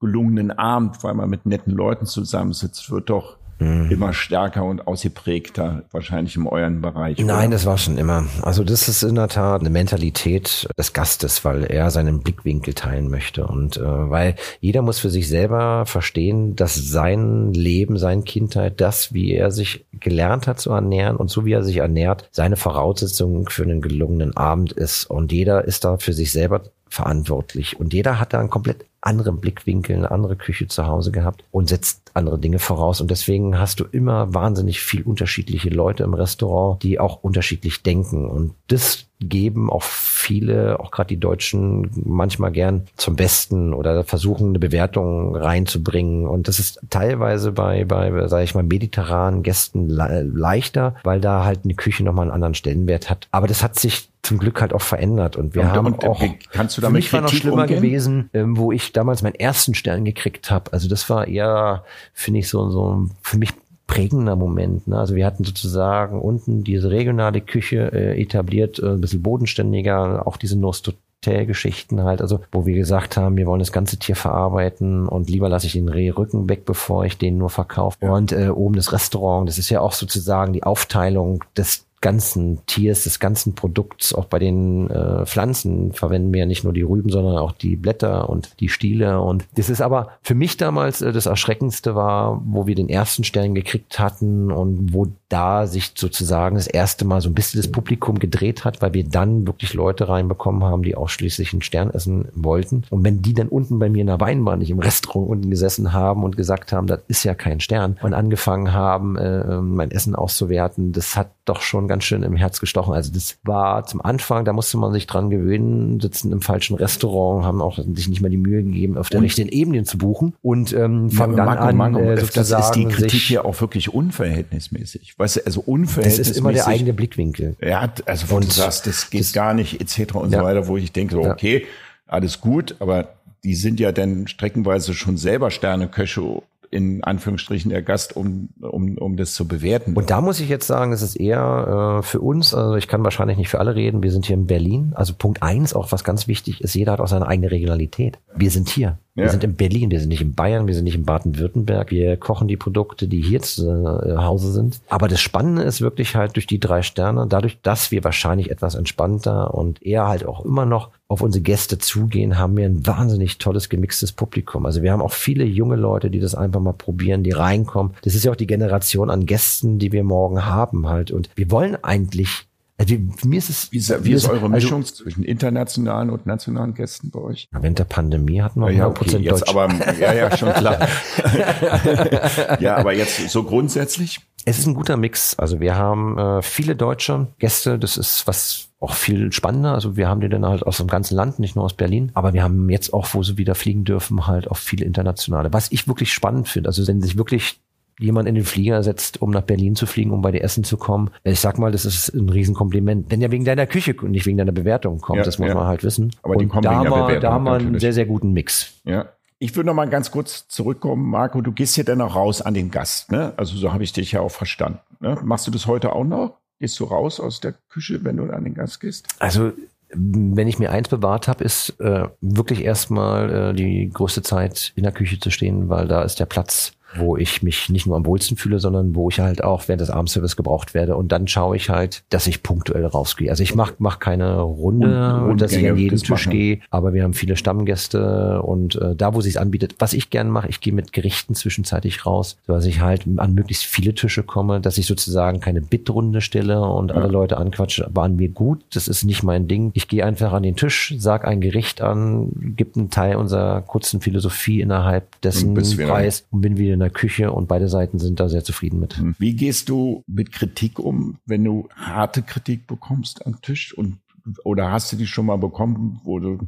gelungenen 0.00 0.50
Abend, 0.50 1.02
weil 1.04 1.14
man 1.14 1.30
mit 1.30 1.46
netten 1.46 1.72
Leuten 1.72 2.06
zusammensitzt, 2.06 2.90
wird 2.90 3.10
doch 3.10 3.38
mhm. 3.60 3.90
immer 3.90 4.12
stärker 4.12 4.64
und 4.64 4.86
ausgeprägter, 4.86 5.84
wahrscheinlich 5.92 6.36
in 6.36 6.46
euren 6.46 6.80
Bereich. 6.80 7.18
Nein, 7.18 7.48
oder? 7.48 7.50
das 7.50 7.66
war 7.66 7.78
schon 7.78 7.98
immer. 7.98 8.24
Also 8.42 8.64
das 8.64 8.88
ist 8.88 9.02
in 9.02 9.14
der 9.14 9.28
Tat 9.28 9.60
eine 9.60 9.70
Mentalität 9.70 10.68
des 10.76 10.92
Gastes, 10.92 11.44
weil 11.44 11.64
er 11.64 11.90
seinen 11.90 12.22
Blickwinkel 12.22 12.74
teilen 12.74 13.08
möchte 13.10 13.46
und 13.46 13.76
äh, 13.76 13.82
weil 13.82 14.34
jeder 14.60 14.82
muss 14.82 14.98
für 14.98 15.10
sich 15.10 15.28
selber 15.28 15.86
verstehen, 15.86 16.56
dass 16.56 16.74
sein 16.74 17.52
Leben, 17.52 17.98
seine 17.98 18.22
Kindheit, 18.22 18.80
das, 18.80 19.12
wie 19.12 19.32
er 19.34 19.50
sich 19.50 19.84
gelernt 19.92 20.46
hat 20.46 20.60
zu 20.60 20.70
ernähren 20.70 21.16
und 21.16 21.30
so 21.30 21.44
wie 21.44 21.52
er 21.52 21.62
sich 21.62 21.76
ernährt, 21.76 22.28
seine 22.32 22.56
Voraussetzung 22.56 23.48
für 23.48 23.62
einen 23.62 23.82
gelungenen 23.82 24.36
Abend 24.36 24.72
ist 24.72 25.04
und 25.04 25.32
jeder 25.32 25.64
ist 25.64 25.84
da 25.84 25.98
für 25.98 26.12
sich 26.12 26.32
selber 26.32 26.62
verantwortlich 26.88 27.78
und 27.78 27.94
jeder 27.94 28.18
hat 28.18 28.32
da 28.32 28.40
einen 28.40 28.50
komplett 28.50 28.84
anderen 29.00 29.40
Blickwinkel, 29.40 29.96
eine 29.96 30.10
andere 30.10 30.36
Küche 30.36 30.68
zu 30.68 30.86
Hause 30.86 31.10
gehabt 31.10 31.44
und 31.50 31.68
setzt 31.68 32.10
andere 32.14 32.38
Dinge 32.38 32.58
voraus. 32.58 33.00
Und 33.00 33.10
deswegen 33.10 33.58
hast 33.58 33.80
du 33.80 33.84
immer 33.84 34.34
wahnsinnig 34.34 34.80
viel 34.80 35.02
unterschiedliche 35.02 35.70
Leute 35.70 36.04
im 36.04 36.14
Restaurant, 36.14 36.82
die 36.82 36.98
auch 37.00 37.22
unterschiedlich 37.22 37.82
denken. 37.82 38.28
Und 38.28 38.54
das 38.68 39.06
geben 39.20 39.70
auch 39.70 39.82
viele, 39.82 40.80
auch 40.80 40.90
gerade 40.90 41.08
die 41.08 41.20
Deutschen, 41.20 41.90
manchmal 42.04 42.52
gern 42.52 42.86
zum 42.96 43.16
Besten 43.16 43.74
oder 43.74 44.04
versuchen 44.04 44.48
eine 44.48 44.58
Bewertung 44.58 45.36
reinzubringen. 45.36 46.26
Und 46.26 46.48
das 46.48 46.58
ist 46.58 46.80
teilweise 46.88 47.52
bei, 47.52 47.84
bei, 47.84 48.28
sage 48.28 48.44
ich 48.44 48.54
mal, 48.54 48.62
mediterranen 48.62 49.42
Gästen 49.42 49.88
le 49.88 50.22
leichter, 50.22 50.96
weil 51.04 51.20
da 51.20 51.44
halt 51.44 51.60
eine 51.64 51.74
Küche 51.74 52.02
nochmal 52.02 52.24
einen 52.24 52.32
anderen 52.32 52.54
Stellenwert 52.54 53.10
hat. 53.10 53.28
Aber 53.30 53.46
das 53.46 53.62
hat 53.62 53.78
sich 53.78 54.08
zum 54.22 54.38
Glück 54.38 54.60
halt 54.60 54.72
auch 54.72 54.82
verändert 54.82 55.36
und 55.36 55.54
wir 55.54 55.62
und, 55.62 55.68
haben 55.70 55.86
und, 55.86 56.04
auch 56.04 56.22
kannst 56.52 56.76
du 56.76 56.82
damit 56.82 57.04
für 57.04 57.06
mich 57.06 57.12
war 57.12 57.20
noch 57.22 57.28
schlimmer 57.30 57.62
umgehen? 57.62 57.76
gewesen, 57.82 58.30
ähm, 58.34 58.56
wo 58.56 58.70
ich 58.70 58.92
damals 58.92 59.22
meinen 59.22 59.34
ersten 59.34 59.74
Stern 59.74 60.04
gekriegt 60.04 60.50
habe. 60.50 60.72
Also 60.72 60.88
das 60.88 61.08
war 61.08 61.26
eher, 61.26 61.84
finde 62.12 62.40
ich 62.40 62.48
so 62.48 62.68
so 62.68 63.08
für 63.22 63.38
mich 63.38 63.50
prägender 63.90 64.36
Moment. 64.36 64.86
Ne? 64.86 64.96
Also 64.96 65.16
wir 65.16 65.26
hatten 65.26 65.42
sozusagen 65.42 66.20
unten 66.20 66.62
diese 66.62 66.92
regionale 66.92 67.40
Küche 67.40 67.90
äh, 67.92 68.22
etabliert, 68.22 68.78
äh, 68.78 68.90
ein 68.90 69.00
bisschen 69.00 69.20
bodenständiger, 69.20 70.28
auch 70.28 70.36
diese 70.36 70.56
Nostotell-Geschichten 70.56 72.04
halt, 72.04 72.22
also 72.22 72.38
wo 72.52 72.66
wir 72.66 72.76
gesagt 72.76 73.16
haben, 73.16 73.36
wir 73.36 73.46
wollen 73.46 73.58
das 73.58 73.72
ganze 73.72 73.98
Tier 73.98 74.14
verarbeiten 74.14 75.08
und 75.08 75.28
lieber 75.28 75.48
lasse 75.48 75.66
ich 75.66 75.72
den 75.72 75.88
Rehrücken 75.88 76.48
weg, 76.48 76.64
bevor 76.66 77.04
ich 77.04 77.18
den 77.18 77.36
nur 77.36 77.50
verkaufe. 77.50 77.98
Ja. 78.00 78.12
Und 78.12 78.30
äh, 78.30 78.50
oben 78.50 78.76
das 78.76 78.92
Restaurant, 78.92 79.48
das 79.48 79.58
ist 79.58 79.70
ja 79.70 79.80
auch 79.80 79.92
sozusagen 79.92 80.52
die 80.52 80.62
Aufteilung 80.62 81.42
des 81.56 81.84
ganzen 82.00 82.64
Tiers, 82.66 83.04
des 83.04 83.20
ganzen 83.20 83.54
Produkts, 83.54 84.14
auch 84.14 84.24
bei 84.24 84.38
den 84.38 84.88
äh, 84.88 85.26
Pflanzen 85.26 85.92
verwenden 85.92 86.32
wir 86.32 86.40
ja 86.40 86.46
nicht 86.46 86.64
nur 86.64 86.72
die 86.72 86.82
Rüben, 86.82 87.10
sondern 87.10 87.36
auch 87.36 87.52
die 87.52 87.76
Blätter 87.76 88.30
und 88.30 88.58
die 88.60 88.70
Stiele. 88.70 89.20
Und 89.20 89.46
das 89.56 89.68
ist 89.68 89.82
aber 89.82 90.10
für 90.22 90.34
mich 90.34 90.56
damals 90.56 91.02
äh, 91.02 91.12
das 91.12 91.26
Erschreckendste 91.26 91.94
war, 91.94 92.40
wo 92.46 92.66
wir 92.66 92.74
den 92.74 92.88
ersten 92.88 93.24
Stern 93.24 93.54
gekriegt 93.54 93.98
hatten 93.98 94.50
und 94.50 94.94
wo 94.94 95.08
da 95.28 95.66
sich 95.66 95.92
sozusagen 95.94 96.56
das 96.56 96.66
erste 96.66 97.04
Mal 97.04 97.20
so 97.20 97.28
ein 97.28 97.34
bisschen 97.34 97.60
das 97.60 97.70
Publikum 97.70 98.18
gedreht 98.18 98.64
hat, 98.64 98.80
weil 98.80 98.94
wir 98.94 99.04
dann 99.04 99.46
wirklich 99.46 99.74
Leute 99.74 100.08
reinbekommen 100.08 100.64
haben, 100.64 100.82
die 100.82 100.96
ausschließlich 100.96 101.52
einen 101.52 101.62
Stern 101.62 101.90
essen 101.90 102.28
wollten. 102.34 102.84
Und 102.90 103.04
wenn 103.04 103.22
die 103.22 103.34
dann 103.34 103.48
unten 103.48 103.78
bei 103.78 103.90
mir 103.90 104.00
in 104.00 104.06
der 104.06 104.20
Weinbahn 104.20 104.58
nicht 104.58 104.70
im 104.70 104.78
Restaurant 104.80 105.28
unten 105.28 105.50
gesessen 105.50 105.92
haben 105.92 106.24
und 106.24 106.36
gesagt 106.36 106.72
haben, 106.72 106.86
das 106.86 107.00
ist 107.08 107.24
ja 107.24 107.34
kein 107.34 107.60
Stern 107.60 107.98
und 108.02 108.14
angefangen 108.14 108.72
haben, 108.72 109.16
äh, 109.16 109.60
mein 109.60 109.90
Essen 109.90 110.14
auszuwerten, 110.14 110.92
das 110.92 111.16
hat 111.16 111.30
doch 111.44 111.60
schon 111.60 111.88
ganz 111.90 112.04
schön 112.04 112.22
im 112.22 112.36
Herz 112.36 112.60
gestochen. 112.60 112.94
Also 112.94 113.12
das 113.12 113.38
war 113.42 113.84
zum 113.84 114.00
Anfang, 114.00 114.44
da 114.44 114.52
musste 114.52 114.78
man 114.78 114.92
sich 114.92 115.08
dran 115.08 115.28
gewöhnen, 115.28 115.98
sitzen 115.98 116.30
im 116.30 116.40
falschen 116.40 116.76
Restaurant, 116.76 117.44
haben 117.44 117.60
auch 117.60 117.78
sich 117.78 118.08
nicht 118.08 118.22
mehr 118.22 118.30
die 118.30 118.36
Mühe 118.36 118.62
gegeben, 118.62 118.96
auf 118.96 119.10
der 119.10 119.18
und 119.18 119.24
richtigen 119.24 119.48
Ebene 119.48 119.82
zu 119.82 119.98
buchen 119.98 120.34
und 120.40 120.72
ähm, 120.72 121.10
fangen 121.10 121.36
dann 121.36 121.46
Marco, 121.46 121.64
an, 121.64 121.76
Marco, 121.76 121.98
äh, 121.98 122.14
das 122.14 122.50
ist 122.50 122.70
die 122.76 122.86
Kritik 122.86 123.20
hier 123.20 123.44
auch 123.44 123.60
wirklich 123.60 123.92
unverhältnismäßig. 123.92 125.18
Weißt 125.18 125.36
du, 125.36 125.46
also 125.46 125.60
unverhältnismäßig. 125.62 126.18
Das 126.18 126.30
ist 126.30 126.38
immer 126.38 126.52
der 126.52 126.68
eigene 126.68 126.92
Blickwinkel. 126.92 127.56
Ja, 127.60 127.92
also 128.06 128.30
wo 128.30 128.36
und 128.36 128.44
du 128.44 128.50
sagst, 128.50 128.86
das 128.86 129.10
geht 129.10 129.22
das, 129.22 129.32
gar 129.32 129.52
nicht 129.52 129.80
etc. 129.80 130.14
und 130.14 130.32
ja. 130.32 130.38
so 130.38 130.44
weiter, 130.44 130.68
wo 130.68 130.76
ich 130.76 130.92
denke, 130.92 131.16
so, 131.16 131.24
okay, 131.24 131.66
alles 132.06 132.40
gut, 132.40 132.76
aber 132.78 133.08
die 133.42 133.54
sind 133.54 133.80
ja 133.80 133.92
dann 133.92 134.28
streckenweise 134.28 134.94
schon 134.94 135.16
selber 135.16 135.50
Sterneköche 135.50 136.42
in 136.70 137.02
Anführungsstrichen 137.02 137.70
der 137.70 137.82
Gast, 137.82 138.16
um, 138.16 138.50
um, 138.60 138.96
um 138.96 139.16
das 139.16 139.34
zu 139.34 139.48
bewerten. 139.48 139.94
Und 139.94 140.10
da 140.10 140.20
muss 140.20 140.38
ich 140.38 140.48
jetzt 140.48 140.66
sagen, 140.66 140.92
es 140.92 141.02
ist 141.02 141.16
eher 141.16 141.98
äh, 141.98 142.02
für 142.02 142.20
uns, 142.20 142.54
also 142.54 142.76
ich 142.76 142.86
kann 142.86 143.02
wahrscheinlich 143.02 143.38
nicht 143.38 143.48
für 143.48 143.58
alle 143.58 143.74
reden, 143.74 144.02
wir 144.02 144.12
sind 144.12 144.26
hier 144.26 144.36
in 144.36 144.46
Berlin. 144.46 144.92
Also 144.94 145.14
Punkt 145.14 145.42
eins, 145.42 145.74
auch 145.74 145.90
was 145.90 146.04
ganz 146.04 146.28
wichtig 146.28 146.60
ist, 146.60 146.74
jeder 146.74 146.92
hat 146.92 147.00
auch 147.00 147.08
seine 147.08 147.26
eigene 147.26 147.50
Regionalität. 147.50 148.18
Wir 148.36 148.50
sind 148.50 148.68
hier. 148.68 148.98
Wir 149.16 149.28
sind 149.28 149.44
in 149.44 149.54
Berlin, 149.54 149.90
wir 149.90 150.00
sind 150.00 150.08
nicht 150.08 150.22
in 150.22 150.34
Bayern, 150.34 150.66
wir 150.66 150.74
sind 150.74 150.84
nicht 150.84 150.94
in 150.94 151.04
Baden-Württemberg. 151.04 151.90
Wir 151.90 152.16
kochen 152.16 152.48
die 152.48 152.56
Produkte, 152.56 153.06
die 153.06 153.20
hier 153.20 153.42
zu 153.42 153.68
äh, 153.68 154.16
Hause 154.16 154.50
sind. 154.52 154.80
Aber 154.88 155.08
das 155.08 155.20
Spannende 155.20 155.62
ist 155.62 155.82
wirklich 155.82 156.16
halt 156.16 156.36
durch 156.36 156.46
die 156.46 156.60
drei 156.60 156.80
Sterne, 156.80 157.26
dadurch, 157.28 157.60
dass 157.60 157.90
wir 157.90 158.02
wahrscheinlich 158.02 158.50
etwas 158.50 158.76
entspannter 158.76 159.52
und 159.52 159.82
eher 159.82 160.06
halt 160.08 160.24
auch 160.24 160.44
immer 160.44 160.64
noch 160.64 160.90
auf 161.10 161.22
unsere 161.22 161.42
Gäste 161.42 161.76
zugehen, 161.78 162.38
haben 162.38 162.56
wir 162.56 162.66
ein 162.66 162.86
wahnsinnig 162.86 163.38
tolles 163.38 163.68
gemixtes 163.68 164.12
Publikum. 164.12 164.64
Also 164.64 164.82
wir 164.82 164.92
haben 164.92 165.02
auch 165.02 165.12
viele 165.12 165.42
junge 165.42 165.74
Leute, 165.74 166.08
die 166.08 166.20
das 166.20 166.36
einfach 166.36 166.60
mal 166.60 166.72
probieren, 166.72 167.24
die 167.24 167.32
reinkommen. 167.32 167.94
Das 168.02 168.14
ist 168.14 168.24
ja 168.24 168.30
auch 168.30 168.36
die 168.36 168.46
Generation 168.46 169.10
an 169.10 169.26
Gästen, 169.26 169.80
die 169.80 169.90
wir 169.90 170.04
morgen 170.04 170.46
haben 170.46 170.88
halt. 170.88 171.10
Und 171.10 171.28
wir 171.34 171.50
wollen 171.50 171.76
eigentlich 171.82 172.46
also 172.78 172.94
mir 173.24 173.36
ist 173.36 173.50
es. 173.50 173.70
Wie, 173.72 173.76
ist, 173.76 174.04
wie 174.04 174.12
ist 174.12 174.26
eure 174.26 174.36
also 174.36 174.48
Mischung 174.48 174.80
also, 174.80 174.94
zwischen 174.94 175.22
internationalen 175.22 176.08
und 176.08 176.24
nationalen 176.24 176.72
Gästen 176.72 177.10
bei 177.10 177.20
euch? 177.20 177.48
Während 177.50 177.78
der 177.78 177.84
Pandemie 177.84 178.40
hatten 178.40 178.60
wir 178.60 178.70
ja, 178.70 178.86
100% 178.86 178.90
okay, 178.90 179.16
jetzt 179.18 179.40
Deutsch. 179.40 179.50
Aber, 179.50 179.68
ja, 180.00 180.14
ja, 180.14 180.34
schon 180.34 180.50
klar. 180.54 180.88
ja, 182.60 182.76
aber 182.76 182.94
jetzt 182.94 183.28
so 183.28 183.42
grundsätzlich? 183.42 184.20
Es 184.46 184.58
ist 184.60 184.66
ein 184.66 184.72
guter 184.72 184.96
Mix. 184.96 185.38
Also 185.38 185.60
wir 185.60 185.74
haben 185.74 186.16
äh, 186.16 186.40
viele 186.40 186.74
deutsche 186.74 187.26
Gäste. 187.38 187.78
Das 187.78 187.98
ist 187.98 188.26
was 188.26 188.69
auch 188.80 188.94
viel 188.94 189.30
spannender. 189.32 189.74
Also 189.74 189.96
wir 189.96 190.08
haben 190.08 190.20
die 190.20 190.28
dann 190.28 190.44
halt 190.44 190.62
aus 190.64 190.78
dem 190.78 190.86
ganzen 190.86 191.14
Land, 191.14 191.38
nicht 191.38 191.54
nur 191.54 191.64
aus 191.64 191.74
Berlin. 191.74 192.10
Aber 192.14 192.32
wir 192.32 192.42
haben 192.42 192.68
jetzt 192.70 192.92
auch, 192.92 193.08
wo 193.12 193.22
sie 193.22 193.36
wieder 193.36 193.54
fliegen 193.54 193.84
dürfen, 193.84 194.26
halt 194.26 194.50
auch 194.50 194.56
viele 194.56 194.86
internationale. 194.86 195.52
Was 195.52 195.70
ich 195.70 195.86
wirklich 195.86 196.12
spannend 196.12 196.48
finde. 196.48 196.68
Also 196.68 196.86
wenn 196.88 197.02
sich 197.02 197.18
wirklich 197.18 197.60
jemand 198.00 198.26
in 198.26 198.34
den 198.34 198.44
Flieger 198.44 198.82
setzt, 198.82 199.20
um 199.20 199.30
nach 199.30 199.42
Berlin 199.42 199.76
zu 199.76 199.84
fliegen, 199.84 200.10
um 200.10 200.22
bei 200.22 200.32
dir 200.32 200.42
Essen 200.42 200.64
zu 200.64 200.78
kommen. 200.78 201.10
Ich 201.22 201.38
sag 201.38 201.58
mal, 201.58 201.70
das 201.70 201.84
ist 201.84 202.08
ein 202.14 202.30
Riesenkompliment. 202.30 203.10
Wenn 203.10 203.20
ja 203.20 203.30
wegen 203.30 203.44
deiner 203.44 203.66
Küche 203.66 203.94
und 204.00 204.12
nicht 204.12 204.24
wegen 204.24 204.38
deiner 204.38 204.52
Bewertung 204.52 205.00
kommt, 205.00 205.18
ja, 205.18 205.24
das 205.24 205.38
muss 205.38 205.48
ja. 205.48 205.54
man 205.54 205.66
halt 205.66 205.84
wissen. 205.84 206.10
Aber 206.22 206.36
die 206.36 206.44
und 206.44 206.50
kommen 206.50 206.62
da 206.62 206.80
wegen 206.80 206.90
haben 206.90 207.08
wir, 207.08 207.20
da 207.20 207.32
haben 207.32 207.44
wir 207.44 207.52
einen 207.52 207.78
sehr, 207.78 207.92
sehr 207.92 208.06
guten 208.06 208.32
Mix. 208.32 208.80
Ja. 208.84 209.10
Ich 209.38 209.54
würde 209.54 209.66
noch 209.66 209.74
mal 209.74 209.88
ganz 209.88 210.10
kurz 210.10 210.48
zurückkommen, 210.48 211.08
Marco. 211.08 211.42
Du 211.42 211.52
gehst 211.52 211.74
hier 211.74 211.84
dann 211.84 212.00
auch 212.00 212.14
raus 212.14 212.42
an 212.42 212.54
den 212.54 212.70
Gast, 212.70 213.12
ne? 213.12 213.32
Also 213.36 213.56
so 213.56 213.72
habe 213.72 213.84
ich 213.84 213.92
dich 213.92 214.12
ja 214.12 214.20
auch 214.20 214.30
verstanden. 214.30 214.80
Ne? 215.00 215.18
Machst 215.22 215.46
du 215.46 215.50
das 215.50 215.66
heute 215.66 215.94
auch 215.94 216.04
noch? 216.04 216.36
Gehst 216.60 216.78
du 216.78 216.84
raus 216.84 217.18
aus 217.18 217.40
der 217.40 217.54
Küche, 217.70 218.04
wenn 218.04 218.18
du 218.18 218.24
an 218.30 218.44
den 218.44 218.54
Gast 218.54 218.80
gehst? 218.80 219.08
Also 219.18 219.52
wenn 219.92 220.46
ich 220.46 220.58
mir 220.58 220.70
eins 220.70 220.88
bewahrt 220.88 221.26
habe, 221.26 221.42
ist 221.42 221.80
äh, 221.80 222.06
wirklich 222.20 222.62
erstmal 222.62 223.50
äh, 223.50 223.54
die 223.54 223.90
größte 223.90 224.22
Zeit 224.22 224.72
in 224.76 224.84
der 224.84 224.92
Küche 224.92 225.18
zu 225.18 225.30
stehen, 225.30 225.68
weil 225.68 225.88
da 225.88 226.02
ist 226.02 226.20
der 226.20 226.26
Platz 226.26 226.72
wo 226.96 227.16
ich 227.16 227.42
mich 227.42 227.68
nicht 227.68 227.86
nur 227.86 227.96
am 227.96 228.06
wohlsten 228.06 228.36
fühle, 228.36 228.58
sondern 228.58 228.94
wo 228.94 229.08
ich 229.08 229.20
halt 229.20 229.44
auch 229.44 229.68
während 229.68 229.80
des 229.80 229.90
Abendservice 229.90 230.36
gebraucht 230.36 230.74
werde. 230.74 230.96
Und 230.96 231.12
dann 231.12 231.28
schaue 231.28 231.56
ich 231.56 231.70
halt, 231.70 232.02
dass 232.10 232.26
ich 232.26 232.42
punktuell 232.42 232.86
rausgehe. 232.86 233.30
Also 233.30 233.42
ich 233.42 233.54
mache 233.54 233.74
mach 233.78 233.98
keine 233.98 234.40
Runde 234.40 235.20
und, 235.22 235.30
und 235.30 235.40
dass 235.40 235.52
ich 235.52 235.68
an 235.68 235.76
jeden 235.76 235.98
Tisch 235.98 236.10
machen. 236.10 236.30
gehe, 236.30 236.60
aber 236.70 236.92
wir 236.92 237.02
haben 237.02 237.14
viele 237.14 237.36
Stammgäste 237.36 238.42
und 238.42 238.76
äh, 238.76 238.94
da, 238.96 239.14
wo 239.14 239.20
sich 239.20 239.40
anbietet, 239.40 239.76
was 239.78 239.92
ich 239.92 240.10
gern 240.10 240.28
mache, 240.28 240.48
ich 240.48 240.60
gehe 240.60 240.72
mit 240.72 240.92
Gerichten 240.92 241.34
zwischenzeitlich 241.34 242.06
raus, 242.06 242.36
dass 242.46 242.64
ich 242.64 242.80
halt 242.80 243.04
an 243.16 243.34
möglichst 243.34 243.64
viele 243.64 243.94
Tische 243.94 244.22
komme, 244.22 244.60
dass 244.60 244.78
ich 244.78 244.86
sozusagen 244.86 245.40
keine 245.40 245.60
Bitrunde 245.60 246.20
stelle 246.20 246.60
und 246.62 246.90
ja. 246.90 246.96
alle 246.96 247.08
Leute 247.08 247.36
anquatsche, 247.36 247.88
waren 247.92 248.16
mir 248.16 248.28
gut, 248.28 248.60
das 248.74 248.88
ist 248.88 249.04
nicht 249.04 249.22
mein 249.22 249.48
Ding. 249.48 249.70
Ich 249.74 249.88
gehe 249.88 250.04
einfach 250.04 250.32
an 250.32 250.42
den 250.42 250.56
Tisch, 250.56 250.94
sag 250.98 251.26
ein 251.26 251.40
Gericht 251.40 251.80
an, 251.80 252.54
gibt 252.56 252.76
einen 252.76 252.90
Teil 252.90 253.16
unserer 253.16 253.62
kurzen 253.62 254.00
Philosophie 254.00 254.60
innerhalb 254.60 255.20
dessen 255.22 255.54
Preis 255.54 256.24
und 256.30 256.40
bin 256.40 256.56
wieder 256.56 256.76
in 256.80 256.84
der 256.84 256.90
Küche 256.90 257.30
und 257.30 257.46
beide 257.46 257.68
Seiten 257.68 257.98
sind 257.98 258.20
da 258.20 258.28
sehr 258.30 258.42
zufrieden 258.42 258.80
mit. 258.80 258.96
Hm. 258.96 259.14
Wie 259.18 259.36
gehst 259.36 259.68
du 259.68 260.02
mit 260.06 260.32
Kritik 260.32 260.78
um, 260.78 261.18
wenn 261.26 261.44
du 261.44 261.68
harte 261.76 262.22
Kritik 262.22 262.66
bekommst 262.66 263.26
am 263.26 263.42
Tisch 263.42 263.76
und 263.76 263.98
oder 264.44 264.70
hast 264.70 264.92
du 264.92 264.96
die 264.96 265.06
schon 265.06 265.26
mal 265.26 265.38
bekommen, 265.38 266.00
wo 266.04 266.18
du 266.18 266.38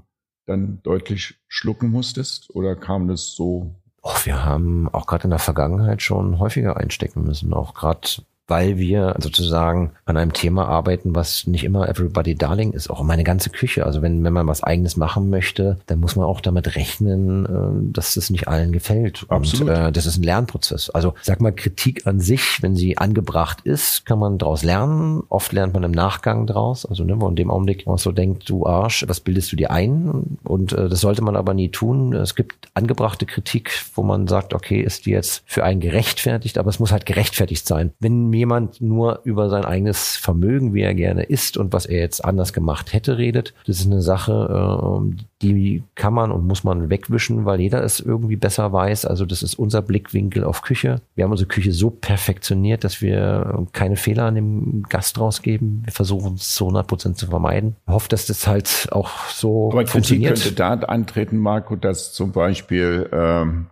dann 0.46 0.80
deutlich 0.82 1.34
schlucken 1.48 1.90
musstest 1.90 2.54
oder 2.54 2.76
kam 2.76 3.08
das 3.08 3.34
so? 3.34 3.74
Oh, 4.02 4.14
wir 4.24 4.44
haben 4.44 4.88
auch 4.88 5.06
gerade 5.06 5.24
in 5.24 5.30
der 5.30 5.38
Vergangenheit 5.38 6.02
schon 6.02 6.38
häufiger 6.38 6.76
einstecken 6.76 7.22
müssen, 7.22 7.52
auch 7.52 7.74
gerade 7.74 8.08
weil 8.52 8.76
wir 8.76 9.14
sozusagen 9.18 9.92
an 10.04 10.18
einem 10.18 10.34
Thema 10.34 10.68
arbeiten, 10.68 11.14
was 11.14 11.46
nicht 11.46 11.64
immer 11.64 11.88
everybody 11.88 12.34
darling 12.34 12.72
ist, 12.72 12.90
auch 12.90 13.02
meine 13.02 13.24
ganze 13.24 13.48
Küche. 13.48 13.86
Also 13.86 14.02
wenn, 14.02 14.22
wenn 14.24 14.32
man 14.34 14.46
was 14.46 14.62
eigenes 14.62 14.98
machen 14.98 15.30
möchte, 15.30 15.78
dann 15.86 16.00
muss 16.00 16.16
man 16.16 16.26
auch 16.26 16.42
damit 16.42 16.76
rechnen, 16.76 17.46
äh, 17.46 17.92
dass 17.94 18.16
es 18.16 18.28
nicht 18.28 18.48
allen 18.48 18.70
gefällt. 18.70 19.24
Absolut. 19.30 19.70
Und 19.70 19.74
äh, 19.74 19.90
das 19.90 20.04
ist 20.04 20.18
ein 20.18 20.22
Lernprozess. 20.22 20.90
Also 20.90 21.14
sag 21.22 21.40
mal, 21.40 21.52
Kritik 21.52 22.06
an 22.06 22.20
sich, 22.20 22.58
wenn 22.60 22.76
sie 22.76 22.98
angebracht 22.98 23.62
ist, 23.62 24.04
kann 24.04 24.18
man 24.18 24.36
daraus 24.36 24.62
lernen. 24.62 25.22
Oft 25.30 25.54
lernt 25.54 25.72
man 25.72 25.84
im 25.84 25.92
Nachgang 25.92 26.46
draus. 26.46 26.84
Also 26.84 27.04
ne, 27.04 27.18
wo 27.18 27.28
in 27.28 27.36
dem 27.36 27.50
Augenblick 27.50 27.86
man 27.86 27.96
so 27.96 28.12
denkt, 28.12 28.50
du 28.50 28.66
Arsch, 28.66 29.06
was 29.08 29.20
bildest 29.20 29.50
du 29.52 29.56
dir 29.56 29.70
ein? 29.70 30.36
Und 30.44 30.74
äh, 30.74 30.90
das 30.90 31.00
sollte 31.00 31.22
man 31.22 31.36
aber 31.36 31.54
nie 31.54 31.70
tun. 31.70 32.12
Es 32.12 32.34
gibt 32.34 32.68
angebrachte 32.74 33.24
Kritik, 33.24 33.72
wo 33.94 34.02
man 34.02 34.28
sagt, 34.28 34.52
okay, 34.52 34.82
ist 34.82 35.06
die 35.06 35.12
jetzt 35.12 35.42
für 35.46 35.64
einen 35.64 35.80
gerechtfertigt, 35.80 36.58
aber 36.58 36.68
es 36.68 36.80
muss 36.80 36.92
halt 36.92 37.06
gerechtfertigt 37.06 37.66
sein. 37.66 37.92
Wenn 37.98 38.28
jemand 38.42 38.80
nur 38.80 39.20
über 39.22 39.48
sein 39.48 39.64
eigenes 39.64 40.16
Vermögen, 40.16 40.74
wie 40.74 40.80
er 40.80 40.94
gerne 40.94 41.22
ist 41.22 41.56
und 41.56 41.72
was 41.72 41.86
er 41.86 42.00
jetzt 42.00 42.24
anders 42.24 42.52
gemacht 42.52 42.92
hätte, 42.92 43.18
redet. 43.18 43.54
Das 43.66 43.78
ist 43.78 43.86
eine 43.86 44.02
Sache, 44.02 44.98
ähm, 45.00 45.18
die 45.42 45.84
kann 45.94 46.12
man 46.12 46.32
und 46.32 46.44
muss 46.44 46.64
man 46.64 46.90
wegwischen, 46.90 47.44
weil 47.44 47.60
jeder 47.60 47.84
es 47.84 48.00
irgendwie 48.00 48.34
besser 48.34 48.72
weiß. 48.72 49.04
Also 49.04 49.26
das 49.26 49.44
ist 49.44 49.54
unser 49.54 49.80
Blickwinkel 49.80 50.42
auf 50.42 50.62
Küche. 50.62 51.00
Wir 51.14 51.22
haben 51.22 51.30
unsere 51.30 51.46
Küche 51.46 51.70
so 51.70 51.90
perfektioniert, 51.90 52.82
dass 52.82 53.00
wir 53.00 53.64
keine 53.72 53.94
Fehler 53.94 54.24
an 54.24 54.34
dem 54.34 54.82
Gast 54.88 55.20
rausgeben. 55.20 55.82
Wir 55.84 55.92
versuchen 55.92 56.34
es 56.34 56.52
zu 56.56 56.64
100 56.64 56.86
Prozent 56.88 57.18
zu 57.18 57.28
vermeiden. 57.28 57.76
Ich 57.86 57.92
hoffe, 57.92 58.08
dass 58.08 58.26
das 58.26 58.48
halt 58.48 58.88
auch 58.90 59.28
so 59.28 59.70
Aber 59.70 59.86
funktioniert. 59.86 60.34
Kritik 60.34 60.56
könnte 60.56 60.80
da 60.80 60.86
antreten, 60.88 61.38
Marco, 61.38 61.76
dass 61.76 62.12
zum 62.12 62.32
Beispiel, 62.32 63.08
ähm, 63.12 63.66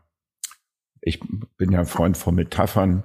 ich 1.01 1.19
bin 1.57 1.73
ja 1.73 1.85
Freund 1.85 2.17
von 2.17 2.37
Metaphern, 2.37 3.03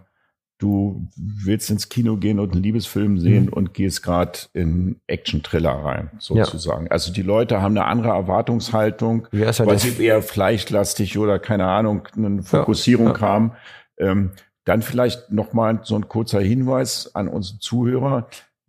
du 0.58 1.08
willst 1.18 1.70
ins 1.70 1.90
Kino 1.90 2.16
gehen 2.18 2.40
und 2.40 2.54
einen 2.54 2.64
Liebesfilm 2.64 3.20
sehen 3.20 3.46
mhm. 3.46 3.54
und 3.54 3.74
gehst 3.74 4.04
gerade 4.04 4.40
in 4.54 5.02
Action-Thriller 5.08 5.72
rein, 5.72 6.12
sozusagen. 6.20 6.86
Ja. 6.86 6.92
Also 6.92 7.12
die 7.12 7.22
Leute 7.22 7.62
haben 7.62 7.78
eine 7.78 7.86
andere 7.86 8.10
Erwartungshaltung, 8.10 9.28
ja, 9.32 9.48
halt 9.48 9.60
weil 9.66 9.80
sie 9.80 10.02
eher 10.02 10.22
fleischlastig 10.22 11.18
oder 11.18 11.40
keine 11.40 11.68
Ahnung, 11.68 12.08
eine 12.16 12.44
Fokussierung 12.44 13.16
ja, 13.16 13.22
haben. 13.22 13.52
Ähm, 13.98 14.32
dann 14.64 14.82
vielleicht 14.82 15.32
nochmal 15.32 15.82
so 15.84 15.96
ein 15.96 16.08
kurzer 16.08 16.42
Hinweis 16.42 17.14
an 17.14 17.28
unsere 17.28 17.60
Zuhörer. 17.60 18.28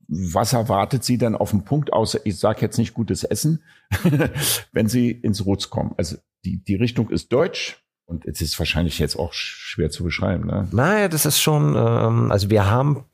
Was 0.09 0.53
erwartet 0.53 1.03
Sie 1.03 1.19
dann 1.19 1.35
auf 1.35 1.51
dem 1.51 1.65
Punkt, 1.65 1.93
außer 1.93 2.21
ich 2.25 2.39
sage 2.39 2.61
jetzt 2.61 2.79
nicht 2.79 2.95
gutes 2.95 3.25
Essen, 3.25 3.63
wenn 4.73 4.89
Sie 4.89 5.11
ins 5.11 5.47
Rutz 5.47 5.71
kommen? 5.71 5.95
Also 5.97 6.17
die, 6.45 6.63
die 6.63 6.77
Richtung 6.77 7.11
ist 7.11 7.33
deutsch, 7.33 7.83
und 8.07 8.25
es 8.25 8.41
ist 8.41 8.59
wahrscheinlich 8.59 8.99
jetzt 8.99 9.19
auch 9.19 9.33
schwer 9.33 9.91
zu 9.91 10.05
beschreiben. 10.05 10.47
Ne? 10.47 10.69
Naja, 10.73 11.09
das 11.09 11.27
ist 11.27 11.41
schon, 11.41 11.75
ähm, 11.77 12.31
also 12.31 12.51
wir 12.51 12.71
haben 12.71 13.05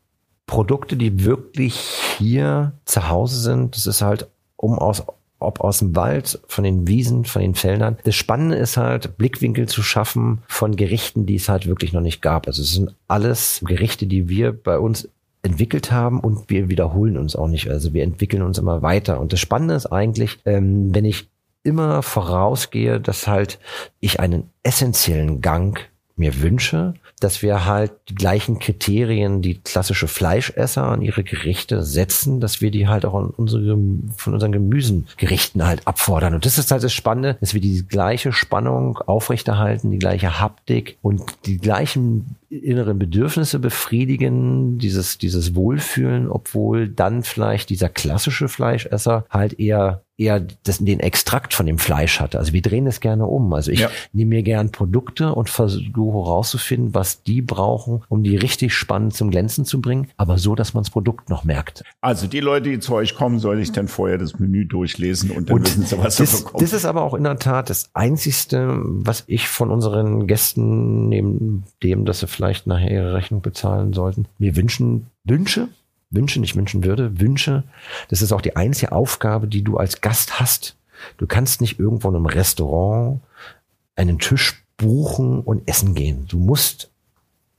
Produkte, 0.46 0.96
die 0.96 1.24
wirklich 1.24 1.74
hier 2.18 2.72
zu 2.84 3.08
Hause 3.08 3.40
sind. 3.40 3.74
Das 3.76 3.86
ist 3.86 4.02
halt 4.02 4.28
um 4.56 4.78
aus 4.78 5.02
ob 5.42 5.60
aus 5.60 5.80
dem 5.80 5.94
Wald, 5.96 6.40
von 6.46 6.64
den 6.64 6.86
Wiesen, 6.86 7.24
von 7.24 7.42
den 7.42 7.54
Feldern. 7.54 7.98
Das 8.04 8.14
Spannende 8.14 8.56
ist 8.56 8.76
halt, 8.76 9.16
Blickwinkel 9.18 9.68
zu 9.68 9.82
schaffen 9.82 10.42
von 10.46 10.76
Gerichten, 10.76 11.26
die 11.26 11.34
es 11.34 11.48
halt 11.48 11.66
wirklich 11.66 11.92
noch 11.92 12.00
nicht 12.00 12.22
gab. 12.22 12.46
Also 12.46 12.62
es 12.62 12.72
sind 12.72 12.94
alles 13.08 13.60
Gerichte, 13.66 14.06
die 14.06 14.28
wir 14.28 14.52
bei 14.52 14.78
uns 14.78 15.08
entwickelt 15.42 15.90
haben 15.90 16.20
und 16.20 16.48
wir 16.48 16.68
wiederholen 16.68 17.18
uns 17.18 17.34
auch 17.34 17.48
nicht. 17.48 17.68
Also 17.68 17.92
wir 17.92 18.04
entwickeln 18.04 18.42
uns 18.42 18.58
immer 18.58 18.82
weiter. 18.82 19.20
Und 19.20 19.32
das 19.32 19.40
Spannende 19.40 19.74
ist 19.74 19.86
eigentlich, 19.86 20.38
ähm, 20.44 20.94
wenn 20.94 21.04
ich 21.04 21.28
immer 21.64 22.02
vorausgehe, 22.02 23.00
dass 23.00 23.26
halt 23.26 23.58
ich 24.00 24.20
einen 24.20 24.50
essentiellen 24.62 25.40
Gang 25.40 25.78
mir 26.16 26.42
wünsche, 26.42 26.94
dass 27.20 27.42
wir 27.42 27.64
halt 27.64 27.92
die 28.08 28.14
gleichen 28.14 28.58
Kriterien, 28.58 29.42
die 29.42 29.60
klassische 29.60 30.08
Fleischesser 30.08 30.82
an 30.84 31.02
ihre 31.02 31.22
Gerichte 31.22 31.82
setzen, 31.82 32.40
dass 32.40 32.60
wir 32.60 32.70
die 32.70 32.88
halt 32.88 33.04
auch 33.04 33.14
an 33.14 33.30
unsere, 33.30 33.78
von 34.16 34.34
unseren 34.34 34.52
Gemüsengerichten 34.52 35.64
halt 35.64 35.86
abfordern. 35.86 36.34
Und 36.34 36.44
das 36.44 36.58
ist 36.58 36.70
halt 36.70 36.82
das 36.82 36.92
Spannende, 36.92 37.36
dass 37.40 37.54
wir 37.54 37.60
die 37.60 37.86
gleiche 37.86 38.32
Spannung 38.32 38.98
aufrechterhalten, 38.98 39.90
die 39.90 39.98
gleiche 39.98 40.40
Haptik 40.40 40.98
und 41.00 41.22
die 41.46 41.58
gleichen 41.58 42.36
inneren 42.52 42.98
Bedürfnisse 42.98 43.58
befriedigen, 43.58 44.78
dieses, 44.78 45.16
dieses 45.18 45.54
Wohlfühlen, 45.54 46.28
obwohl 46.28 46.88
dann 46.88 47.22
vielleicht 47.22 47.70
dieser 47.70 47.88
klassische 47.88 48.48
Fleischesser 48.48 49.24
halt 49.30 49.58
eher 49.58 50.02
eher 50.22 50.40
das, 50.62 50.78
den 50.78 51.00
Extrakt 51.00 51.54
von 51.54 51.66
dem 51.66 51.78
Fleisch 51.78 52.20
hatte. 52.20 52.38
Also 52.38 52.52
wir 52.52 52.62
drehen 52.62 52.86
es 52.86 53.00
gerne 53.00 53.26
um. 53.26 53.52
Also 53.52 53.70
ich 53.70 53.80
ja. 53.80 53.90
nehme 54.12 54.30
mir 54.30 54.42
gern 54.42 54.70
Produkte 54.70 55.34
und 55.34 55.50
versuche 55.50 55.92
herauszufinden, 55.94 56.94
was 56.94 57.22
die 57.22 57.42
brauchen, 57.42 58.02
um 58.08 58.22
die 58.22 58.36
richtig 58.36 58.74
spannend 58.74 59.14
zum 59.14 59.30
Glänzen 59.30 59.64
zu 59.64 59.80
bringen, 59.80 60.08
aber 60.16 60.38
so, 60.38 60.54
dass 60.54 60.74
man 60.74 60.84
das 60.84 60.90
Produkt 60.90 61.28
noch 61.28 61.44
merkt. 61.44 61.82
Also 62.00 62.26
die 62.26 62.40
Leute, 62.40 62.70
die 62.70 62.78
zu 62.78 62.94
euch 62.94 63.14
kommen, 63.14 63.38
soll 63.38 63.58
ich 63.60 63.72
dann 63.72 63.88
vorher 63.88 64.18
das 64.18 64.38
Menü 64.38 64.64
durchlesen 64.66 65.30
und 65.30 65.48
dann 65.48 65.56
und 65.56 65.66
wissen 65.66 65.84
sie, 65.84 65.98
was 65.98 66.16
das, 66.16 66.44
kommt. 66.44 66.62
Das 66.62 66.72
ist 66.72 66.84
aber 66.84 67.02
auch 67.02 67.14
in 67.14 67.24
der 67.24 67.38
Tat 67.38 67.70
das 67.70 67.90
Einzigste, 67.94 68.80
was 68.82 69.24
ich 69.26 69.48
von 69.48 69.70
unseren 69.70 70.26
Gästen, 70.26 71.08
neben 71.08 71.64
dem, 71.82 72.04
dass 72.04 72.20
sie 72.20 72.28
vielleicht 72.42 72.66
nachher 72.66 72.90
ihre 72.90 73.14
Rechnung 73.14 73.40
bezahlen 73.40 73.92
sollten, 73.92 74.26
mir 74.38 74.56
wünschen, 74.56 75.06
Wünsche, 75.22 75.68
Wünsche 76.10 76.40
nicht 76.40 76.56
wünschen 76.56 76.82
würde, 76.82 77.20
Wünsche. 77.20 77.62
Das 78.08 78.20
ist 78.20 78.32
auch 78.32 78.40
die 78.40 78.56
einzige 78.56 78.90
Aufgabe, 78.90 79.46
die 79.46 79.62
du 79.62 79.76
als 79.76 80.00
Gast 80.00 80.40
hast. 80.40 80.76
Du 81.18 81.28
kannst 81.28 81.60
nicht 81.60 81.78
irgendwo 81.78 82.08
in 82.08 82.16
einem 82.16 82.26
Restaurant 82.26 83.20
einen 83.94 84.18
Tisch 84.18 84.64
buchen 84.76 85.40
und 85.40 85.68
essen 85.68 85.94
gehen. 85.94 86.26
Du 86.26 86.38
musst 86.38 86.90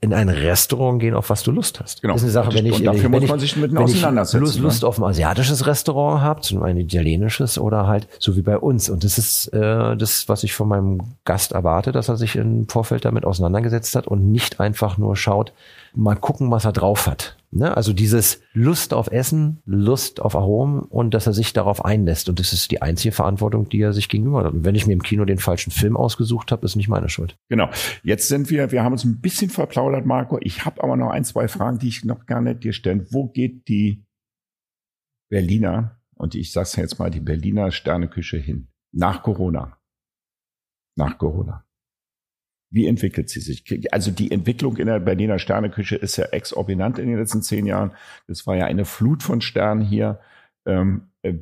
in 0.04 0.12
ein 0.12 0.28
Restaurant 0.28 1.00
gehen, 1.00 1.14
auf 1.14 1.30
was 1.30 1.42
du 1.42 1.50
Lust 1.50 1.80
hast. 1.80 2.02
Genau. 2.02 2.12
Das 2.14 2.22
ist 2.22 2.36
eine 2.36 2.44
Sache, 2.44 2.54
wenn 2.54 2.66
ich, 2.66 2.74
und 2.74 2.84
dafür 2.84 3.04
wenn 3.04 3.10
muss 3.12 3.22
ich, 3.22 3.30
man 3.30 3.40
sich 3.40 3.56
mit 3.56 3.76
auseinandersetzen. 3.76 4.40
Lust, 4.40 4.58
Lust 4.60 4.82
ne? 4.82 4.88
auf 4.88 4.98
ein 4.98 5.04
asiatisches 5.04 5.66
Restaurant 5.66 6.20
habe, 6.20 6.42
zum 6.42 6.62
ein 6.62 6.76
italienisches 6.76 7.58
oder 7.58 7.86
halt 7.86 8.06
so 8.18 8.36
wie 8.36 8.42
bei 8.42 8.58
uns. 8.58 8.90
Und 8.90 9.02
das 9.02 9.18
ist 9.18 9.48
äh, 9.48 9.96
das, 9.96 10.28
was 10.28 10.44
ich 10.44 10.52
von 10.52 10.68
meinem 10.68 11.00
Gast 11.24 11.52
erwarte, 11.52 11.90
dass 11.90 12.08
er 12.08 12.16
sich 12.16 12.36
im 12.36 12.68
Vorfeld 12.68 13.04
damit 13.04 13.24
auseinandergesetzt 13.24 13.96
hat 13.96 14.06
und 14.06 14.30
nicht 14.30 14.60
einfach 14.60 14.98
nur 14.98 15.16
schaut, 15.16 15.52
mal 15.96 16.16
gucken, 16.16 16.50
was 16.50 16.64
er 16.64 16.72
drauf 16.72 17.06
hat. 17.06 17.36
Ne? 17.50 17.76
Also 17.76 17.92
dieses 17.92 18.40
Lust 18.52 18.92
auf 18.92 19.10
Essen, 19.12 19.62
Lust 19.64 20.20
auf 20.20 20.34
Aromen 20.34 20.80
und 20.82 21.14
dass 21.14 21.26
er 21.26 21.32
sich 21.32 21.52
darauf 21.52 21.84
einlässt. 21.84 22.28
Und 22.28 22.40
das 22.40 22.52
ist 22.52 22.70
die 22.70 22.82
einzige 22.82 23.12
Verantwortung, 23.12 23.68
die 23.68 23.80
er 23.80 23.92
sich 23.92 24.08
gegenüber 24.08 24.44
hat. 24.44 24.52
Und 24.52 24.64
wenn 24.64 24.74
ich 24.74 24.86
mir 24.86 24.92
im 24.92 25.02
Kino 25.02 25.24
den 25.24 25.38
falschen 25.38 25.70
Film 25.70 25.96
ausgesucht 25.96 26.50
habe, 26.50 26.66
ist 26.66 26.74
nicht 26.74 26.88
meine 26.88 27.08
Schuld. 27.08 27.36
Genau. 27.48 27.70
Jetzt 28.02 28.28
sind 28.28 28.50
wir, 28.50 28.72
wir 28.72 28.82
haben 28.82 28.92
uns 28.92 29.04
ein 29.04 29.20
bisschen 29.20 29.50
verplaudert, 29.50 30.04
Marco. 30.04 30.38
Ich 30.40 30.64
habe 30.64 30.82
aber 30.82 30.96
noch 30.96 31.10
ein, 31.10 31.24
zwei 31.24 31.46
Fragen, 31.46 31.78
die 31.78 31.88
ich 31.88 32.04
noch 32.04 32.26
gerne 32.26 32.56
dir 32.56 32.72
stellen. 32.72 33.06
Wo 33.10 33.28
geht 33.28 33.68
die 33.68 34.04
Berliner, 35.30 36.00
und 36.16 36.34
ich 36.34 36.52
sag's 36.52 36.76
jetzt 36.76 36.98
mal, 36.98 37.10
die 37.10 37.20
Berliner 37.20 37.70
Sterneküche 37.70 38.36
hin? 38.36 38.68
Nach 38.92 39.22
Corona. 39.22 39.78
Nach 40.96 41.18
Corona. 41.18 41.63
Wie 42.74 42.88
entwickelt 42.88 43.30
sie 43.30 43.38
sich? 43.38 43.64
Also 43.92 44.10
die 44.10 44.32
Entwicklung 44.32 44.76
in 44.78 44.88
der 44.88 44.98
Berliner 44.98 45.38
Sterneküche 45.38 45.94
ist 45.94 46.16
ja 46.16 46.24
exorbitant 46.24 46.98
in 46.98 47.06
den 47.06 47.18
letzten 47.18 47.40
zehn 47.40 47.66
Jahren. 47.66 47.92
Das 48.26 48.48
war 48.48 48.56
ja 48.56 48.66
eine 48.66 48.84
Flut 48.84 49.22
von 49.22 49.40
Sternen 49.40 49.80
hier. 49.80 50.18
Ähm, 50.66 51.02
äh, 51.22 51.34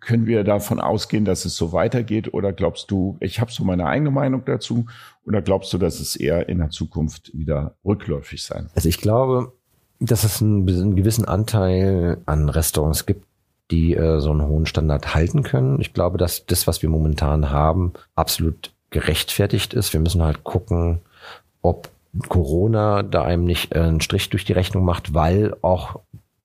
können 0.00 0.26
wir 0.26 0.44
davon 0.44 0.80
ausgehen, 0.80 1.24
dass 1.24 1.46
es 1.46 1.56
so 1.56 1.72
weitergeht? 1.72 2.34
Oder 2.34 2.52
glaubst 2.52 2.90
du, 2.90 3.16
ich 3.20 3.40
habe 3.40 3.50
so 3.50 3.64
meine 3.64 3.86
eigene 3.86 4.10
Meinung 4.10 4.44
dazu, 4.44 4.84
oder 5.24 5.40
glaubst 5.40 5.72
du, 5.72 5.78
dass 5.78 6.00
es 6.00 6.16
eher 6.16 6.50
in 6.50 6.58
der 6.58 6.68
Zukunft 6.68 7.32
wieder 7.32 7.76
rückläufig 7.82 8.42
sein? 8.42 8.68
Also 8.74 8.90
ich 8.90 8.98
glaube, 8.98 9.54
dass 10.00 10.22
es 10.22 10.42
einen, 10.42 10.68
einen 10.68 10.96
gewissen 10.96 11.24
Anteil 11.24 12.18
an 12.26 12.50
Restaurants 12.50 13.06
gibt, 13.06 13.24
die 13.70 13.94
äh, 13.94 14.20
so 14.20 14.32
einen 14.32 14.46
hohen 14.46 14.66
Standard 14.66 15.14
halten 15.14 15.44
können. 15.44 15.80
Ich 15.80 15.94
glaube, 15.94 16.18
dass 16.18 16.44
das, 16.44 16.66
was 16.66 16.82
wir 16.82 16.90
momentan 16.90 17.48
haben, 17.48 17.94
absolut 18.14 18.73
gerechtfertigt 18.94 19.74
ist. 19.74 19.92
Wir 19.92 19.98
müssen 19.98 20.22
halt 20.22 20.44
gucken, 20.44 21.00
ob 21.62 21.90
Corona 22.28 23.02
da 23.02 23.22
einem 23.22 23.44
nicht 23.44 23.74
einen 23.74 24.00
Strich 24.00 24.30
durch 24.30 24.44
die 24.44 24.52
Rechnung 24.52 24.84
macht, 24.84 25.14
weil 25.14 25.56
auch 25.62 25.96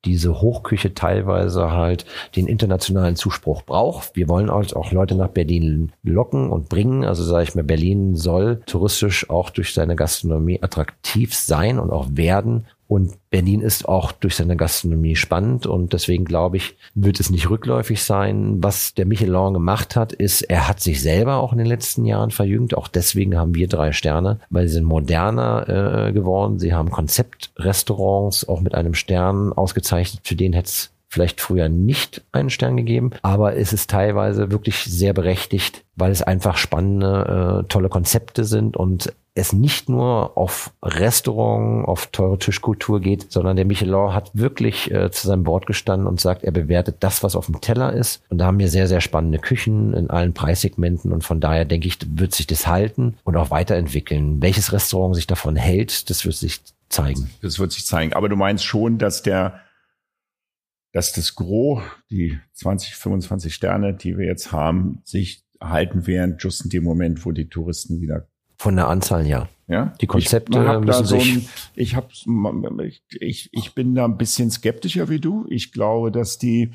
diese 0.03 0.41
Hochküche 0.41 0.95
teilweise 0.95 1.71
halt 1.71 2.05
den 2.35 2.47
internationalen 2.47 3.15
Zuspruch 3.15 3.61
braucht. 3.61 4.15
Wir 4.15 4.27
wollen 4.27 4.49
halt 4.49 4.75
auch 4.75 4.91
Leute 4.91 5.13
nach 5.13 5.27
Berlin 5.27 5.91
locken 6.01 6.49
und 6.49 6.69
bringen. 6.69 7.03
Also 7.03 7.23
sage 7.23 7.43
ich 7.43 7.53
mal, 7.53 7.63
Berlin 7.63 8.15
soll 8.15 8.61
touristisch 8.65 9.29
auch 9.29 9.51
durch 9.51 9.73
seine 9.73 9.95
Gastronomie 9.95 10.63
attraktiv 10.63 11.35
sein 11.35 11.77
und 11.77 11.91
auch 11.91 12.07
werden. 12.11 12.65
Und 12.89 13.19
Berlin 13.29 13.61
ist 13.61 13.87
auch 13.87 14.11
durch 14.11 14.35
seine 14.35 14.57
Gastronomie 14.57 15.15
spannend 15.15 15.67
und 15.67 15.93
deswegen 15.93 16.25
glaube 16.25 16.57
ich, 16.57 16.75
wird 16.95 17.19
es 17.19 17.29
nicht 17.29 17.47
rückläufig 17.47 18.01
sein. 18.01 18.63
Was 18.63 18.95
der 18.95 19.05
Michelin 19.05 19.53
gemacht 19.53 19.95
hat, 19.95 20.11
ist, 20.11 20.41
er 20.41 20.67
hat 20.67 20.79
sich 20.79 20.99
selber 20.99 21.35
auch 21.35 21.51
in 21.51 21.59
den 21.59 21.67
letzten 21.67 22.03
Jahren 22.03 22.31
verjüngt. 22.31 22.75
Auch 22.75 22.87
deswegen 22.87 23.37
haben 23.37 23.53
wir 23.53 23.67
drei 23.67 23.91
Sterne, 23.91 24.39
weil 24.49 24.67
sie 24.67 24.73
sind 24.73 24.85
moderner 24.85 26.07
äh, 26.07 26.13
geworden. 26.13 26.57
Sie 26.57 26.73
haben 26.73 26.89
Konzeptrestaurants 26.89 28.49
auch 28.49 28.59
mit 28.59 28.73
einem 28.73 28.95
Stern 28.95 29.53
ausgezeichnet. 29.53 30.27
Für 30.27 30.35
den 30.35 30.53
hätte 30.53 30.69
es 30.69 30.91
vielleicht 31.10 31.41
früher 31.41 31.70
nicht 31.70 32.22
einen 32.32 32.49
Stern 32.51 32.78
gegeben, 32.78 33.12
aber 33.24 33.57
es 33.57 33.74
ist 33.74 33.89
teilweise 33.89 34.51
wirklich 34.51 34.84
sehr 34.84 35.14
berechtigt, 35.14 35.84
weil 35.95 36.12
es 36.12 36.22
einfach 36.22 36.55
spannende, 36.57 37.64
äh, 37.64 37.68
tolle 37.68 37.89
Konzepte 37.89 38.45
sind 38.45 38.78
und 38.78 39.12
es 39.34 39.53
nicht 39.53 39.89
nur 39.89 40.38
auf 40.38 40.72
Restaurant, 40.84 41.88
auf 41.88 42.07
teure 42.07 42.38
Tischkultur 42.38 42.99
geht, 42.99 43.32
sondern 43.32 43.55
der 43.55 43.66
Michelin 43.66 44.14
hat 44.14 44.32
wirklich 44.34 44.91
äh, 44.91 45.10
zu 45.12 45.28
seinem 45.28 45.45
Wort 45.45 45.66
gestanden 45.66 46.07
und 46.07 46.20
sagt, 46.20 46.43
er 46.43 46.51
bewertet 46.51 46.97
das, 46.99 47.24
was 47.24 47.36
auf 47.36 47.47
dem 47.47 47.62
Teller 47.62 47.93
ist. 47.93 48.22
Und 48.30 48.39
da 48.39 48.45
haben 48.45 48.60
wir 48.60 48.68
sehr, 48.68 48.88
sehr 48.88 49.01
spannende 49.01 49.39
Küchen 49.39 49.93
in 49.93 50.10
allen 50.10 50.34
Preissegmenten 50.34 51.12
und 51.12 51.24
von 51.24 51.39
daher 51.39 51.66
denke 51.66 51.88
ich, 51.88 51.97
wird 52.07 52.36
sich 52.36 52.47
das 52.47 52.68
halten 52.68 53.18
und 53.24 53.36
auch 53.36 53.49
weiterentwickeln. 53.49 54.41
Welches 54.41 54.74
Restaurant 54.74 55.16
sich 55.16 55.28
davon 55.28 55.55
hält, 55.55 56.10
das 56.10 56.26
wird 56.26 56.36
sich 56.36 56.60
zeigen. 56.89 57.30
Das 57.41 57.60
wird 57.60 57.72
sich 57.72 57.86
zeigen. 57.86 58.14
Aber 58.14 58.30
du 58.30 58.36
meinst 58.36 58.66
schon, 58.66 58.97
dass 58.97 59.24
der 59.24 59.62
dass 60.91 61.13
das 61.13 61.35
Gros, 61.35 61.81
die 62.09 62.39
20, 62.53 62.95
25 62.95 63.53
Sterne, 63.53 63.93
die 63.93 64.17
wir 64.17 64.25
jetzt 64.25 64.51
haben, 64.51 65.01
sich 65.03 65.43
halten 65.61 66.07
werden, 66.07 66.37
just 66.39 66.63
in 66.63 66.69
dem 66.69 66.83
Moment, 66.83 67.25
wo 67.25 67.31
die 67.31 67.49
Touristen 67.49 68.01
wieder 68.01 68.27
von 68.59 68.75
der 68.75 68.89
Anzahl 68.89 69.25
ja. 69.25 69.47
Ja. 69.67 69.93
Die 70.01 70.07
Konzepte 70.07 70.59
ich 70.59 70.85
müssen 70.85 71.05
so 71.05 71.17
sich. 71.17 71.35
Ein, 71.35 71.49
ich 71.75 71.95
habe, 71.95 72.07
ich, 73.21 73.49
ich 73.53 73.73
bin 73.73 73.95
da 73.95 74.03
ein 74.03 74.17
bisschen 74.17 74.51
skeptischer 74.51 75.07
wie 75.07 75.19
du. 75.19 75.45
Ich 75.47 75.71
glaube, 75.71 76.11
dass 76.11 76.39
die, 76.39 76.73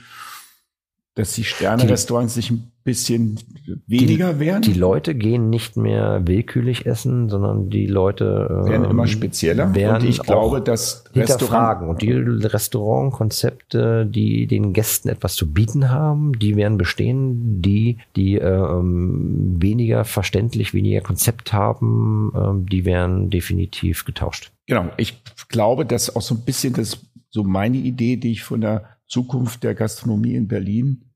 dass 1.14 1.34
die 1.34 1.44
Sterne-Restaurants 1.44 2.34
sich 2.34 2.50
ein 2.50 2.72
bisschen 2.82 3.38
weniger 3.86 4.34
die, 4.34 4.40
werden. 4.40 4.62
Die 4.62 4.74
Leute 4.74 5.14
gehen 5.14 5.48
nicht 5.48 5.76
mehr 5.76 6.22
willkürlich 6.26 6.86
essen, 6.86 7.28
sondern 7.28 7.70
die 7.70 7.86
Leute 7.86 8.48
ähm, 8.50 8.68
werden 8.68 8.90
immer 8.90 9.06
spezieller. 9.06 9.74
Werden 9.76 10.02
und 10.02 10.08
ich 10.08 10.20
glaube, 10.20 10.60
dass 10.60 11.04
hinterfragen 11.12 11.88
und 11.88 12.02
die 12.02 12.12
Restaurantkonzepte, 12.12 14.06
die 14.06 14.48
den 14.48 14.72
Gästen 14.72 15.08
etwas 15.08 15.36
zu 15.36 15.52
bieten 15.52 15.88
haben, 15.88 16.38
die 16.38 16.56
werden 16.56 16.76
bestehen. 16.76 17.62
Die, 17.62 17.98
die 18.16 18.34
ähm, 18.34 19.56
weniger 19.60 20.04
verständlich, 20.04 20.74
weniger 20.74 21.00
Konzept 21.00 21.52
haben, 21.52 22.32
ähm, 22.36 22.66
die 22.66 22.84
werden 22.84 23.30
definitiv 23.30 24.04
getauscht. 24.04 24.50
Genau. 24.66 24.90
Ich 24.96 25.22
glaube, 25.48 25.86
dass 25.86 26.14
auch 26.14 26.22
so 26.22 26.34
ein 26.34 26.40
bisschen 26.44 26.74
das 26.74 26.98
so 27.30 27.44
meine 27.44 27.78
Idee, 27.78 28.16
die 28.16 28.32
ich 28.32 28.42
von 28.42 28.60
der 28.60 28.93
Zukunft 29.08 29.62
der 29.62 29.74
Gastronomie 29.74 30.34
in 30.34 30.48
Berlin 30.48 31.10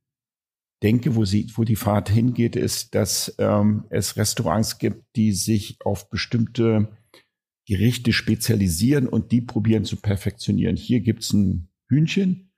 denke, 0.83 1.17
wo, 1.17 1.25
sie, 1.25 1.51
wo 1.55 1.65
die 1.65 1.77
Fahrt 1.77 2.09
hingeht, 2.09 2.57
ist, 2.57 2.95
dass 2.95 3.35
ähm, 3.39 3.85
es 3.91 4.17
Restaurants 4.17 4.79
gibt, 4.79 5.05
die 5.17 5.33
sich 5.33 5.79
auf 5.85 6.09
bestimmte 6.09 6.89
Gerichte 7.67 8.13
spezialisieren 8.13 9.09
und 9.09 9.33
die 9.33 9.41
probieren 9.41 9.85
zu 9.85 9.97
perfektionieren. 9.97 10.77
Hier 10.77 11.01
gibt's 11.01 11.33
ein 11.33 11.69
Hühnchen 11.89 12.53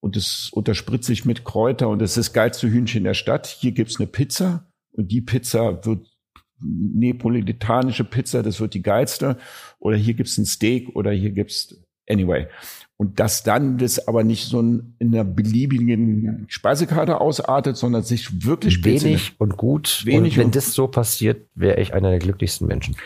und 0.00 0.16
es 0.16 0.50
unterspritze 0.50 1.12
ich 1.12 1.24
mit 1.24 1.44
Kräuter 1.44 1.88
und 1.88 2.00
es 2.02 2.12
ist 2.12 2.28
das 2.28 2.32
geilste 2.32 2.70
Hühnchen 2.70 3.04
der 3.04 3.14
Stadt. 3.14 3.46
Hier 3.46 3.72
gibt's 3.72 3.98
eine 3.98 4.06
Pizza 4.06 4.70
und 4.92 5.10
die 5.10 5.20
Pizza 5.20 5.84
wird 5.84 6.08
neapolitanische 6.58 8.04
Pizza, 8.04 8.42
das 8.42 8.60
wird 8.60 8.74
die 8.74 8.82
geilste. 8.82 9.36
Oder 9.78 9.96
hier 9.96 10.14
gibt's 10.14 10.38
ein 10.38 10.46
Steak 10.46 10.94
oder 10.94 11.10
hier 11.10 11.32
gibt's 11.32 11.84
anyway. 12.08 12.46
Und 12.98 13.20
dass 13.20 13.42
dann 13.42 13.76
das 13.76 14.08
aber 14.08 14.24
nicht 14.24 14.46
so 14.46 14.58
in 14.60 14.94
einer 15.00 15.24
beliebigen 15.24 16.46
Speisekarte 16.48 17.20
ausartet, 17.20 17.76
sondern 17.76 18.02
sich 18.02 18.46
wirklich 18.46 18.84
wenig 18.84 19.34
und 19.38 19.58
gut. 19.58 20.02
Wenig 20.06 20.34
und 20.34 20.38
wenn 20.38 20.46
und 20.46 20.56
das 20.56 20.72
so 20.72 20.88
passiert, 20.88 21.46
wäre 21.54 21.78
ich 21.78 21.92
einer 21.92 22.08
der 22.10 22.20
glücklichsten 22.20 22.66
Menschen. 22.66 22.96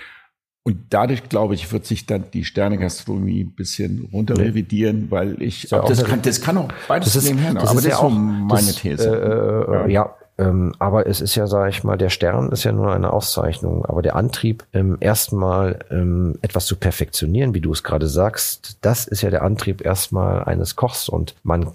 Und 0.63 0.79
dadurch, 0.91 1.29
glaube 1.29 1.55
ich, 1.55 1.73
wird 1.73 1.87
sich 1.87 2.07
dann 2.07 2.25
die 2.33 2.45
Sternegastronomie 2.45 3.45
ein 3.45 3.55
bisschen 3.55 4.09
runterrevidieren, 4.13 5.11
weil 5.11 5.43
ich, 5.43 5.71
ja 5.71 5.81
das, 5.83 6.05
kann, 6.05 6.21
das 6.23 6.41
kann 6.41 6.59
auch 6.59 6.69
beides 6.87 7.15
das 7.15 7.25
ist, 7.25 7.31
nebenher. 7.31 7.55
Das 7.55 7.71
aber 7.71 7.79
ist 7.79 7.87
das 7.87 7.95
ist 7.95 7.99
ja 7.99 8.07
auch 8.07 8.11
meine 8.11 8.73
These. 8.73 9.67
Äh, 9.69 9.73
ja. 9.73 9.87
ja. 9.89 10.17
Ähm, 10.41 10.73
aber 10.79 11.07
es 11.07 11.21
ist 11.21 11.35
ja, 11.35 11.47
sage 11.47 11.69
ich 11.69 11.85
mal, 11.85 11.99
der 11.99 12.09
Stern 12.09 12.51
ist 12.51 12.65
ja 12.65 12.73
nur 12.73 12.93
eine 12.93 13.13
Auszeichnung. 13.13 13.85
Aber 13.85 14.01
der 14.01 14.17
Antrieb, 14.17 14.65
ähm, 14.73 14.97
erstmal 14.99 15.81
ähm, 15.91 16.39
etwas 16.41 16.65
zu 16.65 16.77
perfektionieren, 16.77 17.53
wie 17.53 17.61
du 17.61 17.73
es 17.73 17.83
gerade 17.83 18.09
sagst, 18.09 18.79
das 18.81 19.07
ist 19.07 19.21
ja 19.21 19.29
der 19.29 19.43
Antrieb 19.43 19.85
erstmal 19.85 20.45
eines 20.45 20.77
Kochs. 20.77 21.11
Und 21.11 21.35
man 21.43 21.73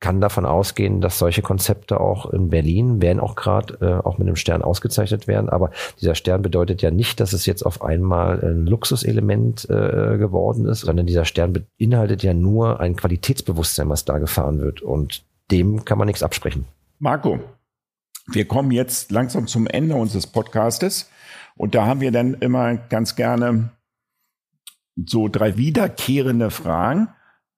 kann 0.00 0.20
davon 0.20 0.44
ausgehen, 0.44 1.00
dass 1.00 1.18
solche 1.18 1.40
Konzepte 1.40 2.00
auch 2.00 2.30
in 2.30 2.50
Berlin 2.50 3.00
werden 3.00 3.20
auch 3.20 3.34
gerade 3.34 3.78
äh, 3.80 4.06
auch 4.06 4.18
mit 4.18 4.26
einem 4.26 4.36
Stern 4.36 4.60
ausgezeichnet 4.60 5.26
werden. 5.26 5.48
Aber 5.48 5.70
dieser 6.00 6.14
Stern 6.14 6.42
bedeutet 6.42 6.82
ja 6.82 6.90
nicht, 6.90 7.18
dass 7.18 7.32
es 7.32 7.46
jetzt 7.46 7.64
auf 7.64 7.82
einmal 7.82 8.44
ein 8.44 8.66
Luxuselement 8.66 9.64
äh, 9.70 10.18
geworden 10.18 10.66
ist, 10.66 10.80
sondern 10.80 11.06
dieser 11.06 11.24
Stern 11.24 11.64
beinhaltet 11.78 12.22
ja 12.22 12.34
nur 12.34 12.80
ein 12.80 12.94
Qualitätsbewusstsein, 12.96 13.88
was 13.88 14.04
da 14.04 14.18
gefahren 14.18 14.60
wird. 14.60 14.82
Und 14.82 15.22
dem 15.50 15.86
kann 15.86 15.96
man 15.98 16.08
nichts 16.08 16.22
absprechen. 16.22 16.66
Marco, 16.98 17.38
wir 18.34 18.46
kommen 18.46 18.70
jetzt 18.70 19.10
langsam 19.10 19.46
zum 19.46 19.66
Ende 19.66 19.94
unseres 19.94 20.26
Podcastes. 20.26 21.10
Und 21.56 21.74
da 21.74 21.86
haben 21.86 22.00
wir 22.00 22.12
dann 22.12 22.34
immer 22.34 22.76
ganz 22.76 23.14
gerne 23.14 23.70
so 24.96 25.28
drei 25.28 25.56
wiederkehrende 25.56 26.50
Fragen. 26.50 27.08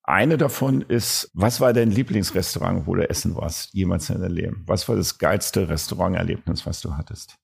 Eine 0.03 0.37
davon 0.37 0.83
ist, 0.83 1.31
was 1.33 1.61
war 1.61 1.73
dein 1.73 1.91
Lieblingsrestaurant, 1.91 2.87
wo 2.87 2.95
du 2.95 3.09
essen 3.09 3.35
warst, 3.37 3.73
jemals 3.73 4.11
in 4.11 4.21
deinem 4.21 4.35
Leben? 4.35 4.63
Was 4.67 4.89
war 4.89 4.97
das 4.97 5.19
geilste 5.19 5.69
Restauranterlebnis, 5.69 6.67
was 6.67 6.81
du 6.81 6.97
hattest? 6.97 7.39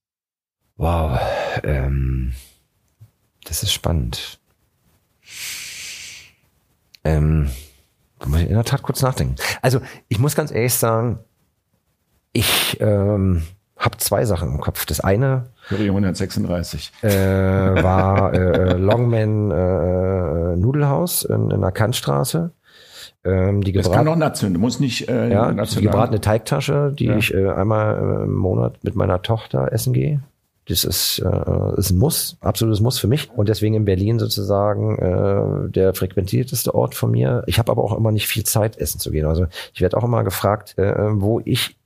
Wow, 0.76 1.18
ähm, 1.62 2.34
das 3.44 3.62
ist 3.62 3.72
spannend. 3.72 4.40
Ähm, 7.04 7.50
muss 8.26 8.40
ich 8.40 8.48
in 8.48 8.54
der 8.54 8.64
Tat 8.64 8.82
kurz 8.82 9.00
nachdenken. 9.00 9.36
Also, 9.62 9.80
ich 10.08 10.18
muss 10.18 10.36
ganz 10.36 10.50
ehrlich 10.50 10.74
sagen, 10.74 11.20
ich 12.32 12.78
ähm, 12.80 13.42
habe 13.76 13.96
zwei 13.98 14.24
Sachen 14.24 14.50
im 14.50 14.60
Kopf. 14.60 14.86
Das 14.86 15.00
eine 15.00 15.46
Curry 15.68 15.88
136 15.88 16.92
äh, 17.02 17.08
war 17.08 18.34
äh, 18.34 18.74
Longman 18.74 19.50
äh, 19.50 20.56
Nudelhaus 20.56 21.24
in, 21.24 21.50
in 21.50 21.60
der 21.60 21.72
Kantstraße. 21.72 22.52
Ähm, 23.22 23.62
die 23.62 23.72
das 23.72 23.90
kann 23.90 24.06
noch 24.06 24.16
national, 24.16 24.58
muss 24.58 24.80
nicht 24.80 25.08
äh, 25.08 25.30
ja, 25.30 25.52
national. 25.52 25.80
Die 25.80 25.86
gebratene 25.86 26.20
Teigtasche, 26.20 26.94
die 26.98 27.06
ja. 27.06 27.16
ich 27.16 27.34
äh, 27.34 27.50
einmal 27.50 28.22
im 28.24 28.34
Monat 28.34 28.82
mit 28.82 28.94
meiner 28.94 29.20
Tochter 29.20 29.72
essen 29.72 29.92
gehe. 29.92 30.22
Das 30.68 30.84
ist, 30.84 31.18
äh, 31.18 31.78
ist 31.78 31.90
ein 31.90 31.98
Muss, 31.98 32.36
absolutes 32.40 32.80
Muss 32.80 32.98
für 32.98 33.08
mich. 33.08 33.30
Und 33.34 33.48
deswegen 33.48 33.74
in 33.74 33.84
Berlin 33.84 34.18
sozusagen 34.18 34.98
äh, 34.98 35.70
der 35.70 35.94
frequentierteste 35.94 36.74
Ort 36.74 36.94
von 36.94 37.10
mir. 37.10 37.42
Ich 37.46 37.58
habe 37.58 37.72
aber 37.72 37.82
auch 37.82 37.96
immer 37.96 38.12
nicht 38.12 38.28
viel 38.28 38.44
Zeit, 38.44 38.78
essen 38.78 39.00
zu 39.00 39.10
gehen. 39.10 39.26
Also 39.26 39.46
ich 39.74 39.80
werde 39.80 39.96
auch 39.96 40.04
immer 40.04 40.22
gefragt, 40.22 40.78
äh, 40.78 40.94
wo 41.20 41.40
ich 41.44 41.76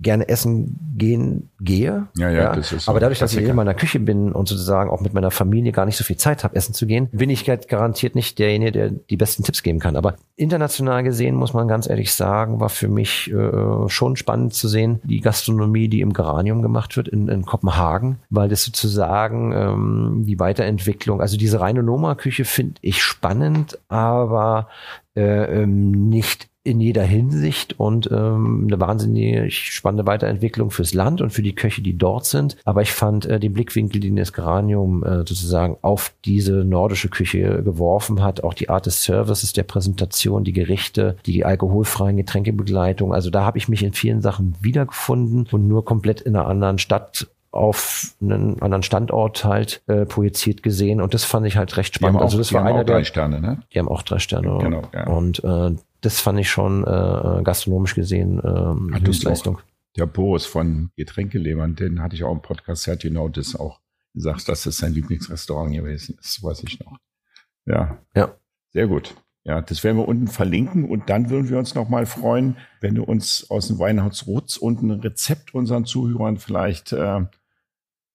gerne 0.00 0.28
essen 0.28 0.78
gehen 0.96 1.50
gehe. 1.60 2.06
Ja, 2.16 2.30
ja, 2.30 2.42
ja. 2.42 2.54
das 2.54 2.72
ist 2.72 2.88
Aber 2.88 3.00
dadurch, 3.00 3.18
dass 3.18 3.34
ich 3.34 3.42
in 3.42 3.56
meiner 3.56 3.74
Küche 3.74 3.98
bin 3.98 4.30
und 4.32 4.48
sozusagen 4.48 4.90
auch 4.90 5.00
mit 5.00 5.12
meiner 5.12 5.32
Familie 5.32 5.72
gar 5.72 5.86
nicht 5.86 5.96
so 5.96 6.04
viel 6.04 6.16
Zeit 6.16 6.44
habe, 6.44 6.54
essen 6.54 6.72
zu 6.72 6.86
gehen, 6.86 7.08
bin 7.10 7.30
ich 7.30 7.48
halt 7.48 7.68
garantiert 7.68 8.14
nicht 8.14 8.38
derjenige, 8.38 8.70
der 8.70 8.90
die 8.90 9.16
besten 9.16 9.42
Tipps 9.42 9.62
geben 9.62 9.80
kann. 9.80 9.96
Aber 9.96 10.14
international 10.36 11.02
gesehen 11.02 11.34
muss 11.34 11.52
man 11.52 11.66
ganz 11.66 11.88
ehrlich 11.88 12.14
sagen, 12.14 12.60
war 12.60 12.68
für 12.68 12.86
mich 12.86 13.32
äh, 13.32 13.88
schon 13.88 14.14
spannend 14.14 14.54
zu 14.54 14.68
sehen, 14.68 15.00
die 15.02 15.20
Gastronomie, 15.20 15.88
die 15.88 16.00
im 16.00 16.12
Geranium 16.12 16.62
gemacht 16.62 16.96
wird 16.96 17.08
in, 17.08 17.26
in 17.28 17.44
Kopenhagen, 17.44 18.18
weil 18.30 18.48
das 18.48 18.62
sozusagen 18.62 19.52
ähm, 19.52 20.24
die 20.26 20.38
Weiterentwicklung, 20.38 21.20
also 21.20 21.36
diese 21.36 21.60
reine 21.60 21.82
Noma-Küche 21.82 22.44
finde 22.44 22.76
ich 22.82 23.02
spannend, 23.02 23.78
aber 23.88 24.68
äh, 25.16 25.62
ähm, 25.62 26.08
nicht 26.08 26.48
in 26.68 26.80
jeder 26.80 27.02
Hinsicht 27.02 27.80
und 27.80 28.10
ähm, 28.12 28.64
eine 28.66 28.78
wahnsinnig 28.78 29.72
spannende 29.72 30.06
Weiterentwicklung 30.06 30.70
fürs 30.70 30.92
Land 30.92 31.20
und 31.22 31.30
für 31.30 31.42
die 31.42 31.54
Köche, 31.54 31.80
die 31.80 31.96
dort 31.96 32.26
sind. 32.26 32.56
Aber 32.64 32.82
ich 32.82 32.92
fand 32.92 33.24
äh, 33.24 33.40
den 33.40 33.54
Blickwinkel, 33.54 34.00
den 34.00 34.16
das 34.16 34.34
Geranium 34.34 35.02
äh, 35.02 35.18
sozusagen 35.18 35.78
auf 35.80 36.12
diese 36.24 36.64
nordische 36.64 37.08
Küche 37.08 37.62
geworfen 37.62 38.22
hat, 38.22 38.44
auch 38.44 38.54
die 38.54 38.68
Art 38.68 38.86
des 38.86 39.02
Services, 39.02 39.54
der 39.54 39.62
Präsentation, 39.62 40.44
die 40.44 40.52
Gerichte, 40.52 41.16
die 41.24 41.44
alkoholfreien 41.44 42.18
Getränkebegleitung. 42.18 43.14
Also 43.14 43.30
da 43.30 43.44
habe 43.44 43.56
ich 43.56 43.68
mich 43.68 43.82
in 43.82 43.94
vielen 43.94 44.20
Sachen 44.20 44.54
wiedergefunden 44.60 45.48
und 45.50 45.66
nur 45.66 45.84
komplett 45.84 46.20
in 46.20 46.36
einer 46.36 46.46
anderen 46.46 46.78
Stadt 46.78 47.28
auf 47.50 48.14
einen 48.20 48.60
anderen 48.60 48.82
Standort 48.82 49.44
halt 49.44 49.82
äh, 49.86 50.04
projiziert 50.04 50.62
gesehen 50.62 51.00
und 51.00 51.14
das 51.14 51.24
fand 51.24 51.46
ich 51.46 51.56
halt 51.56 51.76
recht 51.76 51.94
spannend. 51.94 52.18
Auch, 52.18 52.24
also 52.24 52.38
das 52.38 52.52
war 52.52 52.64
einer 52.64 52.84
der 52.84 52.96
drei 52.96 53.04
Sterne, 53.04 53.40
ne? 53.40 53.62
Die 53.72 53.78
haben 53.78 53.88
auch 53.88 54.02
drei 54.02 54.18
Sterne. 54.18 54.58
Genau. 54.58 54.82
Ja. 54.92 55.06
Und 55.06 55.42
äh, 55.42 55.74
das 56.00 56.20
fand 56.20 56.38
ich 56.38 56.50
schon 56.50 56.82
äh, 56.84 57.42
gastronomisch 57.42 57.94
gesehen 57.94 58.38
äh, 58.38 59.06
Höchstleistung. 59.06 59.58
Der 59.96 60.06
Boris 60.06 60.46
von 60.46 60.90
Getränkelebern, 60.96 61.74
den 61.74 62.02
hatte 62.02 62.14
ich 62.14 62.24
auch 62.24 62.32
im 62.32 62.42
Podcast, 62.42 62.86
der 62.86 62.94
hat 62.94 63.02
genau 63.02 63.28
das 63.28 63.56
auch 63.56 63.80
gesagt, 64.14 64.48
dass 64.48 64.62
das 64.62 64.76
sein 64.76 64.92
Lieblingsrestaurant 64.94 65.74
gewesen 65.74 66.16
ist, 66.20 66.42
weiß 66.42 66.62
ich 66.64 66.78
noch. 66.80 66.98
Ja. 67.66 67.98
Ja. 68.14 68.34
Sehr 68.72 68.86
gut. 68.86 69.14
Ja, 69.44 69.62
das 69.62 69.82
werden 69.82 69.96
wir 69.96 70.06
unten 70.06 70.28
verlinken 70.28 70.84
und 70.84 71.08
dann 71.08 71.30
würden 71.30 71.48
wir 71.48 71.58
uns 71.58 71.74
nochmal 71.74 72.04
freuen, 72.04 72.56
wenn 72.80 72.94
du 72.94 73.02
uns 73.02 73.50
aus 73.50 73.68
dem 73.68 73.78
Weinhaus 73.78 74.26
Rutz 74.26 74.58
unten 74.58 74.90
ein 74.90 75.00
Rezept 75.00 75.54
unseren 75.54 75.86
Zuhörern 75.86 76.36
vielleicht 76.36 76.92
äh, 76.92 77.20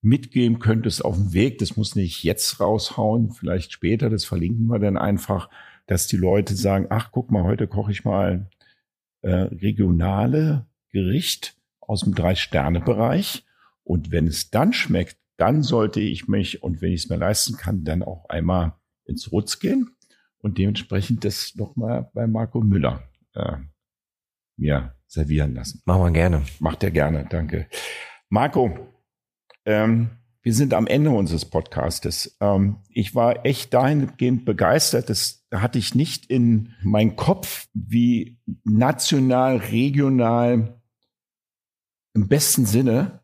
mitgeben 0.02 0.60
könntest 0.60 1.04
auf 1.04 1.16
dem 1.16 1.34
Weg. 1.34 1.58
Das 1.58 1.76
muss 1.76 1.96
nicht 1.96 2.24
jetzt 2.24 2.60
raushauen, 2.60 3.32
vielleicht 3.32 3.72
später, 3.72 4.12
das 4.12 4.26
verlinken 4.26 4.68
wir 4.68 4.78
dann 4.78 4.98
einfach 4.98 5.50
dass 5.88 6.08
die 6.08 6.18
Leute 6.18 6.56
sagen, 6.56 6.88
ach, 6.90 7.12
guck 7.12 7.32
mal, 7.32 7.44
heute 7.44 7.68
koche 7.68 7.92
ich 7.92 8.06
mal 8.06 8.50
äh, 9.22 9.32
regionale 9.32 10.66
Gericht 10.90 11.58
aus 11.80 12.02
dem 12.02 12.16
Drei-Sterne-Bereich. 12.16 13.46
Und 13.84 14.12
wenn 14.12 14.28
es 14.28 14.50
dann 14.50 14.74
schmeckt, 14.74 15.18
dann 15.38 15.64
sollte 15.64 16.00
ich 16.00 16.28
mich, 16.28 16.64
und 16.64 16.82
wenn 16.82 16.92
ich 16.92 17.04
es 17.04 17.10
mir 17.10 17.18
leisten 17.18 17.58
kann, 17.58 17.84
dann 17.84 18.04
auch 18.04 18.30
einmal 18.30 18.74
ins 19.06 19.32
Rutz 19.32 19.60
gehen 19.60 19.96
und 20.38 20.58
dementsprechend 20.58 21.26
das 21.26 21.56
nochmal 21.56 22.10
bei 22.14 22.28
Marco 22.28 22.62
Müller 22.62 23.04
äh, 23.34 23.58
mir 24.58 24.96
servieren 25.08 25.54
lassen. 25.56 25.82
Machen 25.86 26.04
wir 26.04 26.12
gerne. 26.12 26.44
Macht 26.60 26.84
er 26.84 26.92
gerne, 26.92 27.26
danke. 27.30 27.68
Marco, 28.30 28.94
ähm, 29.66 30.10
wir 30.44 30.54
sind 30.54 30.74
am 30.74 30.88
Ende 30.88 31.10
unseres 31.10 31.46
Podcastes. 31.46 32.38
Ähm, 32.42 32.82
ich 32.90 33.16
war 33.16 33.46
echt 33.46 33.74
dahingehend 33.74 34.44
begeistert. 34.44 35.10
Das 35.10 35.48
hatte 35.52 35.80
ich 35.80 35.96
nicht 35.96 36.26
in 36.26 36.74
meinen 36.82 37.16
Kopf, 37.16 37.68
wie 37.74 38.38
national, 38.66 39.58
regional 39.58 40.82
im 42.14 42.28
besten 42.28 42.66
Sinne 42.66 43.22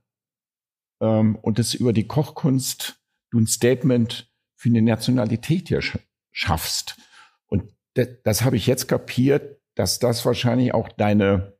ähm, 1.02 1.36
und 1.36 1.60
das 1.60 1.74
über 1.74 1.92
die 1.92 2.08
Kochkunst 2.08 3.02
du 3.32 3.40
ein 3.40 3.48
Statement 3.48 4.32
für 4.56 4.70
eine 4.70 4.82
Nationalität 4.82 5.68
hier 5.68 5.82
schaffst. 6.32 6.98
Und 7.48 7.76
das, 7.96 8.08
das 8.24 8.44
habe 8.44 8.56
ich 8.56 8.66
jetzt 8.66 8.88
kapiert, 8.88 9.62
dass 9.76 10.00
das 10.00 10.26
wahrscheinlich 10.26 10.74
auch 10.74 10.90
deine, 10.90 11.54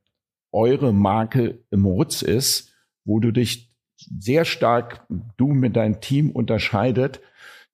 eure 0.52 0.92
Marke 0.92 1.64
im 1.70 1.84
Rutz 1.84 2.22
ist, 2.22 2.74
wo 3.04 3.20
du 3.20 3.30
dich 3.30 3.69
sehr 4.18 4.44
stark 4.44 5.06
du 5.36 5.48
mit 5.48 5.76
deinem 5.76 6.00
Team 6.00 6.30
unterscheidet, 6.30 7.20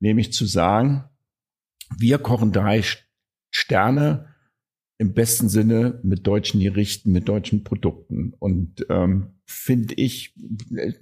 nämlich 0.01 0.33
zu 0.33 0.47
sagen, 0.47 1.05
wir 1.99 2.19
kochen 2.19 2.53
drei 2.53 2.83
Sterne 3.51 4.35
im 4.99 5.15
besten 5.15 5.49
Sinne 5.49 6.01
mit 6.03 6.27
deutschen 6.27 6.61
Gerichten, 6.61 7.13
mit 7.13 7.29
deutschen 7.29 7.65
Produkten. 7.65 8.33
Und 8.39 8.87
ähm, 8.89 9.35
finde 9.45 9.95
ich 9.95 10.35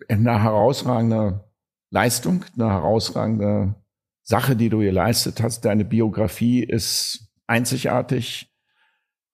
eine 0.09 0.43
herausragende 0.43 1.45
Leistung, 1.91 2.45
eine 2.55 2.71
herausragende 2.71 3.77
Sache, 4.23 4.57
die 4.57 4.69
du 4.69 4.83
hier 4.83 4.93
leistet 4.93 5.43
hast. 5.43 5.65
Deine 5.65 5.85
Biografie 5.85 6.63
ist 6.63 7.33
einzigartig. 7.47 8.51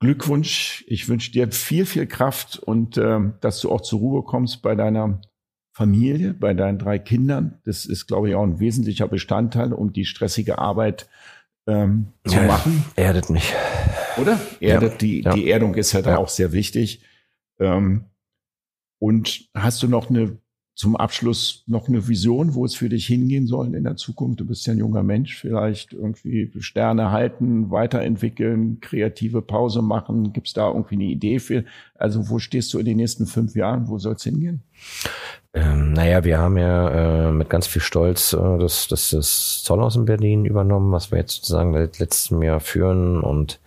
Glückwunsch. 0.00 0.84
Ich 0.88 1.08
wünsche 1.08 1.30
dir 1.30 1.50
viel, 1.52 1.84
viel 1.84 2.06
Kraft 2.06 2.58
und 2.58 2.96
äh, 2.96 3.18
dass 3.40 3.60
du 3.60 3.70
auch 3.70 3.82
zur 3.82 4.00
Ruhe 4.00 4.22
kommst 4.22 4.62
bei 4.62 4.74
deiner 4.74 5.20
Familie, 5.72 6.34
bei 6.34 6.54
deinen 6.54 6.78
drei 6.78 6.98
Kindern. 6.98 7.58
Das 7.64 7.86
ist, 7.86 8.06
glaube 8.06 8.28
ich, 8.28 8.34
auch 8.34 8.42
ein 8.42 8.60
wesentlicher 8.60 9.08
Bestandteil, 9.08 9.72
um 9.72 9.92
die 9.92 10.04
stressige 10.04 10.58
Arbeit 10.58 11.08
ähm, 11.66 12.08
zu 12.26 12.36
ja, 12.36 12.46
machen. 12.46 12.84
Erdet 12.96 13.30
mich. 13.30 13.54
Oder? 14.20 14.38
Erdet, 14.60 14.92
ja, 14.92 14.98
die, 14.98 15.22
ja. 15.22 15.34
die 15.34 15.50
Erdung 15.50 15.74
ist 15.74 15.92
ja 15.92 16.02
da 16.02 16.16
auch 16.16 16.28
sehr 16.28 16.52
wichtig. 16.52 17.02
Ähm, 17.58 18.04
und 18.98 19.48
hast 19.54 19.82
du 19.82 19.88
noch 19.88 20.10
eine, 20.10 20.38
zum 20.74 20.96
Abschluss 20.96 21.64
noch 21.66 21.88
eine 21.88 22.06
Vision, 22.08 22.54
wo 22.54 22.64
es 22.64 22.74
für 22.74 22.88
dich 22.88 23.06
hingehen 23.06 23.46
soll 23.46 23.74
in 23.74 23.84
der 23.84 23.96
Zukunft? 23.96 24.40
Du 24.40 24.46
bist 24.46 24.66
ja 24.66 24.72
ein 24.72 24.78
junger 24.78 25.02
Mensch, 25.02 25.36
vielleicht 25.36 25.92
irgendwie 25.92 26.50
Sterne 26.58 27.10
halten, 27.10 27.70
weiterentwickeln, 27.70 28.80
kreative 28.80 29.42
Pause 29.42 29.82
machen. 29.82 30.32
Gibt 30.32 30.48
es 30.48 30.54
da 30.54 30.68
irgendwie 30.68 30.96
eine 30.96 31.04
Idee 31.04 31.38
für? 31.38 31.64
Also 32.00 32.28
wo 32.28 32.38
stehst 32.38 32.72
du 32.72 32.78
in 32.78 32.86
den 32.86 32.96
nächsten 32.96 33.26
fünf 33.26 33.54
Jahren? 33.54 33.88
Wo 33.88 33.98
soll 33.98 34.14
es 34.14 34.22
hingehen? 34.22 34.62
Ähm, 35.52 35.94
naja, 35.94 36.22
wir 36.22 36.38
haben 36.38 36.56
ja 36.58 37.28
äh, 37.28 37.32
mit 37.32 37.50
ganz 37.50 37.66
viel 37.66 37.82
Stolz 37.82 38.32
äh, 38.34 38.58
das, 38.58 38.86
das, 38.86 39.10
das 39.10 39.64
Zollhaus 39.64 39.96
in 39.96 40.04
Berlin 40.04 40.44
übernommen, 40.44 40.92
was 40.92 41.10
wir 41.10 41.18
jetzt 41.18 41.34
sozusagen 41.36 41.72
seit 41.72 41.98
letztem 41.98 42.40
Jahr 42.42 42.60
führen 42.60 43.20
und 43.20 43.58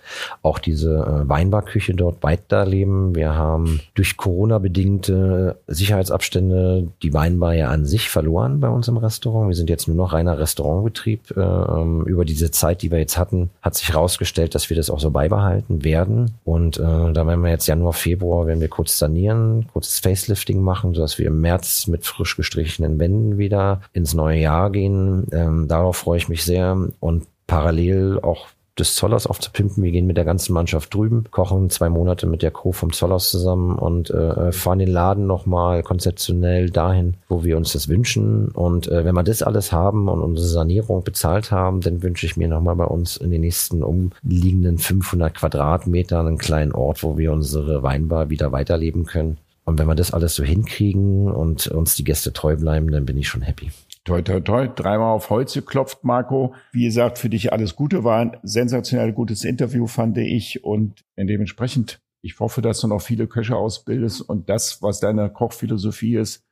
auch 0.42 0.60
diese 0.60 0.96
äh, 0.96 1.30
Weinbarküche 1.30 1.94
dort 1.94 2.24
weiterleben. 2.24 3.16
Wir 3.16 3.36
haben 3.36 3.82
durch 3.96 4.16
Corona-bedingte 4.16 5.58
Sicherheitsabstände 5.68 6.88
die 7.02 7.14
Weinbar 7.14 7.54
ja 7.54 7.68
an 7.70 7.86
sich 7.86 8.10
verloren 8.10 8.62
bei 8.62 8.70
uns 8.70 8.88
im 8.88 8.98
Restaurant. 8.98 9.50
Wir 9.50 9.56
sind 9.56 9.70
jetzt 9.70 9.88
nur 9.88 9.98
noch 9.98 10.14
reiner 10.14 10.40
Restaurantbetrieb. 10.40 11.36
Äh, 11.36 11.42
ähm, 11.42 12.06
über 12.06 12.24
diese 12.24 12.52
Zeit, 12.52 12.82
die 12.82 12.92
wir 12.92 13.00
jetzt 13.00 13.18
hatten, 13.18 13.50
hat 13.62 13.76
sich 13.76 13.90
herausgestellt, 13.90 14.56
dass 14.56 14.70
wir 14.70 14.78
das 14.78 14.90
auch 14.90 15.02
so 15.02 15.12
beibehalten 15.12 15.84
werden. 15.84 16.36
Und 16.46 16.78
äh, 16.78 16.82
da 16.82 17.28
werden 17.28 17.44
wir 17.44 17.52
jetzt 17.52 17.68
Januar, 17.68 17.94
Februar, 18.24 18.48
werden 18.48 18.62
wir 18.62 18.70
kurz 18.70 18.98
sanieren, 18.98 19.68
kurzes 19.74 20.00
Facelifting 20.00 20.62
machen, 20.62 20.94
sodass 20.94 21.20
wir 21.20 21.28
im 21.28 21.42
März 21.42 21.88
mit 21.88 22.06
frisch 22.06 22.38
gestrichenen 22.38 22.98
Wänden 22.98 23.38
wieder 23.38 23.82
ins 23.92 24.14
neue 24.14 24.40
Jahr 24.40 24.70
gehen. 24.70 25.28
Ähm, 25.34 25.68
darauf 25.68 25.98
freue 25.98 26.20
ich 26.20 26.30
mich 26.30 26.46
sehr 26.46 26.78
und 27.02 27.28
parallel 27.48 28.20
auch 28.22 28.48
des 28.80 28.96
Zollers 28.96 29.28
aufzupimpen. 29.28 29.84
Wir 29.84 29.92
gehen 29.92 30.08
mit 30.08 30.18
der 30.18 30.26
ganzen 30.26 30.54
Mannschaft 30.54 30.94
drüben, 30.94 31.26
kochen 31.30 31.70
zwei 31.70 31.90
Monate 31.90 32.26
mit 32.26 32.42
der 32.42 32.52
Crew 32.52 32.72
vom 32.72 32.92
Zollers 32.92 33.30
zusammen 33.30 33.78
und 33.78 34.10
äh, 34.10 34.52
fahren 34.52 34.80
den 34.80 34.90
Laden 34.90 35.28
nochmal 35.28 35.84
konzeptionell 35.84 36.70
dahin, 36.70 37.16
wo 37.30 37.44
wir 37.44 37.58
uns 37.58 37.74
das 37.74 37.88
wünschen. 37.88 38.48
Und 38.50 38.88
äh, 38.88 39.06
wenn 39.06 39.16
wir 39.16 39.24
das 39.24 39.44
alles 39.44 39.72
haben 39.72 40.08
und 40.08 40.22
unsere 40.22 40.48
Sanierung 40.48 41.04
bezahlt 41.04 41.52
haben, 41.52 41.82
dann 41.82 42.02
wünsche 42.02 42.26
ich 42.26 42.36
mir 42.36 42.48
nochmal 42.48 42.76
bei 42.76 42.86
uns 42.86 43.18
in 43.18 43.30
den 43.30 43.42
nächsten 43.42 43.84
umliegenden 43.84 44.80
500 44.80 45.36
Quadratmetern 45.36 46.28
einen 46.28 46.38
kleinen 46.38 46.72
Ort, 46.72 47.04
wo 47.04 47.18
wir 47.18 47.32
unsere 47.32 47.84
Weinbar 47.84 48.30
wieder 48.30 48.52
weiterleben 48.52 49.06
können. 49.06 49.38
Und 49.66 49.80
wenn 49.80 49.88
wir 49.88 49.96
das 49.96 50.12
alles 50.12 50.36
so 50.36 50.44
hinkriegen 50.44 51.32
und 51.32 51.68
uns 51.68 51.96
die 51.96 52.04
Gäste 52.04 52.34
treu 52.34 52.56
bleiben, 52.56 52.92
dann 52.92 53.06
bin 53.06 53.18
ich 53.18 53.28
schon 53.28 53.42
happy. 53.42 53.72
Toi, 54.06 54.22
toi, 54.22 54.42
toi. 54.42 54.68
Dreimal 54.68 55.14
auf 55.14 55.30
Holz 55.30 55.54
geklopft, 55.54 56.04
Marco. 56.04 56.54
Wie 56.74 56.86
gesagt, 56.86 57.18
für 57.18 57.30
dich 57.30 57.54
alles 57.54 57.76
Gute. 57.76 58.04
War 58.04 58.20
ein 58.20 58.38
sensationell 58.44 59.14
gutes 59.14 59.46
Interview, 59.46 59.88
fand 59.88 60.18
ich. 60.18 60.64
Und 60.64 61.06
dementsprechend, 61.18 62.02
ich 62.22 62.40
hoffe, 62.40 62.62
dass 62.62 62.82
du 62.82 62.88
noch 62.88 63.02
viele 63.02 63.28
Köche 63.28 63.56
ausbildest 63.56 64.22
und 64.22 64.50
das, 64.50 64.82
was 64.82 65.00
deine 65.00 65.30
Kochphilosophie 65.30 66.16
ist, 66.18 66.44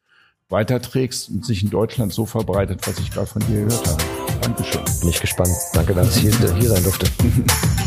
weiterträgst 0.47 1.29
und 1.29 1.45
sich 1.45 1.63
in 1.63 1.69
Deutschland 1.69 2.13
so 2.13 2.25
verbreitet, 2.25 2.87
was 2.87 2.99
ich 2.99 3.11
gerade 3.11 3.27
von 3.27 3.41
dir 3.41 3.65
gehört 3.65 3.87
habe. 3.87 4.03
Dankeschön. 4.41 4.81
Bin 5.01 5.09
ich 5.09 5.19
gespannt. 5.19 5.51
Danke, 5.73 5.93
dass 5.93 6.15
ich 6.15 6.21
hier, 6.21 6.55
hier 6.55 6.69
sein 6.69 6.83
durfte. 6.83 7.07